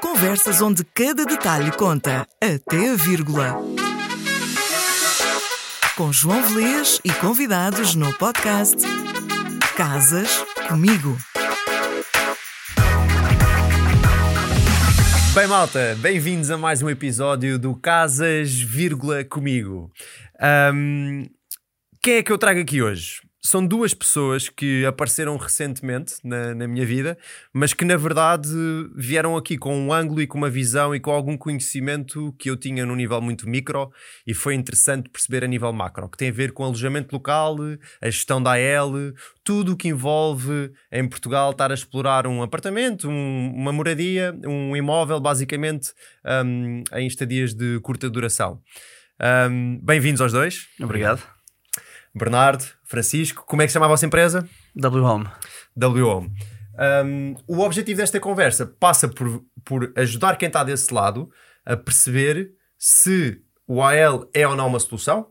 Conversas 0.00 0.60
onde 0.60 0.84
cada 0.84 1.24
detalhe 1.24 1.70
conta, 1.72 2.26
até 2.42 2.90
a 2.90 2.96
vírgula. 2.96 3.56
Com 5.96 6.12
João 6.12 6.42
Velez 6.42 7.00
e 7.04 7.12
convidados 7.12 7.94
no 7.94 8.12
podcast 8.14 8.76
Casas 9.76 10.44
Comigo. 10.68 11.16
Bem, 15.34 15.46
malta, 15.46 15.96
bem-vindos 16.00 16.50
a 16.50 16.58
mais 16.58 16.82
um 16.82 16.90
episódio 16.90 17.58
do 17.58 17.76
Casas, 17.76 18.52
vírgula, 18.52 19.24
comigo. 19.24 19.90
Um, 20.74 21.26
quem 22.02 22.14
é 22.14 22.22
que 22.22 22.32
eu 22.32 22.38
trago 22.38 22.60
aqui 22.60 22.82
hoje? 22.82 23.27
São 23.48 23.66
duas 23.66 23.94
pessoas 23.94 24.50
que 24.50 24.84
apareceram 24.84 25.34
recentemente 25.38 26.16
na, 26.22 26.54
na, 26.54 26.68
minha 26.68 26.84
vida, 26.84 27.16
mas 27.50 27.72
que 27.72 27.82
na 27.82 27.96
verdade 27.96 28.50
vieram 28.94 29.38
aqui 29.38 29.56
com 29.56 29.74
um 29.74 29.90
ângulo 29.90 30.20
e 30.20 30.26
com 30.26 30.36
uma 30.36 30.50
visão 30.50 30.94
e 30.94 31.00
com 31.00 31.10
algum 31.10 31.34
conhecimento 31.34 32.34
que 32.38 32.50
eu 32.50 32.58
tinha 32.58 32.84
no 32.84 32.94
nível 32.94 33.22
muito 33.22 33.48
micro 33.48 33.90
e 34.26 34.34
foi 34.34 34.54
interessante 34.54 35.08
perceber 35.08 35.44
a 35.44 35.46
nível 35.46 35.72
macro, 35.72 36.10
que 36.10 36.18
tem 36.18 36.28
a 36.28 36.32
ver 36.32 36.52
com 36.52 36.62
alojamento 36.62 37.16
local, 37.16 37.56
a 38.02 38.10
gestão 38.10 38.42
da 38.42 38.50
AL, 38.52 38.92
tudo 39.42 39.72
o 39.72 39.76
que 39.78 39.88
envolve 39.88 40.70
em 40.92 41.08
Portugal 41.08 41.52
estar 41.52 41.70
a 41.70 41.74
explorar 41.74 42.26
um 42.26 42.42
apartamento, 42.42 43.08
um, 43.08 43.54
uma 43.56 43.72
moradia, 43.72 44.38
um 44.46 44.76
imóvel, 44.76 45.18
basicamente 45.20 45.94
um, 46.44 46.82
em 46.92 47.06
estadias 47.06 47.54
de 47.54 47.80
curta 47.80 48.10
duração. 48.10 48.60
Um, 49.50 49.80
Bem-vindos 49.82 50.20
aos 50.20 50.32
dois. 50.32 50.66
Obrigado. 50.78 51.37
Bernardo, 52.18 52.64
Francisco, 52.84 53.44
como 53.46 53.62
é 53.62 53.64
que 53.64 53.70
se 53.70 53.74
chama 53.74 53.86
a 53.86 53.88
vossa 53.88 54.04
empresa? 54.04 54.48
W 54.76 55.04
Home. 55.04 55.28
W 55.76 56.06
Home. 56.06 56.32
Um, 57.04 57.34
o 57.46 57.60
objetivo 57.60 57.98
desta 57.98 58.20
conversa 58.20 58.66
passa 58.66 59.08
por, 59.08 59.42
por 59.64 59.92
ajudar 59.96 60.36
quem 60.36 60.48
está 60.48 60.62
desse 60.62 60.92
lado 60.92 61.30
a 61.64 61.76
perceber 61.76 62.50
se 62.76 63.40
o 63.66 63.82
AL 63.82 64.28
é 64.32 64.46
ou 64.46 64.54
não 64.54 64.66
uma 64.66 64.78
solução, 64.78 65.28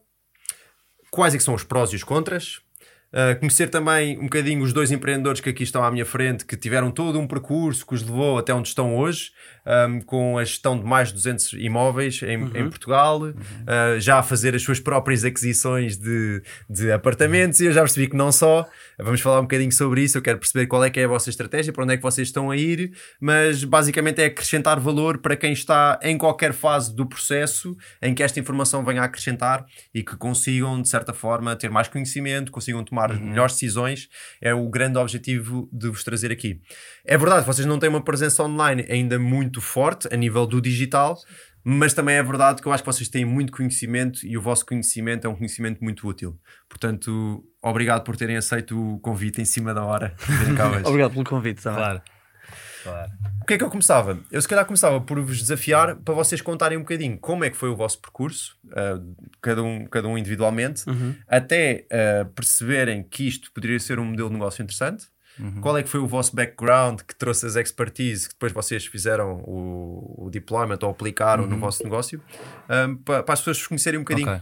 quais 1.11 1.36
é 1.36 1.39
são 1.39 1.53
os 1.53 1.64
prós 1.64 1.92
e 1.92 1.95
os 1.95 2.03
contras, 2.03 2.61
Uh, 3.08 3.39
conhecer 3.39 3.70
também 3.70 4.20
um 4.20 4.23
bocadinho 4.23 4.61
os 4.61 4.73
dois 4.73 4.92
empreendedores 4.92 5.39
que 5.39 5.50
aqui 5.50 5.64
estão 5.64 5.81
à 5.81 5.89
minha 5.89 6.06
frente, 6.06 6.45
que 6.45 6.58
tiveram 6.58 6.92
todo 6.92 7.17
um 7.17 7.26
percurso 7.26 7.88
que 7.88 7.94
os 7.94 8.04
levou 8.04 8.38
até 8.38 8.54
onde 8.54 8.67
estão 8.67 8.98
hoje, 8.98 9.31
um, 9.68 10.00
com 10.02 10.38
a 10.38 10.44
gestão 10.46 10.80
de 10.80 10.86
mais 10.86 11.10
de 11.10 11.16
200 11.16 11.54
imóveis 11.54 12.22
em, 12.23 12.38
uhum. 12.38 12.52
em 12.56 12.70
Portugal, 12.70 13.20
uhum. 13.22 13.32
uh, 13.32 14.00
já 14.00 14.20
a 14.20 14.23
fazer 14.23 14.56
as 14.56 14.64
suas 14.64 14.80
próprias 14.80 15.26
aquisições 15.26 15.98
de, 15.98 16.42
de 16.70 16.92
apartamentos, 16.92 17.60
e 17.60 17.66
eu 17.66 17.73
já 17.73 17.82
percebi 17.82 18.08
que 18.08 18.16
não 18.16 18.32
só. 18.32 18.68
Vamos 19.00 19.22
falar 19.22 19.40
um 19.40 19.44
bocadinho 19.44 19.72
sobre 19.72 20.02
isso. 20.02 20.18
Eu 20.18 20.22
quero 20.22 20.40
perceber 20.40 20.66
qual 20.68 20.84
é 20.84 20.90
que 20.90 21.00
é 21.00 21.06
a 21.06 21.08
vossa 21.08 21.30
estratégia, 21.30 21.73
para 21.73 21.84
onde 21.84 21.94
é 21.94 21.98
que 21.98 22.04
vocês 22.04 22.28
estão 22.28 22.50
a 22.50 22.58
ir, 22.58 22.92
mas 23.20 23.64
basicamente 23.64 24.22
é 24.22 24.26
acrescentar 24.26 24.80
valor 24.80 25.20
para 25.20 25.36
quem 25.36 25.52
está 25.52 26.00
em 26.02 26.18
qualquer 26.18 26.54
fase 26.54 26.95
do 26.95 27.06
processo 27.06 27.76
em 28.02 28.16
que 28.16 28.23
esta 28.23 28.40
informação 28.40 28.84
venha 28.84 29.02
a 29.02 29.06
acrescentar 29.06 29.66
e 29.94 30.04
que 30.04 30.16
consigam, 30.16 30.82
de 30.82 30.90
certa 30.90 31.14
forma, 31.14 31.56
ter 31.56 31.70
mais 31.70 31.88
conhecimento, 31.88 32.52
consigam 32.52 32.84
tomar 32.84 33.12
uhum. 33.12 33.20
melhores 33.20 33.54
decisões, 33.54 34.08
é 34.42 34.54
o 34.54 34.70
grande 34.70 34.98
objetivo 34.98 35.70
de 35.72 35.90
vos 35.90 36.04
trazer 36.04 36.32
aqui. 36.32 36.60
É 37.06 37.18
verdade, 37.18 37.45
vocês 37.45 37.66
não 37.66 37.80
têm 37.80 37.90
uma 37.90 38.04
presença 38.04 38.44
online 38.44 38.86
ainda 38.90 39.20
muito 39.20 39.56
forte 39.61 40.08
a 40.11 40.17
nível 40.17 40.45
do 40.45 40.61
digital, 40.61 41.17
mas 41.63 41.94
também 41.94 42.16
é 42.16 42.23
verdade 42.23 42.61
que 42.61 42.67
eu 42.67 42.72
acho 42.72 42.81
que 42.81 42.88
vocês 42.88 43.09
têm 43.09 43.25
muito 43.25 43.52
conhecimento 43.52 44.25
e 44.25 44.38
o 44.38 44.41
vosso 44.41 44.66
conhecimento 44.66 45.27
é 45.27 45.30
um 45.30 45.36
conhecimento 45.36 45.83
muito 45.83 46.08
útil. 46.08 46.39
Portanto, 46.69 47.44
obrigado 47.61 48.03
por 48.03 48.16
terem 48.16 48.38
aceito 48.38 48.95
o 48.95 48.99
convite 48.99 49.41
em 49.41 49.45
cima 49.45 49.73
da 49.73 49.83
hora. 49.83 50.16
obrigado 50.86 51.11
pelo 51.11 51.25
convite, 51.25 51.61
também. 51.61 51.80
Claro. 51.80 52.02
Claro. 52.83 53.11
O 53.41 53.45
que 53.45 53.53
é 53.53 53.58
que 53.58 53.64
eu 53.64 53.69
começava? 53.69 54.19
Eu 54.31 54.41
se 54.41 54.47
calhar 54.47 54.66
começava 54.66 55.02
por 55.02 55.19
vos 55.19 55.39
desafiar 55.39 55.97
para 55.97 56.14
vocês 56.14 56.42
contarem 56.42 56.77
um 56.77 56.81
bocadinho 56.81 57.17
como 57.17 57.44
é 57.44 57.49
que 57.49 57.58
foi 57.58 57.69
o 57.69 57.75
vosso 57.75 57.99
percurso, 57.99 58.58
uh, 58.67 59.15
cada, 59.42 59.61
um, 59.61 59.86
cada 59.86 60.08
um 60.08 60.17
individualmente, 60.17 60.89
uhum. 60.89 61.15
até 61.27 61.86
uh, 61.92 62.26
perceberem 62.32 63.03
que 63.03 63.27
isto 63.27 63.52
poderia 63.52 63.80
ser 63.80 63.99
um 63.99 64.05
modelo 64.05 64.30
de 64.30 64.36
negócio 64.36 64.64
interessante. 64.64 65.08
Uhum. 65.39 65.61
Qual 65.61 65.77
é 65.77 65.83
que 65.83 65.89
foi 65.89 65.99
o 65.99 66.08
vosso 66.08 66.36
background 66.36 67.02
que 67.02 67.15
trouxe 67.15 67.45
as 67.45 67.55
expertise 67.55 68.27
que 68.27 68.33
depois 68.33 68.52
vocês 68.52 68.86
fizeram 68.86 69.42
o, 69.45 70.25
o 70.25 70.30
deployment 70.30 70.80
ou 70.81 70.89
aplicaram 70.89 71.43
uhum. 71.43 71.49
no 71.49 71.58
vosso 71.58 71.83
negócio 71.83 72.21
um, 72.70 72.95
para, 72.98 73.23
para, 73.23 73.33
as 73.33 73.39
pessoas 73.39 73.65
conhecerem 73.65 73.99
um 73.99 74.03
bocadinho. 74.03 74.30
Okay. 74.30 74.42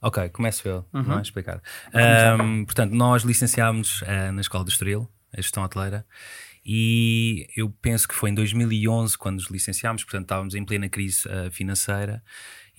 Ok, 0.00 0.28
começo 0.30 0.66
eu 0.66 0.84
uhum. 0.92 1.18
a 1.18 1.22
explicar. 1.22 1.62
Um, 2.40 2.64
portanto, 2.64 2.92
nós 2.92 3.22
licenciámos 3.22 4.02
uh, 4.02 4.32
na 4.32 4.40
Escola 4.40 4.64
do 4.64 4.70
Estoril, 4.70 5.08
a 5.32 5.40
gestão 5.40 5.62
hoteleira, 5.62 6.04
e 6.64 7.46
eu 7.56 7.70
penso 7.80 8.08
que 8.08 8.14
foi 8.14 8.30
em 8.30 8.34
2011 8.34 9.16
quando 9.16 9.36
nos 9.36 9.48
licenciámos, 9.48 10.02
portanto 10.02 10.24
estávamos 10.24 10.54
em 10.54 10.64
plena 10.64 10.88
crise 10.88 11.26
uh, 11.28 11.50
financeira 11.50 12.22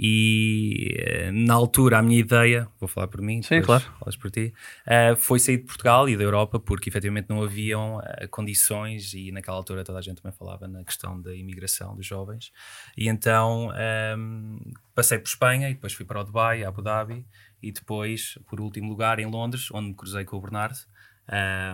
e 0.04 0.98
uh, 1.30 1.32
na 1.32 1.54
altura 1.54 2.00
a 2.00 2.02
minha 2.02 2.20
ideia, 2.20 2.68
vou 2.80 2.90
falar 2.90 3.08
por 3.08 3.22
mim, 3.22 3.42
Sim, 3.42 3.62
claro. 3.62 3.84
falas 4.00 4.18
por 4.18 4.30
ti, 4.30 4.54
uh, 4.86 5.16
foi 5.16 5.40
sair 5.40 5.58
de 5.58 5.64
Portugal 5.64 6.10
e 6.10 6.18
da 6.18 6.24
Europa 6.24 6.60
porque 6.60 6.90
efetivamente 6.90 7.30
não 7.30 7.42
haviam 7.42 8.02
condições 8.30 9.14
e 9.14 9.32
naquela 9.32 9.56
altura 9.56 9.84
toda 9.84 10.00
a 10.00 10.02
gente 10.02 10.22
também 10.22 10.38
falava 10.38 10.68
na 10.68 10.84
questão 10.84 11.22
da 11.22 11.34
imigração 11.34 11.96
dos 11.96 12.06
jovens 12.06 12.52
e 12.98 13.08
então 13.08 13.72
um, 14.18 14.60
passei 14.94 15.18
por 15.18 15.28
Espanha 15.28 15.70
e 15.70 15.74
depois 15.74 15.94
fui 15.94 16.06
para 16.06 16.20
o 16.20 16.24
Dubai, 16.24 16.64
Abu 16.64 16.82
Dhabi 16.82 17.26
e 17.64 17.72
depois, 17.72 18.38
por 18.50 18.60
último 18.60 18.90
lugar, 18.90 19.20
em 19.20 19.26
Londres, 19.26 19.70
onde 19.72 19.88
me 19.88 19.96
cruzei 19.96 20.26
com 20.26 20.36
o 20.36 20.42
Bernardo 20.42 20.78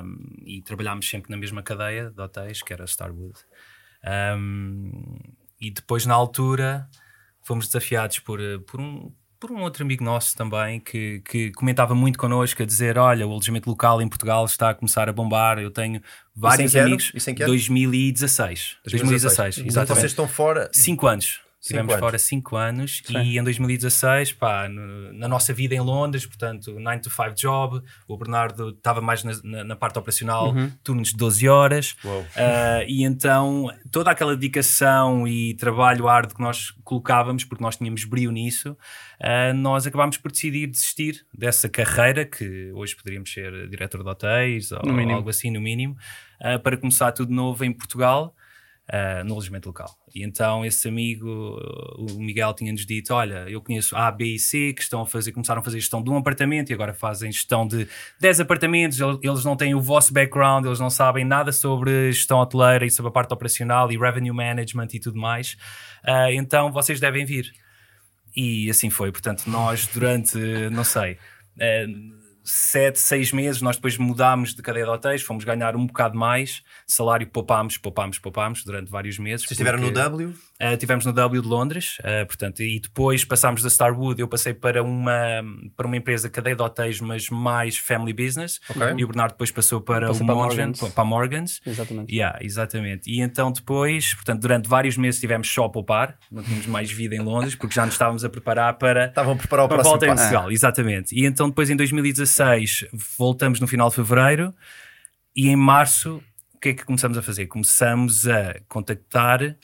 um, 0.04 0.18
e 0.46 0.62
trabalhámos 0.62 1.10
sempre 1.10 1.32
na 1.32 1.38
mesma 1.38 1.64
cadeia 1.64 2.12
de 2.12 2.22
hotéis, 2.22 2.62
que 2.62 2.72
era 2.72 2.86
Starwood. 2.86 3.40
Um, 4.38 5.18
e 5.60 5.72
depois, 5.72 6.06
na 6.06 6.14
altura, 6.14 6.88
fomos 7.50 7.66
desafiados 7.66 8.20
por, 8.20 8.40
por, 8.68 8.80
um, 8.80 9.12
por 9.40 9.52
um 9.52 9.62
outro 9.62 9.84
amigo 9.84 10.04
nosso 10.04 10.38
também 10.38 10.80
que, 10.80 11.20
que 11.26 11.52
comentava 11.54 11.96
muito 11.96 12.20
connosco 12.20 12.62
a 12.62 12.66
dizer: 12.66 12.96
Olha, 12.96 13.28
o 13.28 13.32
alojamento 13.32 13.68
local 13.68 14.00
em 14.04 14.08
Portugal 14.08 14.46
está 14.46 14.70
a 14.70 14.74
começar 14.76 15.10
a 15.10 15.14
bombar. 15.14 15.58
Eu 15.58 15.72
tenho 15.72 16.00
vários 16.36 16.76
amigos. 16.76 17.12
Isso 17.16 17.32
em 17.32 17.34
que 17.34 17.44
2016. 17.44 18.78
2016, 18.84 19.56
2016 19.56 19.58
exatamente. 19.58 19.84
Então 19.84 19.96
vocês 19.96 20.12
estão 20.12 20.28
fora. 20.28 20.70
Cinco 20.72 21.08
anos. 21.08 21.42
Estivemos 21.62 21.94
fora 21.96 22.18
5 22.18 22.56
anos 22.56 23.02
Sim. 23.06 23.18
e 23.18 23.38
em 23.38 23.44
2016, 23.44 24.32
pá, 24.32 24.70
no, 24.70 25.12
na 25.12 25.28
nossa 25.28 25.54
vida 25.54 25.76
em 25.76 25.82
Londres, 25.82 26.26
portanto, 26.26 26.80
9 26.80 27.02
to 27.02 27.10
5 27.10 27.36
job, 27.36 27.82
o 28.08 28.18
Bernardo 28.18 28.70
estava 28.70 29.02
mais 29.02 29.26
na, 29.26 29.34
na, 29.44 29.64
na, 29.66 29.76
parte 29.76 30.00
operacional, 30.00 30.54
uhum. 30.54 30.72
turnos 30.82 31.10
de 31.10 31.18
12 31.18 31.50
horas, 31.50 31.98
uh, 32.06 32.86
e 32.88 33.04
então 33.04 33.68
toda 33.92 34.10
aquela 34.10 34.36
dedicação 34.36 35.28
e 35.28 35.54
trabalho 35.56 36.08
árduo 36.08 36.38
que 36.38 36.42
nós 36.42 36.72
colocávamos, 36.86 37.44
porque 37.44 37.62
nós 37.62 37.76
tínhamos 37.76 38.06
brilho 38.06 38.32
nisso, 38.32 38.72
uh, 38.72 39.54
nós 39.54 39.86
acabámos 39.86 40.16
por 40.16 40.32
decidir 40.32 40.66
desistir 40.66 41.26
dessa 41.38 41.68
carreira, 41.68 42.24
que 42.24 42.72
hoje 42.72 42.96
poderíamos 42.96 43.34
ser 43.34 43.68
diretor 43.68 44.02
de 44.02 44.10
hotéis 44.10 44.72
ou 44.72 44.80
algo 45.14 45.30
assim, 45.30 45.52
no 45.52 45.60
mínimo, 45.60 45.98
uh, 46.40 46.58
para 46.62 46.78
começar 46.78 47.12
tudo 47.12 47.34
novo 47.34 47.66
em 47.66 47.74
Portugal 47.74 48.34
uh, 48.90 49.24
no 49.24 49.34
alojamento 49.34 49.70
local. 49.70 49.90
E 50.14 50.24
então 50.24 50.66
esse 50.66 50.88
amigo, 50.88 51.28
o 51.98 52.20
Miguel, 52.20 52.54
tinha-nos 52.54 52.86
dito: 52.86 53.14
Olha, 53.14 53.46
eu 53.48 53.62
conheço 53.62 53.96
A, 53.96 54.12
B 54.12 54.36
e 54.36 54.40
C 54.40 54.74
que 54.74 54.82
estão 54.82 55.02
a 55.02 55.06
fazer, 55.06 55.32
começaram 55.32 55.62
a 55.62 55.64
fazer 55.64 55.80
gestão 55.80 56.02
de 56.02 56.10
um 56.10 56.18
apartamento 56.18 56.72
e 56.72 56.74
agora 56.74 56.94
fazem 56.94 57.32
gestão 57.32 57.68
de 57.68 57.88
10 58.20 58.42
apartamentos. 58.42 59.00
Eles 59.00 59.46
não 59.46 59.56
têm 59.56 59.76
o 59.76 59.82
vosso 59.82 60.14
background, 60.14 60.66
eles 60.66 60.80
não 60.80 60.90
sabem 60.90 61.24
nada 61.24 61.52
sobre 61.52 62.12
gestão 62.12 62.40
hoteleira 62.40 62.86
e 62.86 62.92
sobre 62.92 63.10
a 63.10 63.12
parte 63.12 63.34
operacional 63.34 63.92
e 63.92 63.98
revenue 63.98 64.32
management 64.32 64.88
e 64.94 65.00
tudo 65.00 65.20
mais. 65.20 65.54
Uh, 66.04 66.32
então 66.34 66.72
vocês 66.72 67.00
devem 67.00 67.26
vir. 67.26 67.52
E 68.36 68.70
assim 68.70 68.90
foi. 68.90 69.12
Portanto, 69.12 69.44
nós 69.48 69.88
durante, 69.88 70.38
não 70.72 70.84
sei. 70.84 71.18
Uh, 71.58 72.19
sete, 72.50 73.00
seis 73.00 73.32
meses, 73.32 73.62
nós 73.62 73.76
depois 73.76 73.98
mudámos 73.98 74.56
de 74.56 74.62
cadeia 74.62 74.86
de 74.86 74.92
hotéis, 74.92 75.22
fomos 75.22 75.44
ganhar 75.44 75.76
um 75.76 75.86
bocado 75.86 76.18
mais, 76.18 76.64
salário 76.88 77.28
poupámos, 77.28 77.78
poupámos, 77.78 78.18
poupámos 78.18 78.64
durante 78.64 78.90
vários 78.90 79.20
meses. 79.20 79.46
Vocês 79.46 79.52
estiveram 79.52 79.80
no 79.80 79.92
W? 79.92 80.30
Uh, 80.30 80.78
tivemos 80.78 81.06
no 81.06 81.14
W 81.14 81.42
de 81.42 81.48
Londres, 81.48 81.98
uh, 82.00 82.26
portanto, 82.26 82.62
e 82.62 82.80
depois 82.80 83.24
passámos 83.24 83.62
da 83.62 83.68
Starwood, 83.68 84.20
eu 84.20 84.28
passei 84.28 84.54
para 84.54 84.82
uma, 84.82 85.44
para 85.78 85.86
uma 85.86 85.96
empresa 85.96 86.30
cadeia 86.30 86.56
de 86.56 86.62
hotéis, 86.62 87.00
mas 87.00 87.30
mais 87.30 87.78
family 87.78 88.14
business, 88.14 88.60
okay. 88.70 88.94
e 88.98 89.04
o 89.04 89.08
Bernardo 89.08 89.34
depois 89.34 89.52
passou 89.52 89.80
para 89.80 90.12
o 90.12 90.24
Morgan, 90.24 90.72
para 90.94 91.06
Morgans. 91.06 91.62
Exatamente. 91.66 92.14
Yeah, 92.14 92.40
exatamente. 92.42 93.10
E 93.10 93.22
então 93.22 93.52
depois, 93.52 94.14
portanto, 94.16 94.42
durante 94.42 94.68
vários 94.68 94.98
meses 94.98 95.20
tivemos 95.20 95.48
só 95.48 95.66
a 95.66 95.70
poupar, 95.70 96.18
não 96.32 96.42
tínhamos 96.42 96.66
mais 96.66 96.92
vida 96.92 97.16
em 97.16 97.20
Londres, 97.20 97.56
porque 97.56 97.76
já 97.76 97.86
nos 97.86 97.94
estávamos 97.94 98.26
a 98.26 98.30
preparar 98.30 98.78
para, 98.78 99.06
Estavam 99.06 99.34
a 99.34 99.36
preparar 99.36 99.66
o 99.66 99.70
para 99.70 99.84
volta 99.84 100.08
em 100.08 100.16
Portugal, 100.16 100.52
exatamente. 100.52 101.16
E 101.16 101.26
então 101.26 101.48
depois 101.48 101.70
em 101.70 101.76
2016 101.76 102.39
voltamos 103.18 103.60
no 103.60 103.68
final 103.68 103.90
de 103.90 103.96
fevereiro 103.96 104.54
e 105.36 105.50
em 105.50 105.56
março 105.56 106.22
o 106.54 106.60
que 106.60 106.70
é 106.70 106.74
que 106.74 106.84
começamos 106.84 107.18
a 107.18 107.22
fazer? 107.22 107.48
Começamos 107.48 108.28
a 108.28 108.60
contactar 108.68 109.56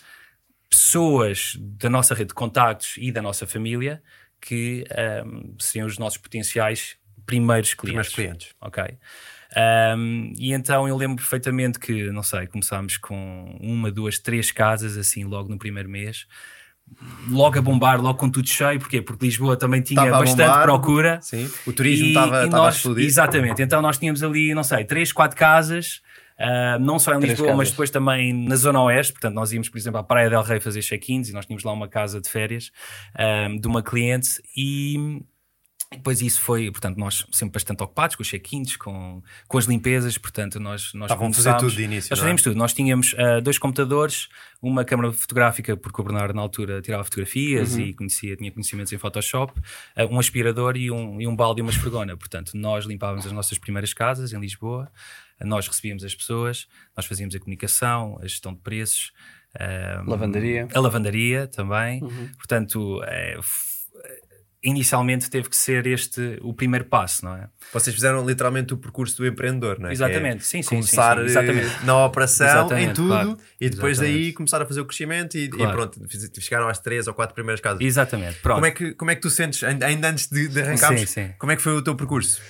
pessoas 0.69 1.57
da 1.60 1.89
nossa 1.89 2.16
rede 2.16 2.30
de 2.30 2.33
contactos 2.33 2.95
e 2.98 3.12
da 3.12 3.22
nossa 3.22 3.45
família 3.45 4.01
que 4.39 4.86
um, 5.25 5.56
seriam 5.60 5.88
os 5.88 5.98
nossos 5.98 6.18
potenciais 6.18 6.98
primeiros 7.25 7.74
clientes. 7.74 8.13
Primeiros 8.13 8.16
clientes. 8.16 8.56
Ok. 8.62 8.98
Um, 9.98 10.33
e 10.38 10.54
então 10.54 10.88
eu 10.88 10.95
lembro 10.95 11.18
perfeitamente 11.18 11.80
que, 11.80 12.12
não 12.12 12.24
sei, 12.24 12.48
começámos 12.48 12.98
com 12.98 13.57
uma, 13.60 13.92
duas, 13.92 14.19
três 14.19 14.51
casas 14.51 14.98
assim 14.98 15.24
logo 15.24 15.50
no 15.50 15.57
primeiro 15.57 15.89
mês. 15.89 16.28
Logo 17.29 17.57
a 17.57 17.61
bombar, 17.61 17.99
logo 17.99 18.17
com 18.19 18.29
tudo 18.29 18.47
cheio, 18.47 18.79
porquê? 18.79 19.01
Porque 19.01 19.25
Lisboa 19.25 19.57
também 19.57 19.81
tinha 19.81 20.09
bastante 20.11 20.47
bombar. 20.47 20.63
procura. 20.63 21.19
Sim, 21.21 21.49
o 21.65 21.73
turismo 21.73 22.05
E- 22.05 22.09
estava 22.09 22.41
e 22.43 22.45
estava 22.45 22.67
a 22.67 22.69
explodir. 22.69 23.05
Exatamente, 23.05 23.61
então 23.61 23.81
nós 23.81 23.97
tínhamos 23.97 24.21
ali, 24.23 24.53
não 24.53 24.63
sei, 24.63 24.85
três, 24.85 25.11
quatro 25.11 25.35
casas, 25.35 26.01
ah, 26.37 26.77
não 26.79 26.99
só 26.99 27.13
em 27.15 27.19
Três 27.19 27.39
Lisboa, 27.39 27.55
mas 27.55 27.71
depois 27.71 27.89
também 27.89 28.33
na 28.33 28.55
Zona 28.55 28.81
Oeste. 28.83 29.13
Portanto, 29.13 29.33
nós 29.33 29.51
íamos, 29.51 29.69
por 29.69 29.77
exemplo, 29.77 29.99
à 29.99 30.03
Praia 30.03 30.29
del 30.29 30.41
Rei 30.41 30.59
fazer 30.59 30.81
check-ins 30.81 31.29
e 31.29 31.33
nós 31.33 31.45
tínhamos 31.45 31.63
lá 31.63 31.71
uma 31.71 31.87
casa 31.87 32.21
de 32.21 32.29
férias 32.29 32.71
ah, 33.15 33.47
de 33.59 33.67
uma 33.67 33.81
cliente 33.81 34.41
e. 34.55 35.21
e 35.91 35.97
Depois 35.97 36.19
isso 36.21 36.41
foi, 36.41 36.69
portanto, 36.71 36.97
nós 36.97 37.25
sempre 37.31 37.53
bastante 37.53 37.81
ocupados 37.83 38.15
com 38.15 38.21
os 38.23 38.27
check-ins, 38.27 38.75
com, 38.75 39.21
com 39.47 39.57
as 39.57 39.65
limpezas, 39.65 40.17
portanto, 40.17 40.59
nós, 40.59 40.93
nós 40.93 41.05
Estavam 41.11 41.27
a 41.27 41.33
fazer 41.33 41.55
tudo 41.57 41.71
de 41.75 41.83
início, 41.83 42.09
Nós 42.09 42.19
é? 42.19 42.21
fazíamos 42.21 42.41
tudo. 42.41 42.55
Nós 42.57 42.73
tínhamos 42.73 43.15
ah, 43.17 43.39
dois 43.39 43.57
computadores, 43.57 44.27
uma 44.61 44.83
câmara 44.83 45.11
fotográfica, 45.13 45.77
porque 45.77 46.01
o 46.01 46.03
Bernardo 46.03 46.33
na 46.33 46.41
altura 46.41 46.81
tirava 46.81 47.03
fotografias 47.03 47.75
Uhum. 47.75 47.81
e 47.81 47.93
conhecia, 47.93 48.35
tinha 48.35 48.51
conhecimentos 48.51 48.91
em 48.91 48.97
Photoshop, 48.97 49.53
ah, 49.95 50.05
um 50.07 50.19
aspirador 50.19 50.75
e 50.75 50.89
um, 50.91 51.21
e 51.21 51.27
um 51.27 51.35
balde 51.35 51.59
e 51.59 51.61
uma 51.61 51.71
esfregona. 51.71 52.17
Portanto, 52.17 52.51
nós 52.55 52.85
limpávamos 52.85 53.25
as 53.25 53.31
nossas 53.31 53.57
primeiras 53.57 53.93
casas 53.93 54.33
em 54.33 54.39
Lisboa, 54.39 54.91
ah, 55.39 55.45
nós 55.45 55.67
recebíamos 55.67 56.03
as 56.03 56.15
pessoas, 56.15 56.67
nós 56.97 57.05
fazíamos 57.05 57.35
a 57.35 57.39
comunicação, 57.39 58.17
a 58.21 58.27
gestão 58.27 58.53
de 58.53 58.59
preços. 58.59 59.11
ah, 59.59 60.03
Lavandaria. 60.05 60.67
A 60.73 60.79
lavandaria 60.79 61.47
também. 61.47 62.01
Uhum. 62.03 62.29
Portanto, 62.37 63.01
f- 63.37 63.75
inicialmente 64.65 65.29
teve 65.29 65.47
que 65.50 65.56
ser 65.56 65.85
este 65.88 66.38
o 66.41 66.53
primeiro 66.53 66.85
passo, 66.85 67.23
não 67.23 67.35
é? 67.35 67.47
Vocês 67.71 67.95
fizeram 67.95 68.25
literalmente 68.25 68.73
o 68.73 68.77
percurso 68.77 69.15
do 69.17 69.27
empreendedor, 69.27 69.79
não 69.79 69.89
é? 69.89 69.94
Exatamente, 69.94 70.38
Que 70.38 70.44
é 70.44 70.45
sim, 70.45 70.62
sim, 70.63 70.69
Começar 70.69 71.15
sim, 71.17 71.19
sim, 71.19 71.23
eh, 71.23 71.25
exatamente. 71.44 71.85
na 71.85 72.06
operação, 72.06 72.45
em 72.47 72.50
Exatamente, 72.51 72.94
tudo, 72.95 73.07
claro. 73.07 73.38
e 73.62 73.69
depois 73.69 73.97
Exatamente. 73.97 74.23
daí 74.23 74.33
começar 74.33 74.62
a 74.62 74.65
fazer 74.65 74.81
o 74.81 74.85
crescimento 74.85 75.35
e, 75.38 75.44
e 75.45 75.50
Claro. 75.50 75.71
pronto, 75.71 76.01
fiz- 76.09 76.31
chegaram 76.39 76.67
às 76.67 76.79
três 76.79 77.07
ou 77.07 77.13
quatro 77.13 77.33
primeiras 77.35 77.62
casas. 77.62 77.79
Exatamente, 77.81 78.39
pronto. 78.39 78.56
Como 78.56 78.65
é, 78.65 78.71
que, 78.71 78.94
como 78.94 79.12
é 79.12 79.15
que 79.15 79.21
tu 79.21 79.29
sentes, 79.29 79.63
ainda 79.63 79.85
ainda 79.85 80.09
antes 80.09 80.27
de, 80.27 80.47
de 80.47 80.62
arrancarmos, 80.62 81.01
Sim, 81.01 81.06
sim. 81.07 81.33
como 81.38 81.51
é 81.51 81.56
que 81.56 81.61
foi 81.61 81.73
o 81.73 81.81
teu 81.81 81.95
percurso? 81.95 82.41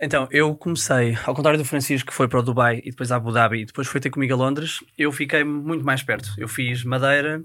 Então, 0.00 0.26
eu 0.32 0.54
comecei, 0.56 1.16
ao 1.24 1.34
contrário 1.34 1.56
do 1.58 1.64
Francisco, 1.64 2.08
que 2.10 2.14
foi 2.14 2.26
para 2.28 2.40
o 2.40 2.42
Dubai 2.42 2.82
e 2.84 2.90
depois 2.90 3.10
a 3.12 3.16
Abu 3.16 3.32
Dhabi 3.32 3.60
e 3.60 3.64
depois 3.64 3.86
foi 3.86 4.00
ter 4.00 4.10
comigo 4.10 4.34
a 4.34 4.36
Londres, 4.36 4.80
eu 4.98 5.10
fiquei 5.12 5.44
muito 5.44 5.84
mais 5.84 6.02
perto. 6.02 6.28
Eu 6.36 6.48
fiz 6.48 6.82
Madeira, 6.84 7.42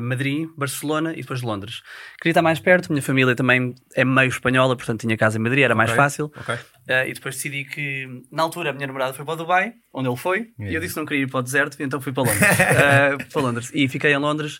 Madrid, 0.00 0.48
Barcelona 0.56 1.12
e 1.12 1.20
depois 1.22 1.42
Londres. 1.42 1.82
Queria 2.20 2.32
estar 2.32 2.42
mais 2.42 2.58
perto, 2.60 2.90
minha 2.92 3.02
família 3.02 3.34
também 3.34 3.74
é 3.94 4.04
meio 4.04 4.28
espanhola, 4.28 4.76
portanto 4.76 5.00
tinha 5.00 5.16
casa 5.16 5.38
em 5.38 5.40
Madrid, 5.42 5.62
era 5.64 5.74
mais 5.74 5.90
Ok, 5.90 5.96
fácil. 6.02 6.32
ok. 6.36 6.56
Eh, 6.88 7.10
e 7.10 7.12
depois 7.14 7.34
decidi 7.36 7.64
que, 7.64 8.06
na 8.32 8.42
altura, 8.42 8.70
a 8.70 8.72
minha 8.72 8.86
namorada 8.86 9.12
foi 9.14 9.24
para 9.24 9.34
o 9.34 9.36
Dubai, 9.36 9.74
onde 9.92 10.08
ele 10.08 10.16
foi, 10.16 10.48
e 10.58 10.74
eu 10.74 10.80
disse 10.80 10.94
que 10.94 11.00
não 11.00 11.06
queria 11.06 11.22
ir 11.24 11.30
para 11.30 11.40
o 11.40 11.42
deserto, 11.42 11.76
então 11.82 12.00
fui 12.00 12.12
para 12.12 12.22
Londres. 12.24 12.40
Eh, 12.58 13.16
para 13.32 13.42
Londres. 13.42 13.70
E 13.74 13.88
fiquei 13.88 14.12
em 14.12 14.16
Londres 14.18 14.58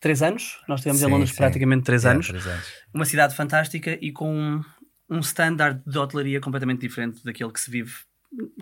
três 0.00 0.22
anos. 0.22 0.58
Nós 0.68 0.80
estivemos 0.80 1.02
em 1.02 1.06
Londres 1.06 1.30
sim. 1.30 1.36
praticamente 1.36 1.84
três 1.84 2.04
É, 2.04 2.10
anos 2.10 2.26
três 2.28 2.46
anos. 2.46 2.66
uma 2.94 3.04
cidade 3.04 3.34
fantástica 3.34 3.96
e 4.00 4.12
com 4.12 4.32
um, 4.32 4.62
um 5.10 5.20
standard 5.20 5.80
de 5.86 5.98
hotelaria 5.98 6.40
completamente 6.40 6.80
diferente 6.80 7.24
daquele 7.24 7.50
que 7.52 7.60
se 7.60 7.70
vive, 7.70 7.92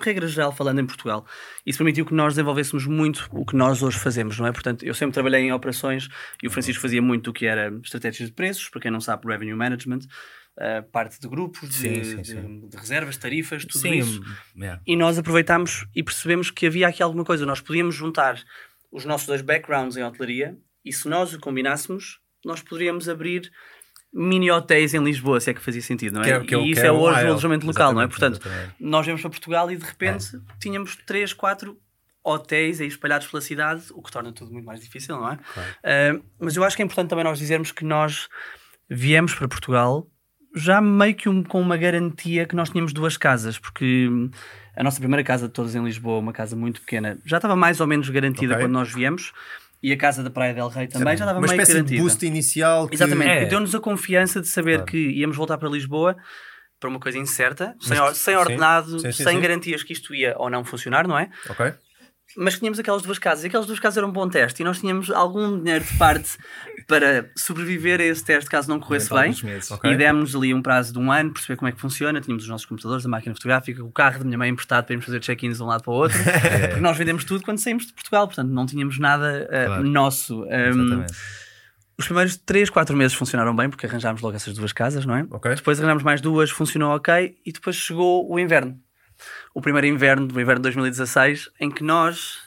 regra 0.00 0.26
geral, 0.28 0.52
falando 0.52 0.80
em 0.80 0.86
Portugal. 0.86 1.26
Isso 1.64 1.78
permitiu 1.78 2.06
que 2.06 2.14
nós 2.14 2.34
desenvolvêssemos 2.34 2.86
muito 2.86 3.28
o 3.32 3.44
que 3.44 3.56
nós 3.56 3.82
hoje 3.82 3.98
fazemos, 3.98 4.38
não 4.38 4.46
é? 4.46 4.52
Portanto, 4.52 4.84
eu 4.84 4.94
sempre 4.94 5.14
trabalhei 5.14 5.40
em 5.42 5.52
operações 5.52 6.08
e 6.42 6.46
o 6.46 6.50
Francisco 6.50 6.80
fazia 6.80 7.02
muito 7.02 7.30
o 7.30 7.32
que 7.32 7.46
era 7.46 7.68
estratégias 7.82 8.28
de 8.28 8.34
preços, 8.34 8.68
para 8.68 8.80
quem 8.80 8.90
não 8.90 9.00
sabe, 9.00 9.26
revenue 9.26 9.54
management, 9.54 10.00
eh, 10.58 10.80
parte 10.82 11.20
de 11.20 11.28
grupos, 11.28 11.68
de, 11.68 11.74
Sim, 11.74 12.24
sim, 12.24 12.68
de- 12.68 12.76
reservas, 12.76 13.16
tarifas, 13.16 13.64
tudo 13.64 13.86
isso. 13.88 14.22
é. 14.62 14.78
E 14.86 14.96
nós 14.96 15.18
aproveitámos 15.18 15.86
e 15.94 16.02
percebemos 16.02 16.50
que 16.50 16.66
havia 16.66 16.88
aqui 16.88 17.02
alguma 17.02 17.24
coisa. 17.24 17.44
Nós 17.44 17.60
podíamos 17.60 17.94
juntar 17.94 18.40
os 18.92 19.04
nossos 19.04 19.26
dois 19.26 19.42
backgrounds 19.42 19.96
em 19.96 20.04
hotelaria 20.04 20.56
e 20.84 20.92
se 20.92 21.08
nós 21.08 21.34
o 21.34 21.40
combinássemos, 21.40 22.20
nós 22.44 22.62
poderíamos 22.62 23.08
abrir 23.08 23.50
mini 24.18 24.50
hotéis 24.50 24.94
em 24.94 25.04
Lisboa, 25.04 25.38
se 25.40 25.50
é 25.50 25.54
que 25.54 25.60
fazia 25.60 25.82
sentido, 25.82 26.14
não 26.14 26.22
é? 26.22 26.30
É- 26.30 26.32
é 26.36 26.58
e 26.58 26.70
isso 26.70 26.80
é 26.80 26.86
é 26.86 26.92
hoje 26.92 27.16
o 27.16 27.18
Wild. 27.18 27.30
alojamento 27.30 27.66
local, 27.66 27.92
não 27.92 28.00
é? 28.00 28.08
Portanto, 28.08 28.40
exatamente. 28.40 28.74
nós 28.80 29.04
viemos 29.04 29.20
para 29.20 29.30
Portugal 29.30 29.70
e 29.70 29.76
de 29.76 29.84
repente 29.84 30.40
tínhamos 30.58 30.96
três, 31.06 31.32
quatro 31.34 31.78
hotéis 32.24 32.80
aí 32.80 32.88
espalhados 32.88 33.26
pela 33.26 33.40
cidade, 33.40 33.82
o 33.92 34.02
que 34.02 34.10
torna 34.10 34.32
tudo 34.32 34.50
muito 34.52 34.64
mais 34.64 34.80
difícil, 34.80 35.16
não 35.16 35.30
é? 35.32 35.38
Ah, 35.84 36.18
mas 36.40 36.56
eu 36.56 36.64
acho 36.64 36.74
que 36.74 36.82
é 36.82 36.84
importante 36.84 37.08
também 37.10 37.24
nós 37.24 37.38
dizermos 37.38 37.70
que 37.72 37.84
nós 37.84 38.28
viemos 38.88 39.34
para 39.34 39.46
Portugal 39.48 40.06
já 40.54 40.80
meio 40.80 41.14
que 41.14 41.28
um- 41.28 41.42
com 41.42 41.60
uma 41.60 41.76
garantia 41.76 42.46
que 42.46 42.56
nós 42.56 42.70
tínhamos 42.70 42.94
duas 42.94 43.18
casas, 43.18 43.58
porque 43.58 44.08
hum, 44.10 44.30
a 44.74 44.82
nossa 44.82 44.98
primeira 44.98 45.22
casa 45.22 45.46
de 45.48 45.52
todas 45.52 45.74
em 45.74 45.84
Lisboa, 45.84 46.18
uma 46.18 46.32
casa 46.32 46.56
muito 46.56 46.80
pequena, 46.80 47.18
já 47.26 47.36
estava 47.36 47.54
mais 47.54 47.78
ou 47.80 47.86
menos 47.86 48.08
garantida 48.08 48.54
Ok. 48.54 48.64
quando 48.64 48.72
nós 48.72 48.90
viemos. 48.92 49.32
E 49.82 49.92
a 49.92 49.96
casa 49.96 50.22
da 50.22 50.30
Praia 50.30 50.54
del 50.54 50.68
Rei 50.68 50.86
também 50.88 51.16
já 51.16 51.24
estava 51.24 51.38
Uma 51.38 51.46
meio 51.46 51.52
espécie 51.52 51.72
de 51.72 51.78
garantida. 51.78 52.02
boost 52.02 52.26
inicial. 52.26 52.88
Que... 52.88 52.94
Exatamente, 52.94 53.30
É. 53.30 53.44
deu-nos 53.46 53.74
a 53.74 53.80
confiança 53.80 54.40
de 54.40 54.48
saber 54.48 54.84
que 54.84 54.96
íamos 54.96 55.36
voltar 55.36 55.58
para 55.58 55.68
Lisboa 55.68 56.16
para 56.80 56.88
uma 56.90 56.98
coisa 57.00 57.18
incerta, 57.18 57.74
sem, 57.80 57.98
or- 57.98 58.14
sem 58.14 58.34
sim. 58.34 58.40
ordenado, 58.40 58.98
Sim, 59.00 59.12
sim, 59.12 59.24
sem 59.24 59.36
sim. 59.36 59.40
garantias 59.40 59.82
que 59.82 59.92
isto 59.92 60.14
ia 60.14 60.34
ou 60.38 60.50
não 60.50 60.64
funcionar, 60.64 61.06
não 61.08 61.18
é? 61.18 61.30
Ok. 61.48 61.72
Mas 62.36 62.58
tínhamos 62.58 62.78
aquelas 62.78 63.02
duas 63.02 63.18
casas, 63.18 63.44
e 63.44 63.46
aquelas 63.46 63.66
duas 63.66 63.78
casas 63.78 63.96
eram 63.98 64.08
um 64.08 64.12
bom 64.12 64.28
teste, 64.28 64.60
e 64.60 64.64
nós 64.64 64.78
tínhamos 64.80 65.10
algum 65.10 65.58
dinheiro 65.62 65.84
de 65.84 65.92
parte 65.96 66.36
para 66.86 67.30
sobreviver 67.36 68.00
a 68.00 68.04
esse 68.04 68.22
teste 68.24 68.50
caso 68.50 68.68
não 68.68 68.78
corresse 68.78 69.08
bem. 69.10 69.18
alguns 69.18 69.42
meses. 69.42 69.70
Ok. 69.70 69.90
E 69.90 69.96
demos 69.96 70.34
ali 70.36 70.52
um 70.52 70.60
prazo 70.60 70.92
de 70.92 70.98
um 70.98 71.10
ano, 71.10 71.32
perceber 71.32 71.56
como 71.56 71.68
é 71.68 71.72
que 71.72 71.80
funciona. 71.80 72.20
Tínhamos 72.20 72.42
os 72.44 72.48
nossos 72.48 72.66
computadores, 72.66 73.06
a 73.06 73.08
máquina 73.08 73.34
fotográfica, 73.34 73.82
o 73.82 73.90
carro 73.90 74.18
da 74.18 74.24
minha 74.24 74.36
mãe 74.38 74.50
emprestado 74.50 74.84
para 74.84 74.94
irmos 74.94 75.06
fazer 75.06 75.20
check-ins 75.20 75.56
de 75.56 75.62
um 75.62 75.66
lado 75.66 75.82
para 75.82 75.92
o 75.92 75.96
outro. 75.96 76.18
Porque 76.68 76.80
nós 76.80 76.96
vendemos 76.96 77.24
tudo 77.24 77.42
quando 77.44 77.58
saímos 77.58 77.86
de 77.86 77.92
Portugal, 77.92 78.26
portanto 78.26 78.50
não 78.50 78.66
tínhamos 78.66 78.98
nada 78.98 79.44
uh, 79.50 79.66
Claro. 79.66 79.84
nosso. 79.84 80.42
Um, 80.44 80.46
Exatamente. 80.48 81.12
os 81.98 82.04
primeiros 82.04 82.36
3, 82.36 82.68
4 82.70 82.96
meses 82.96 83.16
funcionaram 83.16 83.56
bem, 83.56 83.70
porque 83.70 83.86
arranjámos 83.86 84.20
logo 84.20 84.36
essas 84.36 84.52
duas 84.54 84.72
casas, 84.72 85.06
não 85.06 85.16
é? 85.16 85.26
Ok. 85.30 85.54
Depois 85.54 85.78
arranjámos 85.78 86.02
mais 86.02 86.20
duas, 86.20 86.50
funcionou 86.50 86.94
ok, 86.94 87.36
e 87.46 87.50
depois 87.52 87.76
chegou 87.76 88.30
o 88.30 88.38
inverno. 88.38 88.78
O 89.56 89.60
primeiro 89.62 89.86
inverno, 89.86 90.26
o 90.26 90.38
inverno 90.38 90.56
de 90.56 90.64
2016, 90.64 91.48
em 91.58 91.70
que 91.70 91.82
nós. 91.82 92.40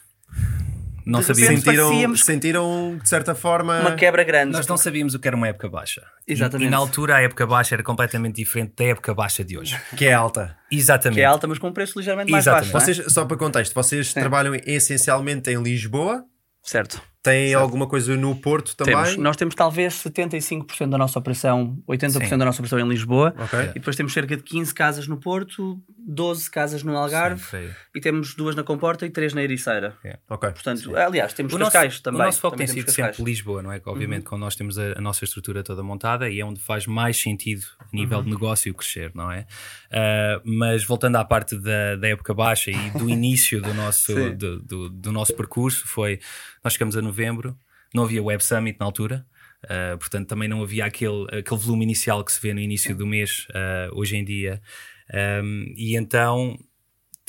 Não 1.03 1.23
sabíamos. 1.23 1.63
Sentiram, 1.63 2.15
sentiram, 2.15 2.99
de 3.01 3.09
certa 3.09 3.33
forma. 3.33 3.79
Uma 3.79 3.95
quebra 3.95 4.23
grande. 4.23 4.51
Nós 4.51 4.67
não 4.67 4.77
sabíamos 4.77 5.15
o 5.15 5.19
que 5.19 5.27
era 5.27 5.35
uma 5.35 5.47
época 5.47 5.67
baixa. 5.67 6.05
E- 6.27 6.33
Exatamente. 6.33 6.67
E, 6.67 6.69
na 6.69 6.77
altura 6.77 7.15
a 7.15 7.21
época 7.21 7.47
baixa 7.47 7.73
era 7.73 7.81
completamente 7.81 8.35
diferente 8.35 8.73
da 8.77 8.85
época 8.85 9.11
baixa 9.15 9.43
de 9.43 9.57
hoje. 9.57 9.75
Que 9.97 10.05
é 10.05 10.13
alta. 10.13 10.55
Exatamente. 10.71 11.15
Que 11.15 11.21
é 11.21 11.25
alta, 11.25 11.47
mas 11.47 11.57
com 11.57 11.69
um 11.69 11.73
preço 11.73 11.97
ligeiramente 11.97 12.29
mais 12.31 12.43
Exatamente. 12.45 12.71
baixo. 12.73 12.85
não 12.87 12.91
é? 12.93 12.95
Vocês, 12.95 13.11
só 13.11 13.25
para 13.25 13.37
contexto, 13.37 13.73
vocês 13.73 14.13
trabalham 14.13 14.53
essencialmente 14.63 15.49
em 15.49 15.59
Lisboa? 15.63 16.23
Certo. 16.61 17.01
Têm 17.29 17.53
alguma 17.53 17.87
coisa 17.87 18.15
no 18.15 18.35
Porto 18.35 18.75
também? 18.75 18.95
Temos. 18.95 19.17
Nós 19.17 19.35
temos 19.37 19.55
talvez 19.55 19.93
75% 19.95 20.89
da 20.89 20.97
nossa 20.97 21.17
operação, 21.19 21.77
80% 21.87 22.27
Sim. 22.29 22.37
da 22.37 22.45
nossa 22.45 22.61
operação 22.61 22.79
em 22.79 22.87
Lisboa. 22.89 23.33
Ok. 23.37 23.59
E 23.59 23.73
depois 23.73 23.95
temos 23.95 24.13
cerca 24.13 24.35
de 24.37 24.43
15 24.43 24.73
casas 24.73 25.07
no 25.07 25.17
Porto, 25.17 25.81
12 26.07 26.49
casas 26.49 26.83
no 26.83 26.95
Algarve 26.97 27.43
Sim, 27.43 27.69
e 27.95 27.99
temos 28.01 28.33
duas 28.33 28.55
na 28.55 28.63
Comporta 28.63 29.05
e 29.05 29.09
três 29.09 29.33
na 29.33 29.43
Ericeira. 29.43 29.95
Ok. 30.29 30.49
Portanto, 30.51 30.95
aliás, 30.95 31.33
temos 31.33 31.53
O 31.53 31.57
nosso, 31.57 31.71
Cascais 31.71 31.99
também. 31.99 32.21
o 32.21 32.25
nosso 32.25 32.39
foco 32.39 32.55
também 32.55 32.67
tem 32.67 32.75
sido 32.75 32.85
temos 32.85 32.95
sempre 32.95 33.09
Cascais. 33.11 33.27
Lisboa, 33.27 33.61
não 33.61 33.71
é? 33.71 33.81
Obviamente 33.85 34.23
Uhum. 34.23 34.29
quando 34.29 34.41
nós 34.41 34.55
temos 34.55 34.77
a, 34.79 34.97
a 34.97 35.01
nossa 35.01 35.23
estrutura 35.23 35.63
toda 35.63 35.83
montada 35.83 36.29
e 36.29 36.39
é 36.39 36.45
onde 36.45 36.59
faz 36.59 36.87
mais 36.87 37.17
sentido 37.21 37.63
a 37.79 37.85
nível 37.95 38.17
Uhum. 38.19 38.23
de 38.23 38.29
negócio 38.31 38.73
crescer, 38.73 39.11
não 39.13 39.31
é? 39.31 39.45
Ah, 39.91 40.41
mas 40.43 40.83
voltando 40.83 41.15
à 41.17 41.25
parte 41.25 41.55
da, 41.57 41.95
da 41.95 42.07
época 42.07 42.33
baixa 42.33 42.71
e 42.71 42.89
do 42.91 43.07
início 43.09 43.61
do 43.61 43.73
nosso, 43.73 44.13
Sim. 44.13 44.35
do, 44.35 44.59
do- 44.61 44.89
do 44.89 45.11
nosso 45.11 45.33
percurso, 45.35 45.87
foi 45.87 46.19
nós 46.63 46.73
chegamos 46.73 46.97
a 46.97 47.01
novembro, 47.19 47.57
não 47.93 48.03
havia 48.03 48.23
Web 48.23 48.43
Summit 48.43 48.79
na 48.79 48.85
altura. 48.85 49.25
ah, 49.69 49.97
portanto, 49.97 50.27
também 50.27 50.47
não 50.47 50.63
havia 50.63 50.85
aquele, 50.85 51.25
aquele 51.37 51.59
volume 51.59 51.83
inicial 51.83 52.23
que 52.23 52.31
se 52.31 52.39
vê 52.41 52.53
no 52.53 52.61
início 52.61 52.95
do 52.95 53.05
mês, 53.05 53.45
ah, 53.53 53.89
hoje 53.93 54.15
em 54.15 54.23
dia. 54.23 54.61
Ahm, 55.13 55.73
e 55.75 55.97
então 55.97 56.57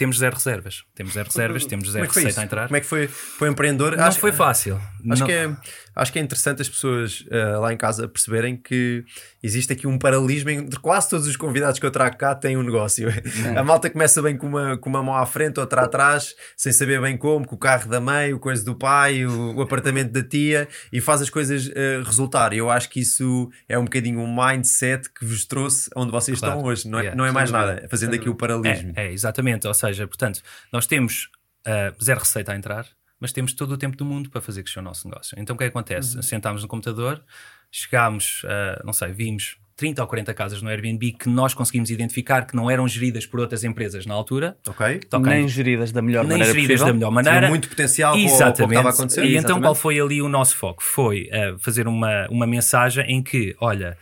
temos 0.01 0.17
zero 0.17 0.35
reservas. 0.35 0.83
Temos 0.95 1.13
zero 1.13 1.29
reservas, 1.29 1.67
temos 1.67 1.91
zero 1.91 2.05
é 2.07 2.09
receita 2.09 2.41
a 2.41 2.45
entrar. 2.45 2.67
Como 2.69 2.77
é 2.79 2.81
que 2.81 2.87
foi 2.87 3.07
para 3.39 3.49
o 3.49 3.51
empreendedor? 3.53 3.95
Não 3.99 4.05
acho, 4.05 4.19
foi 4.19 4.33
fácil. 4.33 4.81
Acho 5.11 5.21
Não- 5.21 5.27
que, 5.27 5.33
é, 5.33 5.55
acho 5.95 6.11
que 6.13 6.19
é 6.19 6.23
interessante 6.23 6.63
as 6.63 6.69
pessoas 6.71 7.25
eh, 7.31 7.57
lá 7.57 7.71
em 7.73 7.77
casa 7.77 8.09
perceberem 8.09 8.57
que 8.57 9.05
existe 9.43 9.73
aqui 9.75 9.87
um 9.87 9.99
paralelismo 9.99 10.49
entre 10.51 10.79
quase 10.81 11.11
todos 11.11 11.27
os 11.27 11.37
convidados 11.37 11.79
que 11.79 11.85
eu 11.85 11.91
trago 11.91 12.17
cá 12.17 12.35
têm 12.35 12.57
um 12.57 12.63
negócio. 12.63 13.09
A 13.57 13.63
malta 13.63 13.91
começa 13.91 14.23
bem 14.23 14.37
com 14.39 14.47
uma, 14.47 14.79
com 14.79 14.89
uma 14.89 15.03
mão 15.03 15.15
à 15.17 15.27
frente, 15.27 15.61
outra 15.61 15.83
atrás, 15.83 16.35
sem 16.57 16.73
saber 16.73 16.99
bem 17.01 17.17
como, 17.19 17.47
com 17.47 17.55
o 17.55 17.59
carro 17.59 17.89
da 17.91 18.01
mãe, 18.01 18.33
o 18.33 18.39
coisa 18.39 18.65
do 18.65 18.75
pai, 18.75 19.27
o, 19.27 19.57
o 19.57 19.61
apartamento 19.63 20.13
da 20.13 20.23
tia 20.23 20.67
e 20.91 20.99
faz 21.01 21.21
as 21.21 21.29
coisas 21.29 21.71
eh, 21.75 22.01
resultar. 22.05 22.53
Eu 22.55 22.71
acho 22.71 22.89
que 22.89 23.01
isso 23.01 23.51
é 23.69 23.79
um 23.79 23.85
bocadinho 23.85 24.21
um 24.21 24.35
mindset 24.35 25.11
que 25.13 25.25
vos 25.27 25.45
trouxe 25.45 25.91
onde 25.95 26.11
vocês 26.11 26.39
Claro. 26.39 26.57
estão 26.57 26.71
hoje. 26.71 26.89
Não 26.89 26.99
é, 26.99 27.03
Yeah. 27.03 27.17
não 27.17 27.25
é 27.27 27.33
mais 27.33 27.51
nada, 27.51 27.87
fazendo 27.91 28.15
aqui 28.15 28.29
o 28.29 28.35
paralelismo. 28.35 28.93
É, 28.95 29.07
é, 29.09 29.13
exatamente. 29.13 29.67
Ou 29.67 29.75
seja, 29.75 29.90
portanto, 29.99 30.43
nós 30.73 30.87
temos 30.87 31.31
ah, 31.67 31.93
zero 32.03 32.21
receita 32.21 32.53
a 32.53 32.57
entrar, 32.57 32.87
mas 33.19 33.33
temos 33.33 33.53
todo 33.53 33.73
o 33.73 33.77
tempo 33.77 33.97
do 33.97 34.05
mundo 34.05 34.31
para 34.31 34.41
fazer 34.41 34.63
crescer 34.63 34.81
o 34.81 34.83
nosso 34.83 35.07
negócio. 35.09 35.37
Então 35.39 35.55
o 35.55 35.59
que 35.59 35.65
é 35.65 35.67
que 35.69 35.77
acontece? 35.77 36.17
Uhum. 36.17 36.23
Sentámos 36.23 36.63
no 36.63 36.69
computador, 36.69 37.23
chegámos, 37.71 38.43
ah, 38.47 38.81
não 38.85 38.93
sei, 38.93 39.13
vimos 39.13 39.57
30 39.81 40.03
ou 40.03 40.09
40 40.09 40.35
casas 40.35 40.61
no 40.61 40.69
Airbnb 40.69 41.13
que 41.13 41.27
nós 41.27 41.55
conseguimos 41.55 41.89
identificar 41.91 42.47
que 42.47 42.55
não 42.55 42.71
eram 42.71 42.87
geridas 42.87 43.25
por 43.25 43.41
outras 43.41 43.65
empresas 43.65 44.05
na 44.05 44.13
altura. 44.13 44.59
Ok. 44.69 45.01
Nem 45.23 45.49
geridas 45.49 45.91
da 45.91 46.03
melhor 46.03 46.23
nem 46.23 46.33
maneira 46.33 46.53
geridas 46.53 46.81
possível. 46.81 46.87
da 46.87 46.93
melhor 46.93 47.11
maneira. 47.11 47.39
Tinha 47.39 47.49
muito 47.49 47.69
potencial 47.69 48.15
Exatamente. 48.15 48.57
para 48.57 48.65
o 48.65 48.69
que 48.69 48.75
estava 48.75 48.89
a 48.89 48.93
acontecer. 48.93 49.25
E 49.25 49.37
então 49.39 49.59
qual 49.59 49.75
foi 49.75 49.99
ali 49.99 50.21
o 50.21 50.29
nosso 50.29 50.55
foco? 50.55 50.83
Foi 50.83 51.31
uh, 51.33 51.59
fazer 51.59 51.89
uma, 51.89 52.29
uma 52.29 52.47
mensagem 52.47 53.07
em 53.07 53.23
que, 53.23 53.57
olha, 53.59 53.97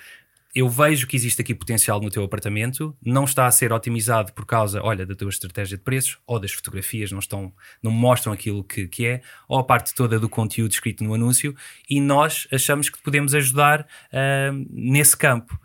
eu 0.55 0.69
vejo 0.69 1.07
que 1.07 1.15
existe 1.15 1.43
aqui 1.43 1.55
potencial 1.55 2.01
no 2.01 2.11
teu 2.11 2.25
apartamento, 2.25 2.97
não 3.05 3.25
está 3.25 3.47
a 3.47 3.51
ser 3.51 3.73
otimizado 3.73 4.33
por 4.33 4.47
causa, 4.47 4.83
olha, 4.83 5.05
da 5.05 5.15
tua 5.15 5.29
estratégia 5.29 5.77
de 5.77 5.85
preços, 5.85 6.19
ou 6.27 6.41
das 6.41 6.53
fotografias 6.53 7.13
não 7.13 7.19
estão, 7.19 7.53
não 7.83 7.91
mostram 7.91 8.33
aquilo 8.33 8.65
que, 8.65 8.89
que 8.89 9.07
é, 9.07 9.23
ou 9.47 9.59
a 9.59 9.65
parte 9.65 9.95
toda 9.95 10.19
do 10.19 10.29
conteúdo 10.29 10.73
escrito 10.73 11.05
no 11.05 11.15
anúncio, 11.15 11.55
e 11.89 12.01
nós 12.01 12.49
achamos 12.53 12.89
que 12.89 13.01
podemos 13.03 13.35
ajudar 13.35 13.83
uh, 13.83 14.67
nesse 14.71 15.17
campo. 15.17 15.59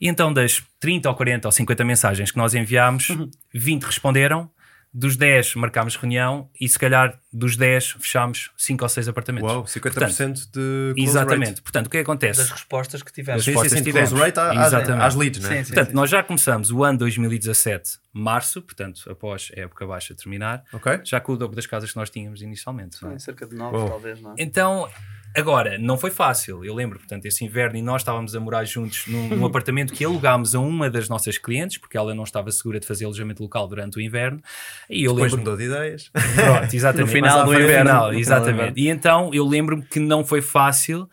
E 0.00 0.08
então 0.08 0.32
das 0.32 0.62
30 0.80 1.08
ou 1.08 1.14
40 1.14 1.48
ou 1.48 1.52
50 1.52 1.84
mensagens 1.84 2.30
que 2.30 2.38
nós 2.38 2.54
enviámos, 2.54 3.08
20 3.54 3.82
responderam, 3.84 4.50
dos 4.94 5.16
10 5.16 5.54
marcámos 5.54 5.96
reunião 5.96 6.50
e 6.60 6.68
se 6.68 6.78
calhar 6.78 7.18
dos 7.32 7.56
10 7.56 7.92
fechámos 7.92 8.50
5 8.58 8.84
ou 8.84 8.88
6 8.88 9.08
apartamentos. 9.08 9.50
Uau, 9.50 9.64
50% 9.64 10.34
de 10.52 10.92
close 10.94 11.08
Exatamente. 11.10 11.48
rate. 11.48 11.62
Portanto, 11.62 11.86
o 11.86 11.90
que 11.90 11.96
é 11.96 12.00
que 12.00 12.02
acontece? 12.02 12.40
Das 12.40 12.50
respostas 12.50 13.02
que 13.02 13.10
tivemos. 13.10 13.42
Sim, 13.42 13.52
respostas 13.52 13.78
sim, 13.78 13.84
que 13.84 13.90
close 13.92 14.08
tivemos. 14.14 14.36
rate 14.36 14.38
às, 14.58 14.66
Exatamente. 14.66 15.04
às 15.04 15.14
leads, 15.14 15.40
né? 15.42 15.48
Sim, 15.48 15.64
sim. 15.64 15.74
Portanto, 15.74 15.94
nós 15.94 16.10
já 16.10 16.22
começamos 16.22 16.70
o 16.70 16.84
ano 16.84 16.98
2017, 16.98 17.98
março, 18.12 18.60
portanto, 18.60 19.10
após 19.10 19.50
a 19.56 19.60
época 19.60 19.86
baixa 19.86 20.14
terminar, 20.14 20.62
Ok. 20.72 21.00
já 21.04 21.20
com 21.20 21.32
o 21.32 21.36
dobro 21.38 21.56
das 21.56 21.66
casas 21.66 21.90
que 21.90 21.96
nós 21.96 22.10
tínhamos 22.10 22.42
inicialmente. 22.42 23.04
é? 23.06 23.10
Sim, 23.12 23.18
cerca 23.18 23.46
de 23.46 23.54
9, 23.56 23.74
Uau. 23.76 23.88
talvez, 23.88 24.20
não 24.20 24.32
é? 24.32 24.34
Então, 24.38 24.88
agora, 25.36 25.78
não 25.78 25.96
foi 25.96 26.10
fácil. 26.10 26.64
Eu 26.64 26.74
lembro, 26.74 26.98
portanto, 26.98 27.26
esse 27.26 27.44
inverno 27.44 27.76
e 27.78 27.82
nós 27.82 28.02
estávamos 28.02 28.34
a 28.34 28.40
morar 28.40 28.64
juntos 28.64 29.04
num, 29.06 29.28
num 29.28 29.44
apartamento 29.46 29.92
que 29.92 30.04
alugámos 30.04 30.54
a 30.54 30.60
uma 30.60 30.88
das 30.90 31.08
nossas 31.08 31.38
clientes, 31.38 31.78
porque 31.78 31.96
ela 31.96 32.14
não 32.14 32.24
estava 32.24 32.50
segura 32.50 32.78
de 32.80 32.86
fazer 32.86 33.04
alojamento 33.04 33.42
local 33.42 33.66
durante 33.68 33.98
o 33.98 34.00
inverno. 34.00 34.40
E 34.90 35.04
eu 35.04 35.12
Depois 35.14 35.32
lembro. 35.32 35.50
mudou 35.52 35.56
de 35.56 35.64
ideias. 35.72 36.10
Pronto, 36.12 36.74
exatamente. 36.74 37.06
No 37.06 37.12
final 37.12 37.44
do 37.44 37.54
inverno. 37.54 37.68
final, 37.68 37.84
No 37.84 37.84
final 37.84 38.10
do 38.12 38.18
exatamente. 38.18 38.54
inverno. 38.60 38.78
E 38.78 38.88
então 38.88 39.30
eu 39.32 39.46
lembro-me 39.46 39.82
que 39.82 40.00
não 40.00 40.24
foi 40.24 40.42
fácil, 40.42 41.08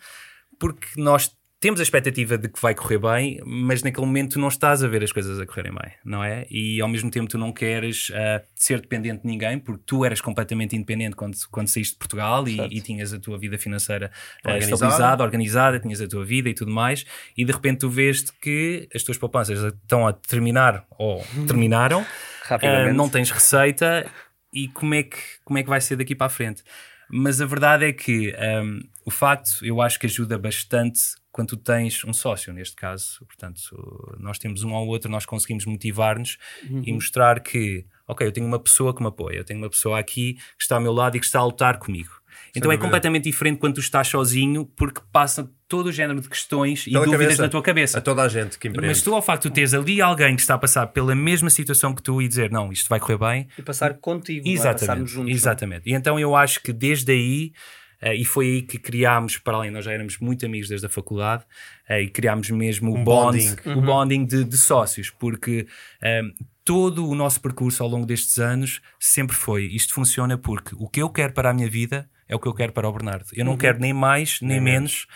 porque 0.58 0.88
nós 0.96 1.30
temos 1.60 1.78
a 1.78 1.82
expectativa 1.82 2.38
de 2.38 2.48
que 2.48 2.60
vai 2.60 2.74
correr 2.74 2.98
bem, 2.98 3.38
mas 3.44 3.82
naquele 3.82 4.06
momento 4.06 4.32
tu 4.32 4.38
não 4.38 4.48
estás 4.48 4.82
a 4.82 4.88
ver 4.88 5.04
as 5.04 5.12
coisas 5.12 5.38
a 5.38 5.44
correrem 5.44 5.72
bem, 5.72 5.92
não 6.02 6.24
é? 6.24 6.46
E 6.50 6.80
ao 6.80 6.88
mesmo 6.88 7.10
tempo 7.10 7.28
tu 7.28 7.36
não 7.36 7.52
queres 7.52 8.10
ah, 8.14 8.42
ser 8.54 8.80
dependente 8.80 9.22
de 9.22 9.28
ninguém, 9.28 9.58
porque 9.58 9.82
tu 9.84 10.02
eras 10.02 10.22
completamente 10.22 10.74
independente 10.74 11.14
quando, 11.14 11.36
quando 11.50 11.68
saíste 11.68 11.92
de 11.92 11.98
Portugal 11.98 12.48
e, 12.48 12.58
e 12.70 12.80
tinhas 12.80 13.12
a 13.12 13.20
tua 13.20 13.38
vida 13.38 13.58
financeira 13.58 14.10
Organizada. 14.42 14.74
estabilizada, 14.74 15.22
organizada, 15.22 15.78
tinhas 15.78 16.00
a 16.00 16.08
tua 16.08 16.24
vida 16.24 16.48
e 16.48 16.54
tudo 16.54 16.72
mais, 16.72 17.04
e 17.36 17.44
de 17.44 17.52
repente 17.52 17.80
tu 17.80 17.90
vês 17.90 18.30
que 18.30 18.88
as 18.94 19.02
tuas 19.02 19.18
poupanças 19.18 19.62
estão 19.62 20.08
a 20.08 20.14
terminar 20.14 20.86
ou 20.98 21.22
terminaram, 21.46 22.06
ah, 22.48 22.90
não 22.90 23.06
tens 23.06 23.30
receita 23.30 24.10
e 24.50 24.66
como 24.68 24.94
é, 24.94 25.02
que, 25.02 25.18
como 25.44 25.58
é 25.58 25.62
que 25.62 25.68
vai 25.68 25.82
ser 25.82 25.96
daqui 25.96 26.14
para 26.14 26.28
a 26.28 26.30
frente? 26.30 26.64
Mas 27.12 27.40
a 27.40 27.44
verdade 27.44 27.84
é 27.84 27.92
que 27.92 28.34
ahm, 28.38 28.80
o 29.04 29.10
facto, 29.10 29.50
eu 29.62 29.82
acho 29.82 29.98
que 29.98 30.06
ajuda 30.06 30.38
bastante 30.38 31.19
quando 31.32 31.48
tu 31.48 31.56
tens 31.56 32.04
um 32.04 32.12
sócio, 32.12 32.52
neste 32.52 32.74
caso. 32.76 33.24
Portanto, 33.26 34.16
nós 34.18 34.38
temos 34.38 34.62
um 34.64 34.74
ao 34.74 34.86
outro, 34.86 35.10
nós 35.10 35.24
conseguimos 35.26 35.64
motivar-nos 35.64 36.36
e 36.84 36.92
mostrar 36.92 37.40
que, 37.40 37.84
ok, 38.06 38.26
eu 38.26 38.32
tenho 38.32 38.46
uma 38.46 38.58
pessoa 38.58 38.94
que 38.94 39.00
me 39.02 39.08
apoia, 39.08 39.36
eu 39.36 39.44
tenho 39.44 39.60
uma 39.60 39.70
pessoa 39.70 39.98
aqui 39.98 40.34
que 40.34 40.62
está 40.62 40.74
ao 40.76 40.80
meu 40.80 40.92
lado 40.92 41.16
e 41.16 41.20
que 41.20 41.26
está 41.26 41.38
a 41.38 41.44
lutar 41.44 41.78
comigo. 41.78 42.10
Então 42.54 42.70
é 42.70 42.74
dúvida. 42.74 42.82
completamente 42.84 43.24
diferente 43.24 43.58
quando 43.58 43.74
tu 43.74 43.80
estás 43.80 44.08
sozinho, 44.08 44.64
porque 44.64 45.00
passa 45.12 45.50
todo 45.68 45.86
o 45.88 45.92
género 45.92 46.20
de 46.20 46.28
questões 46.28 46.86
e 46.86 46.90
Pela 46.92 47.04
dúvidas 47.04 47.26
cabeça. 47.26 47.42
na 47.42 47.48
tua 47.48 47.62
cabeça. 47.62 47.98
A 47.98 48.00
toda 48.00 48.22
a 48.22 48.28
gente 48.28 48.58
que 48.58 48.66
empreende. 48.68 48.88
Mas 48.88 49.02
tu, 49.02 49.14
ao 49.14 49.22
facto 49.22 49.48
de 49.48 49.54
teres 49.54 49.72
ali 49.74 50.00
alguém 50.00 50.34
que 50.34 50.40
está 50.40 50.54
a 50.54 50.58
passar 50.58 50.86
pela 50.88 51.14
mesma 51.14 51.50
situação 51.50 51.94
que 51.94 52.02
tu 52.02 52.20
e 52.22 52.26
dizer, 52.28 52.50
não, 52.50 52.72
isto 52.72 52.88
vai 52.88 52.98
correr 52.98 53.18
bem, 53.18 53.48
E 53.58 53.62
passar 53.62 53.94
contigo, 53.94 54.44
não 54.44 54.50
é? 54.50 54.54
Exatamente, 54.54 54.80
passarmos 54.80 55.10
juntos. 55.10 55.32
exatamente. 55.32 55.90
E 55.90 55.92
então 55.92 56.18
eu 56.18 56.34
acho 56.34 56.60
que 56.62 56.72
desde 56.72 57.12
aí, 57.12 57.52
eh, 58.00 58.14
e 58.14 58.24
foi 58.24 58.46
aí 58.46 58.62
que 58.62 58.78
criámos, 58.78 59.38
para 59.38 59.56
além, 59.56 59.70
nós 59.70 59.84
já 59.84 59.92
éramos 59.92 60.18
muito 60.18 60.46
amigos 60.46 60.68
desde 60.68 60.86
a 60.86 60.90
faculdade, 60.90 61.44
eh, 61.88 62.02
e 62.02 62.08
criámos 62.08 62.50
mesmo 62.50 62.92
o 62.92 62.98
Um 62.98 63.04
bond, 63.04 63.38
bonding. 63.38 63.78
o 63.78 63.82
bonding 63.82 64.24
de, 64.24 64.44
de 64.44 64.58
sócios, 64.58 65.10
porque 65.10 65.66
eh, 66.02 66.22
todo 66.64 67.08
o 67.08 67.14
nosso 67.14 67.40
percurso 67.40 67.82
ao 67.82 67.88
longo 67.88 68.06
destes 68.06 68.38
anos 68.38 68.80
sempre 68.98 69.36
foi, 69.36 69.64
isto 69.66 69.92
funciona 69.92 70.38
porque 70.38 70.74
o 70.76 70.88
que 70.88 71.02
eu 71.02 71.10
quero 71.10 71.32
para 71.32 71.50
a 71.50 71.54
minha 71.54 71.68
vida 71.68 72.08
é 72.28 72.36
o 72.36 72.38
que 72.38 72.46
eu 72.46 72.54
quero 72.54 72.72
para 72.72 72.88
o 72.88 72.92
Bernardo. 72.92 73.26
Eu 73.34 73.44
não 73.44 73.56
quero 73.56 73.80
nem 73.80 73.92
mais, 73.92 74.40
nem, 74.40 74.60
menos. 74.60 75.08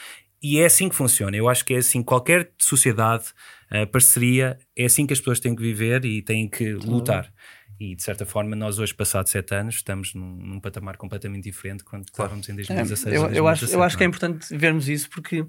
E 0.43 0.59
é 0.59 0.65
assim 0.67 0.89
que 0.89 0.97
funciona. 0.97 1.37
Eu 1.37 1.49
acho 1.49 1.65
que 1.65 1.73
é 1.75 1.77
assim, 1.77 2.03
qualquer 2.03 2.51
sociedade, 2.59 3.27
eh, 3.71 3.87
parceria, 3.87 4.59
é 4.77 4.85
assim 4.85 5.07
que 5.07 5.13
as 5.13 5.21
pessoas 5.21 5.39
têm 5.39 5.55
que 5.55 5.63
viver 5.63 6.05
e 6.05 6.21
têm 6.21 6.49
que 6.49 6.73
lutar. 6.73 7.33
E 7.81 7.97
de 7.97 8.03
certa 8.03 8.25
forma, 8.25 8.55
nós 8.55 8.79
hoje, 8.79 8.95
passados 8.95 9.31
sete 9.33 9.55
anos, 9.55 9.77
estamos 9.77 10.15
num, 10.15 10.37
num 10.37 10.61
patamar 10.61 10.97
completamente 10.97 11.45
diferente 11.45 11.83
quando 11.85 12.05
estávamos 12.05 12.49
em 12.49 12.53
É, 12.53 12.57
2016. 12.57 13.15
eu, 13.15 13.31
eu 13.31 13.49
acho, 13.49 13.65
eu 13.67 13.83
acho 13.83 13.97
que 13.97 14.05
é 14.05 14.07
importante 14.07 14.57
vermos 14.57 14.89
isso 14.89 15.11
porque 15.11 15.45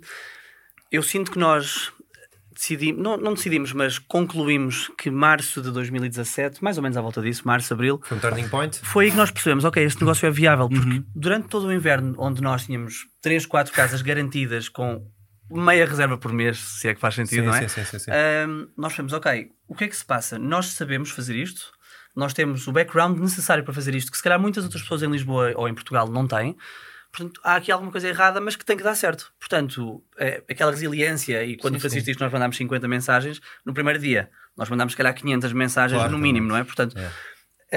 eu 0.91 1.03
sinto 1.03 1.31
que 1.31 1.37
nós 1.37 1.91
decidimos, 2.51 3.03
não, 3.03 3.17
não 3.17 3.33
decidimos, 3.33 3.73
mas 3.73 3.99
concluímos 3.99 4.89
que 4.97 5.11
março 5.11 5.61
de 5.61 5.69
2017, 5.71 6.63
mais 6.63 6.77
ou 6.77 6.83
menos 6.83 6.97
à 6.97 7.01
volta 7.01 7.21
disso, 7.21 7.43
março, 7.45 7.73
abril, 7.73 7.99
Foi 8.03 8.17
um 8.17 8.19
turning 8.21 8.47
point. 8.47 8.79
foi 8.79 9.05
aí 9.05 9.11
que 9.11 9.17
nós 9.17 9.29
percebemos, 9.29 9.65
ok, 9.65 9.83
este 9.83 9.99
negócio 10.01 10.25
é 10.25 10.31
viável, 10.31 10.69
porque 10.69 11.03
durante 11.13 11.47
todo 11.49 11.67
o 11.67 11.73
inverno, 11.73 12.15
onde 12.17 12.41
nós 12.41 12.65
tínhamos 12.65 13.07
3, 13.21 13.45
4 13.45 13.73
casas 13.73 14.01
garantidas 14.01 14.69
com 14.69 15.05
meia 15.51 15.85
reserva 15.85 16.17
por 16.17 16.31
mês, 16.33 16.57
se 16.57 16.87
é 16.87 16.95
que 16.95 16.99
faz 16.99 17.13
sentido, 17.15 17.41
Sim, 17.41 17.45
não 17.47 17.55
é? 17.55 17.67
sim, 17.67 17.83
sim, 17.83 17.85
sim, 17.85 17.99
sim. 17.99 18.11
Ahm, 18.11 18.67
nós 18.77 18.93
sabemos, 18.93 19.13
ok, 19.13 19.49
o 19.67 19.75
que 19.75 19.83
é 19.83 19.87
que 19.87 19.95
se 19.95 20.05
passa? 20.05 20.39
Nós 20.39 20.67
sabemos 20.67 21.11
fazer 21.11 21.35
isto, 21.35 21.71
nós 22.15 22.33
temos 22.33 22.65
o 22.67 22.71
background 22.71 23.19
necessário 23.19 23.63
para 23.63 23.73
fazer 23.73 23.93
isto, 23.95 24.09
que 24.11 24.17
se 24.17 24.23
calhar 24.23 24.39
muitas 24.39 24.63
outras 24.63 24.81
pessoas 24.81 25.03
em 25.03 25.09
Lisboa 25.11 25.53
ou 25.55 25.67
em 25.67 25.73
Portugal 25.73 26.07
não 26.07 26.27
têm. 26.27 26.55
Portanto, 27.11 27.39
há 27.43 27.55
aqui 27.55 27.71
alguma 27.71 27.91
coisa 27.91 28.07
errada, 28.09 28.41
mas 28.41 28.55
que 28.55 28.65
tem 28.65 28.75
que 28.75 28.83
dar 28.83 28.95
certo. 28.95 29.31
Portanto, 29.39 30.03
é, 30.17 30.43
aquela 30.49 30.71
resiliência, 30.71 31.43
e 31.45 31.55
quando 31.55 31.75
Sim, 31.75 31.79
faziste 31.79 32.11
isto, 32.11 32.19
nós 32.21 32.31
mandámos 32.31 32.57
50 32.57 32.87
mensagens 32.87 33.39
no 33.65 33.73
primeiro 33.73 33.99
dia. 33.99 34.29
Nós 34.57 34.69
mandámos, 34.69 34.93
se 34.93 34.97
calhar, 34.97 35.13
500 35.13 35.53
mensagens 35.53 35.97
Claro, 35.97 36.11
no 36.11 36.17
mínimo, 36.17 36.47
não 36.47 36.57
é? 36.57 36.63
Portanto, 36.63 36.97
É. 36.97 37.09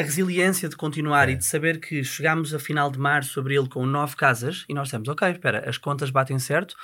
a 0.00 0.02
resiliência 0.02 0.68
de 0.68 0.76
continuar 0.76 1.28
e 1.28 1.36
de 1.36 1.44
saber 1.44 1.78
que 1.78 2.02
chegámos 2.02 2.52
a 2.52 2.58
final 2.58 2.90
de 2.90 2.98
março, 2.98 3.38
abril 3.38 3.68
com 3.68 3.86
nove 3.86 4.16
casas 4.16 4.64
e 4.68 4.74
nós 4.74 4.88
dissemos, 4.88 5.08
ok, 5.08 5.30
espera, 5.30 5.68
as 5.68 5.78
contas 5.78 6.10
batem 6.10 6.38
certo. 6.40 6.74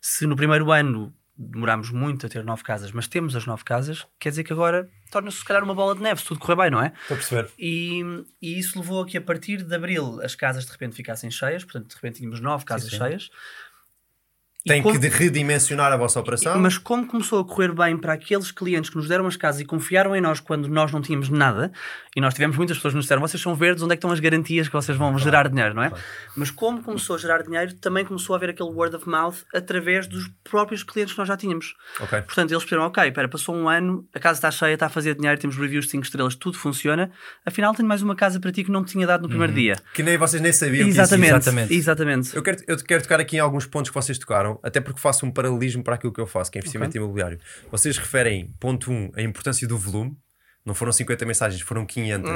Se 0.00 0.26
no 0.26 0.34
primeiro 0.34 0.72
ano 0.72 1.14
demorámos 1.40 1.90
muito 1.90 2.26
a 2.26 2.28
ter 2.28 2.44
nove 2.44 2.62
casas, 2.62 2.92
mas 2.92 3.08
temos 3.08 3.34
as 3.34 3.46
nove 3.46 3.64
casas, 3.64 4.06
quer 4.18 4.28
dizer 4.28 4.44
que 4.44 4.52
agora 4.52 4.90
torna-se 5.10 5.38
se 5.38 5.44
calhar 5.44 5.64
uma 5.64 5.74
bola 5.74 5.94
de 5.94 6.02
neve, 6.02 6.20
se 6.20 6.26
tudo 6.26 6.38
correr 6.38 6.56
bem, 6.56 6.70
não 6.70 6.82
é? 6.82 6.92
Estou 7.02 7.14
a 7.14 7.18
perceber. 7.18 7.50
E, 7.58 8.02
e 8.42 8.58
isso 8.58 8.78
levou 8.78 9.02
a 9.02 9.06
que 9.06 9.16
a 9.16 9.20
partir 9.20 9.62
de 9.62 9.74
abril 9.74 10.20
as 10.22 10.34
casas 10.34 10.66
de 10.66 10.72
repente 10.72 10.94
ficassem 10.94 11.30
cheias, 11.30 11.64
portanto 11.64 11.88
de 11.88 11.94
repente 11.94 12.18
tínhamos 12.18 12.40
nove 12.40 12.64
casas 12.64 12.90
sim. 12.90 12.98
cheias. 12.98 13.30
Tem 14.66 14.82
como- 14.82 14.98
que 15.00 15.08
redimensionar 15.08 15.92
a 15.92 15.96
vossa 15.96 16.20
operação. 16.20 16.58
mas 16.60 16.76
como 16.76 17.06
começou 17.06 17.40
a 17.40 17.44
correr 17.44 17.72
bem 17.72 17.96
para 17.96 18.12
aqueles 18.12 18.50
clientes 18.50 18.90
que 18.90 18.96
nos 18.96 19.08
deram 19.08 19.26
as 19.26 19.36
casas 19.36 19.60
e 19.60 19.64
confiaram 19.64 20.14
em 20.14 20.20
nós 20.20 20.38
quando 20.40 20.68
nós 20.68 20.92
não 20.92 21.00
tínhamos 21.00 21.28
nada, 21.30 21.72
e 22.14 22.20
nós 22.20 22.34
tivemos 22.34 22.56
muitas 22.56 22.76
pessoas 22.76 22.92
que 22.92 22.96
nos 22.96 23.04
disseram: 23.06 23.22
vocês 23.22 23.42
são 23.42 23.54
verdes, 23.54 23.82
onde 23.82 23.92
é 23.92 23.96
que 23.96 23.98
estão 23.98 24.10
as 24.12 24.20
garantias 24.20 24.66
que 24.68 24.72
vocês 24.74 24.96
vão 24.98 25.16
gerar 25.18 25.48
dinheiro, 25.48 25.74
não 25.74 25.82
é? 25.82 25.92
Mas 26.36 26.50
como 26.50 26.82
começou 26.82 27.16
a 27.16 27.18
gerar 27.18 27.42
dinheiro, 27.42 27.72
também 27.74 28.04
começou 28.04 28.34
a 28.34 28.36
haver 28.36 28.50
aquele 28.50 28.68
word 28.70 28.94
of 28.96 29.08
mouth 29.08 29.36
através 29.54 30.06
dos 30.06 30.28
próprios 30.44 30.82
clientes 30.82 31.14
que 31.14 31.18
nós 31.18 31.28
já 31.28 31.36
tínhamos. 31.36 31.74
Ok. 32.00 32.20
Portanto, 32.22 32.50
eles 32.50 32.62
perceberam: 32.62 32.86
ok, 32.88 33.04
espera, 33.08 33.28
passou 33.28 33.54
um 33.54 33.68
ano, 33.68 34.06
a 34.14 34.18
casa 34.18 34.38
está 34.38 34.50
cheia, 34.50 34.74
está 34.74 34.86
a 34.86 34.90
fazer 34.90 35.14
dinheiro, 35.14 35.40
temos 35.40 35.56
reviews 35.56 35.86
de 35.86 35.92
5 35.92 36.04
estrelas, 36.04 36.34
tudo 36.34 36.58
funciona, 36.58 37.10
afinal 37.46 37.72
tenho 37.74 37.88
mais 37.88 38.02
uma 38.02 38.14
casa 38.14 38.38
para 38.40 38.52
ti 38.52 38.64
que 38.64 38.70
não 38.70 38.84
te 38.84 38.92
tinha 38.92 39.06
dado 39.06 39.22
no 39.22 39.28
primeiro 39.28 39.52
dia. 39.52 39.76
Que 39.94 40.02
nem 40.02 40.18
vocês 40.18 40.42
nem 40.42 40.52
sabiam 40.52 40.84
que 40.84 40.90
isso 40.90 41.00
Exatamente, 41.00 41.30
exatamente. 41.34 41.74
exatamente. 41.74 42.36
Eu 42.36 42.42
quero, 42.42 42.62
eu 42.66 42.76
quero 42.78 43.02
tocar 43.02 43.20
aqui 43.20 43.36
em 43.36 43.40
alguns 43.40 43.66
pontos 43.66 43.90
que 43.90 43.94
vocês 43.94 44.18
tocaram, 44.18 44.49
até 44.62 44.80
porque 44.80 45.00
faço 45.00 45.26
um 45.26 45.30
paralelismo 45.30 45.82
para 45.82 45.94
aquilo 45.94 46.12
que 46.12 46.20
eu 46.20 46.26
faço, 46.26 46.50
que 46.50 46.58
é 46.58 46.60
investimento 46.60 46.96
imobiliário. 46.96 47.38
Vocês 47.70 47.96
referem, 47.98 48.54
ponto 48.58 48.90
1, 48.90 48.94
um, 48.94 49.10
a 49.14 49.22
importância 49.22 49.66
do 49.68 49.76
volume. 49.76 50.16
Não 50.64 50.74
foram 50.74 50.92
50 50.92 51.24
mensagens, 51.24 51.62
foram 51.62 51.86
500. 51.86 52.30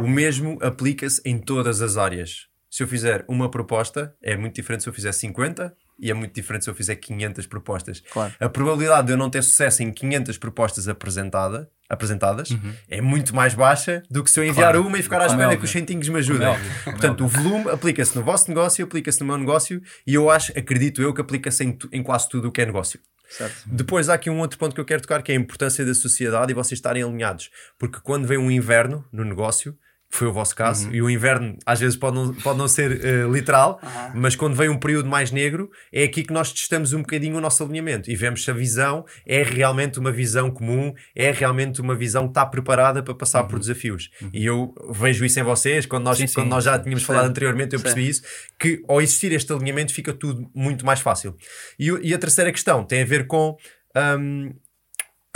O 0.00 0.08
mesmo 0.08 0.58
aplica-se 0.60 1.20
em 1.24 1.38
todas 1.38 1.80
as 1.80 1.96
áreas. 1.96 2.48
Se 2.68 2.82
eu 2.82 2.88
fizer 2.88 3.24
uma 3.28 3.50
proposta, 3.50 4.14
é 4.20 4.36
muito 4.36 4.54
diferente 4.54 4.82
se 4.82 4.88
eu 4.88 4.92
fizer 4.92 5.12
50 5.12 5.74
e 5.98 6.10
é 6.10 6.14
muito 6.14 6.34
diferente 6.34 6.64
se 6.64 6.70
eu 6.70 6.74
fizer 6.74 6.96
500 6.96 7.46
propostas. 7.46 8.02
Claro. 8.12 8.34
A 8.38 8.48
probabilidade 8.48 9.06
de 9.06 9.12
eu 9.12 9.16
não 9.16 9.30
ter 9.30 9.42
sucesso 9.42 9.82
em 9.82 9.90
500 9.90 10.38
propostas 10.38 10.88
apresentada, 10.88 11.70
apresentadas 11.88 12.48
é 12.88 13.00
muito 13.00 13.34
mais 13.34 13.54
baixa 13.54 14.02
do 14.10 14.22
que 14.22 14.30
se 14.30 14.38
eu 14.40 14.44
enviar 14.44 14.72
Claro. 14.72 14.86
uma 14.86 14.98
e 14.98 15.02
ficar 15.02 15.20
à 15.20 15.24
é 15.24 15.26
espera 15.28 15.56
que 15.56 15.64
os 15.64 15.70
centinhos 15.70 16.08
me 16.08 16.18
ajudem. 16.18 16.46
Como 16.48 16.58
é 16.58 16.68
é 16.86 16.90
Portanto, 16.90 17.24
o 17.24 17.28
volume 17.28 17.70
aplica-se 17.70 18.16
no 18.16 18.22
vosso 18.22 18.48
negócio, 18.48 18.84
aplica-se 18.84 19.20
no 19.20 19.26
meu 19.26 19.38
negócio 19.38 19.80
e 20.06 20.14
eu 20.14 20.30
acho, 20.30 20.52
acredito 20.58 21.00
eu, 21.00 21.14
que 21.14 21.20
aplica-se 21.20 21.64
em, 21.64 21.78
em 21.92 22.02
quase 22.02 22.28
tudo 22.28 22.48
o 22.48 22.52
que 22.52 22.60
é 22.60 22.66
negócio. 22.66 23.00
Certo. 23.28 23.64
Depois 23.66 24.08
há 24.08 24.14
aqui 24.14 24.30
um 24.30 24.38
outro 24.38 24.58
ponto 24.58 24.74
que 24.74 24.80
eu 24.80 24.84
quero 24.84 25.02
tocar 25.02 25.22
que 25.22 25.32
é 25.32 25.34
a 25.34 25.38
importância 25.38 25.84
da 25.84 25.94
sociedade 25.94 26.52
e 26.52 26.54
vocês 26.54 26.78
estarem 26.78 27.02
alinhados. 27.02 27.50
Porque 27.78 27.98
quando 28.00 28.26
vem 28.26 28.38
um 28.38 28.50
inverno 28.50 29.04
no 29.12 29.24
negócio, 29.24 29.76
foi 30.08 30.28
o 30.28 30.32
vosso 30.32 30.54
caso, 30.54 30.88
uhum. 30.88 30.94
e 30.94 31.02
o 31.02 31.10
inverno 31.10 31.56
às 31.66 31.80
vezes 31.80 31.96
pode 31.96 32.16
não, 32.16 32.32
pode 32.34 32.58
não 32.58 32.68
ser 32.68 32.92
uh, 32.92 33.32
literal, 33.32 33.80
uhum. 33.82 34.20
mas 34.20 34.36
quando 34.36 34.54
vem 34.54 34.68
um 34.68 34.78
período 34.78 35.08
mais 35.08 35.30
negro, 35.30 35.70
é 35.92 36.04
aqui 36.04 36.22
que 36.22 36.32
nós 36.32 36.52
testamos 36.52 36.92
um 36.92 37.00
bocadinho 37.00 37.36
o 37.36 37.40
nosso 37.40 37.62
alinhamento 37.62 38.10
e 38.10 38.16
vemos 38.16 38.44
se 38.44 38.50
a 38.50 38.54
visão 38.54 39.04
é 39.26 39.42
realmente 39.42 39.98
uma 39.98 40.12
visão 40.12 40.50
comum, 40.50 40.94
é 41.14 41.30
realmente 41.30 41.80
uma 41.80 41.94
visão 41.94 42.24
que 42.24 42.30
está 42.30 42.46
preparada 42.46 43.02
para 43.02 43.14
passar 43.14 43.42
uhum. 43.42 43.48
por 43.48 43.58
desafios. 43.58 44.10
Uhum. 44.22 44.30
E 44.32 44.46
eu 44.46 44.74
vejo 44.90 45.24
isso 45.24 45.38
em 45.40 45.42
vocês, 45.42 45.86
quando 45.86 46.04
nós, 46.04 46.18
sim, 46.18 46.26
sim. 46.26 46.34
Quando 46.34 46.48
nós 46.48 46.64
já 46.64 46.78
tínhamos 46.78 47.02
sim. 47.02 47.06
falado 47.06 47.26
anteriormente, 47.26 47.74
eu 47.74 47.80
percebi 47.80 48.08
isso, 48.08 48.22
que 48.58 48.82
ao 48.88 49.00
existir 49.02 49.32
este 49.32 49.52
alinhamento 49.52 49.92
fica 49.92 50.12
tudo 50.12 50.48
muito 50.54 50.86
mais 50.86 51.00
fácil. 51.00 51.36
E, 51.78 51.90
e 52.02 52.14
a 52.14 52.18
terceira 52.18 52.50
questão 52.52 52.84
tem 52.84 53.02
a 53.02 53.06
ver 53.06 53.26
com. 53.26 53.56
Um, 53.96 54.54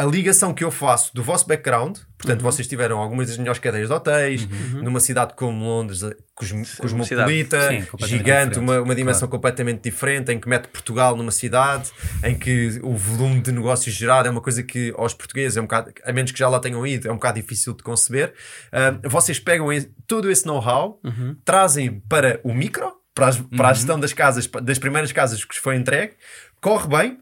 a 0.00 0.04
ligação 0.06 0.54
que 0.54 0.64
eu 0.64 0.70
faço 0.70 1.14
do 1.14 1.22
vosso 1.22 1.46
background, 1.46 1.98
portanto, 2.16 2.40
uhum. 2.40 2.50
vocês 2.50 2.66
tiveram 2.66 2.98
algumas 2.98 3.28
das 3.28 3.36
melhores 3.36 3.60
cadeias 3.60 3.88
de 3.88 3.94
hotéis, 3.94 4.44
uhum. 4.44 4.82
numa 4.82 4.98
cidade 4.98 5.34
como 5.34 5.62
Londres, 5.62 6.00
cosmopolita, 6.34 7.68
Sim, 7.68 8.06
gigante, 8.06 8.58
uma, 8.58 8.80
uma 8.80 8.94
dimensão 8.94 9.28
claro. 9.28 9.32
completamente 9.32 9.82
diferente, 9.82 10.32
em 10.32 10.40
que 10.40 10.48
mete 10.48 10.68
Portugal 10.68 11.14
numa 11.14 11.30
cidade, 11.30 11.90
em 12.24 12.34
que 12.34 12.80
o 12.82 12.96
volume 12.96 13.42
de 13.42 13.52
negócios 13.52 13.94
gerado 13.94 14.26
é 14.26 14.30
uma 14.30 14.40
coisa 14.40 14.62
que 14.62 14.90
aos 14.96 15.12
portugueses, 15.12 15.58
é 15.58 15.60
um 15.60 15.64
bocado, 15.64 15.92
a 16.02 16.12
menos 16.14 16.32
que 16.32 16.38
já 16.38 16.48
lá 16.48 16.58
tenham 16.58 16.86
ido, 16.86 17.06
é 17.06 17.12
um 17.12 17.16
bocado 17.16 17.38
difícil 17.38 17.74
de 17.74 17.82
conceber. 17.82 18.32
Uh, 18.72 19.06
vocês 19.06 19.38
pegam 19.38 19.68
todo 20.06 20.30
esse 20.30 20.46
know-how, 20.46 20.98
uhum. 21.04 21.36
trazem 21.44 22.00
para 22.08 22.40
o 22.42 22.54
micro, 22.54 22.90
para, 23.14 23.28
as, 23.28 23.36
para 23.38 23.68
a 23.68 23.72
gestão 23.74 24.00
das 24.00 24.14
casas, 24.14 24.46
das 24.46 24.78
primeiras 24.78 25.12
casas 25.12 25.44
que 25.44 25.54
vos 25.54 25.62
foi 25.62 25.76
entregue, 25.76 26.14
corre 26.58 26.88
bem, 26.88 27.18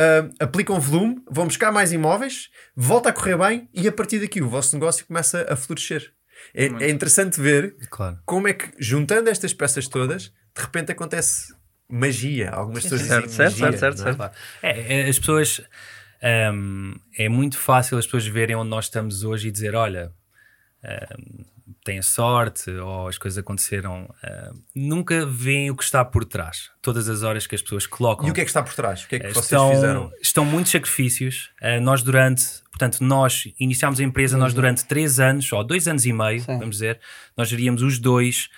uh, 0.00 0.32
aplicam 0.38 0.80
volume, 0.80 1.22
vão 1.30 1.46
buscar 1.46 1.72
mais 1.72 1.92
imóveis, 1.92 2.50
volta 2.74 3.08
a 3.08 3.12
correr 3.12 3.36
bem 3.36 3.68
e 3.72 3.86
a 3.88 3.92
partir 3.92 4.20
daqui 4.20 4.42
o 4.42 4.48
vosso 4.48 4.74
negócio 4.74 5.06
começa 5.06 5.46
a 5.48 5.56
florescer. 5.56 6.12
É, 6.52 6.64
é 6.64 6.90
interessante 6.90 7.40
ver 7.40 7.76
claro. 7.90 8.18
como 8.24 8.48
é 8.48 8.52
que, 8.52 8.70
juntando 8.78 9.30
estas 9.30 9.54
peças 9.54 9.88
todas, 9.88 10.24
de 10.54 10.62
repente 10.62 10.92
acontece 10.92 11.54
magia. 11.88 12.50
Algumas 12.50 12.82
pessoas 12.82 13.02
certo, 13.02 13.24
dizem 13.24 13.36
certo, 13.36 13.58
magia. 13.60 13.78
Certo, 13.78 13.98
certo, 13.98 14.18
certo. 14.18 14.36
É, 14.62 15.00
é, 15.00 15.08
as 15.08 15.18
pessoas. 15.18 15.62
Um, 16.52 16.94
é 17.18 17.28
muito 17.28 17.58
fácil 17.58 17.98
as 17.98 18.06
pessoas 18.06 18.26
verem 18.26 18.56
onde 18.56 18.70
nós 18.70 18.86
estamos 18.86 19.24
hoje 19.24 19.48
e 19.48 19.50
dizer: 19.50 19.74
olha, 19.74 20.10
um, 20.82 21.44
têm 21.84 22.02
sorte 22.02 22.70
ou 22.70 23.08
as 23.08 23.18
coisas 23.18 23.38
aconteceram, 23.38 24.04
uh, 24.04 24.62
nunca 24.74 25.24
veem 25.24 25.70
o 25.70 25.76
que 25.76 25.84
está 25.84 26.04
por 26.04 26.24
trás. 26.24 26.70
Todas 26.82 27.08
as 27.08 27.22
horas 27.22 27.46
que 27.46 27.54
as 27.54 27.62
pessoas 27.62 27.86
colocam. 27.86 28.26
E 28.26 28.30
o 28.30 28.34
que 28.34 28.40
é 28.40 28.44
que 28.44 28.50
está 28.50 28.62
por 28.62 28.74
trás? 28.74 29.04
O 29.04 29.08
que 29.08 29.16
é 29.16 29.18
que 29.18 29.26
uh, 29.26 29.34
vocês 29.34 29.44
estão, 29.44 29.70
fizeram? 29.70 30.12
Estão 30.20 30.44
muitos 30.44 30.72
sacrifícios. 30.72 31.50
Uh, 31.62 31.80
nós, 31.80 32.02
durante, 32.02 32.44
portanto, 32.70 33.02
nós 33.02 33.48
iniciámos 33.58 34.00
a 34.00 34.02
empresa, 34.02 34.36
uhum. 34.36 34.42
nós 34.42 34.54
durante 34.54 34.84
três 34.84 35.18
anos, 35.18 35.50
ou 35.52 35.64
dois 35.64 35.88
anos 35.88 36.04
e 36.04 36.12
meio, 36.12 36.40
Sim. 36.40 36.58
vamos 36.58 36.76
dizer, 36.76 37.00
nós 37.36 37.48
geríamos 37.48 37.82
os 37.82 37.98
dois 37.98 38.48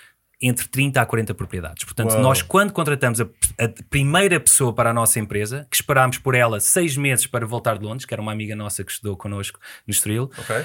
entre 0.41 0.67
30 0.67 1.01
a 1.01 1.05
40 1.05 1.33
propriedades. 1.33 1.83
Portanto, 1.83 2.11
Uou. 2.11 2.21
nós, 2.21 2.41
quando 2.41 2.71
contratamos 2.71 3.19
a, 3.19 3.23
a, 3.23 3.69
primeira 3.89 4.39
pessoa 4.39 4.73
para 4.73 4.91
a 4.91 4.93
nossa 4.93 5.19
empresa, 5.19 5.67
que 5.69 5.75
esperámos 5.75 6.19
por 6.19 6.35
ela 6.35 6.59
seis 6.59 6.95
meses 6.95 7.25
para 7.25 7.45
voltar 7.45 7.77
de 7.77 7.83
Londres, 7.83 8.05
que 8.05 8.13
era 8.13 8.21
uma 8.21 8.31
amiga 8.31 8.55
nossa 8.55 8.83
que 8.83 8.91
estudou 8.91 9.17
connosco 9.17 9.59
no 9.85 9.91
Estoril, 9.91 10.29
okay. 10.37 10.63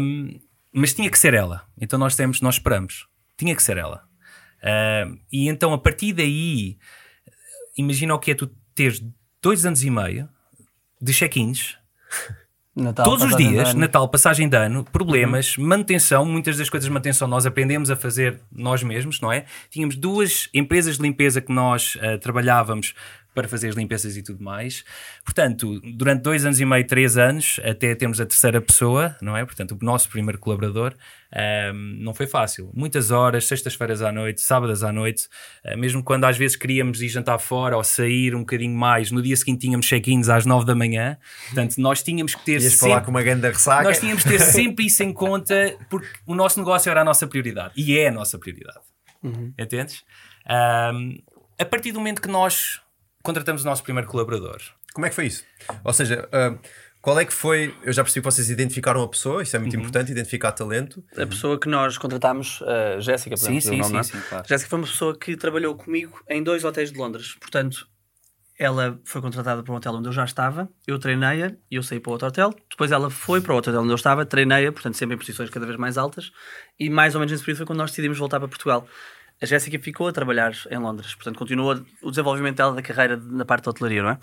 um, 0.00 0.38
mas 0.74 0.92
tinha 0.92 1.08
que 1.08 1.18
ser 1.18 1.34
ela. 1.34 1.64
Então 1.80 1.98
nós 1.98 2.16
temos, 2.16 2.40
nós 2.40 2.56
esperamos. 2.56 3.06
Tinha 3.36 3.54
que 3.54 3.62
ser 3.62 3.76
ela. 3.76 4.02
Uh, 4.58 5.18
e 5.32 5.48
então 5.48 5.72
a 5.72 5.78
partir 5.78 6.12
daí, 6.12 6.76
imagina 7.76 8.14
o 8.14 8.18
que 8.18 8.32
é 8.32 8.34
tu 8.34 8.50
teres 8.74 9.02
dois 9.40 9.64
anos 9.64 9.84
e 9.84 9.90
meio 9.90 10.28
de 11.00 11.12
check-ins. 11.12 11.76
Natal, 12.76 13.04
Todos 13.04 13.22
os 13.26 13.36
dias, 13.36 13.72
Natal, 13.72 14.08
passagem 14.08 14.48
de 14.48 14.56
ano, 14.56 14.82
problemas, 14.82 15.56
uhum. 15.56 15.64
manutenção, 15.64 16.24
muitas 16.24 16.58
das 16.58 16.68
coisas 16.68 16.86
de 16.88 16.92
manutenção 16.92 17.28
nós 17.28 17.46
aprendemos 17.46 17.88
a 17.88 17.94
fazer 17.94 18.40
nós 18.50 18.82
mesmos, 18.82 19.20
não 19.20 19.32
é? 19.32 19.44
Tínhamos 19.70 19.94
duas 19.94 20.48
empresas 20.52 20.96
de 20.96 21.02
limpeza 21.02 21.40
que 21.40 21.52
nós 21.52 21.94
uh, 21.94 22.18
trabalhávamos 22.18 22.92
para 23.34 23.48
fazer 23.48 23.68
as 23.68 23.74
limpezas 23.74 24.16
e 24.16 24.22
tudo 24.22 24.42
mais. 24.42 24.84
Portanto, 25.24 25.80
durante 25.96 26.22
dois 26.22 26.44
anos 26.44 26.60
e 26.60 26.64
meio, 26.64 26.86
três 26.86 27.18
anos, 27.18 27.60
até 27.64 27.94
temos 27.94 28.20
a 28.20 28.26
terceira 28.26 28.60
pessoa, 28.60 29.16
não 29.20 29.36
é? 29.36 29.44
Portanto, 29.44 29.76
o 29.80 29.84
nosso 29.84 30.08
primeiro 30.08 30.38
colaborador, 30.38 30.94
um, 31.72 31.96
não 31.98 32.14
foi 32.14 32.28
fácil. 32.28 32.70
Muitas 32.72 33.10
horas, 33.10 33.46
sextas-feiras 33.46 34.02
à 34.02 34.12
noite, 34.12 34.40
sábados 34.40 34.84
à 34.84 34.92
noite, 34.92 35.28
uh, 35.64 35.76
mesmo 35.76 36.02
quando 36.02 36.24
às 36.24 36.38
vezes 36.38 36.56
queríamos 36.56 37.02
ir 37.02 37.08
jantar 37.08 37.38
fora 37.38 37.76
ou 37.76 37.82
sair 37.82 38.34
um 38.36 38.40
bocadinho 38.40 38.76
mais, 38.76 39.10
no 39.10 39.20
dia 39.20 39.36
seguinte 39.36 39.62
tínhamos 39.62 39.86
check-ins 39.86 40.28
às 40.28 40.46
nove 40.46 40.64
da 40.64 40.74
manhã. 40.74 41.18
Portanto, 41.46 41.76
nós 41.78 42.02
tínhamos 42.02 42.36
que 42.36 42.44
ter 42.44 42.60
Ias 42.60 42.74
sempre... 42.74 42.78
falar 42.78 43.00
com 43.00 43.10
uma 43.10 43.22
grande 43.22 43.48
ressaca. 43.48 43.82
Nós 43.82 43.98
tínhamos 43.98 44.22
que 44.22 44.28
ter 44.28 44.40
sempre 44.40 44.86
isso 44.86 45.02
em 45.02 45.12
conta, 45.12 45.76
porque 45.90 46.08
o 46.24 46.34
nosso 46.34 46.60
negócio 46.60 46.88
era 46.88 47.00
a 47.00 47.04
nossa 47.04 47.26
prioridade. 47.26 47.74
E 47.76 47.98
é 47.98 48.08
a 48.08 48.12
nossa 48.12 48.38
prioridade. 48.38 48.78
Uhum. 49.22 49.52
Entendes? 49.58 50.04
Um, 50.48 51.18
a 51.58 51.64
partir 51.64 51.92
do 51.92 51.98
momento 51.98 52.20
que 52.20 52.28
nós 52.28 52.80
contratamos 53.24 53.62
o 53.62 53.64
nosso 53.64 53.82
primeiro 53.82 54.08
colaborador. 54.08 54.60
Como 54.92 55.06
é 55.06 55.08
que 55.08 55.14
foi 55.16 55.26
isso? 55.26 55.44
Ou 55.82 55.92
seja, 55.92 56.28
uh, 56.28 56.56
qual 57.00 57.18
é 57.18 57.24
que 57.24 57.32
foi? 57.32 57.74
Eu 57.82 57.92
já 57.92 58.04
percebi 58.04 58.22
que 58.22 58.32
vocês 58.32 58.48
identificaram 58.48 59.02
a 59.02 59.08
pessoa, 59.08 59.42
isso 59.42 59.56
é 59.56 59.58
muito 59.58 59.74
uhum. 59.74 59.80
importante, 59.80 60.12
identificar 60.12 60.52
talento. 60.52 61.02
A 61.16 61.26
pessoa 61.26 61.58
que 61.58 61.68
nós 61.68 61.98
contratámos, 61.98 62.62
a 62.62 62.98
uh, 62.98 63.00
Jéssica, 63.00 63.36
sim, 63.36 63.58
sim, 63.60 63.78
nome, 63.78 63.84
sim, 63.84 63.96
é? 63.96 64.02
sim, 64.02 64.28
claro. 64.28 64.46
Jéssica 64.46 64.70
foi 64.70 64.78
uma 64.78 64.86
pessoa 64.86 65.18
que 65.18 65.36
trabalhou 65.36 65.74
comigo 65.74 66.22
em 66.28 66.42
dois 66.42 66.64
hotéis 66.64 66.92
de 66.92 66.98
Londres. 66.98 67.34
Portanto, 67.40 67.88
ela 68.58 69.00
foi 69.04 69.20
contratada 69.20 69.62
para 69.62 69.72
um 69.72 69.76
hotel 69.76 69.94
onde 69.94 70.08
eu 70.08 70.12
já 70.12 70.24
estava, 70.24 70.68
eu 70.86 70.98
treinei-a 70.98 71.56
e 71.70 71.76
eu 71.76 71.82
saí 71.82 71.98
para 71.98 72.12
outro 72.12 72.28
hotel. 72.28 72.54
Depois 72.70 72.92
ela 72.92 73.10
foi 73.10 73.40
para 73.40 73.52
o 73.52 73.56
outro 73.56 73.72
hotel 73.72 73.82
onde 73.82 73.92
eu 73.92 73.96
estava, 73.96 74.24
treinei-a, 74.24 74.70
portanto, 74.70 74.96
sempre 74.96 75.16
em 75.16 75.18
posições 75.18 75.50
cada 75.50 75.66
vez 75.66 75.78
mais 75.78 75.98
altas. 75.98 76.30
E 76.78 76.88
mais 76.88 77.14
ou 77.14 77.20
menos 77.20 77.32
nesse 77.32 77.42
período 77.42 77.58
foi 77.58 77.66
quando 77.66 77.78
nós 77.78 77.90
decidimos 77.90 78.16
voltar 78.16 78.38
para 78.38 78.48
Portugal. 78.48 78.86
A 79.40 79.46
Jéssica 79.46 79.78
ficou 79.78 80.08
a 80.08 80.12
trabalhar 80.12 80.52
em 80.70 80.78
Londres, 80.78 81.14
portanto, 81.14 81.38
continuou 81.38 81.84
o 82.02 82.10
desenvolvimento 82.10 82.56
dela 82.56 82.74
da 82.74 82.82
carreira 82.82 83.16
na 83.16 83.44
parte 83.44 83.64
da 83.64 83.70
hotelaria, 83.70 84.02
não 84.02 84.10
é? 84.10 84.18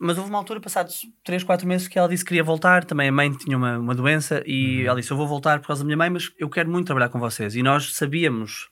Mas 0.00 0.16
houve 0.16 0.30
uma 0.30 0.38
altura, 0.38 0.60
passados 0.60 1.00
3, 1.24 1.42
4 1.42 1.66
meses, 1.66 1.88
que 1.88 1.98
ela 1.98 2.08
disse 2.08 2.22
que 2.24 2.28
queria 2.28 2.44
voltar. 2.44 2.84
Também 2.84 3.08
a 3.08 3.12
mãe 3.12 3.32
tinha 3.32 3.56
uma, 3.56 3.78
uma 3.78 3.94
doença 3.94 4.42
e 4.46 4.82
uhum. 4.82 4.86
ela 4.86 5.00
disse: 5.00 5.10
Eu 5.10 5.16
vou 5.16 5.26
voltar 5.26 5.58
por 5.58 5.66
causa 5.66 5.82
da 5.82 5.86
minha 5.86 5.96
mãe, 5.96 6.08
mas 6.08 6.30
eu 6.38 6.48
quero 6.48 6.70
muito 6.70 6.86
trabalhar 6.86 7.08
com 7.08 7.18
vocês. 7.18 7.56
E 7.56 7.62
nós 7.64 7.94
sabíamos 7.94 8.68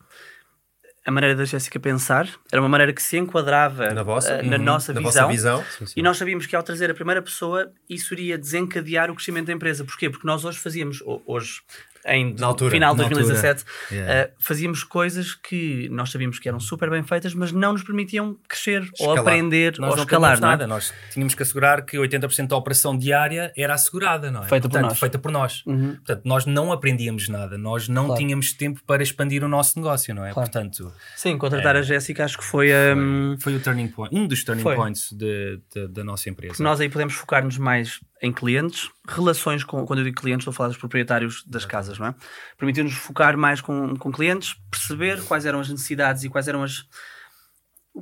a 1.07 1.11
maneira 1.12 1.37
da 1.37 1.44
Jéssica 1.44 1.79
pensar, 1.79 2.29
era 2.51 2.61
uma 2.61 2.68
maneira 2.68 2.92
que 2.92 3.01
se 3.01 3.16
enquadrava 3.16 3.94
na, 3.94 4.03
vossa, 4.03 4.40
uh, 4.40 4.44
na 4.44 4.57
uhum, 4.57 4.62
nossa 4.62 4.92
na 4.92 5.01
visão. 5.01 5.29
visão. 5.29 5.64
Sim, 5.79 5.87
sim. 5.87 5.92
E 5.96 6.03
nós 6.03 6.16
sabíamos 6.16 6.46
que 6.46 6.57
ao 6.57 6.62
trazer 6.64 6.90
a 6.90 6.94
primeira 6.94 7.22
pessoa, 7.22 7.72
isso 7.88 8.12
iria 8.12 8.37
desencadear 8.37 9.09
o 9.09 9.14
crescimento 9.14 9.46
da 9.46 9.53
empresa. 9.53 9.85
Porquê? 9.85 10.11
Porque 10.11 10.27
nós 10.27 10.44
hoje 10.44 10.59
fazíamos, 10.59 11.03
hoje, 11.25 11.61
em 12.07 12.37
altura, 12.40 12.71
final 12.71 12.95
de 12.95 13.03
2017, 13.03 13.64
yeah. 13.90 14.29
uh, 14.29 14.33
fazíamos 14.38 14.85
coisas 14.85 15.35
que 15.35 15.88
nós 15.90 16.11
sabíamos 16.11 16.38
que 16.38 16.49
eram 16.49 16.61
super 16.61 16.88
bem 16.88 17.03
feitas, 17.03 17.35
mas 17.35 17.53
não 17.53 17.73
nos 17.73 17.83
permitiam 17.83 18.37
crescer 18.49 18.83
escalar. 18.83 19.16
ou 19.16 19.21
aprender 19.21 19.79
nós 19.79 19.95
ou 19.95 19.99
escalar. 19.99 20.40
Não 20.40 20.49
é? 20.49 20.51
nada. 20.53 20.66
Nós 20.66 20.92
tínhamos 21.11 21.35
que 21.35 21.42
assegurar 21.42 21.85
que 21.85 21.97
80% 21.97 22.49
da 22.49 22.57
operação 22.57 22.97
diária 22.97 23.53
era 23.57 23.75
assegurada, 23.75 24.31
não 24.31 24.45
é? 24.45 24.47
Feita 24.47 24.69
Portanto, 24.69 24.83
por 24.83 24.88
nós. 24.88 24.99
Feita 24.99 25.19
por 25.19 25.33
nós. 25.33 25.62
Uhum. 25.66 25.95
Portanto, 25.97 26.23
nós 26.25 26.47
não 26.47 26.73
aprendíamos 26.73 27.29
nada, 27.29 27.59
nós 27.59 27.88
não 27.88 28.07
claro. 28.07 28.21
tínhamos 28.21 28.53
tempo 28.53 28.81
para 28.87 29.03
expandir 29.03 29.42
o 29.45 29.49
nosso 29.49 29.79
negócio, 29.79 30.14
não 30.14 30.25
é? 30.25 30.33
Claro. 30.33 30.51
Portanto, 30.51 30.92
Sim, 31.16 31.37
contratar 31.38 31.77
é, 31.77 31.81
a 31.81 31.83
Jéssica 31.83 32.25
acho 32.25 32.38
que 32.38 32.45
foi, 32.45 32.71
um... 32.95 33.37
foi, 33.40 33.53
foi, 33.53 33.57
o 33.57 33.61
turning 33.61 33.88
point, 33.88 34.14
um 34.14 34.27
dos 34.27 34.45
turning 34.45 34.62
foi. 34.62 34.77
points 34.77 35.12
de, 35.12 35.61
de, 35.75 35.88
da 35.88 36.05
nossa 36.05 36.31
empresa. 36.31 36.62
Nós 36.62 36.81
aí 36.81 36.88
podemos 36.88 37.14
focar-nos 37.14 37.59
mais 37.59 38.01
em 38.22 38.33
clientes, 38.33 38.90
relações 39.07 39.62
com, 39.62 39.85
quando 39.85 39.98
eu 40.00 40.05
digo 40.05 40.20
clientes, 40.20 40.42
estou 40.42 40.52
a 40.52 40.55
falar 40.55 40.68
dos 40.70 40.79
proprietários 40.79 41.44
das 41.44 41.64
casas, 41.64 41.98
não 41.98 42.07
é? 42.07 42.14
Permitiu-nos 42.57 42.94
focar 42.94 43.37
mais 43.37 43.61
com, 43.61 43.96
com 43.96 44.11
clientes, 44.11 44.55
perceber 44.70 45.22
quais 45.24 45.44
eram 45.44 45.61
as 45.61 45.68
necessidades 45.68 46.24
e 46.24 46.29
quais 46.29 46.48
eram 46.48 46.62
as, 46.62 46.87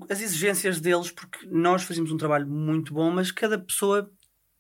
as 0.08 0.20
exigências 0.20 0.80
deles, 0.80 1.10
porque 1.10 1.46
nós 1.50 1.82
fazíamos 1.82 2.12
um 2.12 2.16
trabalho 2.16 2.46
muito 2.46 2.94
bom, 2.94 3.10
mas 3.10 3.32
cada 3.32 3.58
pessoa 3.58 4.08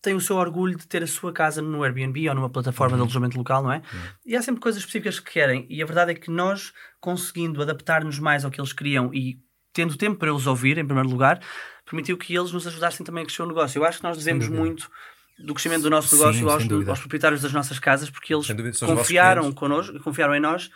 tem 0.02 0.14
o 0.14 0.20
seu 0.20 0.36
orgulho 0.36 0.76
de 0.76 0.86
ter 0.86 1.02
a 1.02 1.06
sua 1.06 1.32
casa 1.32 1.62
no 1.62 1.82
Airbnb 1.82 2.28
ou 2.28 2.34
numa 2.34 2.50
plataforma 2.50 2.92
uhum. 2.92 2.98
de 2.98 3.02
alojamento 3.02 3.38
local, 3.38 3.62
não 3.62 3.72
é? 3.72 3.76
Uhum. 3.76 4.00
E 4.26 4.36
há 4.36 4.42
sempre 4.42 4.60
coisas 4.60 4.80
específicas 4.80 5.18
que 5.18 5.32
querem, 5.32 5.66
e 5.70 5.82
a 5.82 5.86
verdade 5.86 6.10
é 6.10 6.14
que 6.14 6.30
nós, 6.30 6.72
conseguindo 7.00 7.62
adaptar-nos 7.62 8.18
mais 8.18 8.44
ao 8.44 8.50
que 8.50 8.60
eles 8.60 8.72
queriam 8.72 9.14
e 9.14 9.38
tendo 9.72 9.96
tempo 9.96 10.16
para 10.16 10.30
eles 10.30 10.46
ouvir, 10.46 10.78
em 10.78 10.86
primeiro 10.86 11.08
lugar, 11.08 11.40
permitiu 11.84 12.16
que 12.16 12.34
eles 12.34 12.52
nos 12.52 12.66
ajudassem 12.66 13.04
também 13.04 13.22
a 13.22 13.26
crescer 13.26 13.42
o 13.42 13.46
negócio. 13.46 13.78
Eu 13.78 13.84
acho 13.84 13.98
que 13.98 14.04
nós 14.04 14.16
devemos 14.16 14.48
muito 14.48 14.90
do 15.38 15.54
crescimento 15.54 15.82
do 15.82 15.90
nosso 15.90 16.14
negócio 16.14 16.40
Sim, 16.40 16.74
aos, 16.74 16.88
aos, 16.88 16.98
proprietários 17.00 17.42
das 17.42 17.52
nossas 17.52 17.78
casas, 17.78 18.10
porque 18.10 18.34
eles 18.34 18.46
confiaram 18.80 19.50
connosco, 19.52 19.98
confiaram 20.00 20.34
em 20.34 20.40
nós 20.40 20.70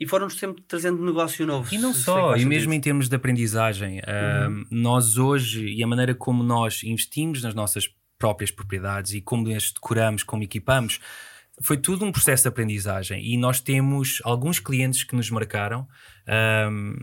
e 0.00 0.06
foram-nos 0.06 0.36
sempre 0.36 0.62
trazendo 0.66 1.04
negócio 1.04 1.46
novo. 1.46 1.72
E 1.72 1.78
não 1.78 1.94
só, 1.94 2.36
e 2.36 2.44
mesmo 2.44 2.72
em 2.72 2.80
termos 2.80 3.08
de 3.08 3.14
aprendizagem, 3.14 4.00
uhum. 4.00 4.62
uh, 4.62 4.66
nós 4.70 5.16
hoje 5.16 5.64
e 5.66 5.82
a 5.82 5.86
maneira 5.86 6.14
como 6.14 6.42
nós 6.42 6.82
investimos 6.82 7.42
nas 7.42 7.54
nossas 7.54 7.88
próprias 8.18 8.50
propriedades 8.50 9.14
e 9.14 9.20
como 9.20 9.54
as 9.54 9.70
decoramos, 9.72 10.22
como 10.22 10.42
equipamos, 10.42 11.00
foi 11.60 11.76
tudo 11.76 12.04
um 12.04 12.12
processo 12.12 12.44
de 12.44 12.48
aprendizagem. 12.48 13.24
E 13.24 13.36
nós 13.36 13.60
temos 13.60 14.20
alguns 14.24 14.58
clientes 14.58 15.04
que 15.04 15.14
nos 15.14 15.30
marcaram 15.30 15.86
um, 16.68 16.96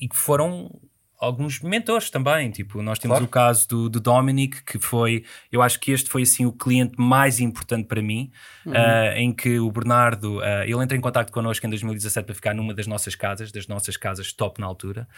e 0.00 0.08
que 0.08 0.16
foram 0.16 0.70
alguns 1.18 1.60
mentores 1.60 2.10
também. 2.10 2.50
Tipo, 2.50 2.80
nós 2.82 2.98
temos 2.98 3.16
claro. 3.16 3.24
o 3.24 3.28
caso 3.28 3.68
do, 3.68 3.88
do 3.88 4.00
Dominic, 4.00 4.62
que 4.64 4.78
foi, 4.78 5.24
eu 5.50 5.60
acho 5.60 5.80
que 5.80 5.90
este 5.90 6.08
foi 6.08 6.22
assim 6.22 6.46
o 6.46 6.52
cliente 6.52 6.94
mais 6.96 7.40
importante 7.40 7.86
para 7.86 8.00
mim, 8.00 8.30
uhum. 8.68 8.74
uh, 8.74 9.16
em 9.16 9.32
que 9.32 9.58
o 9.58 9.70
Bernardo, 9.70 10.38
uh, 10.38 10.62
ele 10.64 10.82
entrou 10.82 10.96
em 10.96 11.00
contato 11.00 11.32
connosco 11.32 11.66
em 11.66 11.70
2017 11.70 12.24
para 12.24 12.34
ficar 12.34 12.54
numa 12.54 12.74
das 12.74 12.86
nossas 12.86 13.14
casas, 13.14 13.50
das 13.50 13.66
nossas 13.66 13.96
casas 13.96 14.32
top 14.32 14.60
na 14.60 14.66
altura. 14.66 15.08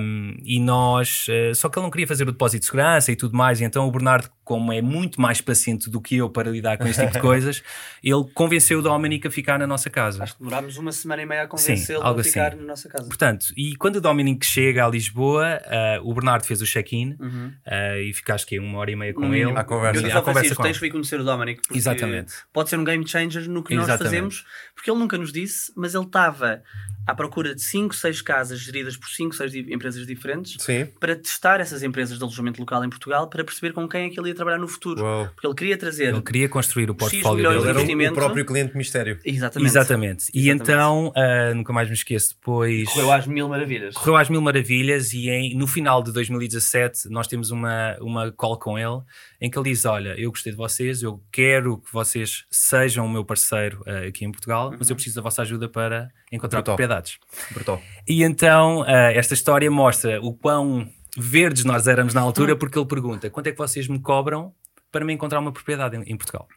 Um, 0.00 0.36
e 0.42 0.60
nós, 0.60 1.26
uh, 1.28 1.54
só 1.54 1.68
que 1.68 1.78
ele 1.78 1.84
não 1.84 1.90
queria 1.90 2.06
fazer 2.06 2.24
o 2.24 2.32
depósito 2.32 2.60
de 2.60 2.66
segurança 2.66 3.12
e 3.12 3.16
tudo 3.16 3.36
mais, 3.36 3.60
e 3.60 3.64
então 3.64 3.86
o 3.86 3.90
Bernardo, 3.90 4.28
como 4.44 4.72
é 4.72 4.82
muito 4.82 5.20
mais 5.20 5.40
paciente 5.40 5.88
do 5.88 6.00
que 6.00 6.16
eu 6.16 6.28
para 6.28 6.50
lidar 6.50 6.76
com 6.76 6.86
este 6.86 7.00
tipo 7.00 7.12
de 7.12 7.20
coisas, 7.22 7.62
ele 8.02 8.24
convenceu 8.34 8.80
o 8.80 8.82
Dominic 8.82 9.26
a 9.26 9.30
ficar 9.30 9.58
na 9.58 9.66
nossa 9.66 9.88
casa. 9.88 10.22
Acho 10.22 10.34
que 10.34 10.38
demorámos 10.40 10.76
uma 10.76 10.92
semana 10.92 11.22
e 11.22 11.26
meia 11.26 11.42
a 11.42 11.46
convencê-lo 11.46 12.02
a 12.02 12.22
ficar 12.22 12.48
assim. 12.48 12.56
na 12.56 12.66
nossa 12.66 12.88
casa. 12.88 13.06
Portanto, 13.06 13.46
e 13.56 13.76
quando 13.76 13.96
o 13.96 14.00
Dominic 14.00 14.44
chega 14.44 14.84
a 14.84 14.88
Lisboa, 14.88 15.60
uh, 15.66 16.08
o 16.08 16.14
Bernardo 16.14 16.44
fez 16.44 16.60
o 16.60 16.66
check-in 16.66 17.16
uhum. 17.20 17.52
uh, 17.66 18.00
e 18.00 18.12
ficaste 18.12 18.44
aqui 18.44 18.58
uma 18.58 18.78
hora 18.78 18.90
e 18.90 18.96
meia 18.96 19.14
com 19.14 19.22
uhum. 19.22 19.34
ele. 19.34 19.52
A 19.52 19.64
conversa. 19.64 20.06
Eu 20.06 20.18
a 20.18 20.22
conversa 20.22 20.54
com 20.54 20.62
tens 20.62 20.78
de 20.78 20.90
conhecer 20.90 21.20
o 21.20 21.24
Dominic. 21.24 21.62
Exatamente. 21.72 22.32
Pode 22.52 22.59
ser 22.68 22.78
um 22.78 22.84
game 22.84 23.06
changer 23.06 23.48
no 23.48 23.62
que 23.62 23.74
Exatamente. 23.74 24.02
nós 24.02 24.10
fazemos, 24.10 24.44
porque 24.74 24.90
ele 24.90 24.98
nunca 24.98 25.16
nos 25.16 25.32
disse, 25.32 25.72
mas 25.76 25.94
ele 25.94 26.04
estava 26.04 26.62
à 27.06 27.14
procura 27.14 27.54
de 27.54 27.62
5, 27.62 27.94
6 27.94 28.22
casas 28.22 28.60
geridas 28.60 28.96
por 28.96 29.08
5, 29.08 29.34
6 29.34 29.54
empresas 29.68 30.06
diferentes 30.06 30.56
Sim. 30.62 30.86
para 30.98 31.16
testar 31.16 31.60
essas 31.60 31.82
empresas 31.82 32.18
de 32.18 32.22
alojamento 32.24 32.60
local 32.60 32.84
em 32.84 32.90
Portugal 32.90 33.28
para 33.28 33.44
perceber 33.44 33.72
com 33.72 33.88
quem 33.88 34.06
é 34.06 34.10
que 34.10 34.18
ele 34.20 34.28
ia 34.28 34.34
trabalhar 34.34 34.58
no 34.58 34.68
futuro. 34.68 35.02
Uou. 35.02 35.28
Porque 35.28 35.46
ele 35.46 35.54
queria 35.54 35.76
trazer. 35.76 36.12
Ele 36.12 36.22
queria 36.22 36.48
construir 36.48 36.90
o 36.90 36.94
portfólio 36.94 37.48
dele. 37.48 37.60
Ele 37.60 38.04
era 38.04 38.12
o 38.12 38.14
próprio 38.14 38.44
cliente 38.44 38.76
mistério. 38.76 39.18
Exatamente. 39.24 39.70
Exatamente. 39.70 40.30
E 40.32 40.48
Exatamente. 40.48 40.62
então, 40.62 41.08
uh, 41.08 41.54
nunca 41.54 41.72
mais 41.72 41.88
me 41.88 41.94
esqueço, 41.94 42.34
depois. 42.34 42.88
Correu 42.90 43.12
às 43.12 43.26
mil 43.26 43.48
maravilhas. 43.48 43.94
Correu 43.94 44.16
às 44.16 44.28
mil 44.28 44.40
maravilhas 44.40 45.12
e 45.12 45.28
em, 45.28 45.56
no 45.56 45.66
final 45.66 46.02
de 46.02 46.12
2017 46.12 47.08
nós 47.08 47.26
temos 47.26 47.50
uma, 47.50 47.96
uma 48.00 48.32
call 48.32 48.58
com 48.58 48.78
ele 48.78 49.00
em 49.40 49.50
que 49.50 49.58
ele 49.58 49.70
diz: 49.70 49.84
Olha, 49.84 50.14
eu 50.18 50.30
gostei 50.30 50.52
de 50.52 50.56
vocês, 50.56 51.02
eu 51.02 51.22
quero 51.32 51.78
que 51.78 51.92
vocês 51.92 52.44
sejam 52.50 53.06
o 53.06 53.10
meu 53.10 53.24
parceiro 53.24 53.82
uh, 53.86 54.08
aqui 54.08 54.24
em 54.24 54.30
Portugal, 54.30 54.70
uhum. 54.70 54.76
mas 54.78 54.90
eu 54.90 54.96
preciso 54.96 55.16
da 55.16 55.22
vossa 55.22 55.42
ajuda 55.42 55.68
para 55.68 56.10
encontrar 56.30 56.58
Brutal. 56.60 56.76
propriedades. 56.76 57.18
Brutal. 57.52 57.82
E 58.06 58.22
então 58.22 58.82
uh, 58.82 59.10
esta 59.14 59.34
história 59.34 59.70
mostra 59.70 60.20
o 60.20 60.32
quão 60.34 60.88
verdes 61.16 61.64
nós 61.64 61.86
éramos 61.86 62.14
na 62.14 62.20
altura, 62.20 62.56
porque 62.56 62.78
ele 62.78 62.86
pergunta: 62.86 63.28
quanto 63.30 63.48
é 63.48 63.52
que 63.52 63.58
vocês 63.58 63.88
me 63.88 64.00
cobram 64.00 64.54
para 64.90 65.04
me 65.04 65.12
encontrar 65.12 65.40
uma 65.40 65.52
propriedade 65.52 65.96
em, 65.96 66.02
em 66.02 66.16
Portugal? 66.16 66.48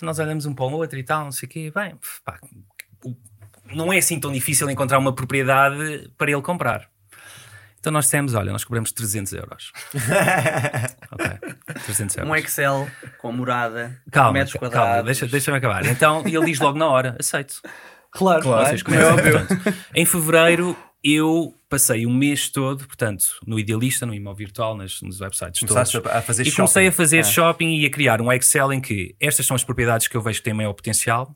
nós 0.00 0.18
olhamos 0.18 0.46
um 0.46 0.54
para 0.54 0.64
o 0.64 0.72
outro 0.72 0.98
e 0.98 1.04
tal, 1.04 1.24
não 1.24 1.32
sei 1.32 1.46
o 1.46 1.50
quê. 1.50 1.72
Bem, 1.74 1.94
pá, 2.24 2.38
não 3.74 3.92
é 3.92 3.98
assim 3.98 4.18
tão 4.18 4.32
difícil 4.32 4.68
encontrar 4.70 4.98
uma 4.98 5.14
propriedade 5.14 6.10
para 6.16 6.30
ele 6.30 6.42
comprar. 6.42 6.88
Então 7.80 7.90
nós 7.92 8.04
dissemos: 8.04 8.34
olha, 8.34 8.52
nós 8.52 8.62
cobramos 8.62 8.92
300 8.92 9.32
euros. 9.32 9.72
ok, 11.10 11.56
300 11.86 12.16
euros. 12.18 12.30
Um 12.30 12.36
Excel 12.36 12.88
com 13.18 13.32
morada, 13.32 13.98
calma, 14.12 14.32
metros 14.34 14.54
quadrados. 14.54 14.88
Calma, 14.88 15.02
deixa, 15.02 15.26
deixa-me 15.26 15.56
acabar. 15.56 15.86
Então 15.86 16.22
ele 16.26 16.44
diz 16.44 16.60
logo 16.60 16.78
na 16.78 16.86
hora: 16.86 17.16
aceito. 17.18 17.60
Claro, 18.12 18.42
claro. 18.42 18.66
Vocês 18.66 18.82
começam, 18.82 19.18
é 19.18 19.22
portanto, 19.22 19.74
em 19.94 20.04
fevereiro 20.04 20.76
eu 21.02 21.54
passei 21.68 22.04
um 22.04 22.12
mês 22.12 22.50
todo, 22.50 22.86
portanto, 22.86 23.24
no 23.46 23.58
Idealista, 23.58 24.04
no 24.04 24.12
Imóvel 24.12 24.36
Virtual, 24.46 24.76
nas, 24.76 25.00
nos 25.00 25.20
websites 25.20 25.60
Começaste 25.60 25.94
todos. 25.94 26.10
a 26.12 26.20
fazer 26.20 26.42
e 26.42 26.46
shopping. 26.46 26.56
comecei 26.56 26.88
a 26.88 26.92
fazer 26.92 27.20
ah. 27.20 27.24
shopping 27.24 27.76
e 27.76 27.86
a 27.86 27.90
criar 27.90 28.20
um 28.20 28.30
Excel 28.30 28.72
em 28.72 28.80
que 28.80 29.14
estas 29.18 29.46
são 29.46 29.54
as 29.54 29.64
propriedades 29.64 30.08
que 30.08 30.16
eu 30.16 30.20
vejo 30.20 30.40
que 30.40 30.44
têm 30.44 30.52
maior 30.52 30.74
potencial 30.74 31.34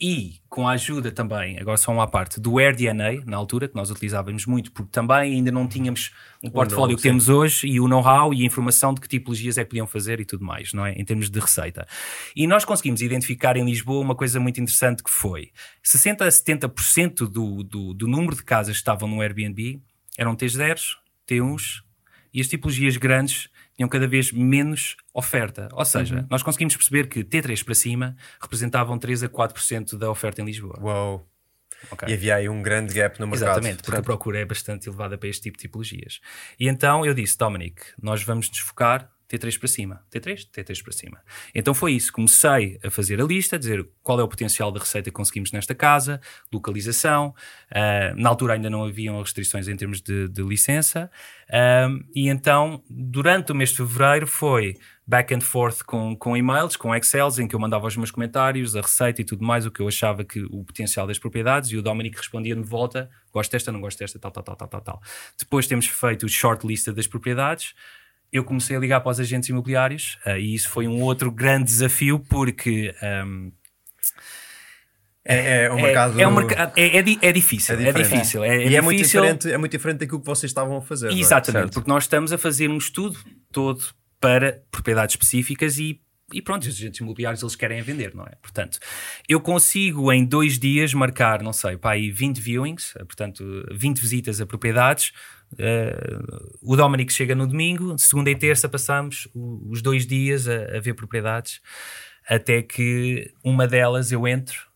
e 0.00 0.36
com 0.48 0.68
a 0.68 0.72
ajuda 0.72 1.10
também, 1.10 1.58
agora 1.58 1.76
só 1.76 1.92
uma 1.92 2.06
parte, 2.06 2.38
do 2.38 2.60
AirDNA, 2.60 3.24
na 3.26 3.36
altura, 3.36 3.66
que 3.66 3.74
nós 3.74 3.90
utilizávamos 3.90 4.46
muito, 4.46 4.70
porque 4.70 4.92
também 4.92 5.34
ainda 5.34 5.50
não 5.50 5.66
tínhamos 5.66 6.12
um 6.42 6.48
portfólio 6.48 6.96
que 6.96 7.02
temos 7.02 7.28
hoje 7.28 7.66
e 7.66 7.80
o 7.80 7.88
know-how 7.88 8.32
e 8.32 8.42
a 8.42 8.46
informação 8.46 8.94
de 8.94 9.00
que 9.00 9.08
tipologias 9.08 9.58
é 9.58 9.64
que 9.64 9.70
podiam 9.70 9.88
fazer 9.88 10.20
e 10.20 10.24
tudo 10.24 10.44
mais, 10.44 10.72
não 10.72 10.86
é? 10.86 10.92
Em 10.92 11.04
termos 11.04 11.28
de 11.28 11.40
receita. 11.40 11.84
E 12.36 12.46
nós 12.46 12.64
conseguimos 12.64 13.02
identificar 13.02 13.56
em 13.56 13.64
Lisboa 13.64 14.00
uma 14.00 14.14
coisa 14.14 14.38
muito 14.38 14.60
interessante 14.60 15.02
que 15.02 15.10
foi 15.10 15.50
60 15.82 16.24
a 16.24 16.28
70% 16.28 17.28
do, 17.28 17.64
do, 17.64 17.92
do 17.92 18.06
número 18.06 18.36
de 18.36 18.44
casas 18.44 18.76
que 18.76 18.80
estavam 18.80 19.08
no 19.08 19.20
Airbnb 19.20 19.80
eram 20.16 20.36
T0s, 20.36 20.96
T1s 21.26 21.82
e 22.32 22.40
as 22.40 22.46
tipologias 22.46 22.96
grandes 22.96 23.48
tinham 23.78 23.88
cada 23.88 24.08
vez 24.08 24.32
menos 24.32 24.96
oferta. 25.14 25.68
Ou 25.72 25.84
seja, 25.84 26.16
uhum. 26.16 26.26
nós 26.28 26.42
conseguimos 26.42 26.74
perceber 26.74 27.06
que 27.06 27.22
T3 27.22 27.64
para 27.64 27.74
cima 27.74 28.16
representavam 28.42 28.98
3 28.98 29.22
a 29.22 29.28
4% 29.28 29.96
da 29.96 30.10
oferta 30.10 30.42
em 30.42 30.44
Lisboa. 30.44 30.76
Uau! 30.82 31.30
Okay. 31.92 32.08
E 32.08 32.12
havia 32.14 32.34
aí 32.34 32.48
um 32.48 32.60
grande 32.60 32.92
gap 32.92 33.20
no 33.20 33.28
mercado. 33.28 33.50
Exatamente, 33.50 33.84
porque 33.84 34.00
a 34.00 34.02
procura 34.02 34.40
é 34.40 34.44
bastante 34.44 34.88
elevada 34.88 35.16
para 35.16 35.28
este 35.28 35.42
tipo 35.42 35.56
de 35.56 35.62
tipologias. 35.62 36.18
E 36.58 36.66
então 36.66 37.06
eu 37.06 37.14
disse, 37.14 37.38
Dominic, 37.38 37.80
nós 38.02 38.20
vamos 38.24 38.50
desfocar 38.50 39.08
T3 39.28 39.58
para 39.58 39.68
cima. 39.68 40.02
T3? 40.10 40.48
T3 40.50 40.82
para 40.82 40.92
cima. 40.92 41.20
Então 41.54 41.74
foi 41.74 41.92
isso. 41.92 42.12
Comecei 42.12 42.78
a 42.82 42.90
fazer 42.90 43.20
a 43.20 43.24
lista, 43.24 43.56
a 43.56 43.58
dizer 43.58 43.86
qual 44.02 44.18
é 44.18 44.22
o 44.22 44.28
potencial 44.28 44.72
de 44.72 44.78
receita 44.78 45.10
que 45.10 45.14
conseguimos 45.14 45.52
nesta 45.52 45.74
casa, 45.74 46.20
localização. 46.52 47.34
Uh, 47.70 48.20
na 48.20 48.30
altura 48.30 48.54
ainda 48.54 48.70
não 48.70 48.84
haviam 48.84 49.20
restrições 49.20 49.68
em 49.68 49.76
termos 49.76 50.00
de, 50.00 50.28
de 50.28 50.42
licença. 50.42 51.10
Uh, 51.48 52.02
e 52.14 52.28
então, 52.28 52.82
durante 52.88 53.52
o 53.52 53.54
mês 53.54 53.70
de 53.70 53.76
fevereiro, 53.76 54.26
foi 54.26 54.76
back 55.06 55.34
and 55.34 55.40
forth 55.40 55.82
com, 55.84 56.14
com 56.14 56.36
e-mails, 56.36 56.76
com 56.76 56.94
Excels, 56.94 57.38
em 57.38 57.48
que 57.48 57.54
eu 57.54 57.58
mandava 57.58 57.86
os 57.86 57.96
meus 57.96 58.10
comentários, 58.10 58.76
a 58.76 58.82
receita 58.82 59.22
e 59.22 59.24
tudo 59.24 59.42
mais, 59.42 59.64
o 59.64 59.70
que 59.70 59.80
eu 59.80 59.88
achava 59.88 60.22
que 60.22 60.42
o 60.50 60.62
potencial 60.62 61.06
das 61.06 61.18
propriedades, 61.18 61.70
e 61.70 61.78
o 61.78 61.82
Dominic 61.82 62.16
respondia-me 62.16 62.62
de 62.62 62.68
volta: 62.68 63.10
gosto 63.32 63.50
desta, 63.50 63.72
não 63.72 63.80
gosto 63.80 63.98
desta, 63.98 64.18
tal, 64.18 64.30
tal, 64.30 64.42
tal, 64.42 64.56
tal, 64.56 64.68
tal, 64.68 64.80
tal. 64.80 65.02
Depois 65.38 65.66
temos 65.66 65.86
feito 65.86 66.26
o 66.26 66.28
shortlist 66.28 66.88
das 66.90 67.06
propriedades 67.06 67.74
eu 68.32 68.44
comecei 68.44 68.76
a 68.76 68.78
ligar 68.80 69.00
para 69.00 69.10
os 69.10 69.20
agentes 69.20 69.48
imobiliários 69.48 70.18
uh, 70.26 70.36
e 70.36 70.54
isso 70.54 70.68
foi 70.68 70.86
um 70.86 71.00
outro 71.02 71.30
grande 71.30 71.64
desafio 71.64 72.18
porque 72.18 72.94
um, 73.24 73.52
é, 75.24 75.64
é, 75.64 75.72
um 75.72 75.76
mercado... 75.76 76.18
É, 76.18 76.22
é, 76.22 76.28
um 76.28 76.34
mercado, 76.34 76.72
é, 76.74 76.86
é, 76.96 77.28
é 77.28 77.32
difícil. 77.32 77.78
É, 77.78 77.88
é 77.88 77.92
difícil. 77.92 78.42
É, 78.42 78.66
e 78.66 78.74
é, 78.74 78.80
muito 78.80 79.02
diferente, 79.02 79.52
é 79.52 79.58
muito 79.58 79.72
diferente 79.72 79.98
daquilo 79.98 80.20
que 80.20 80.26
vocês 80.26 80.50
estavam 80.50 80.78
a 80.78 80.82
fazer. 80.82 81.12
Exatamente, 81.12 81.72
porque 81.72 81.88
nós 81.88 82.04
estamos 82.04 82.32
a 82.32 82.38
fazer 82.38 82.70
um 82.70 82.78
estudo 82.78 83.18
todo 83.52 83.84
para 84.18 84.62
propriedades 84.70 85.14
específicas 85.14 85.78
e 85.78 86.00
e 86.32 86.42
pronto, 86.42 86.64
os 86.64 86.76
agentes 86.76 87.00
imobiliários 87.00 87.42
eles 87.42 87.56
querem 87.56 87.80
vender, 87.80 88.14
não 88.14 88.24
é? 88.24 88.32
Portanto, 88.42 88.78
eu 89.26 89.40
consigo 89.40 90.12
em 90.12 90.26
dois 90.26 90.58
dias 90.58 90.92
marcar, 90.92 91.42
não 91.42 91.54
sei, 91.54 91.78
para 91.78 91.92
aí 91.92 92.10
20 92.10 92.38
viewings, 92.38 92.92
portanto, 92.98 93.66
20 93.72 93.98
visitas 93.98 94.38
a 94.38 94.44
propriedades, 94.44 95.12
Uh, 95.52 96.58
o 96.62 96.76
Dominic 96.76 97.12
chega 97.12 97.34
no 97.34 97.46
domingo, 97.46 97.96
segunda 97.98 98.30
e 98.30 98.36
terça 98.36 98.68
passamos 98.68 99.28
os 99.34 99.80
dois 99.80 100.06
dias 100.06 100.46
a, 100.46 100.76
a 100.76 100.80
ver 100.80 100.94
propriedades, 100.94 101.60
até 102.28 102.62
que 102.62 103.32
uma 103.42 103.66
delas 103.66 104.12
eu 104.12 104.28
entro 104.28 104.68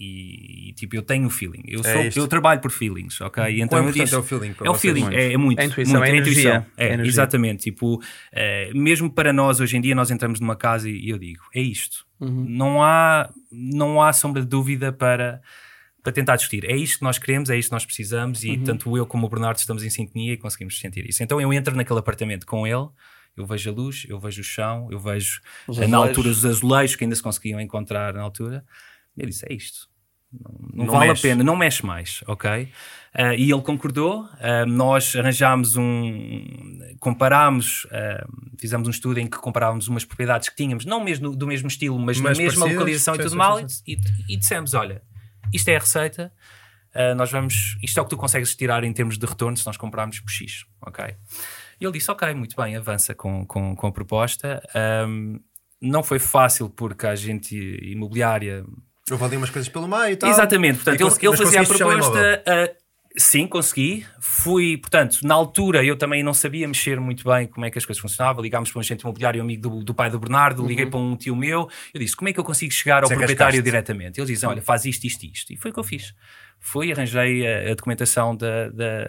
e, 0.00 0.70
e, 0.70 0.72
tipo, 0.72 0.96
eu 0.96 1.02
tenho 1.02 1.28
feeling. 1.28 1.62
Eu, 1.66 1.80
é 1.84 2.10
sou, 2.10 2.22
eu 2.22 2.26
trabalho 2.26 2.58
por 2.58 2.70
feelings, 2.70 3.20
ok? 3.20 3.44
E 3.44 3.60
então 3.60 3.84
eu 3.84 3.92
disse, 3.92 4.14
é 4.14 4.18
o 4.18 4.22
feeling. 4.22 4.54
É 4.64 4.70
o 4.70 4.74
feeling, 4.74 5.14
é, 5.14 5.34
é, 5.34 5.36
muito. 5.36 5.60
A 5.60 5.64
intuição, 5.66 6.00
muito, 6.00 6.10
é, 6.10 6.12
a 6.12 6.16
intuição. 6.16 6.66
É, 6.78 6.86
energia. 6.86 7.06
exatamente. 7.06 7.64
Tipo, 7.64 8.00
é, 8.32 8.72
mesmo 8.72 9.12
para 9.12 9.30
nós, 9.30 9.60
hoje 9.60 9.76
em 9.76 9.80
dia, 9.80 9.94
nós 9.94 10.10
entramos 10.10 10.40
numa 10.40 10.56
casa 10.56 10.88
e, 10.88 10.98
e 10.98 11.10
eu 11.10 11.18
digo, 11.18 11.42
é 11.54 11.60
isto. 11.60 12.06
Uhum. 12.18 12.46
Não, 12.48 12.82
há, 12.82 13.30
não 13.52 14.02
há 14.02 14.10
sombra 14.14 14.40
de 14.40 14.48
dúvida 14.48 14.90
para 14.90 15.42
para 16.02 16.12
tentar 16.12 16.36
discutir. 16.36 16.64
É 16.64 16.76
isto 16.76 16.98
que 16.98 17.04
nós 17.04 17.18
queremos, 17.18 17.50
é 17.50 17.58
isto 17.58 17.68
que 17.68 17.74
nós 17.74 17.84
precisamos, 17.84 18.44
e 18.44 18.50
uhum. 18.50 18.64
tanto 18.64 18.96
eu 18.96 19.06
como 19.06 19.26
o 19.26 19.30
Bernardo 19.30 19.58
estamos 19.58 19.82
em 19.82 19.90
sintonia 19.90 20.32
e 20.32 20.36
conseguimos 20.36 20.78
sentir 20.78 21.08
isso. 21.08 21.22
Então 21.22 21.40
eu 21.40 21.52
entro 21.52 21.76
naquele 21.76 21.98
apartamento 21.98 22.46
com 22.46 22.66
ele, 22.66 22.88
eu 23.36 23.46
vejo 23.46 23.70
a 23.70 23.72
luz, 23.72 24.06
eu 24.08 24.18
vejo 24.18 24.40
o 24.40 24.44
chão, 24.44 24.88
eu 24.90 24.98
vejo 24.98 25.40
na 25.88 25.98
altura 25.98 26.28
os 26.28 26.44
azulejos 26.44 26.96
que 26.96 27.04
ainda 27.04 27.16
se 27.16 27.22
conseguiam 27.22 27.60
encontrar 27.60 28.14
na 28.14 28.22
altura. 28.22 28.64
Ele 29.16 29.30
disse: 29.30 29.46
É 29.48 29.54
isto. 29.54 29.88
Não, 30.32 30.54
não, 30.72 30.84
não 30.84 30.92
vale 30.92 31.08
mexe. 31.08 31.26
a 31.26 31.30
pena, 31.30 31.42
não 31.42 31.56
mexe 31.56 31.84
mais, 31.84 32.22
ok? 32.26 32.68
Uh, 33.18 33.34
e 33.36 33.50
ele 33.50 33.62
concordou. 33.62 34.22
Uh, 34.24 34.66
nós 34.66 35.16
arranjámos 35.16 35.76
um. 35.76 36.78
Comparámos, 37.00 37.84
uh, 37.86 38.56
fizemos 38.56 38.86
um 38.86 38.90
estudo 38.90 39.18
em 39.18 39.26
que 39.26 39.38
comparávamos 39.38 39.88
umas 39.88 40.04
propriedades 40.04 40.48
que 40.48 40.54
tínhamos, 40.54 40.84
não 40.84 41.02
mesmo 41.02 41.34
do 41.34 41.46
mesmo 41.46 41.66
estilo, 41.66 41.98
mas, 41.98 42.20
mas 42.20 42.38
na 42.38 42.44
mesma 42.44 42.66
localização 42.66 43.16
e 43.16 43.18
tudo 43.18 43.36
mal, 43.36 43.58
e, 43.60 43.98
e, 44.28 44.36
dissemos: 44.36 44.72
olha, 44.74 45.02
isto 45.52 45.68
é 45.68 45.76
a 45.76 45.78
receita, 45.78 46.32
uh, 46.94 47.14
nós 47.14 47.30
vamos, 47.30 47.76
isto 47.82 47.98
é 47.98 48.00
o 48.00 48.04
que 48.04 48.10
tu 48.10 48.16
consegues 48.16 48.54
tirar 48.54 48.84
em 48.84 48.92
termos 48.92 49.18
de 49.18 49.26
retorno 49.26 49.56
se 49.56 49.66
nós 49.66 49.76
comprarmos 49.76 50.20
por 50.20 50.30
X, 50.30 50.64
ok? 50.80 51.04
E 51.80 51.84
ele 51.84 51.92
disse, 51.92 52.10
ok, 52.10 52.34
muito 52.34 52.54
bem, 52.56 52.76
avança 52.76 53.14
com, 53.14 53.46
com, 53.46 53.74
com 53.74 53.86
a 53.86 53.92
proposta. 53.92 54.62
Um, 55.06 55.40
não 55.80 56.02
foi 56.02 56.18
fácil 56.18 56.68
porque 56.68 57.06
a 57.06 57.14
gente 57.14 57.56
imobiliária... 57.82 58.64
Houve 59.10 59.24
ali 59.24 59.36
umas 59.38 59.48
coisas 59.48 59.68
pelo 59.68 59.88
meio 59.88 60.12
e 60.12 60.16
tal. 60.16 60.28
Exatamente, 60.28 60.76
portanto, 60.76 61.00
e 61.00 61.02
ele, 61.02 61.34
ele 61.34 61.36
fazia 61.36 61.60
a 61.62 61.66
proposta... 61.66 62.44
Sim, 63.16 63.46
consegui. 63.48 64.06
Fui, 64.20 64.76
portanto, 64.76 65.18
na 65.24 65.34
altura 65.34 65.84
eu 65.84 65.96
também 65.96 66.22
não 66.22 66.32
sabia 66.32 66.66
mexer 66.68 67.00
muito 67.00 67.24
bem 67.28 67.46
como 67.48 67.66
é 67.66 67.70
que 67.70 67.76
as 67.76 67.84
coisas 67.84 68.00
funcionavam. 68.00 68.40
Ligámos 68.42 68.70
para 68.70 68.78
um 68.78 68.80
agente 68.80 69.02
imobiliário 69.02 69.42
amigo 69.42 69.68
do, 69.68 69.84
do 69.84 69.92
pai 69.92 70.08
do 70.08 70.18
Bernardo, 70.18 70.64
liguei 70.64 70.84
uhum. 70.84 70.90
para 70.90 71.00
um 71.00 71.16
tio 71.16 71.34
meu. 71.34 71.68
Eu 71.92 72.00
disse: 72.00 72.14
como 72.14 72.28
é 72.28 72.32
que 72.32 72.38
eu 72.38 72.44
consigo 72.44 72.72
chegar 72.72 73.02
ao 73.02 73.08
Sem 73.08 73.16
proprietário 73.16 73.60
diretamente? 73.62 74.20
Eles 74.20 74.28
dizem: 74.28 74.48
olha, 74.48 74.62
faz 74.62 74.84
isto, 74.84 75.04
isto, 75.04 75.24
isto. 75.24 75.52
E 75.52 75.56
foi 75.56 75.72
o 75.72 75.74
que 75.74 75.80
eu 75.80 75.84
fiz. 75.84 76.14
Fui, 76.60 76.92
arranjei 76.92 77.46
a, 77.46 77.72
a 77.72 77.74
documentação 77.74 78.36
da, 78.36 78.68
da, 78.68 79.06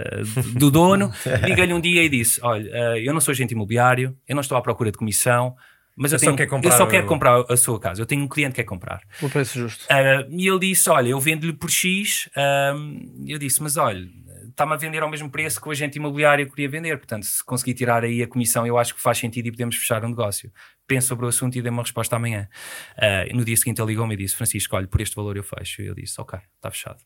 do 0.56 0.72
dono, 0.72 1.12
liguei-lhe 1.46 1.74
um 1.74 1.82
dia 1.82 2.04
e 2.04 2.10
disse: 2.10 2.40
olha, 2.42 2.72
uh, 2.72 2.98
eu 2.98 3.14
não 3.14 3.22
sou 3.22 3.32
agente 3.32 3.54
imobiliário, 3.54 4.18
eu 4.28 4.34
não 4.34 4.42
estou 4.42 4.58
à 4.58 4.62
procura 4.62 4.92
de 4.92 4.98
comissão. 4.98 5.56
Mas 6.02 6.12
eu, 6.12 6.18
eu, 6.18 6.36
tenho, 6.36 6.50
só 6.50 6.58
eu 6.64 6.72
só 6.72 6.88
quero 6.88 7.06
comprar 7.06 7.46
a 7.48 7.56
sua 7.56 7.80
casa. 7.80 8.02
Eu 8.02 8.08
tenho 8.08 8.24
um 8.24 8.28
cliente 8.28 8.54
que 8.54 8.64
quer 8.64 8.68
comprar. 8.68 9.04
Por 9.20 9.30
preço 9.30 9.60
justo. 9.60 9.86
Uh, 9.86 10.28
e 10.32 10.48
ele 10.48 10.58
disse: 10.58 10.90
Olha, 10.90 11.10
eu 11.10 11.20
vendo-lhe 11.20 11.54
por 11.54 11.70
X. 11.70 12.28
Uh, 12.36 13.24
eu 13.28 13.38
disse: 13.38 13.62
Mas 13.62 13.78
olha, 13.78 14.10
está-me 14.50 14.74
a 14.74 14.78
vender 14.78 15.04
ao 15.04 15.10
mesmo 15.12 15.30
preço 15.30 15.62
que 15.62 15.68
o 15.68 15.72
agente 15.72 16.00
imobiliário 16.00 16.50
queria 16.50 16.68
vender. 16.68 16.98
Portanto, 16.98 17.28
se 17.28 17.46
conseguir 17.46 17.76
tirar 17.76 18.04
aí 18.04 18.24
a 18.24 18.28
comissão, 18.28 18.66
eu 18.66 18.80
acho 18.80 18.96
que 18.96 19.02
faz 19.02 19.20
sentido 19.20 19.46
e 19.46 19.52
podemos 19.52 19.76
fechar 19.76 20.04
o 20.04 20.08
um 20.08 20.10
negócio. 20.10 20.52
Penso 20.88 21.10
sobre 21.10 21.28
o 21.28 21.30
assunto 21.30 21.56
e 21.56 21.62
dê 21.62 21.70
uma 21.70 21.84
resposta 21.84 22.16
amanhã. 22.16 22.50
Uh, 22.98 23.38
no 23.38 23.46
dia 23.46 23.56
seguinte 23.56 23.80
ele 23.80 23.90
ligou-me 23.90 24.16
e 24.16 24.18
disse: 24.18 24.36
Francisco, 24.36 24.76
olha, 24.76 24.88
por 24.88 25.02
este 25.02 25.16
valor 25.16 25.38
eu 25.38 25.44
fecho. 25.44 25.84
E 25.84 25.86
eu 25.86 25.94
disse: 25.94 26.20
Ok, 26.20 26.40
está 26.56 26.72
fechado. 26.72 26.98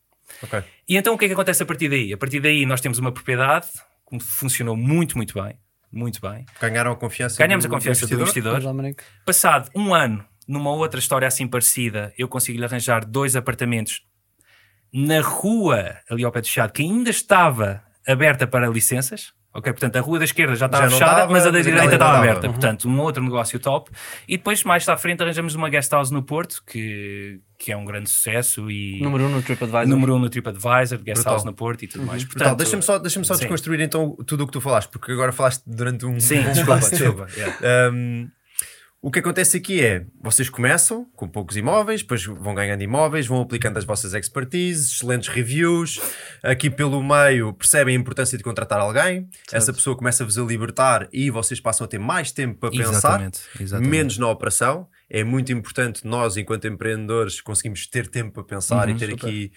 Okay. 0.42 0.64
E 0.88 0.96
então 0.96 1.16
o 1.16 1.18
que 1.18 1.26
é 1.26 1.28
que 1.28 1.34
acontece 1.34 1.62
a 1.62 1.66
partir 1.66 1.90
daí? 1.90 2.14
A 2.14 2.18
partir 2.18 2.40
daí 2.40 2.66
nós 2.66 2.80
temos 2.80 2.98
uma 2.98 3.12
propriedade 3.12 3.68
que 4.10 4.20
funcionou 4.22 4.78
muito, 4.78 5.18
muito 5.18 5.34
bem. 5.34 5.58
Muito 5.96 6.20
bem. 6.20 6.46
Ganharam 6.60 6.92
a 6.92 6.96
confiança 6.98 7.38
Ganhamos 7.40 7.64
do, 7.64 7.70
a 7.70 7.72
confiança 7.72 8.06
do 8.06 8.14
investidor. 8.14 8.60
Do 8.60 8.70
investidor. 8.70 8.96
Passado 9.26 9.72
um 9.74 9.94
ano, 9.94 10.26
numa 10.46 10.72
outra 10.72 11.00
história 11.00 11.26
assim 11.26 11.48
parecida, 11.48 12.14
eu 12.18 12.28
consegui-lhe 12.28 12.66
arranjar 12.66 13.06
dois 13.06 13.34
apartamentos 13.38 14.02
na 14.94 15.22
rua 15.22 15.96
ali 16.10 16.26
ao 16.26 16.32
pé 16.34 16.42
do 16.42 16.48
Chiado, 16.48 16.74
que 16.74 16.84
ainda 16.84 17.10
estava 17.10 17.82
aberta 18.06 18.46
para 18.46 18.68
licenças. 18.68 19.34
Ok, 19.56 19.72
portanto, 19.72 19.96
a 19.96 20.02
rua 20.02 20.20
da 20.20 20.26
esquerda 20.26 20.54
já 20.54 20.66
estava 20.66 20.84
já 20.84 20.90
fechada, 20.90 21.12
estava, 21.14 21.32
mas 21.32 21.48
a 21.48 21.50
da 21.50 21.62
direita 21.62 21.94
estava 21.94 22.18
aberta. 22.18 22.46
Uhum. 22.46 22.52
Portanto, 22.52 22.90
um 22.90 23.00
outro 23.00 23.24
negócio 23.24 23.58
top. 23.58 23.90
E 24.28 24.36
depois, 24.36 24.62
mais 24.66 24.88
à 24.90 24.98
frente, 24.98 25.24
arranjamos 25.24 25.56
uma 25.56 25.70
guest 25.70 25.90
house 25.94 26.12
no 26.12 26.22
Porto, 26.22 26.62
que, 26.68 27.40
que 27.58 27.72
é 27.72 27.78
um 27.78 27.86
grande 27.86 28.10
sucesso. 28.10 28.70
E... 28.70 29.00
Número 29.02 29.24
1 29.24 29.28
um 29.28 29.30
no 29.30 29.42
TripAdvisor. 29.42 29.88
Número 29.88 30.14
1 30.14 30.16
um 30.18 30.20
no 30.20 30.30
TripAdvisor, 30.30 31.00
guest 31.00 31.20
Brutal. 31.20 31.34
house 31.34 31.46
no 31.46 31.54
Porto 31.54 31.84
e 31.84 31.88
tudo 31.88 32.02
uhum. 32.02 32.08
mais. 32.08 32.26
Portanto, 32.26 32.58
deixa-me 32.58 32.82
só, 32.82 33.00
deixa 33.00 33.24
só 33.24 33.36
desconstruir 33.36 33.80
então 33.80 34.18
tudo 34.28 34.44
o 34.44 34.46
que 34.46 34.52
tu 34.52 34.60
falaste, 34.60 34.90
porque 34.90 35.14
agora 35.14 35.32
falaste 35.32 35.64
durante 35.66 36.06
um. 36.06 36.20
Sim, 36.20 36.40
um 36.40 36.52
desculpa, 36.52 36.90
desculpa. 36.90 37.28
Yeah. 37.38 37.92
Um, 37.94 38.28
o 39.06 39.12
que 39.12 39.20
acontece 39.20 39.58
aqui 39.58 39.86
é, 39.86 40.04
vocês 40.20 40.50
começam 40.50 41.06
com 41.16 41.28
poucos 41.28 41.56
imóveis, 41.56 42.02
depois 42.02 42.26
vão 42.26 42.56
ganhando 42.56 42.82
imóveis, 42.82 43.28
vão 43.28 43.40
aplicando 43.40 43.78
as 43.78 43.86
vossas 43.86 44.16
expertises, 44.16 44.94
excelentes 44.94 45.30
reviews, 45.30 46.02
aqui 46.42 46.72
pelo 46.72 47.04
meio 47.04 47.54
percebem 47.54 47.96
a 47.96 48.00
importância 48.00 48.36
de 48.36 48.44
contratar 48.44 48.80
alguém, 48.80 49.30
certo. 49.32 49.54
essa 49.54 49.72
pessoa 49.72 49.96
começa-vos 49.96 50.40
a 50.40 50.42
libertar 50.42 51.08
e 51.14 51.30
vocês 51.30 51.60
passam 51.60 51.86
a 51.86 51.88
ter 51.88 52.00
mais 52.00 52.32
tempo 52.32 52.58
para 52.58 52.74
exatamente, 52.74 53.42
pensar, 53.42 53.64
exatamente. 53.64 53.92
menos 53.92 54.18
na 54.18 54.28
operação. 54.28 54.88
É 55.10 55.24
muito 55.24 55.52
importante 55.52 56.06
nós, 56.06 56.36
enquanto 56.36 56.68
empreendedores, 56.68 57.40
conseguimos 57.40 57.86
ter 57.88 58.08
tempo 58.08 58.32
para 58.32 58.44
pensar 58.44 58.88
uhum, 58.88 58.96
e 58.96 58.98
ter 58.98 59.12
super. 59.12 59.26
aqui 59.26 59.52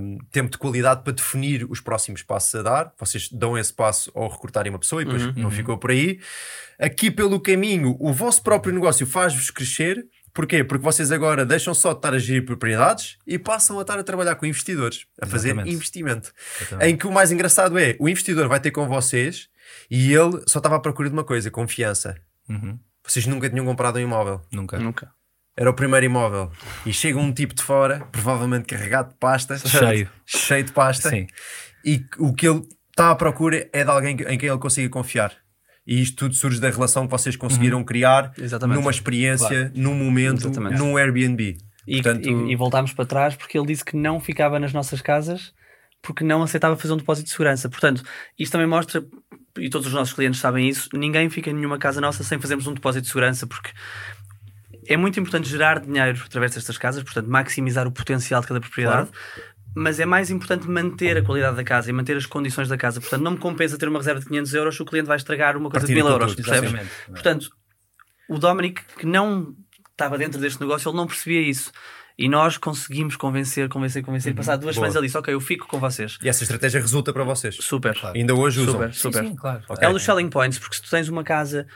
um, 0.00 0.18
tempo 0.30 0.50
de 0.50 0.58
qualidade 0.58 1.02
para 1.02 1.12
definir 1.12 1.64
os 1.70 1.80
próximos 1.80 2.22
passos 2.22 2.54
a 2.56 2.62
dar. 2.62 2.92
Vocês 2.98 3.28
dão 3.30 3.56
esse 3.56 3.72
passo 3.72 4.10
ao 4.14 4.28
recrutarem 4.28 4.70
uma 4.70 4.78
pessoa 4.78 5.02
e 5.02 5.04
depois 5.04 5.24
uhum, 5.24 5.32
não 5.36 5.44
uhum. 5.44 5.50
ficou 5.50 5.78
por 5.78 5.90
aí 5.90 6.18
aqui 6.80 7.10
pelo 7.10 7.38
caminho, 7.38 7.94
o 8.00 8.12
vosso 8.12 8.42
próprio 8.42 8.72
negócio 8.72 9.06
faz-vos 9.06 9.50
crescer. 9.50 10.06
Porquê? 10.32 10.64
Porque 10.64 10.82
vocês 10.82 11.10
agora 11.10 11.44
deixam 11.44 11.74
só 11.74 11.92
de 11.92 11.98
estar 11.98 12.14
a 12.14 12.18
gerir 12.18 12.44
propriedades 12.44 13.18
e 13.26 13.38
passam 13.38 13.78
a 13.78 13.82
estar 13.82 13.98
a 13.98 14.02
trabalhar 14.02 14.36
com 14.36 14.46
investidores, 14.46 15.04
a 15.20 15.26
fazer 15.26 15.48
Exatamente. 15.48 15.74
investimento. 15.74 16.32
Exatamente. 16.60 16.88
Em 16.88 16.96
que 16.96 17.06
o 17.06 17.12
mais 17.12 17.32
engraçado 17.32 17.78
é, 17.78 17.96
o 17.98 18.08
investidor 18.08 18.48
vai 18.48 18.60
ter 18.60 18.70
com 18.70 18.86
vocês 18.86 19.48
e 19.90 20.12
ele 20.12 20.40
só 20.46 20.60
estava 20.60 20.76
à 20.76 20.80
procura 20.80 21.08
de 21.08 21.12
uma 21.12 21.24
coisa, 21.24 21.50
confiança. 21.50 22.16
Uhum. 22.48 22.78
Vocês 23.06 23.26
nunca 23.26 23.48
tinham 23.48 23.64
comprado 23.64 23.96
um 23.96 24.02
imóvel. 24.02 24.40
Nunca. 24.52 24.78
Nunca. 24.78 25.10
Era 25.56 25.70
o 25.70 25.74
primeiro 25.74 26.06
imóvel. 26.06 26.50
E 26.86 26.92
chega 26.92 27.18
um 27.18 27.32
tipo 27.32 27.54
de 27.54 27.62
fora, 27.62 28.06
provavelmente 28.12 28.66
carregado 28.66 29.10
de 29.10 29.18
pasta. 29.18 29.58
Cheio. 29.66 30.08
Cheio 30.24 30.64
de 30.64 30.72
pasta. 30.72 31.10
Sim. 31.10 31.26
E 31.84 32.04
o 32.18 32.32
que 32.32 32.48
ele 32.48 32.62
está 32.90 33.10
à 33.10 33.14
procura 33.14 33.68
é 33.72 33.84
de 33.84 33.90
alguém 33.90 34.16
em 34.28 34.38
quem 34.38 34.48
ele 34.48 34.58
consiga 34.58 34.88
confiar 34.88 35.32
e 35.86 36.00
isto 36.02 36.16
tudo 36.16 36.34
surge 36.34 36.60
da 36.60 36.70
relação 36.70 37.06
que 37.06 37.10
vocês 37.10 37.34
conseguiram 37.34 37.78
uhum. 37.78 37.84
criar 37.84 38.32
Exatamente. 38.38 38.78
numa 38.78 38.92
experiência, 38.92 39.48
claro. 39.48 39.72
num 39.74 39.94
momento, 39.94 40.46
Exatamente. 40.46 40.78
num 40.78 40.96
Airbnb. 40.96 41.58
E, 41.86 42.02
Portanto... 42.02 42.28
e, 42.28 42.52
e 42.52 42.56
voltámos 42.56 42.92
para 42.92 43.04
trás 43.04 43.34
porque 43.34 43.58
ele 43.58 43.66
disse 43.66 43.84
que 43.84 43.96
não 43.96 44.20
ficava 44.20 44.60
nas 44.60 44.72
nossas 44.72 45.00
casas 45.00 45.52
porque 46.02 46.22
não 46.22 46.42
aceitava 46.42 46.76
fazer 46.76 46.94
um 46.94 46.96
depósito 46.96 47.26
de 47.26 47.32
segurança. 47.32 47.68
Portanto, 47.68 48.02
isto 48.38 48.52
também 48.52 48.68
mostra, 48.68 49.04
e 49.58 49.68
todos 49.68 49.86
os 49.86 49.92
nossos 49.92 50.14
clientes 50.14 50.40
sabem 50.40 50.68
isso, 50.68 50.88
ninguém 50.92 51.28
fica 51.28 51.50
em 51.50 51.54
nenhuma 51.54 51.78
casa 51.78 52.00
nossa 52.00 52.22
sem 52.22 52.38
fazermos 52.38 52.66
um 52.66 52.74
depósito 52.74 53.02
de 53.02 53.08
segurança, 53.08 53.46
porque 53.46 53.70
é 54.86 54.96
muito 54.96 55.18
importante 55.18 55.48
gerar 55.48 55.80
dinheiro 55.80 56.22
através 56.24 56.54
destas 56.54 56.78
casas, 56.78 57.02
portanto, 57.02 57.26
maximizar 57.26 57.86
o 57.86 57.92
potencial 57.92 58.40
de 58.40 58.48
cada 58.48 58.60
propriedade. 58.60 59.08
Claro 59.10 59.50
mas 59.74 60.00
é 60.00 60.06
mais 60.06 60.30
importante 60.30 60.68
manter 60.68 61.16
a 61.16 61.22
qualidade 61.22 61.56
da 61.56 61.64
casa 61.64 61.90
e 61.90 61.92
manter 61.92 62.16
as 62.16 62.26
condições 62.26 62.68
da 62.68 62.76
casa. 62.76 63.00
Portanto, 63.00 63.22
não 63.22 63.32
me 63.32 63.38
compensa 63.38 63.78
ter 63.78 63.88
uma 63.88 63.98
reserva 63.98 64.20
de 64.20 64.26
500 64.26 64.54
euros 64.54 64.76
se 64.76 64.82
o 64.82 64.84
cliente 64.84 65.06
vai 65.06 65.16
estragar 65.16 65.56
uma 65.56 65.70
coisa 65.70 65.86
de 65.86 65.94
1000 65.94 66.08
euros, 66.08 66.34
percebes? 66.34 66.72
Portanto, 67.06 67.50
o 68.28 68.38
Dominic, 68.38 68.82
que 68.98 69.06
não 69.06 69.54
estava 69.92 70.18
dentro 70.18 70.40
deste 70.40 70.60
negócio, 70.60 70.88
ele 70.88 70.96
não 70.96 71.06
percebia 71.06 71.42
isso. 71.42 71.70
E 72.20 72.28
nós 72.28 72.58
conseguimos 72.58 73.16
convencer, 73.16 73.66
convencer, 73.70 74.04
convencer. 74.04 74.32
Uhum. 74.32 74.36
Passado 74.36 74.60
duas 74.60 74.76
Boa. 74.76 74.88
semanas 74.88 74.94
ele 74.94 75.06
disse: 75.06 75.16
Ok, 75.16 75.32
eu 75.32 75.40
fico 75.40 75.66
com 75.66 75.80
vocês. 75.80 76.18
E 76.22 76.28
essa 76.28 76.42
estratégia 76.42 76.78
resulta 76.78 77.14
para 77.14 77.24
vocês. 77.24 77.56
Super. 77.56 77.98
Claro. 77.98 78.14
Ainda 78.14 78.34
hoje 78.34 78.60
usam. 78.60 78.74
Super, 78.74 78.94
super. 78.94 79.22
Sim, 79.22 79.28
sim, 79.30 79.36
claro. 79.36 79.62
Okay. 79.66 79.86
É 79.86 79.88
um 79.88 79.94
dos 79.94 80.02
selling 80.02 80.28
points, 80.28 80.58
porque 80.58 80.76
se 80.76 80.82
tu 80.82 80.90
tens 80.90 81.08
uma 81.08 81.24
casa 81.24 81.66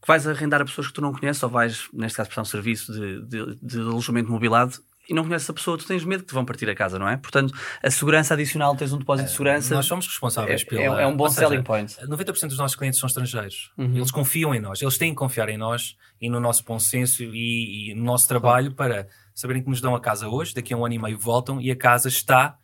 que 0.00 0.08
vais 0.08 0.26
arrendar 0.26 0.62
a 0.62 0.64
pessoas 0.64 0.86
que 0.86 0.94
tu 0.94 1.02
não 1.02 1.12
conheces, 1.12 1.42
ou 1.42 1.50
vais, 1.50 1.86
neste 1.92 2.16
caso, 2.16 2.30
prestar 2.30 2.40
um 2.40 2.46
serviço 2.46 2.94
de, 2.94 3.26
de, 3.26 3.58
de 3.60 3.80
alojamento 3.80 4.30
mobilado, 4.30 4.78
e 5.06 5.12
não 5.12 5.22
conheces 5.22 5.50
a 5.50 5.52
pessoa, 5.52 5.76
tu 5.76 5.86
tens 5.86 6.02
medo 6.02 6.22
que 6.22 6.28
te 6.28 6.34
vão 6.34 6.46
partir 6.46 6.70
a 6.70 6.74
casa, 6.74 6.98
não 6.98 7.06
é? 7.06 7.18
Portanto, 7.18 7.52
a 7.82 7.90
segurança 7.90 8.32
adicional, 8.32 8.74
tens 8.74 8.94
um 8.94 8.98
depósito 8.98 9.28
de 9.28 9.32
segurança. 9.32 9.74
Nós 9.74 9.84
somos 9.84 10.06
responsáveis 10.06 10.62
é, 10.62 10.64
pela. 10.64 11.00
É, 11.00 11.04
é 11.04 11.06
um 11.06 11.14
bom 11.14 11.28
selling 11.28 11.56
seja, 11.56 11.62
point. 11.62 11.96
90% 12.06 12.48
dos 12.48 12.58
nossos 12.58 12.74
clientes 12.74 12.98
são 12.98 13.06
estrangeiros. 13.06 13.70
Uhum. 13.76 13.96
Eles 13.96 14.10
confiam 14.10 14.54
em 14.54 14.60
nós, 14.60 14.80
eles 14.80 14.96
têm 14.96 15.10
que 15.10 15.16
confiar 15.16 15.50
em 15.50 15.58
nós 15.58 15.94
e 16.18 16.30
no 16.30 16.40
nosso 16.40 16.64
bom 16.64 16.78
senso 16.78 17.22
e, 17.22 17.90
e 17.90 17.94
no 17.94 18.04
nosso 18.04 18.26
trabalho 18.26 18.72
para 18.72 19.06
saberem 19.34 19.62
que 19.62 19.68
nos 19.68 19.80
dão 19.80 19.94
a 19.94 20.00
casa 20.00 20.28
hoje, 20.28 20.54
daqui 20.54 20.74
a 20.74 20.76
um 20.76 20.84
ano 20.84 20.94
e 20.94 20.98
meio 20.98 21.18
voltam 21.18 21.60
e 21.60 21.70
a 21.70 21.76
casa 21.76 22.08
está 22.08 22.56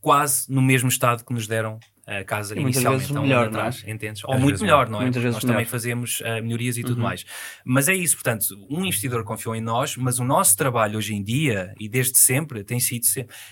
quase 0.00 0.50
no 0.52 0.62
mesmo 0.62 0.88
estado 0.88 1.24
que 1.24 1.32
nos 1.32 1.46
deram 1.46 1.78
a 2.08 2.24
casa 2.24 2.56
e 2.56 2.60
inicialmente 2.60 3.00
vezes 3.00 3.22
melhor, 3.22 3.48
atrás, 3.48 3.82
não 3.82 3.90
é? 3.90 3.92
entendes? 3.92 4.24
Ou 4.24 4.38
muito 4.38 4.62
melhor, 4.62 4.88
não 4.88 5.00
é? 5.00 5.02
Muitas 5.02 5.22
nós 5.22 5.34
melhor. 5.34 5.52
também 5.52 5.66
fazemos 5.66 6.20
uh, 6.20 6.42
melhorias 6.42 6.78
e 6.78 6.82
tudo 6.82 6.96
uhum. 6.96 7.04
mais. 7.04 7.26
Mas 7.64 7.86
é 7.86 7.94
isso, 7.94 8.16
portanto, 8.16 8.46
um 8.70 8.84
investidor 8.84 9.22
confiou 9.24 9.54
em 9.54 9.60
nós, 9.60 9.94
mas 9.96 10.18
o 10.18 10.24
nosso 10.24 10.56
trabalho 10.56 10.96
hoje 10.96 11.14
em 11.14 11.22
dia 11.22 11.74
e 11.78 11.86
desde 11.86 12.16
sempre 12.16 12.64
tem 12.64 12.80
sido, 12.80 13.06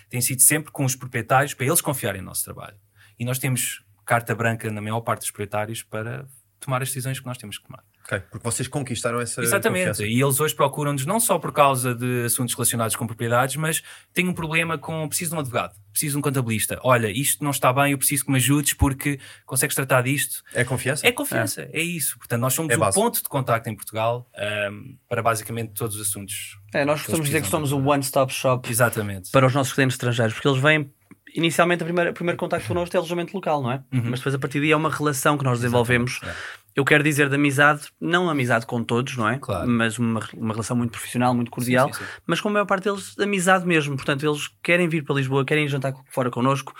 tem 0.08 0.22
sido 0.22 0.40
sempre 0.40 0.72
com 0.72 0.86
os 0.86 0.96
proprietários 0.96 1.52
para 1.52 1.66
eles 1.66 1.82
confiarem 1.82 2.22
no 2.22 2.28
nosso 2.28 2.44
trabalho. 2.44 2.76
E 3.18 3.26
nós 3.26 3.38
temos 3.38 3.84
carta 4.06 4.34
branca 4.34 4.70
na 4.70 4.80
maior 4.80 5.00
parte 5.02 5.20
dos 5.20 5.30
proprietários 5.30 5.82
para 5.82 6.26
tomar 6.58 6.80
as 6.80 6.88
decisões 6.88 7.20
que 7.20 7.26
nós 7.26 7.36
temos 7.36 7.58
que 7.58 7.66
tomar. 7.66 7.84
Okay, 8.06 8.20
porque 8.30 8.44
vocês 8.44 8.68
conquistaram 8.68 9.20
essa 9.20 9.42
Exatamente, 9.42 9.88
confiança. 9.88 10.04
e 10.04 10.22
eles 10.22 10.38
hoje 10.38 10.54
procuram-nos 10.54 11.04
não 11.04 11.18
só 11.18 11.40
por 11.40 11.52
causa 11.52 11.92
de 11.92 12.24
assuntos 12.24 12.54
relacionados 12.54 12.94
com 12.94 13.04
propriedades, 13.04 13.56
mas 13.56 13.82
têm 14.14 14.28
um 14.28 14.32
problema 14.32 14.78
com, 14.78 15.08
preciso 15.08 15.32
de 15.32 15.36
um 15.36 15.40
advogado, 15.40 15.74
preciso 15.90 16.12
de 16.12 16.18
um 16.18 16.22
contabilista. 16.22 16.78
Olha, 16.84 17.10
isto 17.10 17.42
não 17.42 17.50
está 17.50 17.72
bem, 17.72 17.90
eu 17.90 17.98
preciso 17.98 18.24
que 18.24 18.30
me 18.30 18.36
ajudes 18.36 18.74
porque 18.74 19.18
consegues 19.44 19.74
tratar 19.74 20.02
disto. 20.02 20.44
É 20.54 20.62
confiança? 20.62 21.04
É 21.04 21.10
confiança, 21.10 21.62
é, 21.62 21.80
é 21.80 21.82
isso. 21.82 22.16
Portanto, 22.16 22.40
nós 22.40 22.54
somos 22.54 22.72
é 22.72 22.76
o 22.76 22.92
ponto 22.92 23.20
de 23.20 23.28
contacto 23.28 23.68
em 23.68 23.74
Portugal 23.74 24.30
um, 24.70 24.96
para 25.08 25.20
basicamente 25.20 25.72
todos 25.72 25.96
os 25.96 26.06
assuntos. 26.06 26.56
É, 26.72 26.84
nós 26.84 27.00
costumamos 27.00 27.26
dizer 27.26 27.42
que 27.42 27.48
somos 27.48 27.72
o 27.72 27.78
one-stop 27.84 28.32
shop 28.32 28.70
Exatamente. 28.70 29.32
para 29.32 29.48
os 29.48 29.52
nossos 29.52 29.72
clientes 29.72 29.94
estrangeiros, 29.94 30.34
porque 30.34 30.46
eles 30.46 30.62
vêm 30.62 30.88
inicialmente 31.34 31.82
o 31.82 31.86
primeiro, 31.86 32.12
primeiro 32.14 32.38
contacto 32.38 32.68
connosco 32.68 32.96
é 32.96 32.98
alojamento 32.98 33.34
local, 33.34 33.62
não 33.62 33.72
é? 33.72 33.82
Uhum. 33.92 34.10
Mas 34.10 34.20
depois 34.20 34.34
a 34.34 34.38
partir 34.38 34.60
daí 34.60 34.70
é 34.70 34.76
uma 34.76 34.90
relação 34.90 35.36
que 35.36 35.44
nós 35.44 35.58
desenvolvemos 35.58 36.20
é 36.22 36.65
eu 36.76 36.84
quero 36.84 37.02
dizer 37.02 37.30
de 37.30 37.34
amizade, 37.34 37.88
não 37.98 38.28
amizade 38.28 38.66
com 38.66 38.84
todos, 38.84 39.16
não 39.16 39.26
é? 39.26 39.38
Claro. 39.38 39.66
Mas 39.66 39.98
uma, 39.98 40.20
uma 40.34 40.52
relação 40.52 40.76
muito 40.76 40.90
profissional, 40.90 41.34
muito 41.34 41.50
cordial, 41.50 41.86
sim, 41.86 41.94
sim, 41.94 42.04
sim. 42.04 42.10
mas 42.26 42.38
com 42.38 42.50
a 42.50 42.52
maior 42.52 42.66
parte 42.66 42.84
deles, 42.84 43.18
amizade 43.18 43.66
mesmo. 43.66 43.96
Portanto, 43.96 44.28
eles 44.28 44.50
querem 44.62 44.86
vir 44.86 45.02
para 45.02 45.14
Lisboa, 45.14 45.42
querem 45.42 45.66
jantar 45.66 45.94
fora 46.10 46.30
connosco, 46.30 46.74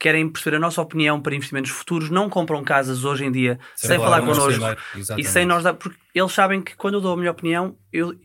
querem 0.00 0.26
perceber 0.26 0.56
a 0.56 0.58
nossa 0.58 0.80
opinião 0.80 1.20
para 1.20 1.34
investimentos 1.34 1.70
futuros, 1.70 2.08
não 2.08 2.30
compram 2.30 2.64
casas 2.64 3.04
hoje 3.04 3.26
em 3.26 3.30
dia 3.30 3.60
sem, 3.76 3.88
sem 3.88 3.98
falar 3.98 4.22
connosco 4.22 4.64
e 5.18 5.22
sem 5.22 5.44
nós 5.44 5.62
dar, 5.62 5.74
porque 5.74 5.98
eles 6.14 6.32
sabem 6.32 6.62
que 6.62 6.74
quando 6.74 6.94
eu 6.94 7.00
dou 7.02 7.12
a 7.12 7.16
minha 7.18 7.30
opinião, 7.30 7.76
eu, 7.92 8.18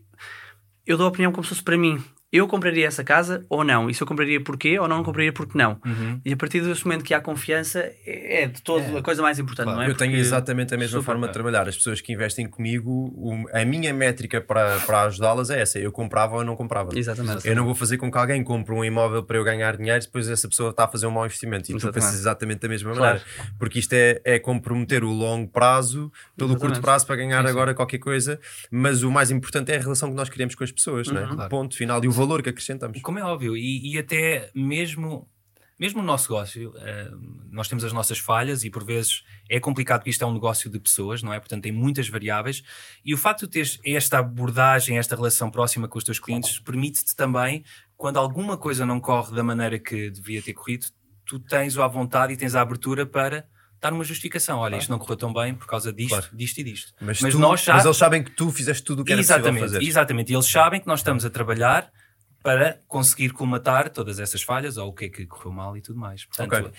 eu 0.86 0.96
dou 0.96 1.04
a 1.04 1.10
opinião 1.10 1.30
como 1.30 1.44
se 1.44 1.50
fosse 1.50 1.62
para 1.62 1.76
mim. 1.76 2.02
Eu 2.30 2.46
compraria 2.46 2.86
essa 2.86 3.02
casa 3.02 3.44
ou 3.48 3.64
não? 3.64 3.88
E 3.88 3.94
se 3.94 4.02
eu 4.02 4.06
compraria 4.06 4.38
porquê 4.42 4.78
ou 4.78 4.86
não 4.86 5.02
compraria 5.02 5.32
porque 5.32 5.56
não? 5.56 5.80
Uhum. 5.84 6.20
E 6.24 6.32
a 6.32 6.36
partir 6.36 6.60
desse 6.60 6.84
momento 6.84 7.02
que 7.02 7.14
há 7.14 7.20
confiança, 7.20 7.90
é 8.06 8.46
de 8.46 8.60
todo 8.62 8.82
É. 8.96 8.98
a 8.98 9.02
coisa 9.02 9.22
mais 9.22 9.38
importante, 9.38 9.64
Claro. 9.64 9.78
não 9.80 9.86
é? 9.86 9.90
Eu 9.90 9.96
tenho 9.96 10.10
Porque- 10.10 10.20
exatamente 10.20 10.74
a 10.74 10.76
mesma 10.78 11.02
forma 11.02 11.26
de 11.26 11.30
é. 11.30 11.32
trabalhar. 11.32 11.66
As 11.68 11.76
pessoas 11.76 12.00
que 12.02 12.12
investem 12.12 12.46
comigo, 12.46 13.46
a 13.52 13.64
minha 13.64 13.92
métrica 13.94 14.40
para, 14.40 14.78
para 14.80 15.02
ajudá-las 15.04 15.48
é 15.50 15.60
essa: 15.60 15.78
eu 15.78 15.90
comprava 15.90 16.36
ou 16.36 16.44
não 16.44 16.54
comprava. 16.54 16.90
Exatamente. 16.98 17.48
Eu 17.48 17.56
não 17.56 17.64
vou 17.64 17.74
fazer 17.74 17.96
com 17.96 18.10
que 18.10 18.18
alguém 18.18 18.42
compre 18.44 18.74
um 18.74 18.84
imóvel 18.84 19.22
para 19.22 19.36
eu 19.38 19.44
ganhar 19.44 19.76
dinheiro, 19.76 20.00
depois 20.04 20.28
essa 20.28 20.46
pessoa 20.48 20.70
está 20.70 20.84
a 20.84 20.88
fazer 20.88 21.06
um 21.06 21.10
mau 21.10 21.24
investimento. 21.24 21.64
E 21.70 21.72
tu 21.72 21.76
Exatamente. 21.78 21.94
pensas 22.04 22.20
exatamente 22.20 22.60
da 22.60 22.68
mesma 22.68 22.92
Claro. 22.92 23.20
maneira. 23.20 23.52
Porque 23.58 23.78
isto 23.78 23.92
é, 23.94 24.20
é 24.24 24.38
comprometer 24.38 25.02
o 25.02 25.10
longo 25.10 25.48
prazo 25.50 26.12
pelo 26.36 26.50
Exatamente. 26.50 26.60
curto 26.74 26.80
prazo 26.82 27.06
para 27.06 27.16
ganhar 27.16 27.46
agora 27.46 27.72
qualquer 27.74 27.98
coisa. 27.98 28.38
Mas 28.70 29.02
o 29.02 29.10
mais 29.10 29.30
importante 29.30 29.72
é 29.72 29.76
a 29.76 29.80
relação 29.80 30.10
que 30.10 30.14
nós 30.16 30.28
criamos 30.28 30.54
com 30.54 30.62
as 30.64 30.70
pessoas, 30.70 31.08
não 31.08 31.20
é? 31.20 31.24
Uhum. 31.24 31.34
Claro. 31.36 31.50
Ponto 31.50 31.76
final. 31.76 32.04
E 32.04 32.08
o 32.08 32.17
valor 32.18 32.42
que 32.42 32.48
acrescentamos. 32.50 33.00
Como 33.00 33.18
é 33.18 33.22
óbvio, 33.24 33.56
e, 33.56 33.92
e 33.94 33.98
até 33.98 34.50
mesmo, 34.54 35.28
mesmo 35.78 36.00
o 36.00 36.04
nosso 36.04 36.30
negócio, 36.32 36.74
eh, 36.76 37.10
nós 37.50 37.68
temos 37.68 37.84
as 37.84 37.92
nossas 37.92 38.18
falhas 38.18 38.64
e 38.64 38.70
por 38.70 38.84
vezes 38.84 39.22
é 39.48 39.58
complicado 39.60 40.00
porque 40.00 40.10
isto 40.10 40.22
é 40.24 40.26
um 40.26 40.32
negócio 40.34 40.68
de 40.70 40.78
pessoas, 40.80 41.22
não 41.22 41.32
é? 41.32 41.38
Portanto, 41.40 41.62
tem 41.62 41.72
muitas 41.72 42.08
variáveis 42.08 42.62
e 43.04 43.14
o 43.14 43.16
facto 43.18 43.42
de 43.46 43.48
teres 43.52 43.78
esta 43.84 44.18
abordagem, 44.18 44.98
esta 44.98 45.14
relação 45.16 45.50
próxima 45.50 45.86
com 45.88 45.96
os 45.98 46.04
teus 46.04 46.18
clientes, 46.18 46.58
permite-te 46.58 47.14
também, 47.16 47.64
quando 47.96 48.18
alguma 48.18 48.56
coisa 48.56 48.84
não 48.84 49.00
corre 49.00 49.34
da 49.34 49.42
maneira 49.42 49.78
que 49.78 50.10
devia 50.10 50.42
ter 50.42 50.52
corrido, 50.52 50.86
tu 51.24 51.38
tens 51.38 51.76
a 51.78 51.86
vontade 51.86 52.32
e 52.32 52.36
tens 52.36 52.54
a 52.54 52.60
abertura 52.60 53.04
para 53.06 53.46
dar 53.80 53.92
uma 53.92 54.02
justificação. 54.02 54.58
Olha, 54.58 54.76
isto 54.76 54.90
não 54.90 54.98
correu 54.98 55.16
tão 55.16 55.32
bem 55.32 55.54
por 55.54 55.66
causa 55.68 55.92
disto, 55.92 56.08
Claro. 56.10 56.26
disto 56.36 56.58
e 56.58 56.64
disto. 56.64 56.92
Mas, 57.00 57.20
Mas 57.20 57.32
tu- 57.32 57.38
nós 57.38 57.60
já- 57.62 57.74
mas 57.74 57.84
eles 57.84 57.96
sabem 57.96 58.24
que 58.24 58.30
tu 58.32 58.50
fizeste 58.50 58.82
tudo 58.82 59.02
o 59.02 59.04
que 59.04 59.12
era 59.12 59.20
possível 59.20 59.36
exatamente, 59.36 59.60
fazer. 59.60 59.82
exatamente. 59.82 60.32
E 60.32 60.34
eles 60.34 60.46
sabem 60.46 60.80
que 60.80 60.86
nós 60.88 60.98
estamos 61.00 61.24
a 61.24 61.30
trabalhar 61.30 61.88
para 62.42 62.78
conseguir 62.86 63.30
colmatar 63.30 63.90
todas 63.90 64.18
essas 64.20 64.42
falhas 64.42 64.76
ou 64.76 64.88
o 64.88 64.92
que 64.92 65.06
é 65.06 65.08
que 65.08 65.26
correu 65.26 65.52
mal 65.52 65.76
e 65.76 65.80
tudo 65.82 65.98
mais. 65.98 66.24
Portanto, 66.24 66.54
Ok. 66.54 66.70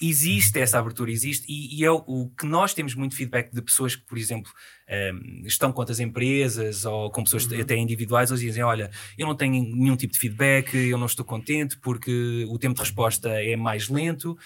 existe 0.00 0.58
essa 0.60 0.78
abertura, 0.78 1.10
existe, 1.10 1.46
e, 1.48 1.80
e 1.80 1.84
é 1.84 1.90
o, 1.90 2.04
o 2.06 2.30
que 2.38 2.44
nós 2.46 2.74
temos 2.74 2.94
muito 2.94 3.14
feedback 3.16 3.50
de 3.52 3.62
pessoas 3.62 3.96
que, 3.96 4.04
por 4.04 4.18
exemplo, 4.18 4.52
ehm, 4.86 5.42
estão 5.46 5.72
com 5.72 5.80
outras 5.80 5.98
empresas 6.00 6.84
ou 6.84 7.10
com 7.10 7.24
pessoas 7.24 7.46
Uhum. 7.46 7.60
até 7.60 7.76
individuais, 7.76 8.30
eles 8.30 8.40
dizem: 8.42 8.62
Olha, 8.62 8.90
eu 9.16 9.26
não 9.26 9.34
tenho 9.34 9.52
nenhum 9.64 9.96
tipo 9.96 10.12
de 10.12 10.18
feedback, 10.18 10.74
eu 10.74 10.98
não 10.98 11.06
estou 11.06 11.24
contente 11.24 11.78
porque 11.78 12.44
o 12.48 12.58
tempo 12.58 12.74
de 12.74 12.80
resposta 12.82 13.28
é 13.30 13.56
mais 13.56 13.88
lento. 13.88 14.36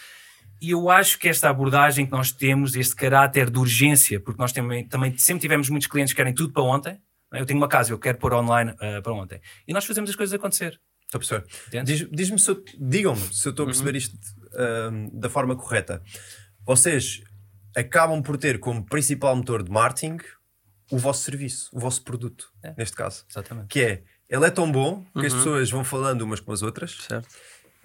E 0.62 0.70
eu 0.72 0.90
acho 0.90 1.18
que 1.18 1.26
esta 1.26 1.48
abordagem 1.48 2.04
que 2.04 2.12
nós 2.12 2.30
temos, 2.32 2.76
este 2.76 2.94
caráter 2.94 3.48
de 3.50 3.58
urgência, 3.58 4.20
porque 4.20 4.38
nós 4.40 4.52
também, 4.52 4.86
também 4.86 5.16
sempre 5.16 5.40
tivemos 5.40 5.70
muitos 5.70 5.88
clientes 5.88 6.12
que 6.12 6.16
querem 6.18 6.34
tudo 6.34 6.52
para 6.52 6.62
ontem. 6.62 6.98
Eu 7.32 7.46
tenho 7.46 7.58
uma 7.58 7.68
casa, 7.68 7.92
eu 7.92 7.98
quero 7.98 8.18
pôr 8.18 8.32
online 8.34 8.74
ah, 8.80 9.00
para 9.02 9.12
ontem. 9.12 9.40
E 9.66 9.72
nós 9.72 9.84
fazemos 9.84 10.10
as 10.10 10.16
coisas 10.16 10.34
acontecer. 10.34 10.80
Estou 11.06 11.18
a 11.18 11.20
perceber. 11.20 11.44
Entendes? 11.68 11.98
Diz- 11.98 12.08
Diz-me 12.10 12.38
se 12.38 12.50
eu- 12.50 12.64
digam-me 12.78 13.20
se 13.34 13.46
eu 13.46 13.50
estou 13.50 13.64
a 13.64 13.66
perceber 13.66 13.96
isto 13.96 14.16
ahm, 14.54 15.08
da 15.12 15.28
forma 15.28 15.56
correta. 15.56 16.02
Vocês 16.64 17.20
acabam 17.76 18.22
por 18.22 18.36
ter 18.36 18.58
como 18.58 18.84
principal 18.84 19.34
motor 19.36 19.62
de 19.62 19.70
marketing 19.70 20.18
o 20.90 20.98
vosso 20.98 21.22
serviço, 21.22 21.68
o 21.72 21.78
vosso 21.80 22.02
produto, 22.02 22.52
É. 22.62 22.74
neste 22.76 22.96
caso. 22.96 23.24
Exatamente. 23.30 23.68
Que 23.68 23.80
é, 23.80 24.02
ele 24.28 24.44
é 24.44 24.50
tão 24.50 24.70
bom 24.70 25.04
que 25.18 25.26
as 25.26 25.32
pessoas 25.34 25.70
vão 25.70 25.84
falando 25.84 26.22
umas 26.22 26.40
com 26.40 26.52
as 26.52 26.62
outras, 26.62 26.96
Certo. 27.08 27.28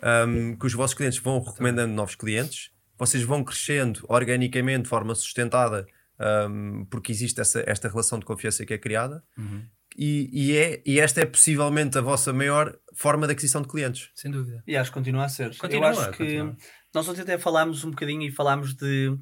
ahm, 0.01 0.55
que 0.55 0.65
os 0.65 0.73
vossos 0.73 0.95
clientes 0.95 1.19
vão 1.19 1.39
recomendando 1.39 1.93
novos 1.93 2.15
clientes, 2.15 2.71
vocês 2.97 3.23
vão 3.23 3.43
crescendo 3.43 4.03
organicamente, 4.07 4.83
de 4.83 4.89
forma 4.89 5.13
sustentada, 5.13 5.85
ahm, 6.19 6.85
porque 6.89 7.11
existe 7.11 7.39
essa, 7.41 7.63
esta 7.67 7.87
relação 7.89 8.19
de 8.19 8.25
confiança 8.25 8.65
que 8.65 8.73
é 8.73 8.77
criada. 8.77 9.23
Uhum. 9.37 9.63
E, 9.97 10.29
e 10.33 10.57
é, 10.57 10.81
e 10.85 10.99
esta 10.99 11.21
é 11.21 11.25
possivelmente 11.25 11.97
a 11.97 12.01
vossa 12.01 12.33
maior 12.33 12.77
forma 12.93 13.27
de 13.27 13.33
aquisição 13.33 13.61
de 13.61 13.67
clientes. 13.67 14.09
Sem 14.13 14.29
dúvida. 14.29 14.61
E 14.67 14.75
acho 14.75 14.91
que 14.91 14.95
continua 14.95 15.25
a 15.25 15.29
ser. 15.29 15.55
Continua, 15.57 15.85
eu 15.85 15.89
acho 15.91 16.11
que 16.11 16.17
continua. 16.17 16.57
nós 16.93 17.07
ontem 17.07 17.21
até 17.21 17.37
falámos 17.37 17.83
um 17.85 17.91
bocadinho 17.91 18.23
e 18.23 18.31
falámos 18.31 18.73
de 18.73 19.17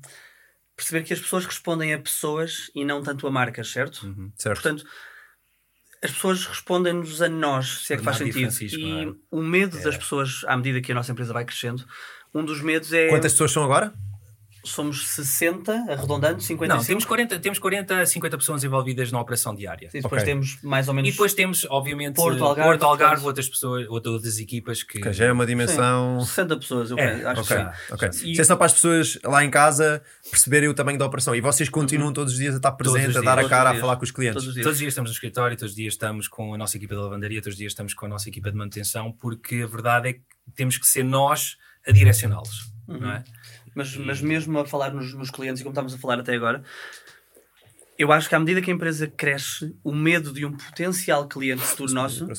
perceber 0.76 1.04
que 1.04 1.14
as 1.14 1.20
pessoas 1.20 1.46
respondem 1.46 1.94
a 1.94 2.00
pessoas 2.00 2.72
e 2.74 2.84
não 2.84 3.04
tanto 3.04 3.28
a 3.28 3.32
marcas, 3.32 3.70
certo? 3.70 4.08
Uhum. 4.08 4.32
Certo? 4.36 4.62
Portanto, 4.62 4.84
as 6.04 6.12
pessoas 6.12 6.46
respondem-nos 6.48 7.22
a 7.22 7.30
nós, 7.30 7.86
se 7.86 7.94
é 7.94 7.98
que 7.98 8.04
faz 8.04 8.18
sentido. 8.18 8.40
Francisco, 8.40 8.80
E 8.80 9.06
é? 9.06 9.14
o 9.32 9.42
medo 9.42 9.82
das 9.82 9.96
pessoas, 9.96 10.42
à 10.48 10.58
medida 10.58 10.82
que 10.82 10.92
a 10.92 10.96
nossa 10.96 11.12
empresa 11.12 11.32
vai 11.32 11.46
crescendo, 11.46 11.86
um 12.34 12.44
dos 12.44 12.62
medos 12.62 12.92
é. 12.92 13.10
Quantas 13.10 13.32
pessoas 13.34 13.52
são 13.52 13.64
agora? 13.64 13.94
Somos 14.66 15.08
60, 15.10 15.74
arredondando, 15.90 16.42
55. 16.42 16.66
Não, 16.68 16.86
temos 16.86 17.04
40, 17.06 17.40
temos 17.40 17.60
40, 17.60 18.06
50 18.06 18.38
pessoas 18.38 18.64
envolvidas 18.64 19.12
na 19.12 19.20
operação 19.20 19.54
diária. 19.54 19.90
E 19.94 20.02
depois 20.02 20.22
Ok. 20.22 20.34
temos 20.34 20.58
mais 20.64 20.88
ou 20.88 20.94
menos. 20.94 21.10
E 21.10 21.12
depois 21.12 21.34
temos, 21.34 21.66
obviamente, 21.70 22.16
Porto, 22.16 22.42
Algarve, 22.44 22.70
Porto, 22.70 22.84
Algarve 22.84 23.26
outras 23.26 23.50
pessoas, 23.50 23.86
outras 23.90 24.40
equipas 24.40 24.82
que. 24.82 25.00
Ok, 25.00 25.12
já 25.12 25.26
é 25.26 25.32
uma 25.34 25.44
Sim, 25.44 25.50
dimensão. 25.50 26.22
60 26.22 26.58
pessoas, 26.58 26.92
eu 26.92 26.98
É, 26.98 27.26
acho 27.26 27.42
Ok, 27.42 27.58
que 27.58 27.64
sim. 27.64 27.94
ok. 27.94 28.10
E- 28.24 28.32
Isso 28.32 28.42
é 28.42 28.44
só 28.46 28.56
para 28.56 28.68
as 28.68 28.74
pessoas 28.74 29.20
lá 29.26 29.44
em 29.44 29.50
casa 29.50 30.02
perceberem 30.32 30.70
o 30.70 30.74
tamanho 30.74 30.98
da 30.98 31.06
operação. 31.06 31.36
E 31.36 31.42
vocês 31.42 31.68
continuam 31.68 32.14
todos 32.14 32.32
os 32.34 32.40
dias 32.40 32.54
a 32.54 32.58
estar 32.58 32.72
Todos 32.72 32.94
presente, 32.94 33.10
os 33.12 33.18
a 33.18 33.22
dar 33.22 33.40
a 33.40 33.50
cara, 33.50 33.72
a 33.72 33.76
falar 33.76 33.98
com 33.98 34.04
os 34.06 34.12
clientes. 34.12 34.36
Todos 34.36 34.48
os 34.48 34.54
dias. 34.54 34.64
Todos 34.64 34.76
os 34.76 34.80
dias 34.80 34.92
estamos 34.94 35.10
no 35.12 35.14
escritório, 35.14 35.58
todos 35.58 35.72
os 35.72 35.76
dias 35.76 35.94
estamos 35.94 36.28
com 36.30 36.54
a 36.54 36.58
nossa 36.58 36.78
equipa 36.78 36.96
de 36.96 37.02
lavandaria, 37.02 37.42
todos 37.42 37.54
os 37.56 37.58
dias 37.60 37.72
estamos 37.74 37.94
com 37.94 38.06
a 38.06 38.10
nossa 38.10 38.30
equipa 38.30 38.50
de 38.50 38.58
manutenção, 38.58 39.12
porque 39.12 39.62
a 39.64 39.68
verdade 39.68 40.08
é 40.10 40.14
que 40.14 40.22
temos 40.56 40.78
que 40.78 40.88
ser 40.88 41.04
nós 41.04 41.58
a 41.86 41.92
direcioná-los, 41.92 42.72
não 42.88 43.12
é? 43.12 43.24
Mas, 43.76 43.96
mas 43.98 44.22
mesmo 44.22 44.60
a 44.60 44.66
falar 44.66 44.94
nos, 44.94 45.14
nos 45.14 45.30
clientes, 45.30 45.62
e 45.62 45.64
como 45.64 45.74
estamos 45.74 45.94
a 45.94 45.98
falar 45.98 46.20
até 46.20 46.34
agora, 46.36 46.64
eu 47.98 48.12
acho 48.12 48.28
que 48.28 48.36
à 48.36 48.40
medida 48.40 48.62
que 48.62 48.72
a 48.72 48.74
empresa 48.74 49.08
cresce, 49.08 49.76
o 49.84 49.94
medo 49.94 50.34
de 50.34 50.46
um 50.46 50.52
potencial 50.52 51.28
cliente 51.28 51.62
futuro 51.62 51.94
nosso 51.94 52.26
um 52.26 52.30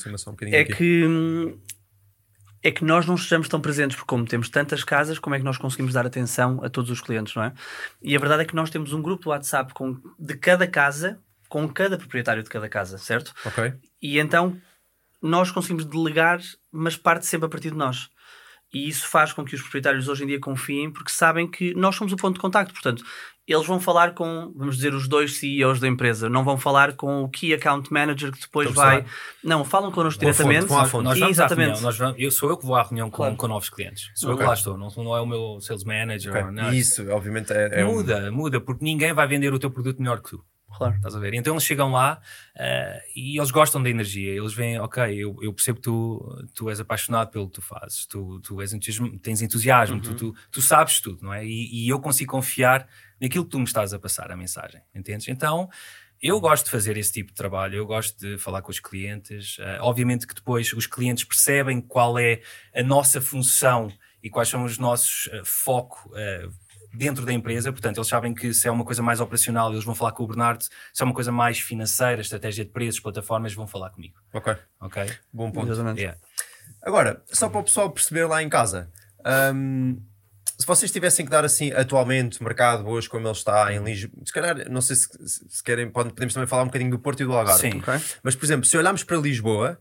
é 0.43 0.61
aqui. 0.61 0.73
que, 0.73 1.05
hum, 1.05 1.59
é 2.61 2.71
que 2.71 2.83
nós 2.83 3.05
não 3.05 3.15
estejamos 3.15 3.47
tão 3.47 3.61
presentes, 3.61 3.95
porque 3.95 4.09
como 4.09 4.25
temos 4.25 4.49
tantas 4.49 4.83
casas, 4.83 5.19
como 5.19 5.35
é 5.35 5.39
que 5.39 5.45
nós 5.45 5.57
conseguimos 5.57 5.93
dar 5.93 6.05
atenção 6.05 6.59
a 6.63 6.69
todos 6.69 6.89
os 6.89 6.99
clientes, 6.99 7.35
não 7.35 7.43
é? 7.43 7.53
E 8.01 8.15
a 8.15 8.19
verdade 8.19 8.43
é 8.43 8.45
que 8.45 8.55
nós 8.55 8.69
temos 8.69 8.91
um 8.91 9.01
grupo 9.01 9.25
do 9.25 9.29
WhatsApp 9.29 9.73
com, 9.73 9.99
de 10.17 10.35
cada 10.35 10.67
casa, 10.67 11.19
com 11.47 11.67
cada 11.69 11.97
proprietário 11.97 12.43
de 12.43 12.49
cada 12.49 12.67
casa, 12.67 12.97
certo? 12.97 13.33
Ok. 13.45 13.73
E 14.01 14.19
então 14.19 14.59
nós 15.21 15.51
conseguimos 15.51 15.85
delegar, 15.85 16.39
mas 16.71 16.97
parte 16.97 17.25
sempre 17.25 17.45
a 17.47 17.49
partir 17.49 17.71
de 17.71 17.77
nós. 17.77 18.09
E 18.75 18.89
isso 18.89 19.07
faz 19.07 19.31
com 19.31 19.45
que 19.45 19.55
os 19.55 19.61
proprietários 19.61 20.09
hoje 20.09 20.25
em 20.25 20.27
dia 20.27 20.39
confiem, 20.39 20.91
porque 20.91 21.09
sabem 21.09 21.47
que 21.49 21.73
nós 21.75 21.95
somos 21.95 22.11
o 22.11 22.17
ponto 22.17 22.33
de 22.33 22.41
contacto. 22.41 22.73
Portanto, 22.73 23.05
eles 23.47 23.65
vão 23.65 23.79
falar 23.79 24.13
com, 24.13 24.51
vamos 24.53 24.75
dizer, 24.75 24.93
os 24.93 25.07
dois 25.07 25.37
CEOs 25.37 25.79
da 25.79 25.87
empresa, 25.87 26.27
não 26.27 26.43
vão 26.43 26.57
falar 26.57 26.91
com 26.93 27.23
o 27.23 27.29
Key 27.29 27.53
Account 27.53 27.93
Manager 27.93 28.33
que 28.33 28.41
depois 28.41 28.67
Estou 28.67 28.83
a 28.83 28.85
vai. 28.87 29.05
Não, 29.41 29.63
falam 29.63 29.93
connosco 29.93 30.19
fonte, 30.21 30.33
diretamente. 30.35 30.73
à 30.73 30.85
fonte. 30.85 31.03
Nós 31.05 31.17
vamos 31.19 31.39
à 31.39 31.43
Exatamente. 31.43 31.65
reunião, 31.67 31.81
nós 31.83 31.97
vamos- 31.97 32.15
eu 32.19 32.31
sou 32.31 32.49
eu 32.49 32.57
que 32.57 32.65
vou 32.65 32.75
à 32.75 32.83
reunião 32.83 33.09
com, 33.09 33.15
Claro. 33.17 33.35
com 33.37 33.47
novos 33.47 33.69
clientes. 33.69 34.09
Sou 34.13 34.31
eu 34.31 34.33
Ok. 34.33 34.43
que 34.43 34.47
lá 34.49 34.53
estou, 34.55 34.77
não, 34.77 34.89
não 34.97 35.15
é 35.15 35.21
o 35.21 35.25
meu 35.25 35.57
sales 35.61 35.83
manager. 35.85 36.31
ok. 36.33 36.43
ou 36.43 36.51
nada. 36.51 36.75
E 36.75 36.79
isso, 36.79 37.09
obviamente, 37.11 37.53
é, 37.53 37.79
é 37.81 37.85
um- 37.85 37.93
muda, 37.93 38.29
muda, 38.31 38.59
porque 38.59 38.83
ninguém 38.83 39.13
vai 39.13 39.25
vender 39.25 39.53
o 39.53 39.59
teu 39.59 39.71
produto 39.71 39.99
melhor 39.99 40.21
que 40.21 40.31
tu. 40.31 40.43
Claro. 40.77 40.95
Estás 40.97 41.15
a 41.15 41.19
ver? 41.19 41.33
Então 41.33 41.53
eles 41.53 41.63
chegam 41.63 41.91
lá 41.91 42.21
eh, 42.55 43.01
e 43.15 43.37
eles 43.39 43.49
gostam 43.51 43.81
da 43.81 43.89
energia. 43.89 44.31
Eles 44.33 44.53
veem, 44.53 44.77
ok, 44.79 45.03
eu, 45.13 45.37
eu 45.41 45.53
percebo 45.53 45.77
que 45.77 45.83
tu, 45.83 46.45
tu 46.53 46.69
és 46.69 46.79
apaixonado 46.81 47.31
pelo 47.31 47.47
que 47.47 47.53
tu 47.55 47.61
fazes, 47.61 48.05
tu, 48.05 48.39
tu 48.41 48.59
és 48.61 48.73
entusiasmo, 48.73 49.17
tens 49.19 49.41
entusiasmo, 49.41 50.01
tu, 50.01 50.13
tu, 50.13 50.35
tu 50.51 50.61
sabes 50.61 50.99
tudo, 50.99 51.23
não 51.23 51.33
é? 51.33 51.45
E, 51.45 51.85
e 51.85 51.89
eu 51.89 51.99
consigo 51.99 52.31
confiar 52.31 52.87
naquilo 53.21 53.45
que 53.45 53.51
tu 53.51 53.57
me 53.59 53.63
estás 53.65 53.93
a 53.93 53.99
passar, 53.99 54.29
a 54.31 54.35
mensagem, 54.35 54.81
entendes? 54.93 55.27
Então 55.29 55.69
eu 56.21 56.39
gosto 56.39 56.65
de 56.65 56.71
fazer 56.71 56.97
esse 56.97 57.11
tipo 57.11 57.29
de 57.29 57.35
trabalho, 57.35 57.75
eu 57.75 57.85
gosto 57.85 58.17
de 58.19 58.37
falar 58.37 58.61
com 58.61 58.71
os 58.71 58.79
clientes. 58.79 59.57
eh, 59.59 59.77
obviamente 59.81 60.27
que 60.27 60.33
depois 60.35 60.73
os 60.73 60.87
clientes 60.87 61.23
percebem 61.23 61.79
qual 61.81 62.17
é 62.19 62.41
a 62.73 62.83
nossa 62.83 63.21
função 63.21 63.87
e 64.23 64.29
quais 64.29 64.49
são 64.49 64.63
os 64.65 64.77
nossos 64.77 65.29
eh, 65.31 65.41
foco. 65.45 66.11
eh, 66.15 66.47
dentro 66.95 67.25
da 67.25 67.33
empresa, 67.33 67.71
portanto, 67.71 67.97
eles 67.97 68.07
sabem 68.07 68.33
que 68.33 68.53
se 68.53 68.67
é 68.67 68.71
uma 68.71 68.83
coisa 68.85 69.01
mais 69.01 69.19
operacional, 69.19 69.71
eles 69.71 69.83
vão 69.83 69.93
falar 69.95 70.11
com 70.13 70.23
o 70.23 70.27
Bernardo, 70.27 70.63
se 70.63 71.01
é 71.01 71.03
uma 71.03 71.13
coisa 71.13 71.31
mais 71.31 71.59
financeira, 71.59 72.21
estratégia 72.21 72.63
de 72.65 72.71
preços, 72.71 72.99
plataformas, 72.99 73.53
vão 73.53 73.67
falar 73.67 73.89
comigo, 73.89 74.15
Ok, 74.33 74.55
ok? 74.81 75.11
bom 75.33 75.51
ponto. 75.51 75.71
Exatamente. 75.71 75.99
Yeah. 76.01 76.19
Agora, 76.81 77.21
só 77.31 77.49
para 77.49 77.59
o 77.59 77.63
pessoal 77.63 77.89
perceber 77.91 78.25
lá 78.25 78.41
em 78.41 78.49
casa, 78.49 78.89
hum, 79.53 79.99
se 80.57 80.65
vocês 80.65 80.91
tivessem 80.91 81.25
que 81.25 81.31
dar 81.31 81.43
assim 81.43 81.71
atualmente 81.73 82.39
o 82.39 82.43
mercado 82.43 82.87
hoje 82.87 83.09
como 83.09 83.27
ele 83.27 83.33
está 83.33 83.73
em 83.73 83.83
Lisboa, 83.83 84.23
se 84.25 84.31
calhar, 84.31 84.69
não 84.69 84.81
sei 84.81 84.95
se, 84.95 85.07
se 85.27 85.63
querem, 85.63 85.89
pode- 85.89 86.09
podemos 86.13 86.33
também 86.33 86.47
falar 86.47 86.63
um 86.63 86.67
bocadinho 86.67 86.91
do 86.91 86.99
Porto 86.99 87.21
e 87.21 87.25
do 87.25 87.33
Algarve. 87.33 87.59
Sim. 87.71 87.79
Ok? 87.79 87.93
Mas, 88.23 88.35
por 88.35 88.45
exemplo, 88.45 88.65
se 88.65 88.77
olharmos 88.77 89.03
para 89.03 89.17
Lisboa 89.17 89.77